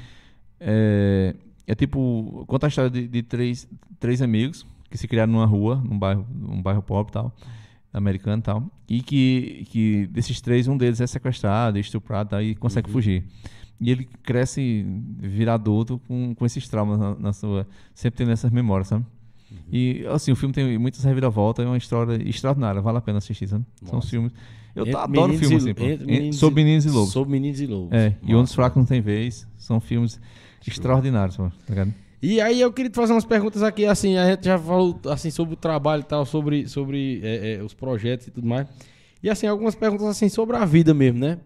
é, 0.59 1.35
é 1.67 1.75
tipo, 1.75 2.43
conta 2.47 2.65
a 2.67 2.69
história 2.69 2.89
de, 2.89 3.07
de 3.07 3.21
três, 3.21 3.67
três 3.99 4.21
amigos 4.21 4.65
que 4.89 4.97
se 4.97 5.07
criaram 5.07 5.33
numa 5.33 5.45
rua, 5.45 5.81
num 5.83 5.99
bairro, 5.99 6.25
num 6.33 6.61
bairro 6.61 6.81
pobre 6.81 7.11
e 7.11 7.13
tal, 7.13 7.31
americano 7.93 8.39
e 8.39 8.43
tal, 8.43 8.71
e 8.89 9.01
que, 9.01 9.65
que 9.69 10.07
desses 10.07 10.39
três, 10.41 10.67
um 10.67 10.77
deles 10.77 11.01
é 11.01 11.07
sequestrado, 11.07 11.79
estuprado 11.79 12.31
tá, 12.31 12.43
e 12.43 12.55
consegue 12.55 12.89
fugir. 12.89 13.23
E 13.79 13.91
ele 13.91 14.07
cresce, 14.23 14.85
vira 15.19 15.53
adulto 15.53 15.99
com, 16.07 16.33
com 16.33 16.45
esses 16.45 16.67
traumas 16.67 16.99
na, 16.99 17.15
na 17.15 17.33
sua. 17.33 17.67
Sempre 17.93 18.17
tendo 18.19 18.31
essas 18.31 18.51
memórias, 18.51 18.87
sabe? 18.87 19.05
E 19.71 20.03
assim, 20.09 20.31
o 20.31 20.35
filme 20.35 20.53
tem 20.53 20.77
muitas 20.77 21.03
reviravoltas, 21.03 21.65
é 21.65 21.67
uma 21.69 21.77
história 21.77 22.21
extraordinária, 22.27 22.81
vale 22.81 22.97
a 22.97 23.01
pena 23.01 23.19
assistir, 23.19 23.47
sabe? 23.47 23.63
São 23.83 23.95
Nossa. 23.95 24.09
filmes. 24.09 24.31
Eu 24.75 24.83
Entre 24.85 24.95
adoro 24.95 25.33
Meninos 25.33 25.39
filme 25.39 25.55
e- 25.55 25.57
assim, 25.57 25.73
pô. 25.73 25.83
entre 26.11 26.33
Sobre 26.33 26.63
meninos 26.63 26.85
e 26.85 26.89
lobos. 26.89 27.11
Sobre 27.11 27.31
Meninos 27.31 27.61
e 27.61 27.65
Lobos. 27.65 27.93
É, 27.93 28.15
e 28.21 28.35
Onde 28.35 28.43
os. 28.43 28.53
Fracos 28.53 28.77
Não 28.77 28.85
Tem 28.85 29.01
Vez. 29.01 29.47
São 29.57 29.79
filmes 29.79 30.19
extraordinários, 30.67 31.37
mano, 31.37 31.51
tá 31.65 31.73
ligado? 31.73 31.93
E 32.21 32.41
aí 32.41 32.59
eu 32.59 32.71
queria 32.73 32.89
te 32.89 32.95
fazer 32.95 33.13
umas 33.13 33.25
perguntas 33.25 33.61
aqui, 33.61 33.85
assim, 33.85 34.17
a 34.17 34.25
gente 34.31 34.45
já 34.45 34.57
falou 34.57 34.99
assim 35.05 35.29
sobre 35.29 35.53
o 35.53 35.57
trabalho 35.57 36.01
e 36.01 36.05
tal, 36.05 36.25
sobre, 36.25 36.67
sobre 36.67 37.21
é, 37.23 37.53
é, 37.55 37.63
os 37.63 37.73
projetos 37.73 38.27
e 38.27 38.31
tudo 38.31 38.47
mais. 38.47 38.67
E 39.21 39.29
assim, 39.29 39.45
algumas 39.47 39.75
perguntas 39.75 40.07
assim 40.07 40.27
sobre 40.29 40.55
a 40.55 40.65
vida 40.65 40.93
mesmo, 40.93 41.19
né? 41.19 41.37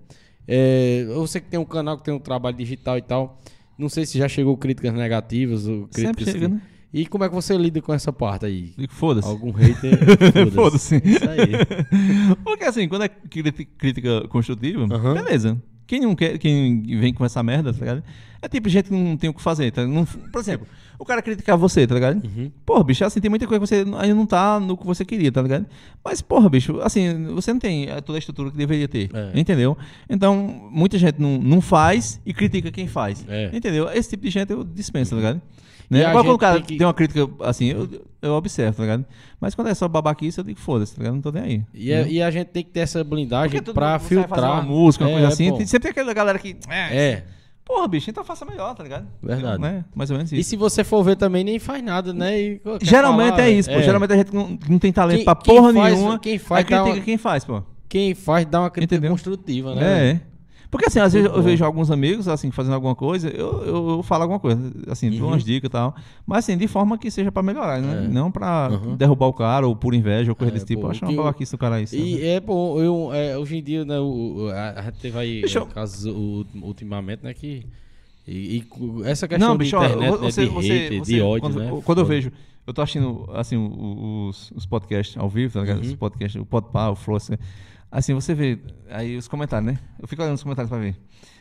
É, 0.48 1.06
você 1.14 1.40
que 1.42 1.48
tem 1.50 1.60
um 1.60 1.66
canal 1.66 1.98
que 1.98 2.04
tem 2.06 2.14
um 2.14 2.20
trabalho 2.20 2.56
digital 2.56 2.98
e 2.98 3.02
tal, 3.02 3.40
não 3.78 3.90
sei 3.90 4.06
se 4.06 4.18
já 4.18 4.28
chegou 4.30 4.56
críticas 4.58 4.94
negativas 4.94 5.68
ou 5.68 5.88
críticas 5.88 6.02
Sempre 6.04 6.26
chega, 6.26 6.40
que- 6.48 6.54
né? 6.56 6.62
E 6.94 7.06
como 7.06 7.24
é 7.24 7.30
que 7.30 7.36
você 7.36 7.56
lida 7.58 7.82
com 7.82 7.94
essa 7.94 8.12
parte 8.12 8.46
aí? 8.46 8.74
Foda-se. 8.90 9.26
Algum 9.28 9.52
hater? 9.52 9.98
Foda-se. 10.54 11.02
Isso 11.06 11.30
aí. 11.30 12.36
Porque 12.44 12.66
assim, 12.66 12.88
quando 12.90 13.04
é 13.04 13.10
crítica, 13.10 14.28
construtiva, 14.28 14.86
beleza. 15.14 15.62
Quem 15.88 16.00
não 16.02 16.16
quer, 16.16 16.38
quem 16.38 16.82
vem 17.00 17.14
com 17.14 17.26
essa 17.26 17.42
merda, 17.44 17.74
tá 17.74 17.80
ligado? 17.80 18.04
É 18.42 18.48
tipo 18.48 18.68
gente 18.70 18.86
que 18.90 18.94
não 18.96 19.16
tem 19.18 19.30
o 19.30 19.34
que 19.34 19.42
fazer, 19.42 19.72
tá? 19.72 19.86
Não, 19.86 20.04
por 20.06 20.40
exemplo, 20.40 20.66
o 20.98 21.06
cara 21.06 21.22
criticar 21.22 21.56
você, 21.58 21.86
tá 21.86 21.94
ligado? 21.94 22.24
Uhum. 22.26 22.52
Porra, 22.66 22.84
bicho, 22.84 23.06
assim, 23.06 23.20
tem 23.20 23.30
muita 23.30 23.46
coisa 23.46 23.60
que 23.60 23.68
você 23.68 23.76
ainda 24.00 24.16
não 24.16 24.26
tá 24.26 24.60
no 24.60 24.76
que 24.76 24.86
você 24.86 25.06
queria, 25.06 25.32
tá 25.32 25.42
ligado? 25.44 25.66
Mas, 26.04 26.22
porra, 26.22 26.50
bicho, 26.50 26.80
assim, 26.82 27.26
você 27.36 27.54
não 27.54 27.60
tem 27.60 27.88
eh, 27.90 28.02
toda 28.02 28.18
a 28.18 28.20
estrutura 28.20 28.50
que 28.50 28.58
deveria 28.58 28.88
ter, 28.88 29.10
É. 29.14 29.32
entendeu? 29.40 29.78
Então, 30.10 30.70
muita 30.72 30.98
gente 30.98 31.20
não, 31.22 31.38
não 31.38 31.62
faz 31.62 32.20
e 32.26 32.34
critica 32.34 32.72
quem 32.72 32.88
faz, 32.88 33.24
É. 33.30 33.52
entendeu? 33.54 33.88
Esse 33.94 34.10
tipo 34.12 34.24
de 34.24 34.32
gente 34.32 34.52
eu 34.52 34.64
dispenso, 34.64 35.12
tá 35.12 35.18
ligado? 35.18 35.42
Né? 35.90 36.06
Agora, 36.06 36.24
quando 36.24 36.36
o 36.36 36.40
cara 36.40 36.56
tem 36.60 36.64
tem, 36.66 36.78
que- 36.78 36.84
uma 36.84 36.94
crítica, 36.94 37.30
assim, 37.42 37.66
eu, 37.66 37.88
eu 38.22 38.34
observo, 38.34 38.78
tá 38.78 38.84
ligado? 38.84 39.06
Mas 39.40 39.56
quando 39.56 39.68
é 39.68 39.74
só 39.74 39.88
babaquice, 39.88 40.38
eu 40.40 40.44
digo, 40.44 40.60
foda-se, 40.60 40.94
tá 40.96 41.00
ligado? 41.00 41.16
Não 41.16 41.22
tô 41.22 41.32
nem 41.32 41.44
aí. 41.44 41.64
E, 41.74 41.94
a- 41.94 42.08
e 42.08 42.22
a 42.22 42.30
gente 42.32 42.48
tem 42.48 42.64
que 42.64 42.70
ter 42.70 42.82
essa 42.82 43.04
blindagem 43.04 43.62
pra 43.62 43.98
filtrar. 44.00 44.54
uma 44.54 44.62
música, 44.62 45.04
uma 45.06 45.10
É, 45.10 45.14
coisa 45.14 45.28
assim, 45.30 45.50
pô. 45.50 45.58
tem, 45.58 45.66
sempre 45.66 45.84
tem 45.84 45.92
aquela 45.92 46.14
galera 46.14 46.38
que. 46.40 46.56
É. 46.70 47.24
Porra, 47.64 47.88
bicho, 47.88 48.10
então 48.10 48.24
faça 48.24 48.44
melhor, 48.44 48.74
tá 48.76 48.84
ligado? 48.84 49.08
Verdade. 49.24 49.62
Né? 49.62 49.86
Mais 49.96 50.10
ou 50.12 50.18
menos 50.18 50.32
E 50.32 50.40
isso. 50.40 50.50
se 50.50 50.56
você 50.58 50.84
for 50.84 51.04
ver 51.04 51.16
também, 51.16 51.44
nem 51.44 51.58
faz 51.58 51.82
nada, 51.82 52.12
né? 52.14 52.38
E 52.40 52.62
Geralmente 52.82 53.30
falar, 53.32 53.44
é 53.44 53.50
isso, 53.52 53.70
pô. 53.70 53.76
é. 53.78 53.84
Geralmente 53.84 54.12
a 54.14 54.16
gente 54.18 54.34
não, 54.36 54.58
não 54.68 54.80
tem 54.80 54.92
talento 54.92 55.18
Quem- 55.18 55.26
pra 55.26 55.36
quem 55.36 55.56
porra 55.56 55.74
faz- 55.74 55.94
nenhuma. 55.96 56.20
quem 56.20 56.38
faz 56.38 56.60
aí 56.60 56.66
critica 56.66 56.84
uma- 56.98 57.02
quem 57.06 57.18
faz, 57.18 57.46
pô. 57.46 57.64
Quem 57.88 58.14
faz 58.16 58.46
dá 58.46 58.60
uma 58.62 58.70
crítica 58.70 58.96
Entendeu? 58.96 59.12
construtiva, 59.12 59.76
né? 59.76 59.84
É, 59.84 60.12
é. 60.12 60.22
Porque 60.72 60.86
assim, 60.88 61.00
às 61.00 61.12
vezes 61.12 61.28
eu 61.30 61.36
bom. 61.36 61.42
vejo 61.42 61.66
alguns 61.66 61.92
amigos, 61.92 62.30
assim, 62.30 62.50
fazendo 62.50 62.74
alguma 62.76 62.96
coisa, 62.96 63.28
eu, 63.30 63.62
eu, 63.64 63.90
eu 63.90 64.04
falo 64.04 64.24
alguma 64.24 64.40
coisa, 64.40 64.72
assim, 64.90 65.10
dou 65.12 65.20
Uhum. 65.24 65.28
umas 65.34 65.44
dicas 65.44 65.68
e 65.68 65.70
tal. 65.72 65.94
Mas 66.26 66.46
assim, 66.46 66.58
de 66.58 66.66
forma 66.66 66.98
que 66.98 67.12
seja 67.12 67.30
pra 67.30 67.44
melhorar, 67.44 67.82
né? 67.82 68.06
É. 68.06 68.08
Não 68.08 68.32
pra 68.32 68.70
Uhum. 68.72 68.96
derrubar 68.96 69.28
o 69.28 69.34
cara 69.34 69.68
ou 69.68 69.76
por 69.76 69.94
inveja 69.94 70.32
ou 70.32 70.36
coisa 70.36 70.52
É, 70.52 70.54
desse 70.54 70.66
tipo. 70.66 70.84
pô, 70.84 70.88
acho 70.90 71.04
uma 71.04 71.12
babaquice 71.14 71.52
do 71.52 71.58
cara 71.58 71.82
isso. 71.82 71.94
E 71.98 72.26
é, 72.26 72.40
pô, 72.40 72.82
eu, 72.82 73.10
é, 73.14 73.38
hoje 73.38 73.58
em 73.58 73.62
dia, 73.64 73.84
né, 73.84 74.00
o, 74.00 74.50
a, 74.78 74.82
gente 74.84 75.00
teve 75.00 75.18
aí 75.20 75.44
é, 75.44 75.58
eu- 75.58 75.66
casos 75.68 76.06
ultimamente, 76.62 77.22
né, 77.24 77.34
que... 77.34 77.66
E, 78.28 78.58
e 78.60 79.04
essa 79.10 79.28
questão 79.28 79.50
Não, 79.50 79.58
de 79.58 79.64
bicho, 79.66 79.76
ó, 79.76 79.84
internet, 79.86 80.18
você, 80.20 80.42
né, 80.42 80.48
de 80.48 80.54
você, 80.54 80.74
hater, 80.74 81.00
você- 81.00 81.14
de 81.16 81.22
ódio, 81.22 81.42
quando, 81.42 81.60
né? 81.60 81.82
quando 81.84 81.98
eu 81.98 82.06
vejo, 82.06 82.32
eu 82.66 82.74
tô 82.74 82.82
assistindo, 82.82 83.28
assim, 83.34 83.58
os, 83.58 84.52
os 84.56 84.66
podcasts 84.66 85.18
ao 85.18 85.28
vivo, 85.28 85.54
tá 85.54 85.62
ligado? 85.62 85.78
Uhum. 85.84 85.90
Os 85.90 85.96
podcasts, 85.96 86.40
o 86.42 86.46
Podpah, 86.46 86.92
o 86.92 86.96
Flow, 86.96 87.18
assim, 87.18 87.34
assim, 87.92 88.14
você 88.14 88.34
vê, 88.34 88.58
aí 88.90 89.18
os 89.18 89.28
comentários, 89.28 89.72
né? 89.74 89.80
Eu 90.00 90.08
fico 90.08 90.22
olhando 90.22 90.36
os 90.36 90.44
comentários 90.44 90.70
pra 90.70 90.80
ver. 90.80 90.96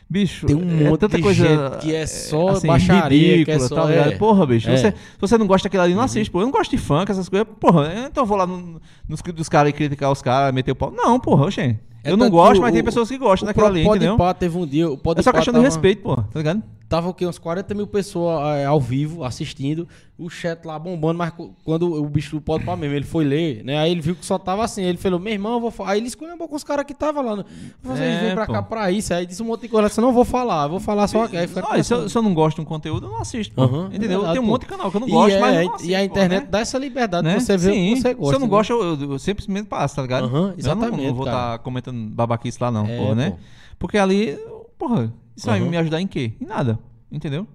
Bicho, 0.09 0.45
Tem 0.45 0.55
um 0.57 0.81
é 0.85 0.89
monte 0.89 0.99
tanta 0.99 1.15
de 1.15 1.23
coisa, 1.23 1.77
que 1.81 1.95
é 1.95 2.05
só 2.05 2.49
assim, 2.49 2.67
baixaria, 2.67 3.31
ridícula, 3.37 3.45
que 3.45 3.63
é 3.63 3.67
só- 3.67 3.85
ligado? 3.87 4.11
é. 4.11 4.17
Porra, 4.17 4.45
bicho, 4.45 4.69
É. 4.69 4.75
você, 4.75 4.91
se 4.91 4.97
você 5.21 5.37
não 5.37 5.47
gosta 5.47 5.69
daquilo 5.69 5.83
ali, 5.83 5.93
não 5.95 6.01
assiste, 6.01 6.29
pô. 6.29 6.41
Eu 6.41 6.45
não 6.47 6.51
gosto 6.51 6.71
de 6.71 6.77
funk, 6.77 7.09
essas 7.09 7.29
coisas, 7.29 7.47
porra, 7.59 7.93
então 8.09 8.23
eu 8.23 8.27
vou 8.27 8.35
lá 8.37 8.45
no, 8.45 8.81
nos 9.07 9.21
dos 9.21 9.47
caras 9.47 9.69
e 9.69 9.73
criticar 9.73 10.11
os 10.11 10.21
caras, 10.21 10.53
meter 10.53 10.71
o 10.71 10.75
pau. 10.75 10.91
Não, 10.91 11.17
porra, 11.17 11.45
oxê. 11.45 11.77
É 12.03 12.11
Eu 12.11 12.17
não 12.17 12.29
gosto, 12.29 12.53
que 12.55 12.59
mas 12.61 12.71
o- 12.71 12.73
tem 12.73 12.83
pessoas 12.83 13.09
que 13.09 13.17
gostam 13.17 13.45
O 13.45 13.47
daquilo 13.47 13.67
ali, 13.67 13.81
entendeu? 13.85 14.17
Podpah 14.17 14.33
teve 14.33 14.57
um 14.57 14.65
dia... 14.65 14.89
O 14.89 14.93
É 14.93 14.97
Podpah 14.97 15.23
só 15.23 15.31
questão 15.31 15.53
de 15.53 15.59
tava- 15.59 15.65
respeito, 15.65 16.01
porra, 16.01 16.27
tá 16.31 16.39
ligado? 16.39 16.63
Tava 16.89 17.07
o 17.07 17.13
quê? 17.13 17.25
Uns 17.25 17.39
40 17.39 17.73
mil 17.73 17.87
pessoas 17.87 18.57
é, 18.57 18.65
ao 18.65 18.77
vivo 18.81 19.23
assistindo, 19.23 19.87
o 20.19 20.29
chat 20.29 20.65
lá 20.65 20.77
bombando, 20.77 21.17
mas 21.17 21.31
quando 21.63 21.89
o 21.93 22.03
bicho 22.09 22.35
do 22.35 22.41
pode 22.41 22.65
pra 22.65 22.75
mesmo, 22.75 22.93
ele 22.97 23.05
foi 23.05 23.23
ler, 23.23 23.63
né? 23.63 23.77
Aí 23.77 23.91
ele 23.93 24.01
viu 24.01 24.13
que 24.13 24.25
só 24.25 24.37
tava 24.37 24.61
assim. 24.65 24.83
Ele 24.83 24.97
falou, 24.97 25.17
meu 25.17 25.31
irmão, 25.31 25.53
eu 25.53 25.61
vou 25.61 25.71
falar. 25.71 25.91
Aí 25.91 25.99
ele 26.01 26.07
escolheu 26.07 26.37
com 26.37 26.53
os 26.53 26.65
caras 26.65 26.83
que 26.85 26.93
tava 26.93 27.21
lá. 27.21 27.45
Vocês 27.81 27.99
É, 28.01 28.19
vêm 28.25 28.33
pra 28.35 28.45
pô. 28.45 28.51
cá 28.51 28.61
pra 28.61 28.91
isso. 28.91 29.13
Aí 29.13 29.25
disse 29.25 29.41
um 29.41 29.45
monte 29.45 29.61
de 29.61 29.67
coisa. 29.69 29.89
Eu 29.97 30.01
não 30.01 30.11
vou 30.11 30.25
falar, 30.25 30.65
eu 30.65 30.69
vou 30.71 30.79
falar 30.81 31.07
só. 31.07 31.23
Aí 31.31 31.47
fica 31.47 31.65
Olha, 31.65 31.81
se, 31.81 31.93
eu, 31.93 32.09
se 32.09 32.17
eu 32.17 32.21
não 32.21 32.33
gosto 32.33 32.57
de 32.57 32.61
um 32.61 32.65
conteúdo, 32.65 33.07
eu 33.07 33.09
não 33.13 33.21
assisto. 33.21 33.55
pô. 33.55 33.63
É 33.63 33.67
entendeu? 33.95 34.19
verdade, 34.19 34.33
Tem 34.33 34.41
um 34.41 34.45
pô. 34.45 34.51
monte 34.51 34.61
de 34.63 34.67
canal 34.67 34.91
que 34.91 34.97
eu 34.97 35.01
não 35.01 35.07
E 35.07 35.11
gosto, 35.11 35.33
é, 35.33 35.39
mas 35.39 35.55
e 35.61 35.63
não 35.65 35.75
assisto, 35.75 35.95
a 35.95 35.97
pô, 35.99 36.03
internet 36.03 36.41
né? 36.43 36.47
dá 36.51 36.59
essa 36.59 36.77
liberdade 36.77 37.23
Né? 37.25 37.37
de 37.37 37.41
você 37.43 37.55
ver 37.57 37.71
Sim, 37.73 37.91
o 37.91 37.95
que 37.95 38.01
você 38.01 38.13
gosta. 38.13 38.29
Se 38.31 38.35
eu 38.35 38.39
não 38.41 38.47
né? 38.47 38.51
gosto, 38.51 38.73
eu, 38.73 39.17
simplesmente 39.19 39.65
passo, 39.67 39.95
tá 39.95 40.01
ligado? 40.01 40.25
Aham, 40.25 40.35
Eu 40.37 40.41
não- 40.47 40.53
exatamente, 40.57 41.07
não, 41.07 41.13
vou 41.15 41.25
estar 41.25 41.57
comentando 41.59 41.90
babaquice 41.91 42.57
lá, 42.61 42.71
não, 42.71 42.85
É, 42.85 42.97
porra, 42.97 43.15
né? 43.15 43.31
pô. 43.31 43.37
Porque 43.79 43.97
ali, 43.97 44.37
porra, 44.77 45.11
isso 45.35 45.47
vai 45.47 45.59
Aham. 45.59 45.69
me 45.69 45.77
ajudar 45.77 46.01
em 46.01 46.07
quê? 46.07 46.33
Em 46.39 46.45
nada, 46.45 46.79
entendeu? 47.11 47.47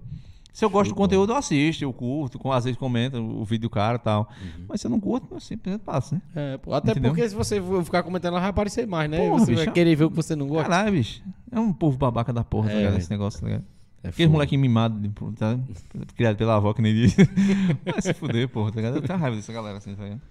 Se 0.51 0.65
eu 0.65 0.71
gosto 0.71 0.89
do 0.89 0.95
conteúdo, 0.95 1.33
eu 1.33 1.37
assisto, 1.37 1.83
eu 1.83 1.93
curto, 1.93 2.39
às 2.51 2.63
vezes 2.63 2.79
comento 2.79 3.17
o 3.17 3.45
vídeo 3.45 3.63
do 3.63 3.69
cara 3.69 3.97
e 3.97 3.99
tal. 3.99 4.27
Uhum. 4.41 4.65
Mas 4.67 4.81
se 4.81 4.87
eu 4.87 4.91
não 4.91 4.99
curto, 4.99 5.27
eu 5.31 5.39
simplesmente 5.39 5.83
passo, 5.83 6.15
né? 6.15 6.21
É, 6.35 6.57
pô, 6.57 6.73
até 6.73 6.91
Entendeu? 6.91 7.11
porque 7.11 7.29
se 7.29 7.35
você 7.35 7.61
ficar 7.83 8.01
comentando, 8.01 8.31
ela 8.31 8.39
vai 8.41 8.49
aparecer 8.49 8.87
mais, 8.87 9.07
né? 9.07 9.17
Porra, 9.19 9.37
você 9.37 9.53
vai 9.53 9.65
bicho, 9.65 9.71
querer 9.71 9.95
ver 9.95 10.05
o 10.05 10.09
que 10.09 10.15
você 10.15 10.35
não 10.35 10.47
gosta. 10.47 10.67
Caralho, 10.67 10.93
bicho. 10.93 11.21
É 11.51 11.59
um 11.59 11.71
povo 11.71 11.95
babaca 11.95 12.33
da 12.33 12.43
porra, 12.43 12.71
É, 12.71 12.73
tá 12.73 12.77
ligado? 12.79 12.97
Esse 12.97 13.11
negócio, 13.11 13.39
tá 13.39 13.45
ligado? 13.45 13.65
É 14.03 14.07
Aquele 14.09 14.29
moleque 14.29 14.57
mimado, 14.57 15.11
tá? 15.37 15.59
criado 16.17 16.37
pela 16.37 16.55
avó, 16.55 16.73
que 16.73 16.81
nem 16.81 16.93
diz. 16.95 17.15
Vai 17.85 18.01
se 18.01 18.15
fuder, 18.15 18.49
porra, 18.49 18.71
tá 18.71 18.77
ligado? 18.77 18.95
Eu 18.95 19.01
tenho 19.03 19.19
raiva 19.19 19.35
dessa 19.35 19.53
galera 19.53 19.77
assim, 19.77 19.93
tá 19.93 20.03
ligado? 20.05 20.21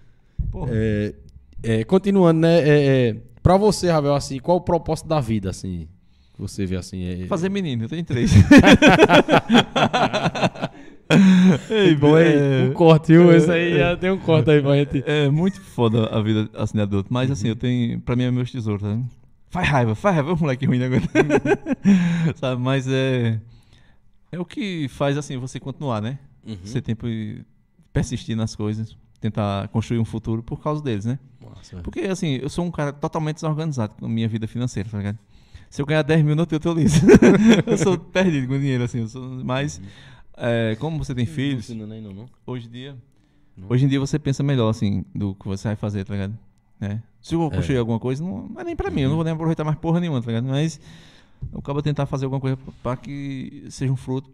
Porra. 0.50 0.70
É, 0.72 1.14
é, 1.62 1.84
continuando, 1.84 2.40
né? 2.40 2.58
É, 2.68 3.08
é, 3.10 3.16
pra 3.46 3.56
você, 3.56 3.88
Ravel, 3.88 4.12
assim, 4.12 4.40
qual 4.40 4.56
o 4.56 4.60
propósito 4.60 5.06
da 5.06 5.20
vida, 5.20 5.50
assim? 5.50 5.86
Você 6.36 6.66
vê 6.66 6.74
assim. 6.74 7.04
É, 7.04 7.26
Fazer 7.28 7.48
menino, 7.48 7.84
eu 7.84 7.88
tenho 7.88 8.04
três. 8.04 8.32
Ei, 11.70 11.94
bom, 11.94 12.18
é- 12.18 12.64
o 12.68 12.72
corte, 12.72 13.12
viu? 13.12 13.32
Esse 13.32 13.48
aí 13.48 13.78
já 13.78 13.96
tem 13.96 14.10
um 14.10 14.18
corte 14.18 14.50
aí 14.50 14.60
pra 14.60 14.74
gente. 14.74 15.04
É 15.06 15.30
muito 15.30 15.60
foda 15.60 16.06
a 16.08 16.20
vida 16.20 16.50
assim 16.54 16.76
de 16.76 16.82
adulto. 16.82 17.08
Mas 17.12 17.30
assim, 17.30 17.46
eu 17.46 17.54
tenho. 17.54 18.00
Pra 18.00 18.16
mim 18.16 18.24
é 18.24 18.30
meus 18.32 18.50
tesouros, 18.50 18.82
tá? 18.82 18.98
Faz 19.48 19.68
raiva, 19.68 19.94
faz 19.94 20.16
raiva, 20.16 20.30
é 20.30 20.34
um 20.34 20.38
moleque 20.38 20.66
ruim 20.66 20.82
agora. 20.82 21.02
Sabe, 22.34 22.60
mas 22.60 22.88
é. 22.88 23.40
É 24.32 24.40
o 24.40 24.44
que 24.44 24.88
faz 24.88 25.16
assim 25.16 25.36
você 25.38 25.60
continuar, 25.60 26.02
né? 26.02 26.18
Uhum. 26.44 26.56
Você 26.64 26.82
tem 26.82 26.96
que 26.96 27.42
persistir 27.92 28.36
nas 28.36 28.56
coisas, 28.56 28.96
tentar 29.20 29.68
construir 29.68 30.00
um 30.00 30.04
futuro 30.04 30.42
por 30.42 30.60
causa 30.60 30.82
deles, 30.82 31.04
né? 31.04 31.16
Nossa, 31.74 31.82
Porque 31.82 32.00
assim, 32.00 32.36
eu 32.42 32.48
sou 32.48 32.64
um 32.64 32.70
cara 32.70 32.92
totalmente 32.92 33.36
desorganizado 33.36 33.94
com 33.98 34.06
a 34.06 34.08
minha 34.08 34.28
vida 34.28 34.46
financeira, 34.46 34.88
tá 34.88 34.98
ligado? 34.98 35.18
Se 35.68 35.82
eu 35.82 35.86
ganhar 35.86 36.02
10 36.02 36.22
mil, 36.24 36.36
não 36.36 36.46
tenho 36.46 36.60
teu 36.60 36.72
liso. 36.72 37.00
eu 37.66 37.76
sou 37.76 37.98
perdido 37.98 38.46
com 38.48 38.58
dinheiro, 38.58 38.84
assim. 38.84 39.00
Eu 39.00 39.08
sou, 39.08 39.22
mas, 39.44 39.80
é, 40.36 40.76
como 40.78 40.96
você 41.02 41.14
tem 41.14 41.26
filhos, 41.26 41.68
Não, 41.70 41.86
não, 41.86 42.00
não, 42.00 42.12
não. 42.12 42.28
hoje 42.46 42.68
em 42.68 42.70
dia. 42.70 42.96
Não. 43.56 43.66
Hoje 43.70 43.84
em 43.84 43.88
dia 43.88 43.98
você 43.98 44.18
pensa 44.18 44.42
melhor, 44.42 44.68
assim, 44.68 45.04
do 45.14 45.34
que 45.34 45.46
você 45.48 45.68
vai 45.68 45.76
fazer, 45.76 46.04
tá 46.04 46.12
ligado? 46.14 46.38
É. 46.80 46.98
Se 47.20 47.34
eu 47.34 47.42
É. 47.46 47.50
construir 47.50 47.78
alguma 47.78 47.98
coisa, 47.98 48.22
não, 48.22 48.48
não 48.48 48.60
é 48.60 48.64
nem 48.64 48.76
pra 48.76 48.90
mim, 48.90 49.00
eu 49.02 49.08
não 49.08 49.16
vou 49.16 49.24
nem 49.24 49.32
aproveitar 49.32 49.64
mais 49.64 49.76
porra 49.78 49.98
nenhuma, 49.98 50.20
tá 50.20 50.26
ligado? 50.28 50.46
Mas 50.46 50.78
eu 51.52 51.58
acabo 51.58 51.82
tentar 51.82 52.06
fazer 52.06 52.26
alguma 52.26 52.40
coisa 52.40 52.56
pra 52.82 52.96
que 52.96 53.64
seja 53.70 53.92
um 53.92 53.96
fruto 53.96 54.30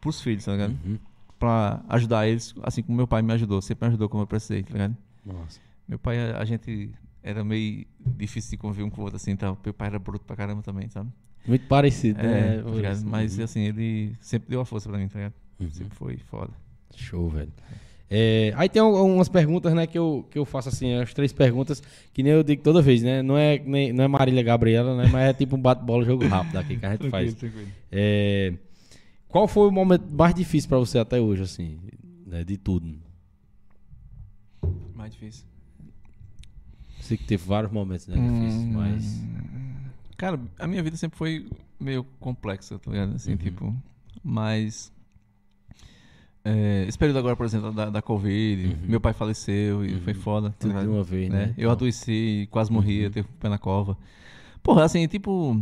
pros 0.00 0.20
filhos, 0.20 0.44
tá 0.44 0.52
ligado? 0.52 0.74
Uhum. 0.84 0.98
Pra 1.38 1.82
ajudar 1.88 2.26
eles, 2.28 2.54
assim 2.62 2.82
como 2.82 2.96
meu 2.96 3.06
pai 3.06 3.22
me 3.22 3.32
ajudou, 3.34 3.60
sempre 3.60 3.86
me 3.86 3.88
ajudou 3.90 4.08
como 4.08 4.22
eu 4.22 4.26
precisei, 4.26 4.62
tá 4.62 4.72
ligado? 4.72 4.96
Nossa. 5.26 5.60
Meu 5.90 5.98
pai, 5.98 6.16
a, 6.30 6.44
gente 6.44 6.94
era 7.20 7.42
meio 7.42 7.84
difícil 8.16 8.52
de 8.52 8.56
conviver 8.58 8.84
um 8.84 8.90
com 8.90 9.00
o 9.00 9.04
outro, 9.04 9.16
assim, 9.16 9.32
então 9.32 9.58
meu 9.64 9.74
pai 9.74 9.88
era 9.88 9.98
bruto 9.98 10.24
pra 10.24 10.36
caramba 10.36 10.62
também, 10.62 10.88
sabe? 10.88 11.10
Muito 11.44 11.66
parecido, 11.66 12.20
É, 12.20 12.22
né? 12.58 12.62
tá 12.62 12.70
ligado? 12.70 13.02
Mas 13.06 13.36
Uhum. 13.36 13.44
assim, 13.44 13.60
ele 13.62 14.14
sempre 14.20 14.48
deu 14.50 14.60
a 14.60 14.64
força 14.64 14.88
pra 14.88 14.96
mim, 14.96 15.08
tá 15.08 15.18
ligado? 15.18 15.34
Uhum. 15.58 15.68
Sempre 15.68 15.96
foi 15.96 16.16
foda. 16.18 16.52
Show, 16.94 17.28
velho. 17.28 17.52
É, 18.08 18.52
aí 18.56 18.68
tem 18.68 18.80
al- 18.80 19.04
umas 19.04 19.28
perguntas, 19.28 19.74
né, 19.74 19.84
que 19.84 19.98
eu, 19.98 20.24
que 20.30 20.38
eu 20.38 20.44
faço 20.44 20.68
assim, 20.68 20.94
as 20.94 21.12
três 21.12 21.32
perguntas, 21.32 21.82
que 22.14 22.22
nem 22.22 22.32
eu 22.34 22.44
digo 22.44 22.62
toda 22.62 22.80
vez, 22.80 23.02
né? 23.02 23.20
Não 23.20 23.36
é, 23.36 23.58
nem, 23.58 23.92
não 23.92 24.04
é 24.04 24.08
Marília 24.08 24.44
Gabriela, 24.44 24.96
né? 24.96 25.08
Mas 25.10 25.30
é 25.30 25.32
tipo 25.34 25.56
um 25.56 25.60
bate-bola, 25.60 26.04
jogo 26.04 26.24
rápido 26.28 26.56
aqui 26.56 26.76
que 26.76 26.86
a 26.86 26.92
gente 26.92 27.08
faz. 27.10 27.34
tranquilo. 27.34 27.66
É, 27.90 28.54
qual 29.28 29.48
foi 29.48 29.66
o 29.68 29.72
momento 29.72 30.04
mais 30.12 30.34
difícil 30.36 30.68
pra 30.68 30.78
você 30.78 31.00
até 31.00 31.20
hoje, 31.20 31.42
assim, 31.42 31.78
né, 32.26 32.44
de 32.44 32.56
tudo? 32.56 32.96
Mais 34.94 35.12
difícil. 35.12 35.49
Sei 37.10 37.16
que 37.18 37.24
teve 37.24 37.44
vários 37.44 37.72
momentos, 37.72 38.06
né, 38.06 38.14
difíceis, 38.14 38.62
Hum, 38.62 38.72
mas... 38.72 39.24
Cara, 40.16 40.38
a 40.60 40.66
minha 40.68 40.80
vida 40.80 40.96
sempre 40.96 41.18
foi 41.18 41.48
meio 41.80 42.04
complexa, 42.20 42.78
tá 42.78 42.88
ligado? 42.88 43.16
Assim, 43.16 43.32
Uhum. 43.32 43.36
tipo. 43.36 43.74
Mas. 44.22 44.92
é, 46.44 46.84
esse 46.86 46.96
período 46.96 47.18
agora, 47.18 47.34
por 47.34 47.44
exemplo, 47.44 47.72
da, 47.72 47.90
da 47.90 48.00
Covid, 48.00 48.68
Uhum. 48.68 48.76
meu 48.86 49.00
pai 49.00 49.12
faleceu 49.12 49.84
e 49.84 49.98
foi 50.02 50.14
foda. 50.14 50.50
tá 50.50 50.56
Tudo 50.68 50.80
de 50.80 50.86
uma 50.86 51.02
vez, 51.02 51.28
né? 51.30 51.46
né? 51.46 51.54
Eu 51.58 51.68
adoeci, 51.70 52.46
quase 52.48 52.70
morri, 52.70 52.98
eu 53.02 53.10
teve 53.10 53.26
o 53.28 53.32
pé 53.40 53.48
na 53.48 53.58
cova. 53.58 53.98
Porra, 54.62 54.84
assim, 54.84 55.04
tipo. 55.08 55.60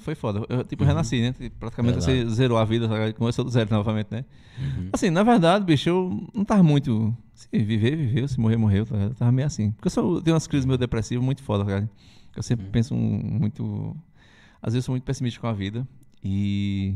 Foi 0.00 0.14
foda. 0.14 0.44
Eu, 0.48 0.64
tipo, 0.64 0.84
renasci, 0.84 1.20
né? 1.20 1.32
Tipo, 1.32 1.56
Praticamente 1.58 1.96
você 2.02 2.26
zerou 2.30 2.56
a 2.56 2.64
vida, 2.64 2.88
tá 2.88 3.12
começou 3.12 3.44
do 3.44 3.50
zero 3.50 3.68
novamente, 3.70 4.08
né? 4.10 4.24
Uhum. 4.58 4.88
Assim, 4.92 5.10
na 5.10 5.22
verdade, 5.22 5.64
bicho, 5.64 5.88
eu 5.90 6.28
não 6.34 6.44
tava 6.44 6.62
muito. 6.62 7.14
Se 7.34 7.46
viver, 7.52 7.94
viveu. 7.96 8.26
Se 8.26 8.40
morrer, 8.40 8.56
morreu. 8.56 8.86
Tá? 8.86 8.96
Eu 8.96 9.14
tava 9.14 9.30
meio 9.32 9.46
assim. 9.46 9.72
Porque 9.72 9.88
eu 9.88 9.90
sou, 9.90 10.22
tenho 10.22 10.34
umas 10.34 10.46
crises 10.46 10.64
meio 10.64 10.78
depressivas 10.78 11.22
muito 11.24 11.42
foda, 11.42 11.64
cara. 11.64 11.90
Eu 12.34 12.42
sempre 12.42 12.64
Uhum. 12.66 12.72
penso 12.72 12.94
muito. 12.94 13.94
Às 14.62 14.72
vezes 14.72 14.84
eu 14.84 14.86
sou 14.86 14.92
muito 14.94 15.04
pessimista 15.04 15.38
com 15.40 15.46
a 15.46 15.52
vida. 15.52 15.86
E. 16.24 16.94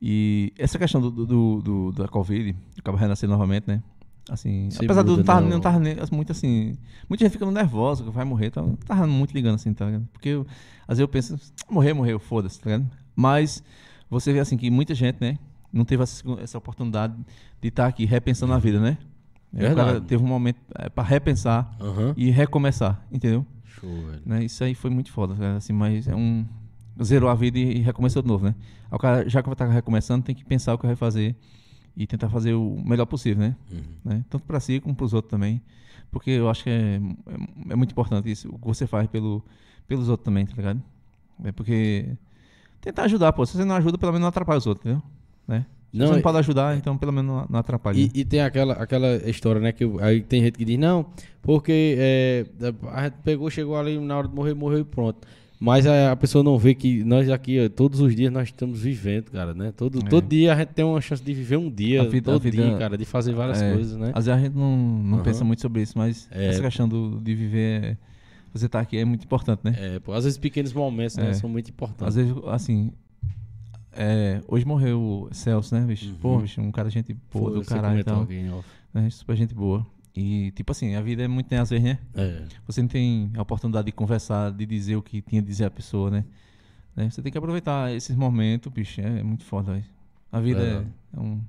E 0.00 0.52
essa 0.56 0.78
questão 0.78 1.00
do, 1.00 1.10
do, 1.10 1.26
do- 1.26 1.62
do- 1.62 1.92
da 1.92 2.08
Covid, 2.08 2.54
acaba 2.78 2.96
renascendo 2.96 3.32
novamente, 3.32 3.64
né? 3.66 3.82
Assim, 4.28 4.68
Você 4.70 4.84
apesar 4.84 5.02
de 5.02 5.10
eu 5.10 5.16
não 5.16 5.24
tava, 5.24 5.40
né, 5.40 5.48
não 5.48 5.60
tava 5.60 5.78
nem- 5.78 5.96
muito 6.12 6.32
assim. 6.32 6.76
Muita 7.08 7.24
gente 7.24 7.32
ficando 7.32 7.50
nervosa 7.52 8.04
que 8.04 8.10
vai 8.10 8.24
morrer, 8.24 8.50
tá? 8.50 8.60
Eu 8.60 8.66
não 8.68 8.76
tava 8.76 9.06
muito 9.06 9.32
ligando 9.32 9.54
assim, 9.54 9.72
tá 9.72 9.86
ligado? 9.86 10.06
Porque 10.12 10.28
eu- 10.30 10.46
às 10.86 10.98
vezes 10.98 11.00
eu 11.00 11.08
penso, 11.08 11.38
morrer, 11.70 11.92
morreu, 11.94 12.18
foda-se, 12.18 12.60
tá 12.60 12.70
ligado? 12.70 12.90
Mas 13.16 13.62
você 14.10 14.32
vê 14.32 14.40
assim 14.40 14.56
que 14.56 14.70
muita 14.70 14.94
gente, 14.94 15.16
né, 15.20 15.38
não 15.72 15.84
teve 15.84 16.02
essa, 16.02 16.22
essa 16.40 16.58
oportunidade 16.58 17.14
de 17.60 17.68
estar 17.68 17.86
aqui 17.86 18.04
repensando 18.04 18.52
a 18.52 18.58
vida, 18.58 18.80
né? 18.80 18.98
Aí 19.54 19.72
O 19.72 19.74
cara 19.74 20.00
teve 20.00 20.22
um 20.22 20.26
momento 20.26 20.58
é, 20.74 20.88
para 20.90 21.04
repensar 21.08 21.74
Aham. 21.80 22.12
e 22.16 22.30
recomeçar, 22.30 23.02
entendeu? 23.10 23.46
Show. 23.64 23.88
Né? 24.26 24.44
Isso 24.44 24.62
aí 24.62 24.74
foi 24.74 24.90
muito 24.90 25.10
foda, 25.10 25.34
cara, 25.34 25.56
assim, 25.56 25.72
mas 25.72 26.06
é 26.06 26.14
um 26.14 26.44
zerou 27.02 27.30
a 27.30 27.34
vida 27.34 27.58
e, 27.58 27.78
recomeçou 27.78 28.20
de 28.22 28.28
novo, 28.28 28.44
né? 28.44 28.54
O 28.90 28.98
cara, 28.98 29.28
já 29.28 29.40
que 29.42 29.48
vai 29.48 29.54
estar 29.54 29.66
recomeçando, 29.68 30.24
tem 30.24 30.34
que 30.34 30.44
pensar 30.44 30.74
o 30.74 30.78
que 30.78 30.86
vai 30.86 30.96
fazer 30.96 31.34
e 31.98 32.06
tentar 32.06 32.28
fazer 32.28 32.54
o 32.54 32.80
melhor 32.86 33.06
possível, 33.06 33.42
né? 33.42 33.56
Uhum. 33.72 33.82
né? 34.04 34.24
Tanto 34.30 34.44
para 34.44 34.60
si 34.60 34.78
como 34.78 34.94
para 34.94 35.04
os 35.04 35.12
outros 35.12 35.28
também. 35.28 35.60
Porque 36.12 36.30
eu 36.30 36.48
acho 36.48 36.62
que 36.62 36.70
é, 36.70 36.96
é, 36.96 37.72
é 37.72 37.76
muito 37.76 37.90
importante 37.90 38.30
isso, 38.30 38.48
o 38.48 38.56
que 38.56 38.66
você 38.66 38.86
faz 38.86 39.08
pelo, 39.08 39.44
pelos 39.88 40.08
outros 40.08 40.24
também, 40.24 40.46
tá 40.46 40.54
ligado? 40.56 40.80
É 41.44 41.50
porque 41.50 42.16
tentar 42.80 43.02
ajudar, 43.02 43.32
pô. 43.32 43.44
Se 43.44 43.56
você 43.56 43.64
não 43.64 43.74
ajuda, 43.74 43.98
pelo 43.98 44.12
menos 44.12 44.22
não 44.22 44.28
atrapalha 44.28 44.58
os 44.58 44.66
outros, 44.66 44.86
entendeu? 44.86 45.02
Né? 45.46 45.66
Se 45.90 45.98
Não, 45.98 46.06
você 46.06 46.14
não 46.14 46.22
pode 46.22 46.38
ajudar, 46.38 46.76
então 46.76 46.96
pelo 46.96 47.12
menos 47.12 47.46
não, 47.50 47.58
atrapalha. 47.58 47.98
E, 47.98 48.10
e 48.14 48.24
tem 48.24 48.42
aquela, 48.42 48.74
aquela 48.74 49.16
história, 49.28 49.60
né? 49.60 49.72
Que 49.72 49.84
aí 50.00 50.22
tem 50.22 50.42
gente 50.42 50.56
que 50.56 50.64
diz, 50.64 50.78
não, 50.78 51.06
porque 51.42 51.96
é, 51.98 52.46
a 52.92 53.04
gente 53.04 53.16
pegou, 53.24 53.50
chegou 53.50 53.76
ali 53.76 53.98
na 53.98 54.16
hora 54.16 54.28
de 54.28 54.34
morrer, 54.34 54.54
morreu 54.54 54.80
e 54.80 54.84
pronto. 54.84 55.26
Mas 55.60 55.86
a, 55.88 56.12
a 56.12 56.16
pessoa 56.16 56.44
não 56.44 56.56
vê 56.56 56.72
que 56.72 57.02
nós 57.02 57.28
aqui, 57.28 57.58
ó, 57.64 57.68
todos 57.68 57.98
os 58.00 58.14
dias, 58.14 58.32
nós 58.32 58.44
estamos 58.48 58.80
vivendo, 58.80 59.30
cara, 59.32 59.52
né? 59.52 59.72
Todo, 59.76 59.98
É. 59.98 60.02
todo 60.08 60.28
dia 60.28 60.52
a 60.54 60.56
gente 60.56 60.68
tem 60.68 60.84
uma 60.84 61.00
chance 61.00 61.20
de 61.22 61.34
viver 61.34 61.56
um 61.56 61.68
dia, 61.68 62.08
vida- 62.08 62.30
todo 62.32 62.40
vida- 62.42 62.56
dia, 62.62 62.78
cara, 62.78 62.96
de 62.96 63.04
fazer 63.04 63.32
várias 63.34 63.60
É, 63.60 63.72
coisas, 63.74 63.96
né? 63.96 64.12
Às 64.14 64.26
vezes 64.26 64.40
a 64.40 64.44
gente 64.44 64.54
não, 64.56 64.76
não 64.76 65.14
Aham. 65.16 65.24
pensa 65.24 65.44
muito 65.44 65.60
sobre 65.60 65.82
isso, 65.82 65.98
mas 65.98 66.28
É. 66.30 66.46
essa 66.46 66.62
questão 66.62 66.88
do, 66.88 67.18
de 67.20 67.34
viver, 67.34 67.98
você 68.54 68.68
tá 68.68 68.78
aqui 68.78 68.96
é 68.98 69.04
muito 69.04 69.24
importante, 69.24 69.60
né? 69.64 69.74
É, 69.76 69.98
pô, 69.98 70.12
às 70.12 70.22
vezes 70.22 70.38
pequenos 70.38 70.72
momentos 70.72 71.16
né, 71.16 71.30
É. 71.30 71.32
são 71.32 71.50
muito 71.50 71.70
importantes. 71.70 72.06
Às 72.06 72.14
vezes, 72.14 72.32
assim. 72.46 72.92
é, 73.92 74.40
hoje 74.46 74.64
morreu 74.64 75.00
o 75.28 75.28
Celso, 75.34 75.74
né, 75.74 75.80
bicho? 75.84 76.06
Uhum. 76.06 76.14
Pô, 76.20 76.38
bicho, 76.38 76.60
um 76.60 76.70
cara 76.70 76.88
gente 76.88 77.16
boa 77.32 77.50
do 77.50 77.62
caralho 77.64 77.98
e 77.98 78.04
tal. 78.04 78.22
off. 78.22 78.64
Né, 78.94 79.10
super 79.10 79.34
gente 79.36 79.52
boa. 79.54 79.84
E, 80.14 80.50
tipo 80.52 80.72
assim, 80.72 80.94
a 80.94 81.00
vida 81.00 81.22
é 81.22 81.28
muito, 81.28 81.52
às 81.54 81.70
vezes, 81.70 81.84
né? 81.84 81.98
É. 82.14 82.42
Você 82.66 82.80
não 82.82 82.88
tem 82.88 83.30
a 83.36 83.42
oportunidade 83.42 83.86
de 83.86 83.92
conversar, 83.92 84.50
de 84.50 84.66
dizer 84.66 84.96
o 84.96 85.02
que 85.02 85.20
tinha 85.22 85.40
a 85.40 85.44
dizer 85.44 85.66
a 85.66 85.70
pessoa, 85.70 86.10
né? 86.10 86.24
Né, 86.96 87.08
Você 87.08 87.22
tem 87.22 87.30
que 87.30 87.38
aproveitar 87.38 87.94
esses 87.94 88.16
momentos, 88.16 88.72
bicho. 88.72 89.00
É, 89.00 89.22
muito 89.22 89.44
foda, 89.44 89.72
velho. 89.72 89.84
A 90.30 90.40
vida 90.40 90.60
Verdade. 90.60 90.86
é, 91.14 91.16
é 91.16 91.20
um. 91.20 91.40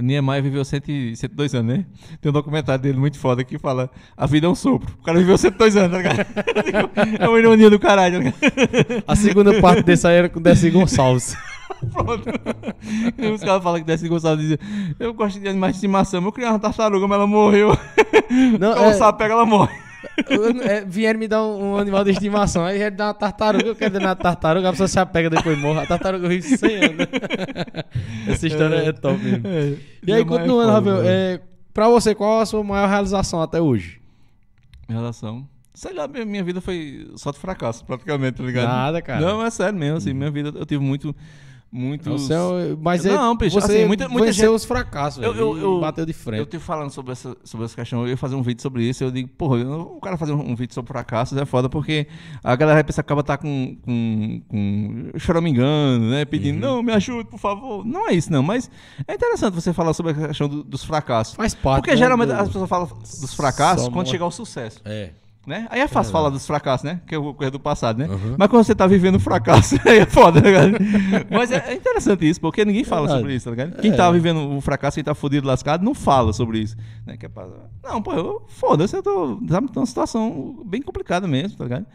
Niemeyer 0.00 0.42
viveu 0.42 0.64
100, 0.64 0.80
e- 0.88 1.16
102 1.16 1.54
anos, 1.54 1.76
né? 1.76 1.86
Tem 2.20 2.30
um 2.30 2.32
documentário 2.32 2.80
dele 2.82 2.98
muito 2.98 3.18
foda 3.18 3.44
que 3.44 3.58
fala: 3.58 3.90
A 4.16 4.26
vida 4.26 4.46
é 4.46 4.50
um 4.50 4.54
sopro. 4.54 4.94
O 4.98 5.02
cara 5.02 5.18
viveu 5.18 5.36
102 5.36 5.76
anos, 5.76 5.90
tá 5.90 5.98
ligado? 5.98 6.26
é 7.20 7.28
uma 7.28 7.38
ironia 7.38 7.68
do 7.68 7.78
caralho, 7.78 8.22
tá? 8.32 8.38
A 9.06 9.14
segunda 9.14 9.60
parte 9.60 9.82
desse 9.82 10.06
aí 10.06 10.14
era 10.16 10.28
com 10.28 10.40
Desi 10.40 10.70
Gonçalves. 10.70 11.36
Pronto. 11.92 12.28
E 13.18 13.26
os 13.28 13.40
caras 13.40 13.62
falam 13.62 13.80
que 13.80 13.86
Desce 13.86 14.08
Gonçalves 14.08 14.42
dizia: 14.42 14.58
Eu 14.98 15.14
gosto 15.14 15.40
de 15.40 15.48
animais 15.48 15.72
de 15.72 15.76
estimação. 15.78 16.22
Eu 16.22 16.32
criei 16.32 16.48
uma 16.48 16.58
tartaruga, 16.58 17.06
mas 17.06 17.16
ela 17.16 17.26
morreu. 17.26 17.70
Não, 18.58 18.74
Quando 18.74 18.86
o 18.86 18.90
é, 18.90 18.92
sapo 18.94 19.18
pega, 19.18 19.34
ela 19.34 19.46
morre. 19.46 19.74
é, 20.64 20.84
vieram 20.84 21.18
me 21.18 21.28
dar 21.28 21.42
um, 21.42 21.72
um 21.72 21.76
animal 21.76 22.04
de 22.04 22.10
estimação, 22.10 22.64
aí 22.64 22.78
vieram 22.78 22.96
dar 22.96 23.06
uma 23.08 23.14
tartaruga, 23.14 23.66
eu 23.66 23.76
quero 23.76 23.94
dar 23.94 24.00
uma 24.00 24.16
tartaruga, 24.16 24.68
a 24.68 24.72
pessoa 24.72 24.88
se 24.88 24.98
apega 24.98 25.30
depois 25.30 25.58
morre. 25.58 25.80
A 25.80 25.86
tartaruga 25.86 26.28
vive 26.28 26.42
100 26.56 26.76
anos. 26.76 27.06
Essa 28.28 28.46
história 28.46 28.76
é, 28.76 28.92
top 28.92 29.22
mesmo. 29.22 29.46
É, 29.46 29.76
E 30.06 30.12
aí, 30.12 30.22
é 30.22 30.24
continuando, 30.24 30.72
Rafael, 30.72 31.02
é, 31.04 31.40
pra 31.72 31.88
você, 31.88 32.14
qual 32.14 32.40
a 32.40 32.46
sua 32.46 32.62
maior 32.62 32.88
realização 32.88 33.40
até 33.42 33.60
hoje? 33.60 34.00
Em 34.88 34.92
relação. 34.92 35.46
Sei 35.72 35.94
lá, 35.94 36.06
minha, 36.08 36.24
minha 36.26 36.44
vida 36.44 36.60
foi 36.60 37.10
só 37.16 37.30
de 37.30 37.38
fracasso, 37.38 37.84
praticamente, 37.84 38.38
tá 38.38 38.44
ligado? 38.44 38.68
Nada, 38.68 39.00
cara. 39.00 39.20
Não, 39.20 39.44
é 39.44 39.48
sério 39.50 39.78
mesmo, 39.78 39.96
assim, 39.98 40.12
minha 40.12 40.30
vida 40.30 40.52
eu 40.54 40.66
tive 40.66 40.82
muito. 40.82 41.14
Muito. 41.72 42.10
O 42.12 42.18
seu- 42.18 42.76
mas 42.82 43.06
é, 43.06 43.14
Não, 43.14 43.36
bicho, 43.36 43.54
você 43.60 43.72
assim, 43.78 43.86
muita- 43.86 44.08
muita 44.08 44.26
venceu 44.26 44.46
gente- 44.50 44.56
os 44.56 44.64
fracassos, 44.64 45.22
Eu- 45.22 45.32
eu- 45.36 45.56
eu- 45.56 45.80
bateu 45.80 46.04
de 46.04 46.10
Eu 46.10 46.16
frente. 46.18 46.46
te 46.48 46.58
falando 46.58 46.90
sobre 46.90 47.12
essa, 47.12 47.36
sobre 47.44 47.64
essa 47.66 47.76
questão, 47.76 48.02
eu 48.02 48.08
ia 48.08 48.16
fazer 48.16 48.34
um 48.34 48.42
vídeo 48.42 48.60
sobre 48.60 48.82
isso, 48.88 49.04
eu 49.04 49.10
digo, 49.12 49.28
porra, 49.28 49.58
eu- 49.58 49.82
o 49.96 50.00
cara 50.00 50.16
fazer 50.16 50.32
um, 50.32 50.50
um 50.50 50.56
vídeo 50.56 50.74
sobre 50.74 50.88
fracassos 50.92 51.38
é 51.38 51.44
foda, 51.44 51.68
porque 51.68 52.08
a 52.42 52.56
galera 52.56 52.78
vai 52.78 52.82
pensar 52.84 53.02
que 53.04 53.06
acaba 53.06 53.22
tá 53.22 53.38
com, 53.38 53.76
com, 53.82 54.42
com 54.48 55.10
choramingando, 55.16 56.06
né, 56.06 56.24
pedindo, 56.24 56.56
Uhum. 56.66 56.74
não, 56.76 56.82
me 56.82 56.92
ajude, 56.92 57.28
por 57.30 57.38
favor. 57.38 57.84
Não 57.86 58.08
é 58.08 58.14
isso, 58.14 58.32
não, 58.32 58.42
mas 58.42 58.68
é 59.06 59.14
interessante 59.14 59.54
você 59.54 59.72
falar 59.72 59.92
sobre 59.92 60.10
a 60.12 60.26
questão 60.28 60.48
do- 60.48 60.64
dos 60.64 60.82
fracassos. 60.84 61.34
Faz 61.36 61.54
parte, 61.54 61.82
Porque 61.82 61.92
né, 61.92 61.96
geralmente 61.96 62.28
do- 62.30 62.34
as 62.34 62.48
pessoas 62.48 62.68
falam 62.68 62.88
dos 62.88 63.32
fracassos 63.34 63.84
Só 63.84 63.90
quando 63.92 64.06
mo- 64.06 64.10
chegar 64.10 64.24
ao 64.24 64.30
sucesso. 64.32 64.80
É. 64.84 65.10
Né? 65.46 65.66
Aí 65.70 65.80
é 65.80 65.88
fácil 65.88 66.12
falar 66.12 66.28
dos 66.28 66.46
fracassos, 66.46 66.84
né? 66.84 67.00
Que 67.06 67.14
é 67.14 67.18
o 67.18 67.32
coisa 67.32 67.50
do 67.50 67.58
passado, 67.58 67.98
né? 67.98 68.06
Uhum. 68.06 68.34
Mas 68.38 68.48
quando 68.48 68.62
você 68.62 68.74
tá 68.74 68.86
vivendo 68.86 69.14
o 69.14 69.18
fracasso, 69.20 69.76
aí 69.88 69.98
é 70.00 70.06
foda, 70.06 70.38
né, 70.40 70.52
cara? 70.52 70.72
Mas 71.30 71.50
é, 71.50 71.64
é 71.72 71.74
interessante 71.74 72.28
isso, 72.28 72.38
porque 72.40 72.62
ninguém 72.64 72.84
fala 72.84 73.02
Verdade. 73.02 73.20
sobre 73.20 73.34
isso, 73.34 73.44
tá 73.46 73.50
ligado? 73.50 73.80
Quem 73.80 73.90
É. 73.90 73.96
tá 73.96 74.10
vivendo 74.12 74.54
o 74.56 74.60
fracasso, 74.60 74.96
quem 74.96 75.04
tá 75.04 75.14
fudido, 75.14 75.46
lascado, 75.46 75.82
não 75.82 75.94
fala 75.94 76.32
sobre 76.34 76.58
isso. 76.58 76.76
Né? 77.06 77.16
Que 77.16 77.24
é 77.24 77.28
pra... 77.28 77.48
Não, 77.82 78.02
pô, 78.02 78.12
eu- 78.12 78.42
foda-se, 78.48 78.94
eu 78.94 79.02
tô, 79.02 79.40
sabe, 79.48 79.68
tô 79.68 79.80
numa 79.80 79.86
situação 79.86 80.62
bem 80.66 80.82
complicada 80.82 81.26
mesmo, 81.26 81.56
tá 81.56 81.64
ligado? 81.64 81.86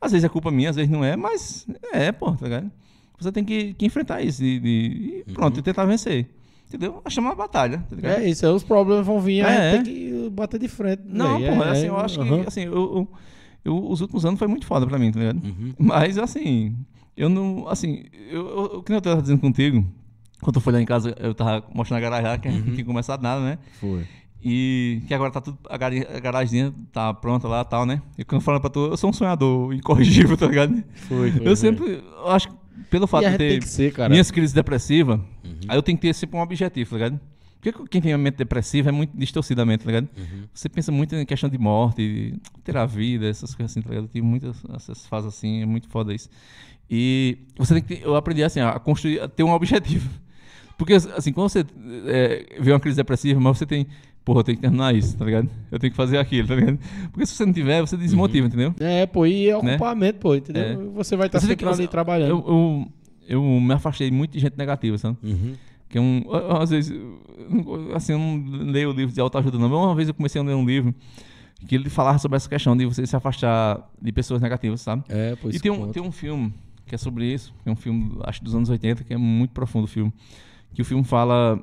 Às 0.00 0.12
vezes 0.12 0.24
é 0.24 0.28
culpa 0.28 0.50
minha, 0.52 0.70
às 0.70 0.76
vezes 0.76 0.90
não 0.90 1.04
é, 1.04 1.16
mas 1.16 1.66
é, 1.92 2.12
pô, 2.12 2.32
tá 2.32 2.44
ligado? 2.44 2.70
Você 3.18 3.30
tem 3.32 3.44
que, 3.44 3.74
que 3.74 3.84
enfrentar 3.84 4.20
isso 4.22 4.42
e, 4.44 4.58
e- 4.58 5.24
e 5.28 5.32
pronto, 5.32 5.58
e 5.58 5.62
tentar 5.62 5.84
vencer. 5.84 6.28
Entendeu? 6.74 7.02
É 7.04 7.10
chamar 7.10 7.30
uma 7.30 7.34
batalha, 7.36 7.84
tá 7.88 7.94
ligado? 7.96 8.20
É 8.20 8.28
isso, 8.28 8.46
aí 8.46 8.52
os 8.52 8.62
problemas 8.64 9.04
vão 9.06 9.20
vir, 9.20 9.44
aí 9.44 9.56
É. 9.56 9.70
tem 9.72 9.82
que 9.82 10.30
bater 10.30 10.58
de 10.58 10.68
frente. 10.68 11.02
Não, 11.06 11.38
velho, 11.38 11.52
porra, 11.54 11.66
é, 11.66 11.70
assim, 11.72 11.84
é, 11.84 11.88
eu 11.88 11.96
acho 11.98 12.20
que, 12.22 12.46
assim, 12.46 12.60
eu, 12.62 12.72
eu- 12.72 13.08
eu- 13.64 13.90
os 13.90 14.00
últimos 14.00 14.24
anos 14.24 14.38
foi 14.38 14.48
muito 14.48 14.64
foda 14.66 14.86
pra 14.86 14.98
mim, 14.98 15.12
tá 15.12 15.20
ligado? 15.20 15.44
Uhum. 15.44 15.72
Mas, 15.78 16.16
assim, 16.16 16.74
eu 17.16 17.28
não, 17.28 17.68
assim, 17.68 18.04
eu, 18.30 18.48
eu, 18.48 18.62
o 18.78 18.82
que 18.82 18.92
eu 18.92 19.00
tava 19.02 19.20
dizendo 19.20 19.40
contigo, 19.40 19.84
quando 20.40 20.56
eu 20.56 20.62
fui 20.62 20.72
lá 20.72 20.80
em 20.80 20.86
casa, 20.86 21.14
eu 21.20 21.34
tava 21.34 21.64
mostrando 21.74 21.98
a 21.98 22.00
garagem 22.02 22.26
lá, 22.26 22.38
que 22.38 22.48
a 22.48 22.50
gente 22.50 22.66
não 22.66 22.72
tinha 22.74 22.84
começado 22.86 23.22
nada, 23.22 23.40
né? 23.42 23.58
Foi. 23.80 24.04
E 24.44 25.00
que 25.06 25.14
agora 25.14 25.30
tá 25.30 25.40
tudo. 25.40 25.56
A 25.70 25.76
garagem 26.20 26.72
tá 26.92 27.14
pronta 27.14 27.46
lá 27.46 27.60
e 27.60 27.64
tal, 27.64 27.86
né? 27.86 28.02
E 28.18 28.24
quando 28.24 28.40
eu 28.40 28.44
falo 28.44 28.60
pra 28.60 28.68
tu, 28.68 28.86
eu 28.86 28.96
sou 28.96 29.10
um 29.10 29.12
sonhador 29.12 29.72
incorrigível, 29.72 30.36
tá 30.38 30.46
ligado? 30.48 30.82
Foi, 31.06 31.30
foi. 31.30 31.46
Eu 31.48 31.54
sempre. 31.54 32.02
Eu 32.16 32.28
acho 32.28 32.48
que 32.48 32.54
pelo 32.90 33.06
fato 33.06 33.24
E 33.24 33.30
de 33.30 33.38
ter 33.38 33.62
ser, 33.62 33.92
cara. 33.92 34.08
minhas 34.08 34.32
crises 34.32 34.52
depressivas, 34.52 35.20
aí 35.68 35.76
eu 35.76 35.82
tenho 35.82 35.96
que 35.98 36.02
ter 36.02 36.14
sempre 36.14 36.36
um 36.36 36.40
objetivo, 36.40 36.90
tá 36.90 36.96
ligado? 36.96 37.20
Porque 37.60 37.88
quem 37.88 38.00
tem 38.00 38.12
uma 38.12 38.18
mente 38.18 38.36
depressiva 38.38 38.88
é 38.88 38.92
muito 38.92 39.16
distorcida 39.16 39.62
a 39.62 39.64
mente, 39.64 39.80
tá 39.84 39.86
ligado? 39.86 40.08
Você 40.52 40.68
pensa 40.68 40.90
muito 40.90 41.14
em 41.14 41.24
questão 41.24 41.48
de 41.48 41.56
morte, 41.58 42.34
ter 42.64 42.76
a 42.76 42.84
vida, 42.84 43.28
essas 43.28 43.54
coisas 43.54 43.70
assim, 43.70 43.80
tá 43.82 43.90
ligado? 43.90 44.04
Eu 44.06 44.08
tive 44.08 44.26
muitas 44.26 44.56
essas 44.74 45.06
fases 45.06 45.28
assim, 45.28 45.62
é 45.62 45.66
muito 45.66 45.88
foda 45.88 46.12
isso. 46.12 46.28
E 46.90 47.38
você 47.56 47.74
tem 47.74 47.82
que. 47.82 47.96
ter- 47.96 48.04
Eu 48.04 48.16
aprendi 48.16 48.42
assim, 48.42 48.60
a 48.60 48.78
construir, 48.80 49.20
a 49.20 49.28
ter 49.28 49.44
um 49.44 49.52
objetivo. 49.52 50.10
Porque, 50.76 50.94
assim, 50.94 51.32
quando 51.32 51.48
você 51.50 51.64
é, 52.06 52.56
vê 52.60 52.72
uma 52.72 52.80
crise 52.80 52.96
depressiva, 52.96 53.38
mas 53.38 53.58
você 53.58 53.64
tem. 53.66 53.86
Porra, 54.24 54.40
eu 54.40 54.44
tenho 54.44 54.56
que 54.56 54.62
terminar 54.62 54.94
isso, 54.94 55.16
tá 55.16 55.24
ligado? 55.24 55.48
Eu 55.70 55.78
tenho 55.78 55.90
que 55.90 55.96
fazer 55.96 56.18
aquilo, 56.18 56.46
tá 56.48 56.54
ligado? 56.56 56.78
Porque 57.12 57.26
se 57.26 57.34
você 57.34 57.46
não 57.46 57.52
tiver, 57.52 57.80
você 57.80 57.96
desmotiva, 57.96 58.46
entendeu? 58.46 58.74
É, 58.80 59.06
pô, 59.06 59.24
e 59.26 59.48
é 59.48 59.56
ocupamento, 59.56 60.18
pô, 60.18 60.34
entendeu? 60.34 60.62
É. 60.62 60.74
Você 60.94 61.16
vai 61.16 61.26
estar 61.28 61.38
tem 61.40 61.48
sempre 61.48 61.64
que- 61.64 61.72
ali 61.72 61.88
trabalhando. 61.88 62.28
Eu, 62.30 62.44
eu, 62.46 62.92
eu 63.28 63.42
me 63.42 63.72
afastei 63.74 64.10
muito 64.10 64.32
de 64.32 64.38
gente 64.38 64.56
negativa, 64.56 64.96
sabe? 64.98 65.16
Uhum. 65.22 65.54
Que 65.88 65.98
um. 65.98 66.22
Às 66.60 66.70
vezes, 66.70 66.92
assim, 67.94 68.12
eu 68.12 68.18
não 68.18 68.70
leio 68.70 68.92
livro 68.92 69.14
de 69.14 69.20
autoajuda, 69.20 69.58
não. 69.58 69.68
Mas 69.68 69.78
uma 69.78 69.94
vez 69.94 70.08
eu 70.08 70.14
comecei 70.14 70.40
a 70.40 70.44
ler 70.44 70.54
um 70.54 70.64
livro 70.64 70.94
que 71.66 71.74
ele 71.74 71.88
falava 71.90 72.18
sobre 72.18 72.36
essa 72.36 72.48
questão 72.48 72.76
de 72.76 72.84
você 72.86 73.06
se 73.06 73.14
afastar 73.14 73.88
de 74.00 74.10
pessoas 74.12 74.40
negativas, 74.40 74.80
sabe? 74.80 75.04
É, 75.08 75.36
pô, 75.36 75.48
e 75.50 75.60
tem 75.60 75.70
um, 75.70 75.92
tem 75.92 76.02
um 76.02 76.10
filme 76.10 76.52
que 76.86 76.94
é 76.94 76.98
sobre 76.98 77.24
isso, 77.32 77.54
que 77.62 77.68
é 77.68 77.72
um 77.72 77.76
filme, 77.76 78.18
acho 78.24 78.42
dos 78.42 78.54
anos 78.54 78.68
80, 78.68 79.04
que 79.04 79.14
é 79.14 79.16
muito 79.16 79.50
profundo 79.52 79.84
o 79.84 79.86
filme. 79.88 80.12
Que 80.74 80.82
o 80.82 80.84
filme 80.84 81.04
fala. 81.04 81.62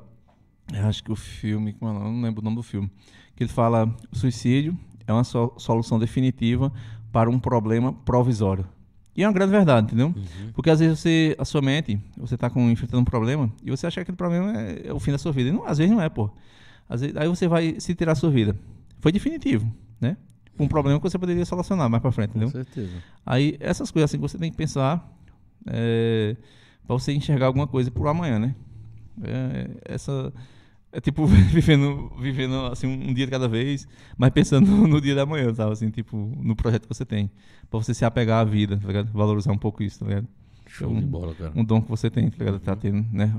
Acho 0.86 1.03
que 1.03 1.11
o 1.11 1.15
filme. 1.15 1.76
É 1.81 1.86
o 1.86 1.94
não 1.94 2.22
lembro 2.22 2.41
o 2.41 2.44
nome 2.44 2.56
do 2.56 2.64
filme. 2.64 2.90
Que 3.36 3.44
ele 3.44 3.52
fala: 3.52 3.94
o 4.11 4.15
suicídio 4.15 4.77
é 5.07 5.11
uma 5.11 5.23
so- 5.23 5.53
solução 5.57 5.98
definitiva 5.98 6.72
para 7.11 7.30
um 7.30 7.40
problema 7.40 7.91
provisório. 7.91 8.65
E 9.15 9.23
é 9.23 9.27
uma 9.27 9.34
grande 9.34 9.52
verdade, 9.52 9.88
entendeu? 9.88 10.07
Uhum. 10.07 10.52
Porque 10.53 10.69
às 10.69 10.80
vezes 10.80 10.99
você, 10.99 11.36
a 11.38 11.44
sua 11.44 11.61
mente, 11.61 11.99
você 12.18 12.38
tá 12.38 12.49
com, 12.49 12.69
enfrentando 12.69 13.02
um 13.02 13.06
problema 13.06 13.52
e 13.64 13.69
você 13.69 13.88
acha 13.88 13.95
que 13.95 14.02
aquele 14.02 14.18
problema 14.18 14.57
é, 14.57 14.88
é 14.88 14.94
o 14.94 14.99
fim 14.99 15.11
da 15.11 15.18
sua 15.18 15.31
vida. 15.31 15.49
E 15.49 15.52
não, 15.52 15.65
às 15.65 15.77
vezes 15.77 15.91
não 15.91 16.02
é, 16.02 16.07
pô. 16.10 16.30
Às 16.88 17.02
vezes, 17.02 17.18
aí 17.18 17.27
você 17.27 17.48
vai 17.48 17.76
se 17.80 17.94
tirar 17.95 18.14
a 18.14 18.15
sua 18.15 18.30
vida. 18.30 18.56
Foi 18.99 19.11
definitivo, 19.11 19.72
né? 19.99 20.18
Um 20.60 20.68
problema 20.68 20.99
que 20.99 21.10
você 21.10 21.18
poderia 21.18 21.45
solucionar 21.45 21.90
mais 21.90 22.02
pra 22.02 22.11
frente, 22.11 22.31
Com 22.31 22.40
entendeu? 22.40 22.52
certeza. 22.52 23.03
Aí 23.26 23.57
essas 23.60 23.91
coisas 23.91 24.10
assim 24.10 24.18
que 24.18 24.22
você 24.22 24.38
tem 24.38 24.52
que 24.52 24.57
pensar 24.57 25.07
é, 25.68 26.36
para 26.86 26.95
você 26.95 27.14
enxergar 27.14 27.48
alguma 27.48 27.68
coisa 27.68 27.90
pro 27.90 28.07
amanhã, 28.07 28.40
né? 28.40 28.56
É, 29.23 29.69
essa 29.86 30.34
é 30.91 30.99
tipo 30.99 31.25
vivendo, 31.27 32.11
vivendo 32.19 32.55
assim 32.67 32.87
um 32.87 33.13
dia 33.13 33.25
de 33.25 33.31
cada 33.31 33.47
vez, 33.47 33.87
mas 34.17 34.29
pensando 34.31 34.65
no 34.87 34.99
dia 35.01 35.15
da 35.15 35.25
manhã, 35.25 35.53
sabe? 35.53 35.71
Assim, 35.73 35.89
tipo 35.89 36.17
no 36.41 36.55
projeto 36.55 36.87
que 36.87 36.93
você 36.93 37.05
tem, 37.05 37.29
Pra 37.69 37.79
você 37.79 37.93
se 37.93 38.03
apegar 38.03 38.39
à 38.39 38.43
vida, 38.43 38.77
tá 38.77 38.87
ligado? 38.87 39.11
Valorizar 39.13 39.51
um 39.51 39.57
pouco 39.57 39.83
isso, 39.83 39.99
tá 39.99 40.05
ligado? 40.07 40.27
Show 40.67 40.89
um, 40.89 40.99
de 40.99 41.05
bola, 41.05 41.35
cara. 41.35 41.51
Um 41.55 41.63
dom 41.63 41.81
que 41.81 41.89
você 41.89 42.09
tem, 42.09 42.29
tá 42.29 42.37
ligado? 42.39 42.59
Tá 42.59 42.75
tendo, 42.75 43.05
né? 43.11 43.33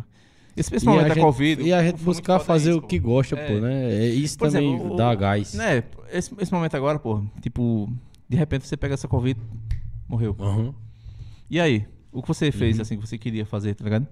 Esse 0.56 0.74
a 0.89 0.94
da 1.02 1.09
gente- 1.09 1.20
Covid. 1.20 1.62
E 1.62 1.72
a 1.72 1.78
o 1.78 1.82
gente 1.82 2.02
buscar 2.02 2.36
é 2.36 2.44
fazer 2.44 2.70
isso, 2.70 2.78
o 2.78 2.82
pô. 2.82 2.86
que 2.89 2.98
gosta, 2.98 3.36
É. 3.36 3.47
pô, 3.47 3.60
né? 3.60 3.93
É, 3.93 4.06
isso 4.09 4.36
Por 4.39 4.51
também 4.51 4.74
exemplo, 4.74 4.94
o- 4.94 4.97
dá 4.97 5.14
gás. 5.14 5.55
Né, 5.55 5.82
esse, 6.12 6.31
esse 6.39 6.52
momento 6.52 6.74
agora, 6.77 6.98
pô, 6.98 7.22
tipo, 7.40 7.89
de 8.28 8.36
repente 8.36 8.66
você 8.66 8.77
pega 8.77 8.94
essa 8.94 9.06
Covid, 9.09 9.39
morreu. 10.09 10.36
Aham. 10.40 10.74
E 11.48 11.59
aí? 11.60 11.86
O 12.12 12.20
que 12.20 12.28
você 12.28 12.51
fez, 12.52 12.77
Uhum. 12.77 12.82
assim, 12.82 12.97
que 12.98 13.06
você 13.06 13.16
queria 13.16 13.47
fazer, 13.47 13.74
tá 13.74 13.85
ligado? 13.85 14.06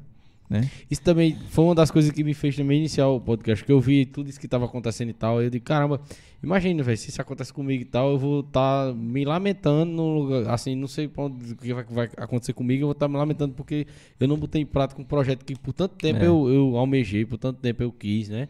Né? 0.49 0.70
Isso 0.91 1.03
também 1.03 1.37
foi 1.51 1.65
uma 1.65 1.75
das 1.75 1.91
coisas 1.91 2.11
que 2.11 2.25
me 2.25 2.33
fez 2.33 2.57
também 2.57 2.79
iniciar 2.79 3.07
o 3.09 3.20
podcast, 3.20 3.62
que 3.62 3.70
eu 3.70 3.81
vi 3.81 4.07
tudo 4.07 4.31
isso 4.31 4.41
que 4.41 4.49
tava 4.49 4.65
acontecendo 4.65 5.11
e 5.11 5.12
tal. 5.12 5.43
Eu 5.43 5.51
digo, 5.51 5.65
caramba, 5.65 6.01
imagina, 6.43 6.83
velho, 6.83 6.97
se 6.97 7.11
isso 7.11 7.20
acontece 7.20 7.53
comigo 7.53 7.83
e 7.83 7.85
tal, 7.85 8.12
eu 8.12 8.19
vou 8.19 8.41
estar 8.41 8.95
me 8.95 9.25
lamentando 9.27 9.93
no 9.93 10.15
lugar, 10.19 10.49
assim, 10.55 10.75
não 10.75 10.89
sei 10.89 11.07
o 11.15 11.31
que 11.61 11.75
vai, 11.75 11.85
vai 11.85 12.09
acontecer 12.16 12.55
comigo, 12.55 12.83
eu 12.83 12.87
vou 12.87 12.93
estar 12.93 13.09
me 13.09 13.16
lamentando 13.16 13.53
porque 13.55 13.87
eu 14.19 14.27
não 14.27 14.37
botei 14.37 14.62
em 14.62 14.66
prática 14.66 15.01
um 15.01 15.05
projeto 15.05 15.45
que 15.45 15.55
por 15.55 15.75
tanto 15.75 15.97
tempo 15.97 16.20
É. 16.20 16.27
eu, 16.27 16.49
eu 16.49 16.77
almejei, 16.77 17.27
por 17.27 17.37
tanto 17.37 17.61
tempo 17.61 17.83
eu 17.83 17.93
quis, 17.93 18.31
né? 18.31 18.49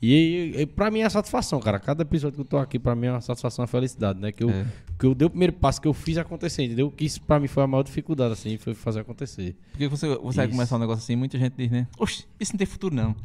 E, 0.00 0.52
e 0.56 0.66
pra 0.66 0.90
mim 0.92 1.00
é 1.00 1.08
satisfação, 1.08 1.58
cara. 1.58 1.80
Cada 1.80 2.02
episódio 2.02 2.36
que 2.36 2.40
eu 2.40 2.44
tô 2.44 2.56
aqui, 2.58 2.78
pra 2.78 2.94
mim 2.94 3.06
é 3.08 3.10
uma 3.12 3.20
satisfação, 3.20 3.62
uma 3.64 3.66
felicidade, 3.66 4.20
né? 4.20 4.30
Que 4.30 4.44
eu, 4.44 4.50
É. 4.50 4.64
que 4.96 5.04
eu 5.06 5.12
dei 5.14 5.26
o 5.26 5.30
primeiro 5.30 5.52
passo 5.52 5.80
que 5.80 5.88
eu 5.88 5.92
fiz 5.92 6.16
acontecer, 6.18 6.62
entendeu? 6.64 6.88
Que 6.90 7.04
isso 7.04 7.20
pra 7.22 7.40
mim 7.40 7.48
foi 7.48 7.64
a 7.64 7.66
maior 7.66 7.82
dificuldade, 7.82 8.32
assim, 8.32 8.56
foi 8.58 8.74
fazer 8.74 9.00
acontecer. 9.00 9.56
Porque 9.72 9.88
você, 9.88 10.06
você 10.16 10.36
vai 10.36 10.48
começar 10.48 10.76
um 10.76 10.78
negócio 10.78 11.02
assim, 11.02 11.16
muita 11.16 11.36
gente 11.36 11.54
diz, 11.56 11.68
né? 11.70 11.88
Oxe, 11.98 12.24
isso 12.38 12.52
não 12.52 12.58
tem 12.58 12.66
futuro, 12.66 12.94
não. 12.94 13.16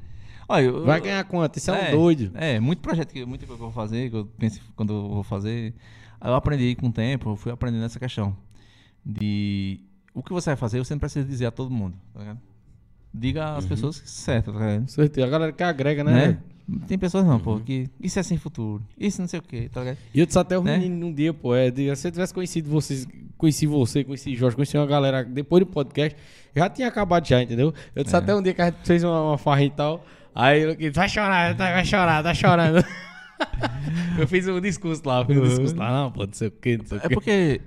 Olha, 0.49 0.63
eu, 0.65 0.83
Vai 0.83 0.99
ganhar 0.99 1.23
quanto? 1.25 1.57
Isso 1.57 1.69
é, 1.71 1.89
um 1.89 1.91
doido. 1.97 2.31
É, 2.33 2.59
muito 2.59 2.79
projeto, 2.79 3.13
que, 3.13 3.23
muita 3.23 3.45
coisa 3.45 3.57
que 3.59 3.63
eu 3.65 3.71
vou 3.71 3.83
fazer, 3.83 4.09
que 4.09 4.15
eu 4.15 4.25
penso 4.37 4.59
quando 4.75 4.93
eu 4.93 5.09
vou 5.09 5.23
fazer. 5.23 5.73
Eu 6.23 6.33
aprendi 6.33 6.73
com 6.75 6.87
o 6.87 6.91
tempo, 6.91 7.29
eu 7.31 7.35
fui 7.35 7.51
aprendendo 7.51 7.85
essa 7.85 7.99
questão. 7.99 8.35
De 9.05 9.79
o 10.13 10.23
que 10.23 10.31
você 10.33 10.49
vai 10.49 10.55
fazer, 10.55 10.79
você 10.79 10.93
não 10.93 10.99
precisa 10.99 11.25
dizer 11.27 11.45
a 11.45 11.51
todo 11.51 11.69
mundo, 11.69 11.95
tá 12.13 12.19
ligado? 12.19 12.39
Diga 13.13 13.51
Uhum. 13.51 13.57
às 13.57 13.65
pessoas 13.65 14.01
certas, 14.05 14.53
tá 14.53 14.59
ligado? 14.59 14.89
Certeza. 14.89 15.27
A 15.27 15.29
galera 15.29 15.51
que 15.51 15.61
agrega, 15.63 16.03
né? 16.03 16.27
Né? 16.29 16.39
Tem 16.87 16.97
pessoas 16.97 17.25
não, 17.25 17.39
pô, 17.39 17.59
que 17.59 17.89
isso 18.01 18.17
é 18.17 18.23
sem 18.23 18.37
futuro, 18.37 18.81
isso 18.97 19.19
não 19.19 19.27
sei 19.27 19.39
o 19.39 19.43
que, 19.43 19.67
tá 19.67 19.81
ligado? 19.81 19.97
E 20.13 20.19
eu 20.21 20.25
disse 20.25 20.39
até 20.39 20.57
o 20.57 20.63
Né? 20.63 20.77
menino 20.77 20.95
num 20.95 21.13
dia, 21.13 21.33
pô, 21.33 21.53
é, 21.53 21.69
de- 21.69 21.93
se 21.95 22.07
eu 22.07 22.11
tivesse 22.11 22.33
conhecido 22.33 22.69
vocês, 22.69 23.05
conheci 23.37 23.65
você, 23.67 24.03
conheci 24.03 24.33
Jorge, 24.33 24.55
conheci 24.55 24.77
uma 24.77 24.87
galera 24.87 25.25
depois 25.25 25.59
do 25.65 25.69
podcast, 25.69 26.17
já 26.55 26.69
tinha 26.69 26.87
acabado 26.87 27.27
já, 27.27 27.41
entendeu? 27.43 27.73
Eu 27.93 28.03
disse 28.03 28.15
É. 28.15 28.19
até 28.19 28.33
um 28.33 28.41
dia 28.41 28.53
que 28.53 28.61
a 28.61 28.65
gente 28.67 28.77
fez 28.85 29.03
uma, 29.03 29.21
uma 29.29 29.37
farra 29.37 29.63
e 29.63 29.69
tal, 29.71 30.05
aí 30.33 30.61
eu 30.61 30.73
disse, 30.75 30.91
vai 30.91 31.09
chorar, 31.09 31.53
tá- 31.57 31.71
vai 31.73 31.83
chorar, 31.85 32.23
tá 32.23 32.33
chorando. 32.33 32.77
eu 34.19 34.27
fiz 34.27 34.47
um 34.47 34.61
discurso 34.61 35.01
lá, 35.05 35.19
eu 35.21 35.25
fiz 35.25 35.37
um 35.37 35.43
discurso 35.43 35.75
lá, 35.75 35.91
não, 35.91 36.11
pô, 36.11 36.25
não 36.25 36.33
sei 36.33 36.47
o 36.47 36.51
que, 36.51 36.77
não 36.77 36.85
sei 36.85 36.97
o 36.97 37.01
É 37.03 37.09
porque 37.09 37.29
é, 37.29 37.59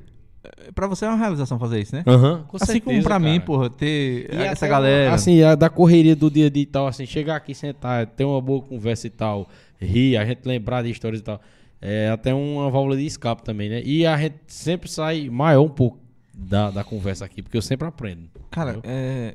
pra 0.75 0.87
você 0.87 1.05
é 1.05 1.09
uma 1.09 1.17
realização 1.17 1.59
fazer 1.59 1.81
isso, 1.81 1.95
né? 1.95 2.05
Aham, 2.07 2.45
com 2.49 2.57
assim 2.57 2.81
como 2.81 2.95
certeza, 2.95 3.09
pra 3.09 3.19
mim, 3.19 3.35
cara. 3.35 3.41
porra, 3.43 3.71
ter 3.71 4.29
E 4.33 4.37
essa 4.37 4.67
até 4.67 4.69
galera. 4.69 5.15
Assim, 5.15 5.43
a 5.43 5.55
da 5.55 5.69
correria 5.69 6.17
do 6.17 6.31
dia 6.31 6.47
a 6.47 6.51
dia 6.51 6.63
e 6.63 6.67
tal, 6.67 6.87
assim, 6.87 7.07
chegar 7.07 7.37
aqui, 7.37 7.55
sentar, 7.55 8.07
ter 8.07 8.25
uma 8.25 8.41
boa 8.41 8.63
conversa 8.63 9.07
e 9.07 9.11
tal, 9.11 9.49
rir, 9.81 10.17
a 10.17 10.25
gente 10.25 10.45
lembrar 10.45 10.83
de 10.83 10.91
histórias 10.91 11.21
e 11.21 11.25
tal. 11.25 11.41
É 11.81 12.09
até 12.11 12.35
uma 12.35 12.71
válvula 12.71 12.97
de 12.97 13.05
escape 13.05 13.43
também, 13.43 13.69
né? 13.69 13.83
E 13.85 14.07
a 14.07 14.17
gente 14.17 14.39
sempre 14.47 14.91
sai 14.91 15.29
maior 15.29 15.63
um 15.63 15.69
pouco 15.69 15.99
da, 16.37 16.71
da 16.71 16.85
conversa 16.85 17.25
aqui, 17.25 17.43
porque 17.43 17.57
eu 17.57 17.63
sempre 17.63 17.87
aprendo. 17.87 18.29
Cara, 18.51 18.81
é. 18.83 19.35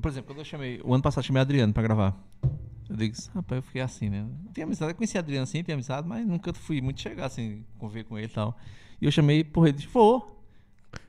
Por 0.00 0.08
exemplo, 0.08 0.28
quando 0.28 0.38
eu 0.38 0.44
chamei. 0.44 0.80
O 0.84 0.94
ano 0.94 1.02
passado 1.02 1.22
eu 1.22 1.26
chamei 1.26 1.40
a 1.40 1.42
Adriano 1.42 1.72
pra 1.72 1.82
gravar. 1.82 2.16
Eu 2.88 2.96
digo, 2.96 3.14
rapaz, 3.34 3.56
eu 3.58 3.62
fiquei 3.62 3.80
assim, 3.80 4.10
né? 4.10 4.26
Tinha 4.52 4.66
amizade, 4.66 4.92
eu 4.92 4.94
conheci 4.94 5.16
a 5.16 5.20
Adriano 5.20 5.44
assim, 5.44 5.62
tinha 5.62 5.74
amizade, 5.74 6.06
mas 6.06 6.26
nunca 6.26 6.52
fui 6.52 6.80
muito 6.80 7.00
chegar 7.00 7.26
assim, 7.26 7.64
conviver 7.78 8.04
com 8.04 8.18
ele 8.18 8.26
e 8.26 8.30
tal. 8.30 8.56
E 9.00 9.04
eu 9.06 9.10
chamei, 9.10 9.42
porra, 9.42 9.68
ele 9.68 9.78
disse, 9.78 9.88
vou. 9.88 10.31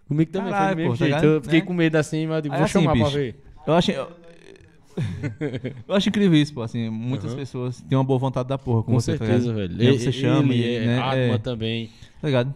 Comigo 0.08 0.32
também 0.32 0.52
caralho, 0.52 0.68
foi 0.68 0.76
do 0.76 0.78
mesmo 0.78 0.92
pô, 0.94 0.98
tá 0.98 1.06
jeito. 1.06 1.16
ligado? 1.22 1.34
eu 1.36 1.42
fiquei 1.42 1.60
Né? 1.60 1.66
com 1.66 1.74
medo 1.74 1.96
assim, 1.96 2.28
mas 2.28 2.36
eu 2.38 2.42
digo, 2.42 2.54
Aí 2.54 2.60
vou 2.60 2.66
assim, 2.66 2.74
chamar 2.74 2.92
pra 2.94 3.04
bicho, 3.06 3.18
ver. 3.18 3.36
Eu 3.66 3.74
acho. 3.74 3.92
Eu, 3.92 4.12
eu 5.88 5.96
acho 5.96 6.10
incrível 6.10 6.38
isso, 6.40 6.54
pô. 6.54 6.62
Assim, 6.62 6.90
muitas 6.90 7.34
pessoas 7.34 7.82
têm 7.82 7.98
uma 7.98 8.04
boa 8.04 8.20
vontade 8.20 8.48
da 8.50 8.58
porra 8.58 8.84
com, 8.84 8.92
Com 8.92 9.00
você, 9.00 9.18
tá 9.18 9.26
certeza, 9.26 9.54
velho. 9.54 9.76
E 9.78 9.82
aí 9.82 9.88
Ele- 9.88 10.00
você 10.00 10.12
chama, 10.12 10.54
ele 10.54 10.64
e, 10.64 10.76
é, 10.76 10.86
né? 10.86 11.00
Atma 11.00 11.16
é, 11.16 11.38
também. 11.38 11.90
Tá 12.22 12.28
ligado? 12.28 12.54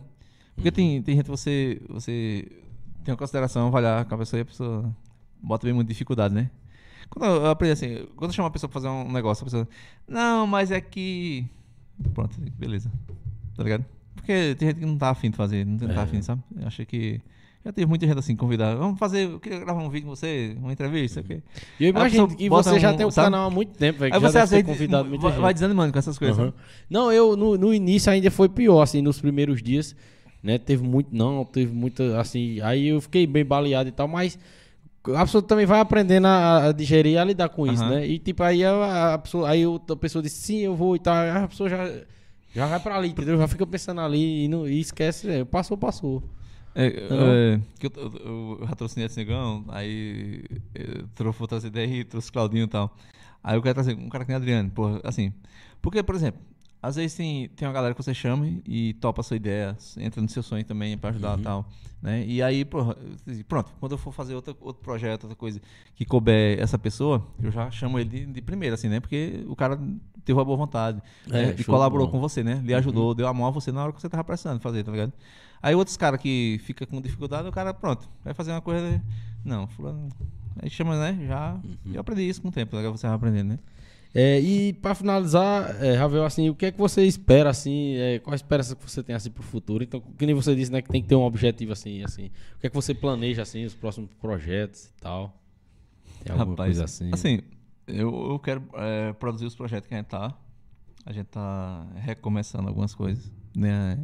Porque 0.55 0.71
tem, 0.71 1.01
tem 1.01 1.15
gente 1.15 1.25
que 1.25 1.29
você, 1.31 1.81
você 1.89 2.47
tem 3.03 3.11
uma 3.11 3.17
consideração, 3.17 3.67
avaliar 3.67 4.05
com 4.05 4.15
a 4.15 4.17
pessoa 4.17 4.39
e 4.39 4.41
a 4.41 4.45
pessoa 4.45 4.95
bota 5.41 5.65
bem 5.65 5.73
muita 5.73 5.89
dificuldade, 5.89 6.33
né? 6.33 6.49
Quando 7.09 7.25
eu 7.25 7.41
eu 7.43 7.47
aprendi 7.47 7.71
assim, 7.73 8.05
quando 8.15 8.31
eu 8.31 8.35
chamo 8.35 8.45
uma 8.47 8.51
pessoa 8.51 8.69
pra 8.69 8.81
fazer 8.81 8.89
um 8.91 9.11
negócio, 9.11 9.43
a 9.43 9.45
pessoa, 9.45 9.67
não, 10.07 10.45
mas 10.45 10.71
é 10.71 10.81
que. 10.81 11.45
Pronto, 12.13 12.37
beleza. 12.57 12.91
Tá 13.55 13.63
ligado? 13.63 13.85
Porque 14.15 14.55
tem 14.55 14.67
gente 14.69 14.79
que 14.79 14.85
não 14.85 14.97
tá 14.97 15.09
afim 15.09 15.29
de 15.31 15.37
fazer, 15.37 15.65
não 15.65 15.77
tá 15.77 15.85
É. 15.93 15.99
afim, 16.03 16.21
sabe? 16.21 16.41
Eu 16.59 16.67
achei 16.67 16.85
que. 16.85 17.21
Já 17.67 17.73
teve 17.73 17.85
muita 17.85 18.07
gente 18.07 18.17
assim 18.17 18.33
convidada. 18.33 18.77
Vamos 18.77 18.97
fazer, 18.97 19.25
eu 19.25 19.41
queria 19.41 19.59
gravar 19.59 19.83
um 19.83 19.89
vídeo 19.89 20.07
com 20.07 20.15
você, 20.15 20.55
uma 20.57 20.71
entrevista, 20.71 21.19
ok? 21.19 21.43
E 21.77 21.83
eu 21.83 21.89
imagino 21.89 22.25
que 22.25 22.47
você 22.47 22.79
já 22.79 22.93
um, 22.93 22.95
tem 22.95 23.05
o 23.05 23.11
canal 23.11 23.47
há 23.47 23.49
muito 23.49 23.77
tempo, 23.77 23.99
velho. 23.99 24.15
Aí 24.15 24.21
já 24.21 24.31
você 24.31 24.39
vezes 24.39 24.65
convidado 24.65 25.09
muita 25.09 25.23
vai, 25.23 25.31
gente. 25.33 25.41
vai 25.41 25.53
desanimando 25.53 25.91
com 25.91 25.99
essas 25.99 26.17
coisas. 26.17 26.39
Aham. 26.39 26.53
Não, 26.89 27.11
eu 27.11 27.35
no, 27.35 27.57
no 27.57 27.73
início 27.73 28.09
ainda 28.09 28.31
foi 28.31 28.47
pior, 28.47 28.81
assim, 28.81 29.01
nos 29.01 29.19
primeiros 29.19 29.61
dias, 29.61 29.93
né? 30.41 30.57
Teve 30.57 30.81
muito 30.81 31.13
não, 31.13 31.43
teve 31.43 31.73
muita, 31.75 32.21
assim, 32.21 32.61
aí 32.61 32.87
eu 32.87 33.01
fiquei 33.01 33.27
bem 33.27 33.43
baleado 33.43 33.89
e 33.89 33.91
tal, 33.91 34.07
mas 34.07 34.39
a 35.13 35.25
pessoa 35.25 35.41
também 35.41 35.65
vai 35.65 35.81
aprendendo 35.81 36.27
a, 36.27 36.67
a 36.67 36.71
digerir 36.71 37.15
e 37.15 37.17
a 37.17 37.25
lidar 37.25 37.49
com 37.49 37.67
isso, 37.67 37.83
né? 37.85 38.07
E 38.07 38.17
tipo, 38.17 38.43
aí 38.43 38.63
a, 38.63 39.15
a 39.15 39.17
pessoa, 39.17 39.49
aí 39.49 39.63
a 39.65 39.95
pessoa 39.97 40.23
disse, 40.23 40.41
sim, 40.41 40.59
eu 40.59 40.73
vou 40.73 40.95
e 40.95 40.99
tal, 40.99 41.15
aí 41.15 41.31
a 41.31 41.47
pessoa 41.49 41.69
já, 41.69 41.91
já 42.55 42.65
vai 42.65 42.79
pra 42.79 42.95
ali, 42.95 43.09
entendeu? 43.09 43.37
Já 43.37 43.45
fica 43.45 43.67
pensando 43.67 43.99
ali 43.99 44.45
e, 44.45 44.47
não, 44.47 44.65
e 44.65 44.79
esquece, 44.79 45.29
é, 45.29 45.43
passou, 45.43 45.77
passou. 45.77 46.23
É, 46.79 47.09
Não? 47.09 47.27
é, 47.27 47.61
que 47.79 47.87
eu, 47.87 48.59
eu, 48.61 48.75
trouxe 48.77 48.99
Neto 48.99 49.15
Negão, 49.15 49.65
aí 49.69 50.45
eu 50.75 51.07
trouxe 51.15 51.41
outras 51.41 51.63
ideias 51.63 51.91
e 51.91 52.03
trouxe 52.03 52.31
Claudinho 52.31 52.65
e 52.65 52.67
tal. 52.67 52.95
Aí 53.43 53.57
eu 53.57 53.63
quero 53.63 53.73
trazer 53.73 53.95
um 53.95 54.07
cara 54.09 54.23
que 54.23 54.29
nem 54.29 54.35
Adriano, 54.35 54.69
porra, 54.69 55.01
assim. 55.03 55.33
Porque, 55.81 56.03
por 56.03 56.13
exemplo, 56.13 56.39
às 56.79 56.95
vezes 56.95 57.15
tem, 57.17 57.49
tem 57.49 57.67
uma 57.67 57.73
galera 57.73 57.95
que 57.95 58.03
você 58.03 58.13
chama 58.13 58.47
e 58.63 58.93
topa 58.95 59.21
a 59.21 59.23
sua 59.23 59.35
ideia, 59.35 59.75
entra 59.97 60.21
no 60.21 60.29
seu 60.29 60.43
sonho 60.43 60.63
também 60.63 60.95
pra 60.95 61.09
ajudar 61.09 61.39
e 61.39 61.41
tal. 61.41 61.67
Né? 61.99 62.23
E 62.27 62.43
aí, 62.43 62.63
pô, 62.63 62.95
pronto, 63.47 63.73
quando 63.79 63.93
eu 63.93 63.97
for 63.97 64.13
fazer 64.13 64.35
outra, 64.35 64.55
outro 64.61 64.83
projeto, 64.83 65.23
outra 65.23 65.35
coisa 65.35 65.59
que 65.95 66.05
couber 66.05 66.59
essa 66.59 66.77
pessoa, 66.77 67.25
eu 67.41 67.49
já 67.49 67.71
chamo 67.71 67.97
ele 67.97 68.09
de, 68.09 68.25
de 68.27 68.41
primeira, 68.43 68.75
assim, 68.75 68.87
né? 68.87 68.99
Porque 68.99 69.43
o 69.47 69.55
cara 69.55 69.79
teve 70.27 70.37
uma 70.37 70.45
boa 70.45 70.57
vontade 70.57 71.01
É, 71.31 71.47
né? 71.47 71.55
e 71.57 71.63
colaborou 71.63 72.07
com 72.09 72.19
você, 72.19 72.43
né? 72.43 72.61
Lhe 72.63 72.73
ajudou, 72.73 73.15
deu 73.15 73.27
a 73.27 73.33
mão 73.33 73.47
a 73.47 73.49
você 73.49 73.71
na 73.71 73.83
hora 73.83 73.93
que 73.93 74.01
você 74.01 74.07
tava 74.09 74.23
precisando 74.23 74.59
fazer, 74.59 74.83
tá 74.83 74.91
ligado? 74.91 75.13
Aí 75.61 75.73
outros 75.73 75.97
caras 75.97 76.21
que 76.21 76.59
fica 76.63 76.85
com 76.85 77.01
dificuldade, 77.01 77.47
o 77.47 77.51
cara, 77.51 77.73
pronto, 77.73 78.07
vai 78.23 78.33
fazer 78.33 78.51
uma 78.51 78.61
coisa. 78.61 79.01
Não, 79.43 79.67
fulano. 79.67 80.09
Aí 80.61 80.69
chama, 80.69 80.99
né? 80.99 81.25
Já. 81.27 81.57
Eu 81.91 82.01
aprendi 82.01 82.27
isso 82.27 82.41
com 82.41 82.49
o 82.49 82.51
tempo, 82.51 82.71
tá 82.71 82.77
ligado? 82.77 82.97
Você 82.97 83.07
vai 83.07 83.15
aprendendo, 83.15 83.49
né? 83.49 83.59
É, 84.13 84.39
e 84.39 84.73
pra 84.73 84.95
finalizar, 84.95 85.83
é, 85.83 85.95
Ravel, 85.95 86.25
assim, 86.25 86.49
o 86.49 86.55
que 86.55 86.67
é 86.67 86.71
que 86.71 86.77
você 86.77 87.03
espera, 87.03 87.49
assim, 87.49 87.95
é, 87.97 88.19
qual 88.19 88.33
a 88.33 88.35
esperança 88.35 88.75
que 88.75 88.89
você 88.89 89.03
tem, 89.03 89.15
assim, 89.15 89.29
pro 89.29 89.43
futuro? 89.43 89.83
Então, 89.83 90.01
que 90.17 90.25
nem 90.25 90.33
você 90.33 90.55
disse, 90.55 90.71
né, 90.71 90.81
que 90.81 90.89
tem 90.89 91.01
que 91.01 91.07
ter 91.07 91.15
um 91.15 91.23
objetivo, 91.23 91.73
assim, 91.73 92.03
assim. 92.03 92.27
O 92.55 92.59
que 92.59 92.67
é 92.67 92.69
que 92.69 92.75
você 92.75 92.93
planeja, 92.93 93.41
assim, 93.41 93.65
os 93.65 93.75
próximos 93.75 94.09
projetos 94.19 94.85
e 94.85 95.01
tal? 95.01 95.37
Tem 96.23 96.35
alguma 96.35 96.55
coisa 96.55 96.85
assim? 96.85 97.09
Assim, 97.13 97.41
eu, 97.87 98.31
eu 98.31 98.39
quero 98.39 98.63
é, 98.73 99.13
produzir 99.13 99.45
os 99.45 99.55
projetos 99.55 99.87
que 99.87 99.93
a 99.93 99.97
gente 99.97 100.07
tá. 100.07 100.33
A 101.05 101.11
gente 101.13 101.27
tá 101.27 101.87
recomeçando 101.95 102.67
algumas 102.67 102.93
coisas, 102.93 103.31
né? 103.55 103.97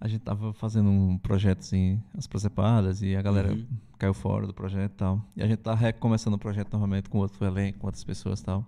A 0.00 0.06
gente 0.08 0.20
tava 0.20 0.52
fazendo 0.52 0.88
um 0.90 1.18
projeto 1.18 1.60
assim, 1.60 2.00
as 2.16 2.26
presepadas, 2.26 3.02
e 3.02 3.16
a 3.16 3.22
galera 3.22 3.52
Uhum. 3.54 3.66
caiu 3.98 4.14
fora 4.14 4.46
do 4.46 4.52
projeto 4.54 4.92
e 4.92 4.96
tal. 4.96 5.24
E 5.36 5.42
a 5.42 5.46
gente 5.46 5.58
tá 5.58 5.74
recomeçando 5.74 6.36
o 6.36 6.38
projeto 6.38 6.72
novamente 6.72 7.08
com 7.08 7.18
outro 7.18 7.44
elenco, 7.44 7.78
com 7.80 7.86
outras 7.86 8.04
pessoas 8.04 8.40
e 8.40 8.44
tal. 8.44 8.64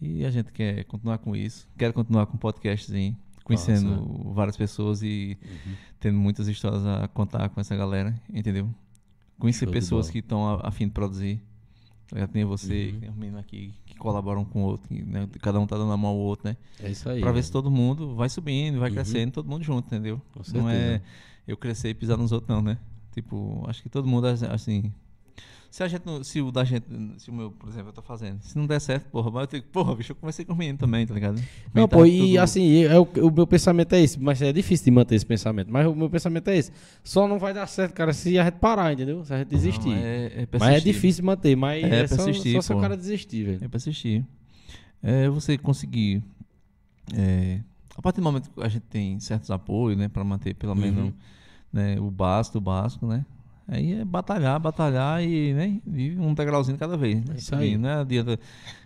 E 0.00 0.24
a 0.26 0.30
gente 0.30 0.50
quer 0.52 0.84
continuar 0.84 1.18
com 1.18 1.34
isso. 1.36 1.68
Quero 1.78 1.94
continuar 1.94 2.26
com 2.26 2.36
podcastzinho, 2.36 3.16
conhecendo 3.44 4.32
várias 4.34 4.56
pessoas 4.56 5.00
e 5.02 5.38
Uhum. 5.42 5.74
tendo 6.00 6.18
muitas 6.18 6.48
histórias 6.48 6.84
a 6.84 7.06
contar 7.08 7.48
com 7.50 7.60
essa 7.60 7.76
galera, 7.76 8.12
entendeu? 8.32 8.68
Conhecer 9.38 9.66
pessoas 9.70 10.10
que 10.10 10.18
estão 10.18 10.46
a, 10.56 10.68
a 10.68 10.70
fim 10.72 10.86
de 10.86 10.92
produzir. 10.92 11.40
Já 12.14 12.26
tem 12.26 12.44
você, 12.44 12.90
Uhum. 12.92 13.00
tem 13.00 13.10
um 13.10 13.14
menino 13.14 13.38
aqui 13.38 13.72
que 13.86 13.94
colaboram 13.96 14.44
com 14.44 14.62
o 14.62 14.66
outro, 14.66 14.88
né? 14.94 15.28
cada 15.40 15.58
um 15.58 15.66
tá 15.66 15.76
dando 15.78 15.92
a 15.92 15.96
mão 15.96 16.10
ao 16.10 16.16
outro, 16.16 16.48
né? 16.48 16.56
É 16.82 16.90
isso 16.90 17.08
aí. 17.08 17.20
Pra 17.20 17.32
ver 17.32 17.42
se 17.42 17.50
todo 17.50 17.70
mundo 17.70 18.14
vai 18.14 18.28
subindo, 18.28 18.78
vai 18.78 18.88
Uhum. 18.90 18.94
crescendo, 18.94 19.32
todo 19.32 19.48
mundo 19.48 19.64
junto, 19.64 19.86
entendeu? 19.86 20.20
Com 20.32 20.42
Não 20.52 20.68
é 20.68 20.72
certeza. 20.98 21.02
eu 21.48 21.56
crescer 21.56 21.88
e 21.90 21.94
pisar 21.94 22.16
nos 22.16 22.30
outros, 22.32 22.48
não, 22.54 22.62
né? 22.62 22.78
Tipo, 23.12 23.64
acho 23.68 23.82
que 23.82 23.88
todo 23.88 24.06
mundo, 24.06 24.26
assim. 24.26 24.92
Se 25.70 25.82
a 25.82 25.88
gente 25.88 26.04
não, 26.04 26.22
se 26.22 26.38
o 26.42 26.52
da 26.52 26.64
gente, 26.64 26.84
se 27.16 27.30
o 27.30 27.32
meu, 27.32 27.50
por 27.50 27.66
exemplo, 27.70 27.88
eu 27.88 27.92
tô 27.94 28.02
fazendo, 28.02 28.42
se 28.42 28.54
não 28.58 28.66
der 28.66 28.78
certo, 28.78 29.06
porra, 29.08 29.30
mas 29.30 29.40
eu 29.42 29.46
tenho 29.46 29.62
porra, 29.62 29.94
bicho, 29.96 30.12
eu 30.12 30.16
conversei 30.16 30.44
com 30.44 30.52
o 30.52 30.56
menino 30.56 30.76
também, 30.76 31.06
tá 31.06 31.14
ligado? 31.14 31.42
Não, 31.72 31.88
tá 31.88 31.96
pô, 31.96 32.04
e 32.04 32.18
tudo- 32.18 32.38
assim, 32.40 32.84
é 32.84 32.98
o, 32.98 33.04
o 33.04 33.30
meu 33.30 33.46
pensamento 33.46 33.94
é 33.94 34.00
esse, 34.02 34.20
mas 34.20 34.42
é 34.42 34.52
difícil 34.52 34.84
de 34.84 34.90
manter 34.90 35.14
esse 35.14 35.24
pensamento. 35.24 35.72
Mas 35.72 35.86
o 35.86 35.94
meu 35.94 36.10
pensamento 36.10 36.46
é 36.48 36.58
esse. 36.58 36.70
Só 37.02 37.26
não 37.26 37.38
vai 37.38 37.54
dar 37.54 37.66
certo, 37.66 37.94
cara, 37.94 38.12
se 38.12 38.38
a 38.38 38.44
gente 38.44 38.58
parar, 38.58 38.92
entendeu? 38.92 39.24
Se 39.24 39.32
a 39.32 39.38
gente 39.38 39.50
Não, 39.50 39.58
desistir. 39.58 39.94
é, 39.94 40.26
é 40.26 40.30
mas 40.30 40.36
é 40.42 40.46
persistir. 40.68 40.92
difícil 40.92 41.24
manter, 41.24 41.56
mas 41.56 41.82
É 41.82 42.00
é, 42.00 42.06
só, 42.06 42.16
persistir, 42.16 42.52
só 42.56 42.60
se 42.60 42.72
o 42.74 42.78
cara 42.80 42.94
desistir, 42.94 43.42
velho. 43.44 43.64
É 43.64 43.68
pra 43.68 43.78
assistir. 43.78 44.26
É 45.02 45.28
você 45.30 45.56
conseguir. 45.56 46.22
é, 47.16 47.60
a 47.96 48.02
partir 48.02 48.20
do 48.20 48.24
momento 48.24 48.50
que 48.50 48.62
a 48.62 48.68
gente 48.68 48.82
tem 48.90 49.18
certos 49.20 49.50
apoios, 49.50 49.98
né? 49.98 50.08
Pra 50.08 50.22
manter 50.22 50.54
pelo 50.54 50.74
menos 50.74 51.04
Uhum. 51.06 51.12
né, 51.72 51.98
o 51.98 52.10
básico, 52.10 52.58
o 52.58 52.60
básico, 52.60 53.06
né? 53.06 53.24
Aí 53.72 53.92
é 54.00 54.04
batalhar, 54.04 54.58
batalhar 54.60 55.22
e, 55.22 55.52
né? 55.54 55.80
E 55.94 56.10
um 56.18 56.34
degrauzinho 56.34 56.76
cada 56.78 56.96
vez. 56.96 57.16
Né? 57.24 57.34
É 57.34 57.38
isso 57.38 57.54
aí. 57.54 57.76
Não 57.76 58.00
adianta. 58.00 58.38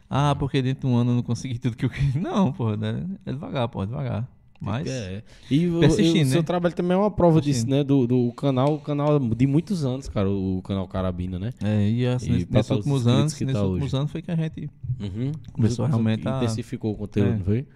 Ah, 0.08 0.34
porque 0.38 0.62
dentro 0.62 0.88
de 0.88 0.94
um 0.94 0.96
ano 0.96 1.10
eu 1.10 1.14
não 1.16 1.22
consegui 1.22 1.58
tudo 1.58 1.76
que 1.76 1.84
eu 1.84 1.90
queria. 1.90 2.20
Não, 2.20 2.52
pô, 2.52 2.76
né? 2.76 3.04
é 3.26 3.32
devagar, 3.32 3.68
pô, 3.68 3.82
é 3.82 3.86
devagar. 3.86 4.28
Mas. 4.60 4.86
É. 4.86 5.22
E 5.50 5.66
o, 5.66 5.80
né? 5.80 5.88
seu 6.24 6.42
trabalho 6.42 6.74
também 6.74 6.96
é 6.96 6.96
uma 7.00 7.10
prova 7.10 7.40
disso, 7.40 7.68
né? 7.68 7.84
Do, 7.84 8.06
do 8.06 8.32
canal, 8.32 8.74
o 8.74 8.80
canal 8.80 9.18
de 9.18 9.46
muitos 9.46 9.84
anos, 9.84 10.08
cara, 10.08 10.30
o 10.30 10.62
canal 10.62 10.86
Carabina, 10.88 11.38
né? 11.38 11.52
É, 11.62 11.90
e, 11.90 12.06
assim, 12.06 12.38
E 12.38 12.46
nesses 12.50 12.70
últimos 12.70 13.06
anos, 13.06 13.34
que 13.34 13.44
nesses 13.44 13.60
tá 13.60 13.66
últimos 13.66 13.92
hoje. 13.92 13.96
anos 14.00 14.12
foi 14.12 14.22
que 14.22 14.30
a 14.30 14.36
gente. 14.36 14.70
Uhum. 15.00 15.32
Começou 15.52 15.84
realmente 15.86 16.26
a- 16.26 16.36
Intensificou 16.38 16.92
o 16.92 16.96
conteúdo, 16.96 17.30
É. 17.32 17.36
não 17.36 17.44
foi? 17.44 17.66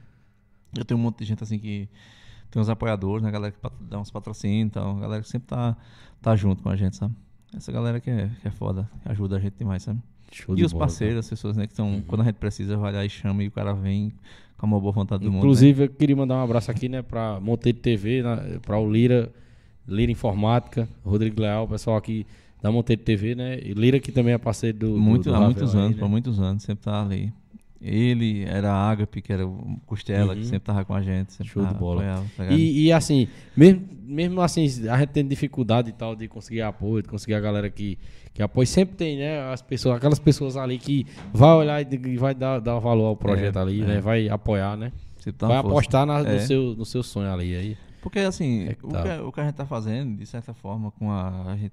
Eu 0.76 0.84
tenho 0.84 0.98
um 0.98 1.02
monte 1.02 1.18
de 1.18 1.24
gente 1.26 1.42
assim 1.42 1.58
que 1.58 1.88
tem 2.50 2.62
uns 2.62 2.68
apoiadores, 2.68 3.22
né? 3.22 3.30
Galera 3.30 3.52
que 3.52 3.58
dá 3.82 4.00
uns 4.00 4.10
patrocínios 4.10 4.68
e 4.68 4.70
tal. 4.70 4.96
Galera 4.96 5.22
que 5.22 5.28
sempre 5.28 5.48
tá, 5.48 5.76
tá 6.22 6.34
junto 6.36 6.62
com 6.62 6.68
a 6.68 6.76
gente, 6.76 6.96
sabe? 6.96 7.14
Essa 7.56 7.72
galera 7.72 7.98
que 8.00 8.10
é, 8.10 8.30
que 8.40 8.48
é 8.48 8.50
foda, 8.50 8.88
que 9.02 9.08
ajuda 9.10 9.36
a 9.36 9.40
gente 9.40 9.54
demais, 9.58 9.82
sabe? 9.82 9.98
Show 10.32 10.56
e 10.56 10.64
os 10.64 10.72
bola, 10.72 10.84
parceiros, 10.86 11.18
as 11.18 11.28
pessoas, 11.28 11.56
né? 11.56 11.66
Que 11.66 11.72
estão, 11.72 12.02
quando 12.06 12.20
a 12.20 12.24
gente 12.24 12.36
precisa, 12.36 12.76
vai 12.76 12.92
lá 12.92 13.04
e 13.04 13.10
chama 13.10 13.42
e 13.42 13.48
o 13.48 13.50
cara 13.50 13.72
vem 13.72 14.12
com 14.56 14.66
a 14.66 14.68
maior 14.68 14.80
boa 14.80 14.92
vontade 14.92 15.24
do 15.24 15.26
mundo. 15.30 15.34
né? 15.34 15.38
Inclusive, 15.40 15.84
eu 15.84 15.88
queria 15.88 16.14
mandar 16.14 16.36
um 16.36 16.42
abraço 16.44 16.70
aqui, 16.70 16.88
né, 16.88 17.02
pra 17.02 17.40
Monteiro 17.40 17.78
TV, 17.78 18.22
né, 18.22 18.58
pra 18.62 18.78
o 18.78 18.88
Lira, 18.90 19.32
Lira 19.88 20.12
Informática, 20.12 20.88
Rodrigo 21.04 21.40
Leal, 21.40 21.64
o 21.64 21.68
pessoal 21.68 21.96
aqui 21.96 22.24
da 22.62 22.70
Monteiro 22.70 23.02
TV, 23.02 23.34
né? 23.34 23.58
E 23.58 23.72
Lira 23.72 23.98
que 23.98 24.12
também 24.12 24.34
é 24.34 24.38
parceiro 24.38 24.78
do. 24.78 24.92
do- 24.92 24.98
Muito, 25.00 25.24
do 25.24 25.30
há 25.30 25.38
Ravel 25.38 25.46
muitos 25.54 25.74
aí, 25.74 25.80
anos, 25.80 25.96
né? 25.96 26.00
por 26.00 26.08
muitos 26.08 26.38
anos, 26.40 26.62
sempre 26.62 26.84
tá 26.84 27.02
ali. 27.02 27.32
Ele 27.80 28.44
era 28.44 28.70
a 28.70 28.90
Agape, 28.90 29.22
que 29.22 29.32
era 29.32 29.46
o 29.46 29.80
Costela, 29.86 30.34
que 30.34 30.40
Uhum. 30.42 30.46
sempre 30.46 30.60
tava 30.66 30.84
com 30.84 30.94
a 30.94 31.00
gente. 31.00 31.32
Show 31.46 31.64
de 31.64 31.74
bola. 31.74 32.02
apoiava, 32.02 32.26
tá? 32.36 32.46
E, 32.52 32.86
e, 32.86 32.92
assim, 32.92 33.26
mesmo, 33.56 33.86
mesmo 34.04 34.40
assim, 34.42 34.64
a 34.88 34.98
gente 34.98 35.08
tendo 35.10 35.28
dificuldade 35.28 35.88
e 35.88 35.92
tal 35.92 36.14
de 36.14 36.28
conseguir 36.28 36.60
apoio, 36.62 37.02
de 37.02 37.08
conseguir 37.08 37.34
a 37.34 37.40
galera 37.40 37.70
que, 37.70 37.98
que 38.34 38.42
apoia, 38.42 38.66
sempre 38.66 38.96
tem, 38.96 39.16
né? 39.16 39.50
As 39.50 39.62
pessoas, 39.62 39.96
aquelas 39.96 40.18
pessoas 40.18 40.56
ali 40.58 40.78
que 40.78 41.06
vai 41.32 41.54
olhar 41.54 41.80
e 41.92 42.16
vai 42.18 42.34
dar, 42.34 42.58
dar 42.60 42.78
valor 42.78 43.06
ao 43.06 43.16
projeto 43.16 43.58
É, 43.58 43.62
ali, 43.62 43.80
é. 43.80 43.84
né? 43.86 44.00
Vai 44.00 44.28
apoiar, 44.28 44.76
né? 44.76 44.92
Tá 45.38 45.46
vai 45.48 45.56
apostar 45.58 46.04
na- 46.06 46.20
É. 46.20 46.34
no, 46.34 46.40
seu, 46.40 46.62
no 46.76 46.84
seu 46.84 47.02
sonho 47.02 47.32
ali. 47.32 47.54
Aí. 47.56 47.76
Porque 48.02 48.18
assim, 48.20 48.68
É 48.68 48.74
que 48.74 48.84
o, 48.86 48.88
tá. 48.88 49.02
que, 49.02 49.22
o 49.22 49.32
que 49.32 49.40
a 49.40 49.44
gente 49.44 49.54
tá 49.54 49.66
fazendo, 49.66 50.16
de 50.16 50.26
certa 50.26 50.52
forma, 50.54 50.90
com 50.92 51.10
a, 51.10 51.52
a 51.52 51.56
gente, 51.56 51.72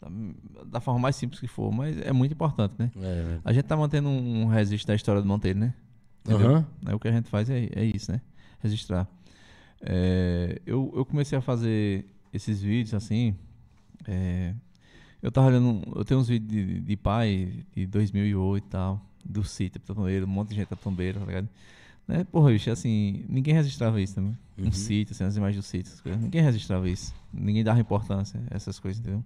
da, 0.00 0.64
da 0.64 0.80
forma 0.80 1.00
mais 1.00 1.16
simples 1.16 1.40
que 1.40 1.46
for, 1.46 1.72
mas 1.72 1.96
é 2.00 2.12
muito 2.12 2.32
importante, 2.32 2.74
né? 2.78 2.90
É, 2.96 3.38
A 3.44 3.52
gente 3.52 3.64
tá 3.64 3.76
mantendo 3.76 4.08
um 4.08 4.46
registro 4.46 4.88
da 4.88 4.94
história 4.94 5.20
do 5.20 5.28
Monteiro, 5.28 5.58
né? 5.58 5.74
Entendeu? 6.24 6.50
Aham. 6.50 6.66
É, 6.86 6.94
o 6.94 6.98
que 6.98 7.08
a 7.08 7.12
gente 7.12 7.28
faz 7.28 7.50
é, 7.50 7.68
é 7.74 7.84
isso, 7.84 8.10
né? 8.12 8.20
Registrar. 8.60 9.06
É, 9.82 10.60
eu, 10.66 10.92
eu 10.96 11.04
comecei 11.04 11.36
a 11.36 11.40
fazer 11.40 12.06
esses 12.32 12.62
vídeos 12.62 12.94
assim. 12.94 13.34
é, 14.06 14.54
eu 15.22 15.32
tava 15.32 15.46
olhando. 15.46 15.82
Eu 15.96 16.04
tenho 16.04 16.20
uns 16.20 16.28
vídeos 16.28 16.50
de, 16.50 16.80
de 16.80 16.96
pai 16.96 17.64
de 17.74 17.86
2008 17.86 18.64
e 18.64 18.68
tal. 18.68 19.00
Do 19.24 19.42
sítio 19.42 19.80
Pitombeiro, 19.80 20.26
um 20.26 20.28
monte 20.28 20.50
de 20.50 20.56
gente 20.56 20.68
da 20.68 20.76
Tombeira, 20.76 21.18
tá 21.18 21.24
ligado? 21.24 21.48
Né? 22.06 22.24
Porra, 22.24 22.50
bicho, 22.50 22.70
assim, 22.70 23.24
ninguém 23.26 23.54
registrava 23.54 23.98
isso 23.98 24.14
também. 24.16 24.36
Uhum. 24.58 24.68
Um 24.68 24.72
sítio, 24.72 25.14
assim, 25.14 25.24
as 25.24 25.34
imagens 25.34 25.64
do 25.64 25.66
sítio. 25.66 25.92
Ninguém 26.20 26.42
registrava 26.42 26.86
isso. 26.86 27.14
Ninguém 27.32 27.64
dava 27.64 27.80
importância 27.80 28.38
a 28.50 28.56
essas 28.56 28.78
coisas, 28.78 29.00
entendeu? 29.00 29.24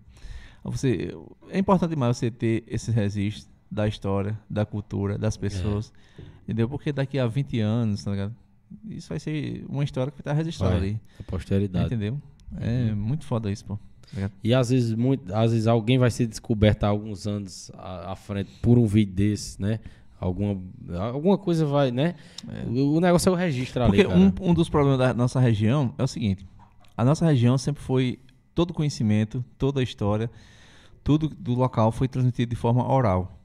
Você, 0.64 1.14
é 1.50 1.58
importante 1.58 1.90
demais 1.90 2.16
você 2.16 2.30
ter 2.30 2.64
esse 2.66 2.90
registro 2.90 3.50
da 3.70 3.86
história, 3.86 4.38
da 4.48 4.64
cultura, 4.64 5.18
das 5.18 5.36
pessoas. 5.36 5.92
Entendeu? 6.44 6.68
Porque 6.68 6.92
daqui 6.92 7.18
a 7.18 7.26
20 7.26 7.60
anos, 7.60 8.04
tá 8.04 8.10
ligado? 8.10 8.34
Isso 8.88 9.08
vai 9.08 9.18
ser 9.18 9.64
uma 9.68 9.84
história 9.84 10.10
que 10.10 10.16
vai 10.16 10.22
estar 10.22 10.32
registrada 10.32 10.76
ali. 10.76 11.00
A 11.20 11.22
posteridade. 11.22 11.86
Entendeu? 11.86 12.20
É 12.58 12.94
muito 12.94 13.24
foda 13.24 13.50
isso, 13.50 13.64
pô. 13.64 13.78
tá? 14.14 14.30
E 14.42 14.54
às 14.54 14.70
vezes, 14.70 14.94
muito, 14.94 15.34
às 15.34 15.52
vezes 15.52 15.66
alguém 15.66 15.98
vai 15.98 16.10
ser 16.10 16.26
descoberto 16.26 16.84
há 16.84 16.88
alguns 16.88 17.26
anos 17.26 17.70
à, 17.74 18.12
à 18.12 18.16
frente 18.16 18.50
por 18.62 18.78
um 18.78 18.86
vídeo 18.86 19.14
desse, 19.14 19.60
né? 19.60 19.80
Alguma, 20.20 20.60
alguma 20.98 21.38
coisa 21.38 21.64
vai, 21.64 21.90
né? 21.90 22.14
O, 22.66 22.96
o 22.96 23.00
negócio 23.00 23.28
é 23.28 23.32
o 23.32 23.34
registro 23.34 23.84
ali, 23.84 24.02
Porque 24.02 24.12
um, 24.12 24.32
um 24.50 24.54
dos 24.54 24.68
problemas 24.68 24.98
da 24.98 25.14
nossa 25.14 25.38
região 25.38 25.94
é 25.96 26.02
o 26.02 26.08
seguinte: 26.08 26.44
a 26.96 27.04
nossa 27.04 27.24
região 27.26 27.56
sempre 27.56 27.82
foi 27.82 28.18
todo 28.58 28.74
conhecimento, 28.74 29.44
toda 29.56 29.78
a 29.78 29.84
história, 29.84 30.28
tudo 31.04 31.28
do 31.28 31.54
local 31.54 31.92
foi 31.92 32.08
transmitido 32.08 32.50
de 32.50 32.56
forma 32.56 32.84
oral. 32.92 33.38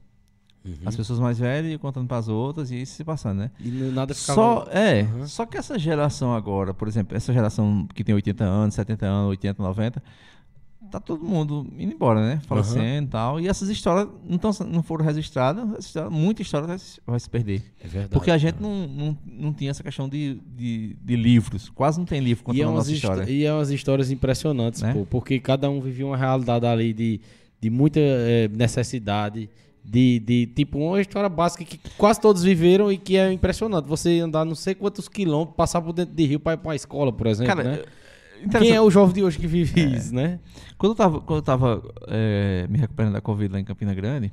Uhum. 0.64 0.74
As 0.84 0.96
pessoas 0.96 1.20
mais 1.20 1.38
velhas 1.38 1.80
contando 1.80 2.08
para 2.08 2.16
as 2.16 2.26
outras 2.26 2.72
e 2.72 2.82
isso 2.82 2.94
se 2.94 3.04
passando, 3.04 3.38
né? 3.38 3.50
E 3.60 3.68
nada 3.70 4.12
ficava... 4.12 4.34
Só, 4.34 4.66
é, 4.72 5.02
Uhum. 5.04 5.28
só 5.28 5.46
que 5.46 5.56
essa 5.56 5.78
geração 5.78 6.34
agora, 6.34 6.74
por 6.74 6.88
exemplo, 6.88 7.16
essa 7.16 7.32
geração 7.32 7.86
que 7.94 8.02
tem 8.02 8.12
80 8.12 8.42
anos, 8.42 8.74
70 8.74 9.06
anos, 9.06 9.28
80, 9.30 9.62
90, 9.62 10.02
tá 10.90 11.00
todo 11.00 11.24
mundo 11.24 11.66
indo 11.78 11.92
embora, 11.92 12.20
né? 12.20 12.40
Falecendo 12.46 13.06
e 13.06 13.10
tal. 13.10 13.40
E 13.40 13.48
essas 13.48 13.68
histórias 13.68 14.08
não, 14.28 14.38
tão, 14.38 14.50
não 14.70 14.82
foram 14.82 15.04
registradas, 15.04 15.84
história- 15.86 16.10
muita 16.10 16.42
história 16.42 16.66
vai, 16.66 16.78
se- 16.78 17.00
vai 17.06 17.18
se 17.20 17.28
perder. 17.28 17.62
É 17.82 17.86
verdade. 17.88 18.12
Porque 18.12 18.30
a 18.30 18.38
gente 18.38 18.60
não, 18.60 18.86
não, 18.86 19.18
não 19.26 19.52
tinha 19.52 19.70
essa 19.70 19.82
questão 19.82 20.08
de, 20.08 20.40
de, 20.56 20.96
de 21.02 21.16
livros. 21.16 21.68
Quase 21.70 21.98
não 21.98 22.06
tem 22.06 22.20
livro 22.20 22.42
E 22.42 22.44
contando 22.46 22.60
é, 22.62 22.64
a 22.64 22.70
nossa 22.70 22.92
história. 22.92 23.30
e 23.30 23.44
é 23.44 23.52
umas 23.52 23.70
histórias 23.70 24.10
impressionantes, 24.10 24.82
Né? 24.82 24.92
pô, 24.92 25.04
porque 25.06 25.38
cada 25.40 25.68
um 25.70 25.80
vivia 25.80 26.06
uma 26.06 26.16
realidade 26.16 26.64
ali 26.66 26.92
de, 26.92 27.20
de 27.60 27.70
muita 27.70 28.00
eh, 28.00 28.48
necessidade, 28.52 29.48
de, 29.84 30.18
de 30.20 30.46
tipo 30.46 30.78
uma 30.78 31.00
história 31.00 31.28
básica 31.28 31.64
que 31.64 31.78
quase 31.98 32.20
todos 32.20 32.42
viveram 32.42 32.90
e 32.90 32.96
que 32.96 33.16
é 33.16 33.30
impressionante. 33.32 33.86
Você 33.86 34.18
andar 34.20 34.44
não 34.44 34.54
sei 34.54 34.74
quantos 34.74 35.08
quilômetros, 35.08 35.56
passar 35.56 35.82
por 35.82 35.92
dentro 35.92 36.14
de 36.14 36.24
rio 36.24 36.40
para 36.40 36.54
ir 36.54 36.56
para 36.58 36.72
a 36.72 36.76
escola, 36.76 37.12
por 37.12 37.26
exemplo, 37.26 37.54
Cara, 37.54 37.68
né? 37.68 37.74
é 37.80 37.84
Quem 38.58 38.70
é 38.72 38.80
o 38.80 38.90
jovem 38.90 39.14
de 39.14 39.22
hoje 39.22 39.38
que 39.38 39.46
vive 39.46 39.80
isso, 39.96 40.14
né? 40.14 40.38
Quando 40.78 40.92
eu 40.92 40.96
tava, 40.96 41.20
quando 41.20 41.38
eu 41.38 41.42
tava 41.42 41.82
eh, 42.08 42.66
me 42.68 42.78
recuperando 42.78 43.12
da 43.14 43.20
Covid 43.20 43.52
lá 43.52 43.60
em 43.60 43.64
Campina 43.64 43.94
Grande, 43.94 44.32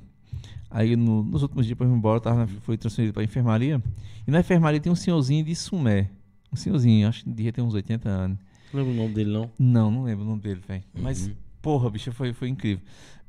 Aí 0.73 0.95
no- 0.95 1.21
nos 1.21 1.41
últimos 1.41 1.65
dias 1.65 1.77
pra 1.77 1.85
eu 1.85 1.91
ir 1.91 1.95
embora, 1.95 2.15
eu 2.15 2.21
tava, 2.21 2.47
fui 2.61 2.77
transferido 2.77 3.13
pra 3.13 3.21
enfermaria. 3.21 3.83
E 4.25 4.31
na 4.31 4.39
enfermaria 4.39 4.79
tem 4.79 4.89
um 4.89 4.95
senhorzinho 4.95 5.43
de 5.43 5.53
Sumé. 5.53 6.09
Um 6.49 6.55
senhorzinho, 6.55 7.09
acho 7.09 7.25
que 7.25 7.29
devia 7.29 7.51
ter 7.51 7.61
uns 7.61 7.73
80 7.73 8.07
anos. 8.07 8.37
Não 8.73 8.79
lembro 8.79 8.93
o 8.93 8.95
nome 8.95 9.13
dele, 9.13 9.31
não. 9.33 9.51
Não, 9.59 9.91
não 9.91 10.03
lembro 10.03 10.23
o 10.23 10.27
nome 10.29 10.41
dele, 10.41 10.61
velho. 10.65 10.81
Mas, 10.97 11.27
Uhum. 11.27 11.33
porra, 11.61 11.89
bicho, 11.89 12.09
foi, 12.13 12.31
foi 12.31 12.47
incrível. 12.47 12.81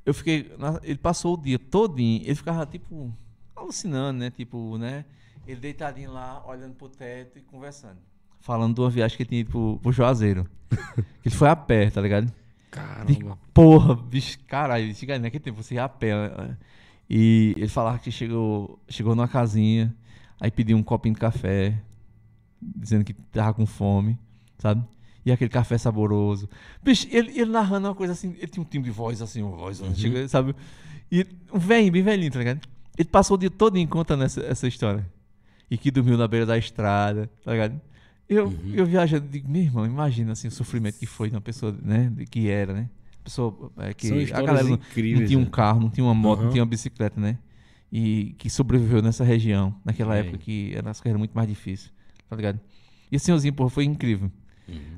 Eu 0.07 0.15
fiquei. 0.15 0.53
na- 0.57 0.79
ele 0.85 0.99
passou 0.99 1.35
o 1.35 1.37
dia 1.37 1.59
todinho, 1.59 2.23
ele 2.25 2.35
ficava, 2.37 2.65
tipo, 2.65 3.13
alucinando, 3.57 4.21
né? 4.21 4.31
Tipo, 4.31 4.79
né? 4.79 5.05
Ele 5.45 5.59
deitadinho 5.59 6.13
lá, 6.13 6.45
olhando 6.47 6.75
pro 6.75 6.89
teto 6.89 7.41
e 7.41 7.43
conversando. 7.43 7.99
Falando 8.43 8.75
de 8.75 8.81
uma 8.81 8.91
viagem 8.91 9.17
que 9.17 9.23
ele 9.23 9.29
tinha 9.29 9.41
ido 9.41 9.51
pro, 9.51 9.79
pro 9.81 9.93
Juazeiro. 9.93 10.47
que 11.23 11.29
ele 11.29 11.35
foi 11.35 11.49
a 11.49 11.57
pé, 11.57 11.91
tá 11.91 12.01
ligado? 12.01 12.31
Caramba. 12.71 13.39
Porra, 13.55 13.95
bicho, 13.95 14.39
caralho, 14.49 14.93
chega 14.95 15.19
naquele 15.19 15.45
tempo, 15.45 15.63
você 15.63 15.77
ia 15.77 15.85
a 15.85 15.89
pé. 15.89 16.29
né? 16.29 16.57
E 17.09 17.55
ele 17.57 17.69
falava 17.69 17.99
que 17.99 18.11
chegou, 18.11 18.81
chegou 18.89 19.15
numa 19.15 19.29
casinha, 19.29 19.95
aí 20.41 20.51
pediu 20.51 20.77
um 20.77 20.83
copinho 20.83 21.15
de 21.15 21.21
café, 21.21 21.81
dizendo 22.61 23.05
que 23.05 23.13
tava 23.13 23.55
com 23.55 23.67
fome, 23.67 24.19
sabe? 24.59 24.83
E 25.25 25.31
aquele 25.31 25.51
café 25.51 25.79
saboroso. 25.79 26.49
Bicho, 26.83 27.07
ele, 27.11 27.39
ele 27.39 27.51
narrando 27.51 27.89
uma 27.89 27.95
coisa 27.95 28.13
assim, 28.13 28.35
ele 28.39 28.49
tinha 28.49 28.63
um 28.63 28.67
timbre 28.67 28.91
de 28.91 28.97
voz 28.97 29.23
assim, 29.23 29.43
uma 29.43 29.57
voz 29.57 29.81
antiga, 29.81 30.27
sabe? 30.27 30.57
E 31.13 31.27
um 31.53 31.59
velhinho, 31.59 31.93
bem 31.93 32.03
velhinho, 32.03 32.33
tá 32.33 32.39
ligado? 32.41 32.61
Ele 32.99 33.09
passou 33.09 33.37
o 33.37 33.39
dia 33.39 33.51
todo 33.51 33.87
contando 33.87 34.25
essa, 34.25 34.41
essa 34.41 34.67
história. 34.67 35.07
E 35.71 35.79
que 35.79 35.91
dormiu 35.91 36.17
na 36.19 36.27
beira 36.27 36.45
da 36.45 36.59
estrada, 36.59 37.31
tá 37.45 37.53
ligado? 37.53 37.81
Eu, 38.29 38.53
eu 38.73 38.87
viajando, 38.87 39.29
digo, 39.29 39.49
meu 39.51 39.63
irmão, 39.63 39.85
imagina 39.85 40.33
assim, 40.33 40.49
o 40.49 40.51
sofrimento 40.51 40.99
que 40.99 41.07
foi 41.07 41.29
de 41.29 41.35
uma 41.35 41.41
pessoa, 41.41 41.77
né? 41.83 42.11
Que 42.31 42.49
era, 42.49 42.73
né? 42.73 42.89
Pessoa 43.23 43.71
é, 43.79 43.93
que 43.95 44.33
a 44.33 44.43
galera 44.43 44.69
não, 44.69 44.79
não 45.11 45.23
tinha 45.23 45.39
um 45.39 45.45
né? 45.45 45.51
carro, 45.51 45.81
não 45.81 45.91
tinha 45.91 46.05
uma 46.05 46.15
moto, 46.15 46.41
não 46.41 46.45
Aham. 46.45 46.51
tinha 46.51 46.63
uma 46.63 46.69
bicicleta, 46.69 47.21
né? 47.21 47.39
E 47.93 48.35
que 48.39 48.49
sobreviveu 48.49 49.03
nessa 49.03 49.23
região, 49.23 49.75
naquela 49.85 50.17
É. 50.17 50.21
época 50.21 50.39
que 50.39 50.73
era, 50.75 50.91
as 50.91 50.99
coisas 50.99 51.11
eram 51.13 51.19
muito 51.19 51.33
mais 51.35 51.47
difíceis, 51.49 51.93
tá 52.29 52.35
ligado? 52.35 52.59
E 53.11 53.17
esse 53.17 53.27
senhorzinho, 53.27 53.53
porra, 53.55 53.69
foi 53.71 53.85
incrível, 53.85 54.31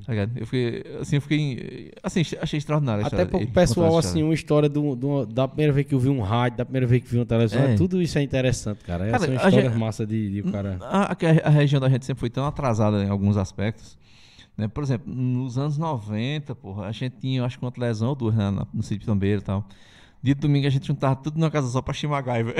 tá 0.07 0.13
ligado? 0.13 0.33
Eu 0.37 0.47
fiquei, 0.47 0.85
assim, 1.01 1.17
eu 1.17 1.21
fiquei, 1.23 1.93
assim, 2.03 2.23
achei 2.41 2.59
extraordinário 2.59 3.05
a 3.05 3.07
Até 3.07 3.25
para 3.25 3.39
o 3.39 3.47
pessoal, 3.47 3.97
assim, 3.99 4.23
uma 4.23 4.35
história 4.35 4.69
do, 4.69 4.95
do- 4.95 5.27
da 5.27 5.47
primeira 5.49 5.73
vez 5.73 5.87
que 5.87 5.95
eu 5.95 5.99
vi 5.99 6.09
um 6.09 6.21
rádio, 6.21 6.59
da 6.59 6.65
primeira 6.65 6.87
vez 6.87 7.03
que 7.03 7.09
vi 7.11 7.19
uma 7.19 7.27
televisão, 7.27 7.63
É. 7.63 7.75
tudo 7.75 8.01
isso 8.03 8.19
é 8.19 8.23
interessante, 8.23 8.85
cara. 8.85 9.05
Cara, 9.07 9.17
Essa 9.17 9.27
é 9.31 9.35
história 9.35 9.63
gente- 9.71 9.79
massa 9.79 10.07
de, 10.07 10.31
de 10.31 10.41
o 10.49 10.53
cara. 10.53 10.79
A, 10.81 11.13
a- 11.13 11.17
a 11.45 11.51
região 11.51 11.81
da 11.81 11.89
gente 11.89 12.05
sempre 12.05 12.21
foi 12.21 12.31
tão 12.31 12.45
atrasada 12.47 13.03
em 13.03 13.09
alguns 13.09 13.37
aspectos. 13.37 13.97
Né? 14.57 14.69
Por 14.69 14.85
exemplo, 14.85 15.13
nos 15.13 15.59
anos 15.59 15.77
90, 15.79 16.55
porra, 16.55 16.87
a 16.87 16.93
gente 16.93 17.17
tinha, 17.21 17.45
acho 17.45 17.59
que 17.59 17.65
uma 17.65 17.73
lesão 17.77 18.11
ou 18.11 18.15
duas 18.15 18.35
né, 18.35 18.51
na- 18.51 18.67
no 18.73 18.83
sítio 18.83 19.07
Tambeiro 19.07 19.41
e 19.41 19.45
tal. 19.45 19.67
Dia 20.25 20.35
de 20.35 20.41
domingo 20.41 20.67
a 20.67 20.71
gente 20.71 20.87
juntava 20.87 21.15
tudo 21.17 21.39
numa 21.39 21.51
casa 21.51 21.69
só 21.69 21.83
pra 21.83 21.93
Chimagaiva. 21.93 22.55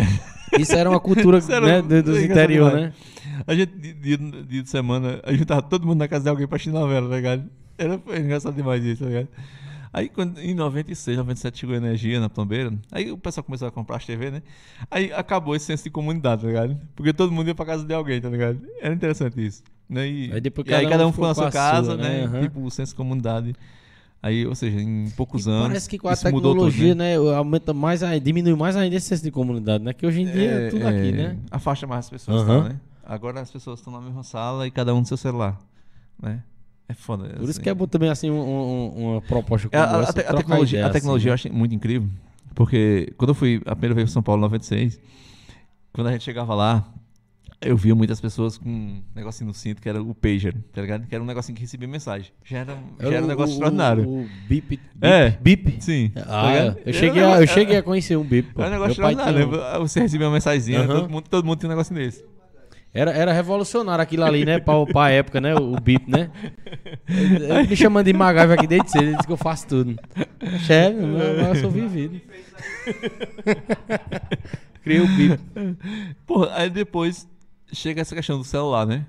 Isso 0.59 0.75
era 0.75 0.91
uma 0.91 1.01
cultura 1.01 1.39
era 1.49 1.67
né, 1.67 1.81
do- 1.81 2.03
dos 2.03 2.23
interior, 2.23 2.71
né? 2.75 2.93
A 3.47 3.55
gente, 3.55 3.73
dia, 3.79 3.95
dia- 3.95 4.19
dia 4.19 4.63
de 4.63 4.69
semana, 4.69 5.19
a 5.25 5.31
gente 5.31 5.39
juntava 5.41 5.63
todo 5.63 5.87
mundo 5.87 5.99
na 5.99 6.07
casa 6.07 6.25
de 6.25 6.29
alguém 6.29 6.47
pra 6.47 6.57
assistir 6.57 6.71
novela, 6.73 7.09
tá 7.09 7.17
ligado? 7.17 7.45
Era 7.79 7.99
foi 7.99 8.19
engraçado 8.19 8.55
demais 8.55 8.85
isso, 8.85 9.03
tá 9.03 9.09
ligado? 9.09 9.29
Aí 9.95 10.11
quando, 10.11 10.39
em 10.41 10.53
96, 10.55 11.17
97 11.17 11.59
chegou 11.61 11.75
a 11.75 11.79
energia 11.79 12.21
na 12.21 12.29
Tambeira, 12.29 12.71
aí 12.93 13.11
o 13.11 13.17
pessoal 13.17 13.43
começou 13.45 13.67
a 13.67 13.71
comprar 13.71 13.97
as 13.97 14.05
TV, 14.05 14.31
né? 14.31 14.43
Aí 14.91 15.11
acabou 15.15 15.57
esse 15.57 15.65
senso 15.65 15.85
de 15.85 15.91
comunidade, 15.91 16.43
tá 16.43 16.49
ligado? 16.49 16.77
Porque 16.95 17.15
todo 17.15 17.33
mundo 17.33 17.49
ia 17.49 17.55
pra 17.55 17.65
casa 17.65 17.85
de 17.87 17.95
alguém, 17.95 18.21
tá 18.21 18.29
ligado? 18.29 18.61
Era 18.81 18.93
interessante 18.93 19.43
isso. 19.43 19.63
Né? 19.89 20.07
E, 20.07 20.33
Aí 20.35 20.41
depois 20.41 20.67
e 20.69 20.75
aí 20.75 20.83
cada 20.83 20.91
cada 20.97 21.07
um 21.07 21.13
ficou 21.13 21.29
na 21.29 21.35
sua 21.35 21.51
casa, 21.51 21.93
sua, 21.93 21.97
né? 21.97 22.09
né? 22.21 22.25
Aham. 22.25 22.41
Tipo, 22.43 22.61
o 22.63 22.71
senso 22.71 22.93
de 22.93 22.97
comunidade. 22.97 23.55
Aí, 24.25 24.47
ou 24.47 24.55
seja, 24.55 24.81
em 24.81 25.11
poucos 25.11 25.47
E 25.47 25.51
anos. 25.51 25.67
Parece 25.67 25.87
que 25.87 25.99
com 25.99 26.09
a 26.09 26.15
isso 26.15 26.23
tudo, 26.23 26.33
tecnologia, 26.41 26.95
né? 26.95 27.15
aumenta 27.37 27.75
mais, 27.75 28.01
diminui 28.23 28.55
mais 28.55 28.75
ainda 28.75 28.97
esse 28.97 29.07
senso 29.09 29.23
de 29.23 29.31
comunidade, 29.31 29.85
né? 29.85 29.93
Que 29.93 30.07
hoje 30.07 30.23
em 30.23 30.25
dia 30.33 30.51
é, 30.51 30.71
tudo 30.71 30.89
aqui, 30.89 31.13
né? 31.13 31.37
Afasta 31.51 31.87
mais 31.87 32.07
as 32.07 32.11
pessoas, 32.11 32.47
tá, 32.47 32.69
né? 32.71 32.81
Agora 33.05 33.43
as 33.43 33.51
pessoas 33.51 33.81
estão 33.81 33.93
na 33.93 34.01
mesma 34.01 34.23
sala 34.23 34.67
e 34.67 34.71
cada 34.71 34.95
um 34.95 35.01
no 35.01 35.05
seu 35.05 35.19
celular, 35.19 35.59
né? 36.19 36.43
É 36.89 36.95
foda. 36.95 37.25
Por 37.29 37.43
isso 37.43 37.51
assim. 37.51 37.61
que 37.61 37.69
é 37.69 37.75
bom 37.75 37.87
também, 37.87 38.09
assim, 38.09 38.31
um- 38.31 38.41
um- 38.41 39.13
uma 39.13 39.21
proposta 39.21 39.69
É, 39.71 39.79
como 39.79 39.95
a, 39.95 39.99
a 39.99 40.03
essa. 40.05 40.13
te- 40.15 40.21
a 40.21 40.23
trocar 40.25 40.37
tecnologia, 40.39 40.79
ideia, 40.79 40.87
a 40.91 40.93
tecnologia 40.93 41.31
eu 41.31 41.35
assim, 41.35 41.49
achei 41.49 41.59
muito 41.59 41.75
incrível, 41.75 42.09
porque 42.55 43.13
quando 43.19 43.29
eu 43.29 43.35
fui 43.35 43.61
a 43.67 43.77
primeira 43.77 43.95
vez 43.95 44.07
para 44.09 44.13
São 44.15 44.23
Paulo 44.23 44.41
em 44.41 44.45
96, 44.45 44.99
quando 45.93 46.07
a 46.07 46.13
gente 46.13 46.25
chegava 46.25 46.55
lá, 46.55 46.83
eu 47.65 47.77
via 47.77 47.95
muitas 47.95 48.21
pessoas 48.21 48.59
com 48.59 48.69
um 48.69 49.03
negocinho 49.15 49.49
no 49.49 49.55
cinto 49.55 49.81
que 49.83 49.89
era 49.89 50.03
o 50.03 50.15
pager, 50.15 50.55
tá 50.73 50.81
ligado? 50.83 51.07
Que 51.07 51.15
era 51.15 51.23
um 51.23 51.27
negocinho 51.27 51.55
que 51.57 51.63
recebia 51.63 51.89
mensagem. 51.89 52.31
Já 52.45 52.59
era, 52.59 52.79
já 53.01 53.09
era 53.09 53.21
um 53.23 53.25
o- 53.25 53.29
negócio 53.29 53.51
o- 53.53 53.55
extraordinário. 53.55 54.09
O, 54.09 54.29
bip, 54.49 54.69
bip, 54.77 54.81
É. 55.01 55.31
bip. 55.31 55.77
Sim. 55.81 56.11
tá 56.15 56.25
Ah, 56.29 56.51
ligado? 56.51 56.77
eu 56.79 56.83
Era 56.87 56.93
cheguei, 56.93 57.23
um 57.23 57.33
a, 57.35 57.41
eu 57.41 57.47
cheguei 57.47 57.77
a 57.77 57.83
conhecer 57.83 58.17
um 58.17 58.25
bip. 58.25 58.53
pô. 58.55 58.61
Era 58.63 58.71
um 58.71 58.73
negócio 58.81 59.01
Meu 59.01 59.11
extraordinário. 59.11 59.81
um. 59.83 59.87
Você 59.87 60.01
recebia 60.01 60.27
uma 60.27 60.33
mensagenzinha, 60.35 60.81
Aham. 60.81 60.87
todo, 61.01 61.09
mundo, 61.11 61.25
todo 61.29 61.45
mundo 61.45 61.59
tinha 61.59 61.69
um 61.69 61.73
negócio 61.73 61.95
desse. 61.95 62.25
Era, 62.97 63.11
era 63.11 63.33
revolucionário 63.33 64.01
aquilo 64.03 64.23
ali, 64.25 64.45
né? 64.45 64.61
Pra, 64.61 64.87
pra 64.87 65.11
época, 65.11 65.41
né? 65.41 65.53
O, 65.57 65.73
o 65.75 65.81
bip, 65.81 66.09
né? 66.09 66.31
Ele- 67.09 67.45
ele 67.45 67.69
me 67.69 67.75
chamando 67.77 68.07
de 68.07 68.13
MacGyver 68.13 68.57
aqui 68.57 68.69
desde 68.69 68.89
cedo, 68.93 69.03
ele 69.03 69.15
disse 69.17 69.27
que 69.27 69.33
eu 69.33 69.37
faço 69.37 69.67
tudo. 69.67 69.97
Chefe, 70.61 70.97
eu 71.49 71.55
sou 71.57 71.71
vivido. 71.73 72.21
Criei 74.83 75.01
o 75.01 75.09
bip. 75.09 75.41
Porra, 76.27 76.51
aí 76.55 76.71
depois 76.71 77.27
chega 77.75 78.01
essa 78.01 78.15
questão 78.15 78.39
do 78.39 78.45
celular, 78.45 78.87
né? 78.87 79.07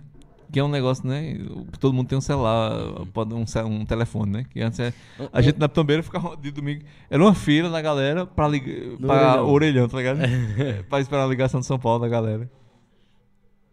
Que 0.52 0.60
é 0.60 0.64
um 0.64 0.68
negócio, 0.68 1.08
né? 1.08 1.38
Todo 1.80 1.94
mundo 1.94 2.08
tem 2.08 2.18
um 2.18 2.22
celular, 2.22 2.72
pode 3.14 3.34
um, 3.34 3.44
um 3.66 3.86
telefone, 3.86 4.32
né? 4.32 4.46
Que 4.50 4.62
antes 4.62 4.80
é- 4.80 4.94
a 5.34 5.42
gente 5.42 5.58
na 5.58 5.68
Tambeira 5.68 6.04
ficava 6.04 6.38
de 6.38 6.52
domingo. 6.52 6.84
Era 7.10 7.22
uma 7.22 7.34
fila 7.34 7.70
da 7.70 7.82
galera 7.82 8.26
pra 8.26 8.48
ligar. 8.48 8.98
Pra 8.98 9.42
orelhão. 9.42 9.50
orelhão, 9.50 9.88
tá 9.90 9.98
ligado? 9.98 10.20
pra 10.88 11.00
esperar 11.00 11.24
a 11.24 11.28
ligação 11.28 11.60
de 11.60 11.66
São 11.66 11.80
Paulo 11.80 12.00
da 12.02 12.08
galera. 12.08 12.50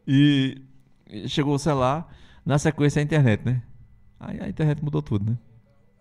E 0.06 0.62
chegou 1.26 1.54
o 1.54 1.58
celular, 1.58 2.08
na 2.44 2.58
sequência 2.58 3.00
a 3.00 3.02
internet, 3.02 3.42
né? 3.44 3.62
Aí 4.18 4.40
a 4.40 4.48
internet 4.48 4.82
mudou 4.82 5.02
tudo, 5.02 5.30
né? 5.30 5.36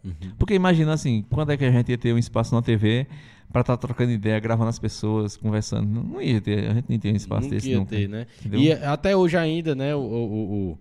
Uhum. 0.03 0.31
Porque 0.38 0.53
imagina 0.53 0.93
assim, 0.93 1.23
quando 1.30 1.51
é 1.51 1.57
que 1.57 1.65
a 1.65 1.72
gente 1.72 1.89
ia 1.89 1.97
ter 1.97 2.13
um 2.13 2.18
espaço 2.18 2.55
na 2.55 2.61
TV 2.61 3.07
pra 3.51 3.61
estar 3.61 3.77
trocando 3.77 4.11
ideia, 4.11 4.39
gravando 4.39 4.69
as 4.69 4.79
pessoas, 4.79 5.35
conversando? 5.37 5.87
Não, 5.87 6.03
não 6.03 6.21
ia 6.21 6.39
ter, 6.41 6.69
a 6.69 6.73
gente 6.75 6.85
não 6.89 6.97
tinha 6.99 7.13
um 7.13 7.17
espaço 7.17 7.43
Nunca 7.43 7.55
desse 7.55 7.69
ia 7.69 7.77
nunca. 7.77 7.95
ter, 7.95 8.07
né? 8.09 8.25
Entendeu? 8.39 8.59
E 8.61 8.71
até 8.73 9.15
hoje 9.15 9.37
ainda, 9.37 9.75
né? 9.75 9.93
O, 9.95 9.99
o- 9.99 10.69
o- 10.71 10.77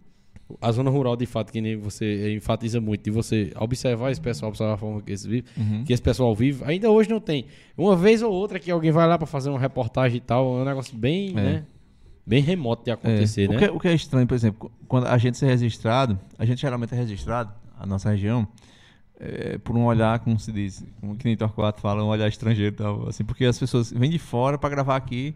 a 0.60 0.72
zona 0.72 0.90
rural, 0.90 1.14
de 1.16 1.26
fato, 1.26 1.52
que 1.52 1.60
nem 1.60 1.76
você 1.76 2.34
enfatiza 2.34 2.80
muito, 2.80 3.04
de 3.04 3.10
você 3.12 3.52
observar 3.60 4.10
esse 4.10 4.20
pessoal, 4.20 4.48
observar 4.48 4.74
a 4.74 4.76
forma 4.76 5.00
que 5.00 5.12
esse, 5.12 5.28
vive, 5.28 5.44
Uhum. 5.56 5.84
que 5.84 5.92
esse 5.92 6.02
pessoal 6.02 6.34
vive, 6.34 6.64
ainda 6.64 6.90
hoje 6.90 7.08
não 7.08 7.20
tem. 7.20 7.44
Uma 7.78 7.94
vez 7.94 8.20
ou 8.20 8.32
outra 8.32 8.58
que 8.58 8.68
alguém 8.68 8.90
vai 8.90 9.06
lá 9.06 9.16
pra 9.16 9.28
fazer 9.28 9.48
uma 9.48 9.60
reportagem 9.60 10.16
e 10.16 10.20
tal, 10.20 10.58
é 10.58 10.62
um 10.62 10.64
negócio 10.64 10.96
bem, 10.96 11.30
É. 11.30 11.32
né? 11.34 11.64
Bem 12.26 12.42
remoto 12.42 12.84
de 12.84 12.90
acontecer, 12.90 13.44
É, 13.44 13.48
né? 13.48 13.54
o, 13.54 13.58
que, 13.58 13.64
é- 13.64 13.70
o 13.70 13.78
que 13.80 13.88
é 13.88 13.94
estranho, 13.94 14.26
por 14.26 14.34
exemplo, 14.34 14.70
quando 14.88 15.06
a 15.06 15.16
gente 15.18 15.42
é 15.44 15.48
registrado, 15.48 16.18
a 16.38 16.44
gente 16.44 16.60
geralmente 16.60 16.94
é 16.94 16.96
registrado, 16.96 17.52
a 17.78 17.86
nossa 17.86 18.10
região, 18.10 18.46
é, 19.20 19.58
por 19.58 19.76
um 19.76 19.84
olhar, 19.84 20.18
como 20.20 20.38
se 20.40 20.50
diz, 20.50 20.82
como 21.00 21.14
que 21.16 21.24
nem 21.26 21.36
Torquato 21.36 21.80
fala, 21.80 22.02
um 22.02 22.08
olhar 22.08 22.28
estrangeiro 22.28 22.74
tal, 22.74 23.08
assim, 23.08 23.22
porque 23.24 23.44
as 23.44 23.58
pessoas 23.58 23.92
vêm 23.92 24.10
de 24.10 24.18
fora 24.18 24.56
pra 24.58 24.68
gravar 24.70 24.96
aqui 24.96 25.34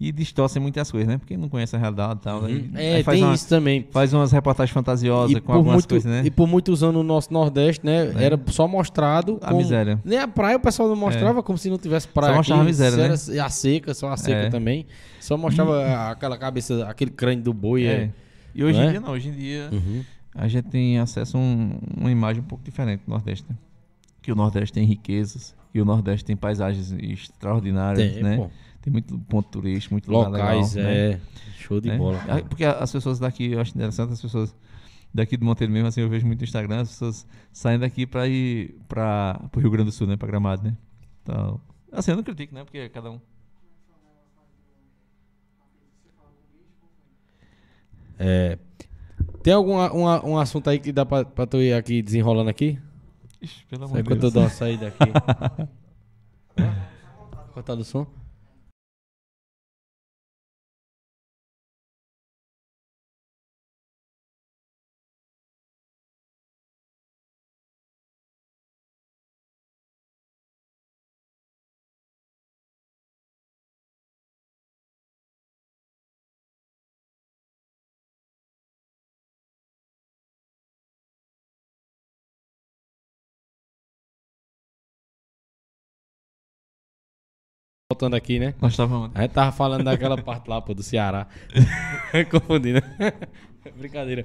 e 0.00 0.12
distorcem 0.12 0.62
muitas 0.62 0.90
coisas, 0.92 1.08
né? 1.08 1.18
Porque 1.18 1.36
não 1.36 1.48
conhece 1.48 1.74
a 1.74 1.78
realidade 1.78 2.20
e 2.20 2.22
tal. 2.22 2.42
Uhum. 2.42 2.70
É, 2.76 3.02
faz 3.02 3.18
tem 3.18 3.26
uma- 3.26 3.34
isso 3.34 3.48
também. 3.48 3.84
Faz 3.90 4.12
umas 4.14 4.30
reportagens 4.30 4.72
fantasiosas 4.72 5.36
E 5.36 5.40
com 5.40 5.52
algumas 5.52 5.74
muito, 5.74 5.88
coisas, 5.88 6.10
né? 6.10 6.22
e 6.24 6.30
por 6.30 6.46
muitos 6.46 6.84
anos 6.84 6.94
no 6.94 7.02
nosso 7.02 7.32
Nordeste, 7.32 7.84
né? 7.84 8.12
É. 8.16 8.22
Era 8.26 8.40
só 8.46 8.68
mostrado. 8.68 9.38
A 9.42 9.48
como- 9.48 9.58
miséria. 9.58 10.00
Nem 10.04 10.18
a 10.20 10.28
praia 10.28 10.56
o 10.56 10.60
pessoal 10.60 10.88
não 10.88 10.94
mostrava 10.94 11.42
como 11.42 11.58
se 11.58 11.68
não 11.68 11.78
tivesse 11.78 12.06
praia. 12.06 12.30
Só 12.30 12.36
mostrava 12.36 12.60
aqui, 12.62 12.68
a 12.68 12.70
miséria, 12.70 12.96
né? 13.08 13.40
A 13.40 13.50
seca, 13.50 13.92
só 13.92 14.08
a 14.12 14.16
seca 14.16 14.46
É. 14.46 14.48
também. 14.50 14.86
Só 15.20 15.36
mostrava 15.36 16.10
aquela 16.12 16.38
cabeça, 16.38 16.86
aquele 16.88 17.10
crânio 17.10 17.42
do 17.42 17.52
boi. 17.52 17.84
É. 17.84 17.90
É. 17.92 18.10
E 18.54 18.62
hoje 18.64 18.78
em 18.78 18.86
é? 18.86 18.90
dia 18.90 19.00
não, 19.00 19.10
hoje 19.10 19.28
em 19.28 19.32
dia 19.32 19.68
Uhum. 19.72 20.04
A 20.34 20.46
gente 20.48 20.68
tem 20.68 20.98
acesso 20.98 21.36
a 21.36 21.40
um- 21.40 21.78
uma 21.96 22.10
imagem 22.10 22.42
um 22.42 22.46
pouco 22.46 22.64
diferente 22.64 23.02
do 23.04 23.10
Nordeste, 23.10 23.46
né? 23.48 23.56
Que 24.22 24.30
o 24.32 24.34
Nordeste 24.34 24.72
tem 24.72 24.84
riquezas, 24.84 25.54
que 25.72 25.80
o 25.80 25.84
Nordeste 25.84 26.24
tem 26.24 26.36
paisagens 26.36 26.92
extraordinárias, 26.92 28.14
Tem, 28.14 28.22
né? 28.22 28.36
pô. 28.36 28.50
Tem 28.80 28.92
muito 28.92 29.18
ponto 29.20 29.48
turístico, 29.50 29.94
muito 29.94 30.10
lugar 30.10 30.30
Locais, 30.30 30.74
legal, 30.74 30.90
né? 30.92 31.10
é. 31.12 31.20
Show 31.58 31.80
de 31.80 31.88
né? 31.88 31.98
bola. 31.98 32.18
Ah, 32.22 32.26
cara. 32.26 32.44
Porque 32.44 32.64
as 32.64 32.92
pessoas 32.92 33.18
daqui, 33.18 33.52
eu 33.52 33.60
acho 33.60 33.74
interessante, 33.76 34.12
as 34.12 34.22
pessoas 34.22 34.54
daqui 35.12 35.36
do 35.36 35.44
Monteiro 35.44 35.72
mesmo, 35.72 35.88
assim, 35.88 36.00
eu 36.00 36.08
vejo 36.08 36.26
muito 36.26 36.40
no 36.40 36.44
Instagram, 36.44 36.80
as 36.82 36.88
pessoas 36.90 37.26
saem 37.52 37.78
daqui 37.78 38.06
pra 38.06 38.26
ir 38.28 38.76
para 38.88 39.40
o 39.54 39.58
Rio 39.60 39.70
Grande 39.70 39.86
do 39.90 39.92
Sul, 39.92 40.06
né? 40.06 40.16
Pra 40.16 40.28
Gramado, 40.28 40.62
né? 40.62 40.76
Então, 41.22 41.60
assim, 41.92 42.10
eu 42.12 42.16
não 42.16 42.22
critico, 42.22 42.54
né? 42.54 42.64
Porque 42.64 42.88
cada 42.88 43.10
um... 43.10 43.20
É. 48.18 48.58
Tem 49.48 49.54
algum 49.54 49.78
um, 49.78 50.32
um 50.32 50.38
assunto 50.38 50.68
aí 50.68 50.78
que 50.78 50.92
dá 50.92 51.06
pra, 51.06 51.24
pra 51.24 51.46
tu 51.46 51.56
ir 51.56 51.72
aqui 51.72 52.02
desenrolando 52.02 52.50
aqui? 52.50 52.78
Ixi, 53.40 53.64
pelo 53.64 53.86
amor 53.86 53.96
de 53.96 54.02
quando 54.02 54.16
eu 54.24 54.30
Deus. 54.30 54.32
dou 54.34 54.42
uma 54.42 54.50
saída 54.50 54.88
aqui. 54.88 55.10
Cortado 57.54 57.80
o 57.80 57.84
som? 57.84 58.06
Voltando 87.98 88.14
aqui, 88.14 88.38
né? 88.38 88.54
Nós 88.60 88.72
estávamos. 88.74 89.10
A 89.12 89.22
gente 89.22 89.32
tava 89.32 89.50
falando 89.50 89.82
daquela 89.82 90.16
parte 90.22 90.48
lá, 90.48 90.62
pô, 90.62 90.72
do 90.72 90.82
Ceará. 90.84 91.26
Confundindo. 92.30 92.80
Brincadeira. 93.76 94.24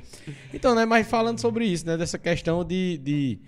Então, 0.54 0.76
né, 0.76 0.86
mas 0.86 1.08
falando 1.08 1.40
sobre 1.40 1.66
isso, 1.66 1.86
né, 1.86 1.98
dessa 1.98 2.18
questão 2.20 2.64
de, 2.64 2.98
de 3.00 3.40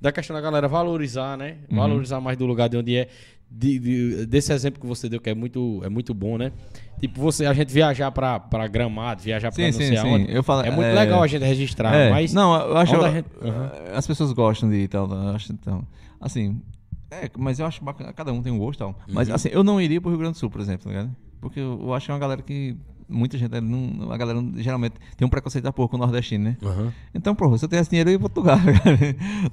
da 0.00 0.10
questão 0.12 0.34
da 0.34 0.40
galera 0.40 0.68
valorizar, 0.68 1.36
né? 1.36 1.56
Uhum. 1.68 1.76
Valorizar 1.78 2.20
mais 2.20 2.38
do 2.38 2.46
lugar 2.46 2.68
de 2.68 2.76
onde 2.76 2.96
é. 2.96 3.08
De- 3.54 3.78
de- 3.78 4.26
desse 4.26 4.50
exemplo 4.50 4.80
que 4.80 4.86
você 4.86 5.10
deu, 5.10 5.20
que 5.20 5.28
é 5.28 5.34
muito, 5.34 5.82
é 5.84 5.88
muito 5.90 6.14
bom, 6.14 6.38
né? 6.38 6.52
Tipo, 6.98 7.20
você, 7.20 7.44
a 7.44 7.52
gente 7.52 7.70
viajar 7.70 8.10
pra, 8.10 8.40
pra 8.40 8.66
Gramado, 8.66 9.20
viajar 9.20 9.50
pra 9.50 9.56
Sim, 9.56 9.64
não 9.64 9.72
sim, 9.72 9.78
sei 9.88 9.96
sim. 9.98 10.08
aonde. 10.08 10.32
Eu 10.34 10.42
falo, 10.42 10.62
é 10.62 10.70
muito 10.70 10.86
é- 10.86 10.94
legal 10.94 11.22
a 11.22 11.26
gente 11.26 11.44
registrar, 11.44 11.94
É, 11.94 12.08
mas. 12.10 12.32
não, 12.32 12.54
eu 12.54 12.76
acho 12.78 12.98
que 12.98 13.10
gente- 13.10 13.28
Aham. 13.42 13.70
as 13.94 14.06
pessoas 14.06 14.32
gostam 14.32 14.70
de 14.70 14.76
ir 14.76 14.82
e 14.84 14.88
tal, 14.88 15.06
eu 15.10 15.28
acho 15.34 15.52
então, 15.52 15.86
assim, 16.18 16.62
é, 17.12 17.30
mas 17.38 17.58
eu 17.58 17.66
acho 17.66 17.84
bacana, 17.84 18.12
cada 18.12 18.32
um 18.32 18.42
tem 18.42 18.52
um 18.52 18.58
gosto 18.58 18.78
e 18.78 18.80
tal. 18.80 18.98
Mas 19.08 19.28
Uhum. 19.28 19.34
assim, 19.34 19.48
eu 19.50 19.62
não 19.62 19.80
iria 19.80 20.00
pro 20.00 20.10
Rio 20.10 20.18
Grande 20.18 20.34
do 20.34 20.38
Sul, 20.38 20.50
por 20.50 20.60
exemplo, 20.60 20.84
tá 20.84 20.90
ligado? 20.90 21.14
Porque 21.40 21.60
eu, 21.60 21.78
eu 21.82 21.92
acho 21.94 22.06
que 22.06 22.10
é 22.12 22.14
uma 22.14 22.20
galera 22.20 22.40
que 22.42 22.76
muita 23.12 23.36
gente 23.38 23.60
não, 23.60 24.10
a 24.10 24.16
galera 24.16 24.42
geralmente 24.56 24.94
tem 25.16 25.26
um 25.26 25.30
preconceito 25.30 25.64
da 25.64 25.72
porra 25.72 25.88
com 25.88 25.96
o 25.96 26.00
nordestino, 26.00 26.44
né? 26.44 26.56
Aham. 26.62 26.92
Então, 27.14 27.34
porra, 27.34 27.58
se 27.58 27.64
eu 27.64 27.68
tivesse 27.68 27.90
dinheiro, 27.90 28.10
eu 28.10 28.12
ia 28.14 28.18
pra 28.18 28.26
outro 28.26 28.40
lugar, 28.40 28.58
cara. 28.82 28.98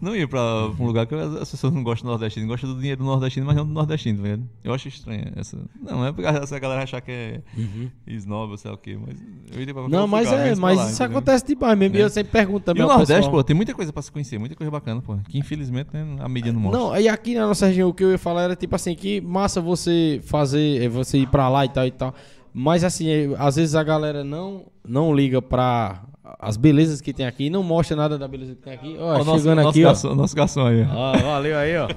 Não 0.01 0.15
ia 0.15 0.27
pra, 0.27 0.39
um 0.79 0.85
lugar 0.85 1.05
que 1.05 1.15
as 1.15 1.35
as 1.35 1.51
pessoas 1.51 1.73
não 1.73 1.83
gostam 1.83 2.07
do 2.07 2.11
nordestino. 2.11 2.47
Gostam 2.47 2.73
do 2.73 2.79
dinheiro 2.79 2.99
do 2.99 3.05
nordestino, 3.05 3.45
mas 3.45 3.55
não 3.55 3.65
do 3.65 3.73
nordestino, 3.73 4.17
tá 4.19 4.23
ligado? 4.23 4.43
Eu 4.63 4.73
acho 4.73 4.87
estranho 4.87 5.31
essa... 5.35 5.57
Não, 5.81 6.05
é 6.05 6.11
porque 6.11 6.27
essa 6.27 6.57
galera 6.59 6.83
achar 6.83 7.01
que 7.01 7.11
é 7.11 7.41
snob 8.07 8.51
ou 8.51 8.57
sei 8.57 8.69
lá 8.71 8.75
o 8.75 8.79
quê, 8.79 8.97
mas 8.99 9.17
eu 9.53 9.61
iria 9.61 9.73
pra 9.73 9.83
qualquer 9.83 9.95
Não, 9.97 10.07
mas 10.07 10.27
lugar, 10.29 10.47
é, 10.47 10.55
mas 10.55 10.77
lá, 10.77 10.85
isso 10.85 10.93
entendeu? 11.03 11.17
acontece 11.17 11.45
demais 11.47 11.77
mesmo. 11.77 11.95
E 11.97 11.99
É. 11.99 12.03
eu 12.03 12.09
sempre 12.09 12.31
pergunto 12.31 12.61
E 12.61 12.65
também 12.65 12.83
o 12.83 12.85
ao 12.89 12.97
Nordeste, 12.97 13.15
pessoal. 13.21 13.31
pô, 13.35 13.43
tem 13.43 13.55
muita 13.55 13.73
coisa 13.73 13.91
pra 13.91 14.01
se 14.01 14.11
conhecer, 14.11 14.37
muita 14.39 14.55
coisa 14.55 14.71
bacana, 14.71 15.01
pô. 15.01 15.17
Que 15.27 15.37
infelizmente 15.37 15.89
né, 15.93 16.05
a 16.19 16.29
mídia 16.29 16.51
não 16.53 16.59
mostra. 16.61 16.79
Não, 16.79 16.97
e 16.97 17.07
aqui 17.07 17.35
na 17.35 17.47
nossa 17.47 17.67
região 17.67 17.89
o 17.89 17.93
que 17.93 18.03
eu 18.03 18.11
ia 18.11 18.17
falar 18.17 18.43
era 18.43 18.55
tipo 18.55 18.75
assim, 18.75 18.95
que 18.95 19.21
massa 19.21 19.59
você 19.61 20.19
fazer, 20.23 20.83
é, 20.83 20.87
você 20.89 21.17
ir 21.19 21.27
pra 21.27 21.49
lá 21.49 21.65
e 21.65 21.69
tal 21.69 21.85
e 21.85 21.91
tal. 21.91 22.13
Mas 22.53 22.83
assim, 22.83 23.07
é, 23.09 23.29
às 23.37 23.55
vezes 23.55 23.75
a 23.75 23.83
galera 23.83 24.23
não, 24.23 24.65
não 24.87 25.13
liga 25.13 25.41
pra 25.41 26.03
as 26.39 26.57
belezas 26.57 27.01
que 27.01 27.13
tem 27.13 27.25
aqui, 27.25 27.49
não 27.49 27.63
mostra 27.63 27.95
nada 27.95 28.17
da 28.17 28.27
beleza 28.27 28.55
que 28.55 28.61
tem 28.61 28.73
aqui. 28.73 28.95
Ó, 28.99 29.17
Ó, 29.17 29.21
o 29.21 29.25
nosso, 29.25 29.39
chegando 29.39 29.57
nosso 29.57 29.69
aqui, 29.69 29.81
garçom, 29.81 30.15
nosso 30.15 30.35
garçom 30.35 30.65
aí, 30.65 30.83
ó. 30.83 30.95
ó. 30.95 31.11
Ó, 31.15 31.17
valeu 31.19 31.57
aí, 31.57 31.77
ó. 31.77 31.87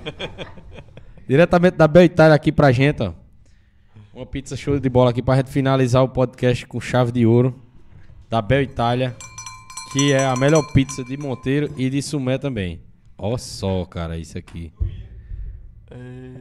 Diretamente 1.28 1.76
da 1.76 1.88
Bel 1.88 2.04
Itália 2.04 2.34
aqui 2.34 2.50
pra 2.52 2.72
gente, 2.72 3.02
ó. 3.02 3.12
Uma 4.14 4.26
pizza 4.26 4.56
show 4.56 4.78
de 4.78 4.88
bola 4.90 5.10
aqui 5.10 5.22
pra 5.22 5.36
gente 5.36 5.50
finalizar 5.50 6.02
o 6.02 6.08
podcast 6.08 6.66
com 6.66 6.80
chave 6.80 7.12
de 7.12 7.24
ouro 7.24 7.54
da 8.28 8.42
Bel 8.42 8.62
Itália, 8.62 9.16
que 9.92 10.12
é 10.12 10.26
a 10.26 10.36
melhor 10.36 10.62
pizza 10.72 11.02
de 11.02 11.16
Monteiro 11.16 11.70
e 11.78 11.88
de 11.88 12.02
Sumé 12.02 12.36
também. 12.36 12.80
Ó 13.16 13.38
só, 13.38 13.84
cara, 13.86 14.18
isso 14.18 14.36
aqui. 14.36 14.72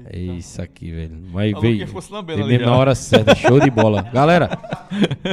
É 0.10 0.20
isso 0.20 0.62
aqui, 0.62 0.92
velho. 0.92 1.18
Mas 1.32 1.54
veio. 1.60 1.88
Mesmo 2.48 2.66
na 2.66 2.76
hora 2.76 2.96
certa. 2.96 3.36
Show 3.36 3.60
de 3.60 3.70
bola. 3.70 4.04
Galera, 4.14 4.58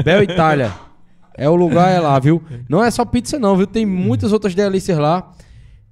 Bel 0.05 0.23
Itália. 0.23 0.73
É 1.35 1.49
o 1.49 1.55
lugar, 1.55 1.89
é 1.91 2.01
lá, 2.01 2.19
viu? 2.19 2.43
Não 2.69 2.83
é 2.83 2.91
só 2.91 3.05
pizza, 3.05 3.39
não, 3.39 3.57
viu? 3.57 3.67
Tem 3.67 3.87
muitas 3.87 4.33
outras 4.33 4.55
delícias 4.55 4.99
lá. 4.99 5.33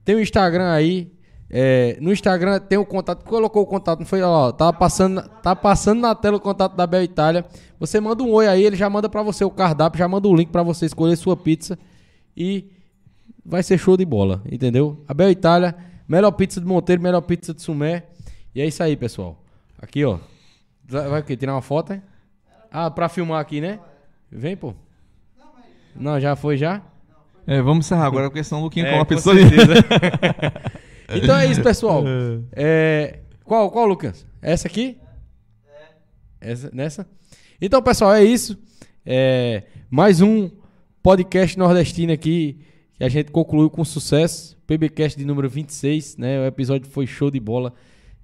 Tem 0.05 0.15
o 0.15 0.21
Instagram 0.21 0.73
aí. 0.73 1.13
É, 1.49 1.97
no 2.01 2.13
Instagram 2.13 2.59
tem 2.59 2.79
o 2.79 2.85
contato. 2.85 3.25
Colocou 3.25 3.63
o 3.63 3.67
contato, 3.67 4.01
não 4.01 4.07
foi? 4.07 4.23
Ó, 4.23 4.51
tá 4.51 4.73
passando, 4.73 5.23
tá 5.43 5.55
passando 5.55 6.01
na 6.01 6.15
tela 6.15 6.37
o 6.37 6.41
contato 6.41 6.75
da 6.75 6.87
Bel 6.87 7.03
Itália. 7.03 7.45
Você 7.79 8.01
manda 8.01 8.23
um 8.23 8.33
oi 8.33 8.49
aí, 8.49 8.65
ele 8.65 8.77
já 8.77 8.91
manda 8.91 9.09
pra 9.09 9.23
você 9.23 9.45
o 9.45 9.51
cardápio, 9.51 9.99
já 9.99 10.09
manda 10.09 10.27
o 10.27 10.35
link 10.35 10.49
pra 10.49 10.63
você 10.63 10.87
escolher 10.87 11.17
sua 11.17 11.37
pizza. 11.37 11.79
E 12.37 12.65
vai 13.45 13.63
ser 13.63 13.79
show 13.79 13.97
de 13.97 14.05
bola, 14.05 14.43
entendeu? 14.51 15.05
A 15.07 15.15
Bel 15.15 15.31
Itália, 15.31 15.77
melhor 16.09 16.33
pizza 16.33 16.61
de 16.61 16.67
Monteiro, 16.67 17.01
melhor 17.01 17.21
pizza 17.21 17.55
de 17.55 17.63
Sumé. 17.63 18.05
E 18.57 18.61
é 18.63 18.67
isso 18.67 18.83
aí, 18.83 18.97
pessoal. 18.97 19.39
Aqui, 19.79 20.03
ó. 20.03 20.19
Vai 20.83 21.21
o 21.21 21.23
quê? 21.23 21.37
Tirar 21.37 21.53
uma 21.53 21.61
foto, 21.61 21.93
hein? 21.93 22.03
Ah, 22.71 22.91
pra 22.91 23.07
filmar 23.07 23.39
aqui, 23.39 23.61
né? 23.61 23.79
Vem, 24.33 24.57
pô. 24.57 24.73
Não, 25.95 26.19
já 26.19 26.35
foi 26.35 26.57
já? 26.57 26.81
É, 27.47 27.61
vamos 27.61 27.85
encerrar 27.85 28.07
agora, 28.07 28.31
porque 28.31 28.43
senão 28.43 28.63
o 28.63 28.65
Luquinha 28.65 28.87
É, 28.87 28.91
come 28.93 29.03
a 29.03 29.05
com 29.05 29.15
pizza 29.15 29.31
ali. 29.31 29.43
certeza. 29.43 29.75
então 31.23 31.37
é 31.37 31.45
isso, 31.45 31.63
pessoal. 31.63 32.03
É, 32.57 33.19
qual, 33.45 33.71
qual, 33.71 33.85
Lucas? 33.85 34.25
Essa 34.41 34.69
aqui? 34.69 34.97
Essa, 36.41 36.71
nessa? 36.73 37.07
Então, 37.61 37.83
pessoal, 37.83 38.15
é 38.15 38.25
isso. 38.25 38.59
É, 39.05 39.65
mais 39.91 40.23
um 40.23 40.51
podcast 41.03 41.59
nordestino 41.59 42.11
aqui 42.11 42.65
que 42.95 43.05
a 43.05 43.09
gente 43.11 43.31
concluiu 43.31 43.69
com 43.69 43.85
sucesso. 43.85 44.57
PBcast 44.67 45.19
de 45.19 45.27
número 45.27 45.47
26, 45.47 46.17
né? 46.17 46.41
O 46.41 46.47
episódio 46.47 46.89
foi 46.89 47.07
show 47.07 47.31
de 47.31 47.39
bola. 47.39 47.75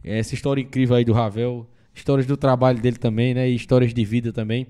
Essa 0.04 0.34
história 0.34 0.60
incrível 0.60 0.96
aí 0.96 1.04
do 1.04 1.12
Ravel, 1.12 1.68
histórias 1.94 2.26
do 2.26 2.36
trabalho 2.36 2.80
dele 2.80 2.96
também, 2.96 3.34
né? 3.34 3.48
E 3.48 3.54
histórias 3.54 3.94
de 3.94 4.04
vida 4.04 4.32
também. 4.32 4.66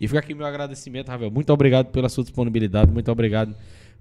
E 0.00 0.06
fica 0.06 0.18
aqui 0.18 0.34
meu 0.34 0.46
agradecimento, 0.46 1.08
Ravel. 1.08 1.30
Muito 1.30 1.52
obrigado 1.52 1.90
pela 1.90 2.08
sua 2.08 2.24
disponibilidade, 2.24 2.90
muito 2.90 3.10
obrigado 3.10 3.54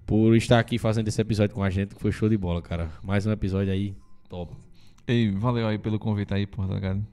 por 0.05 0.35
estar 0.35 0.59
aqui 0.59 0.77
fazendo 0.77 1.07
esse 1.07 1.21
episódio 1.21 1.55
com 1.55 1.63
a 1.63 1.69
gente, 1.69 1.95
que 1.95 2.01
foi 2.01 2.11
show 2.11 2.27
de 2.27 2.37
bola, 2.37 2.61
cara. 2.61 2.89
Mais 3.03 3.25
um 3.25 3.31
episódio 3.31 3.71
aí, 3.71 3.95
top. 4.29 4.53
Ei, 5.07 5.31
valeu 5.31 5.67
aí 5.67 5.77
pelo 5.77 5.99
convite 5.99 6.33
aí, 6.33 6.45
porra, 6.45 6.67
tá 6.69 6.73
ligado? 6.75 7.05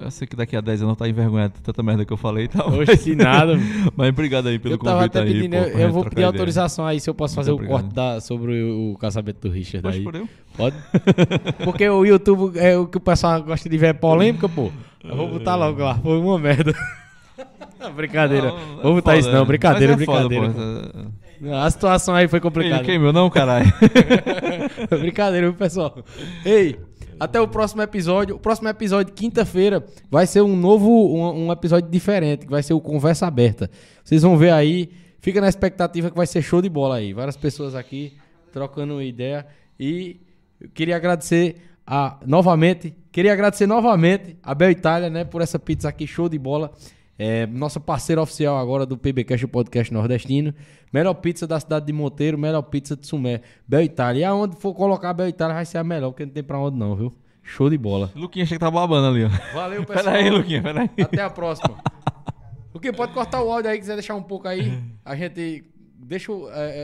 Eu 0.00 0.10
sei 0.10 0.26
que 0.26 0.36
daqui 0.36 0.56
a 0.56 0.60
10 0.60 0.82
anos 0.82 0.96
tá 0.96 1.08
envergonhado 1.08 1.54
de 1.54 1.60
tanta 1.60 1.82
merda 1.82 2.04
que 2.04 2.12
eu 2.12 2.16
falei 2.16 2.44
e 2.44 2.48
tal. 2.48 2.72
Oxe, 2.78 2.96
que 2.96 3.16
nada. 3.16 3.54
Mas 3.96 4.08
obrigado 4.10 4.46
aí 4.48 4.58
pelo 4.58 4.74
eu 4.74 4.78
tava 4.78 4.96
convite 4.98 5.18
até 5.18 5.26
aí, 5.26 5.34
pedindo, 5.34 5.56
pô, 5.56 5.62
eu, 5.62 5.78
eu 5.78 5.92
vou 5.92 6.04
pedir 6.04 6.24
autorização 6.24 6.86
aí 6.86 7.00
se 7.00 7.10
eu 7.10 7.14
posso 7.14 7.34
Muito 7.34 7.44
fazer 7.44 7.50
o 7.50 7.54
obrigado. 7.54 7.80
corte 7.80 7.94
da, 7.94 8.20
sobre 8.20 8.62
o, 8.62 8.92
o 8.92 8.98
casamento 8.98 9.48
do 9.48 9.50
Richard 9.52 9.82
Poxa, 9.82 9.98
aí. 9.98 10.04
por 10.04 10.14
eu? 10.14 10.28
Pode? 10.56 10.76
Porque 11.64 11.88
o 11.88 12.04
YouTube 12.04 12.56
é 12.58 12.76
o 12.76 12.86
que 12.86 12.98
o 12.98 13.00
pessoal 13.00 13.42
gosta 13.42 13.68
de 13.68 13.76
ver 13.76 13.86
é 13.88 13.92
polêmica, 13.92 14.48
pô. 14.48 14.70
Eu 15.02 15.16
vou 15.16 15.28
botar 15.28 15.56
logo 15.56 15.82
lá, 15.82 15.96
foi 15.96 16.18
uma 16.18 16.38
merda. 16.38 16.72
brincadeira. 17.96 18.48
Não, 18.48 18.78
é 18.78 18.82
vou 18.82 18.94
botar 18.94 19.10
foda, 19.12 19.18
isso 19.18 19.32
não, 19.32 19.44
brincadeira, 19.44 19.92
Mas 19.94 20.02
é 20.02 20.06
foda, 20.06 20.28
brincadeira. 20.28 20.92
pô. 20.92 21.24
A 21.52 21.70
situação 21.70 22.14
aí 22.14 22.28
foi 22.28 22.40
complicada. 22.40 22.76
não 22.76 22.84
queimou 22.84 23.12
não, 23.12 23.28
caralho? 23.28 23.70
Brincadeira, 24.88 25.48
viu, 25.48 25.54
pessoal? 25.58 25.98
Ei, 26.44 26.78
até 27.18 27.40
o 27.40 27.48
próximo 27.48 27.82
episódio. 27.82 28.36
O 28.36 28.38
próximo 28.38 28.68
episódio, 28.68 29.12
quinta-feira, 29.12 29.84
vai 30.10 30.26
ser 30.26 30.42
um 30.42 30.56
novo, 30.56 30.90
um, 30.90 31.46
um 31.46 31.52
episódio 31.52 31.90
diferente, 31.90 32.46
que 32.46 32.50
vai 32.50 32.62
ser 32.62 32.74
o 32.74 32.80
Conversa 32.80 33.26
Aberta. 33.26 33.70
Vocês 34.02 34.22
vão 34.22 34.36
ver 34.36 34.52
aí. 34.52 34.90
Fica 35.20 35.40
na 35.40 35.48
expectativa 35.48 36.10
que 36.10 36.16
vai 36.16 36.26
ser 36.26 36.42
show 36.42 36.60
de 36.60 36.68
bola 36.68 36.96
aí. 36.96 37.12
Várias 37.12 37.36
pessoas 37.36 37.74
aqui 37.74 38.14
trocando 38.52 39.02
ideia. 39.02 39.46
E 39.78 40.20
eu 40.60 40.68
queria 40.68 40.96
agradecer 40.96 41.56
a, 41.86 42.18
novamente, 42.24 42.94
queria 43.12 43.32
agradecer 43.32 43.66
novamente 43.66 44.36
a 44.42 44.54
Bel 44.54 44.70
Itália, 44.70 45.10
né, 45.10 45.24
por 45.24 45.42
essa 45.42 45.58
pizza 45.58 45.88
aqui, 45.88 46.06
show 46.06 46.28
de 46.28 46.38
bola. 46.38 46.72
É, 47.18 47.46
nossa 47.46 47.78
parceira 47.78 48.20
oficial 48.20 48.56
agora 48.56 48.84
do 48.84 48.96
PBcast, 48.98 49.44
o 49.44 49.48
podcast 49.48 49.92
nordestino. 49.92 50.52
Melhor 50.92 51.14
pizza 51.14 51.46
da 51.46 51.58
cidade 51.60 51.86
de 51.86 51.92
Monteiro, 51.92 52.36
melhor 52.36 52.62
pizza 52.62 52.96
de 52.96 53.06
Sumé. 53.06 53.40
Bel 53.66 53.82
Itália. 53.82 54.20
E 54.20 54.24
aonde 54.24 54.56
for 54.56 54.74
colocar 54.74 55.10
a 55.10 55.14
Bel 55.14 55.28
Itália 55.28 55.54
vai 55.54 55.64
ser 55.64 55.78
a 55.78 55.84
melhor, 55.84 56.10
porque 56.10 56.26
não 56.26 56.32
tem 56.32 56.42
pra 56.42 56.58
onde 56.58 56.76
não, 56.76 56.96
viu? 56.96 57.14
Show 57.42 57.68
de 57.68 57.76
bola. 57.76 58.10
Luquinha 58.16 58.44
achei 58.44 58.56
que 58.56 58.64
tá 58.64 58.70
babando 58.70 59.06
ali, 59.08 59.24
ó. 59.24 59.28
Valeu, 59.54 59.84
pessoal. 59.86 60.04
Pera 60.04 60.16
aí, 60.16 60.30
Luquinha, 60.30 60.62
pera 60.62 60.80
aí. 60.82 60.90
Até 61.04 61.22
a 61.22 61.30
próxima. 61.30 61.76
Que 62.80 62.92
pode 62.92 63.14
cortar 63.14 63.42
o 63.42 63.50
áudio 63.50 63.70
aí, 63.70 63.78
quiser 63.78 63.94
deixar 63.94 64.14
um 64.14 64.22
pouco 64.22 64.46
aí. 64.46 64.78
A 65.04 65.14
gente 65.16 65.64
deixa 65.96 66.30
o. 66.30 66.50
é, 66.50 66.82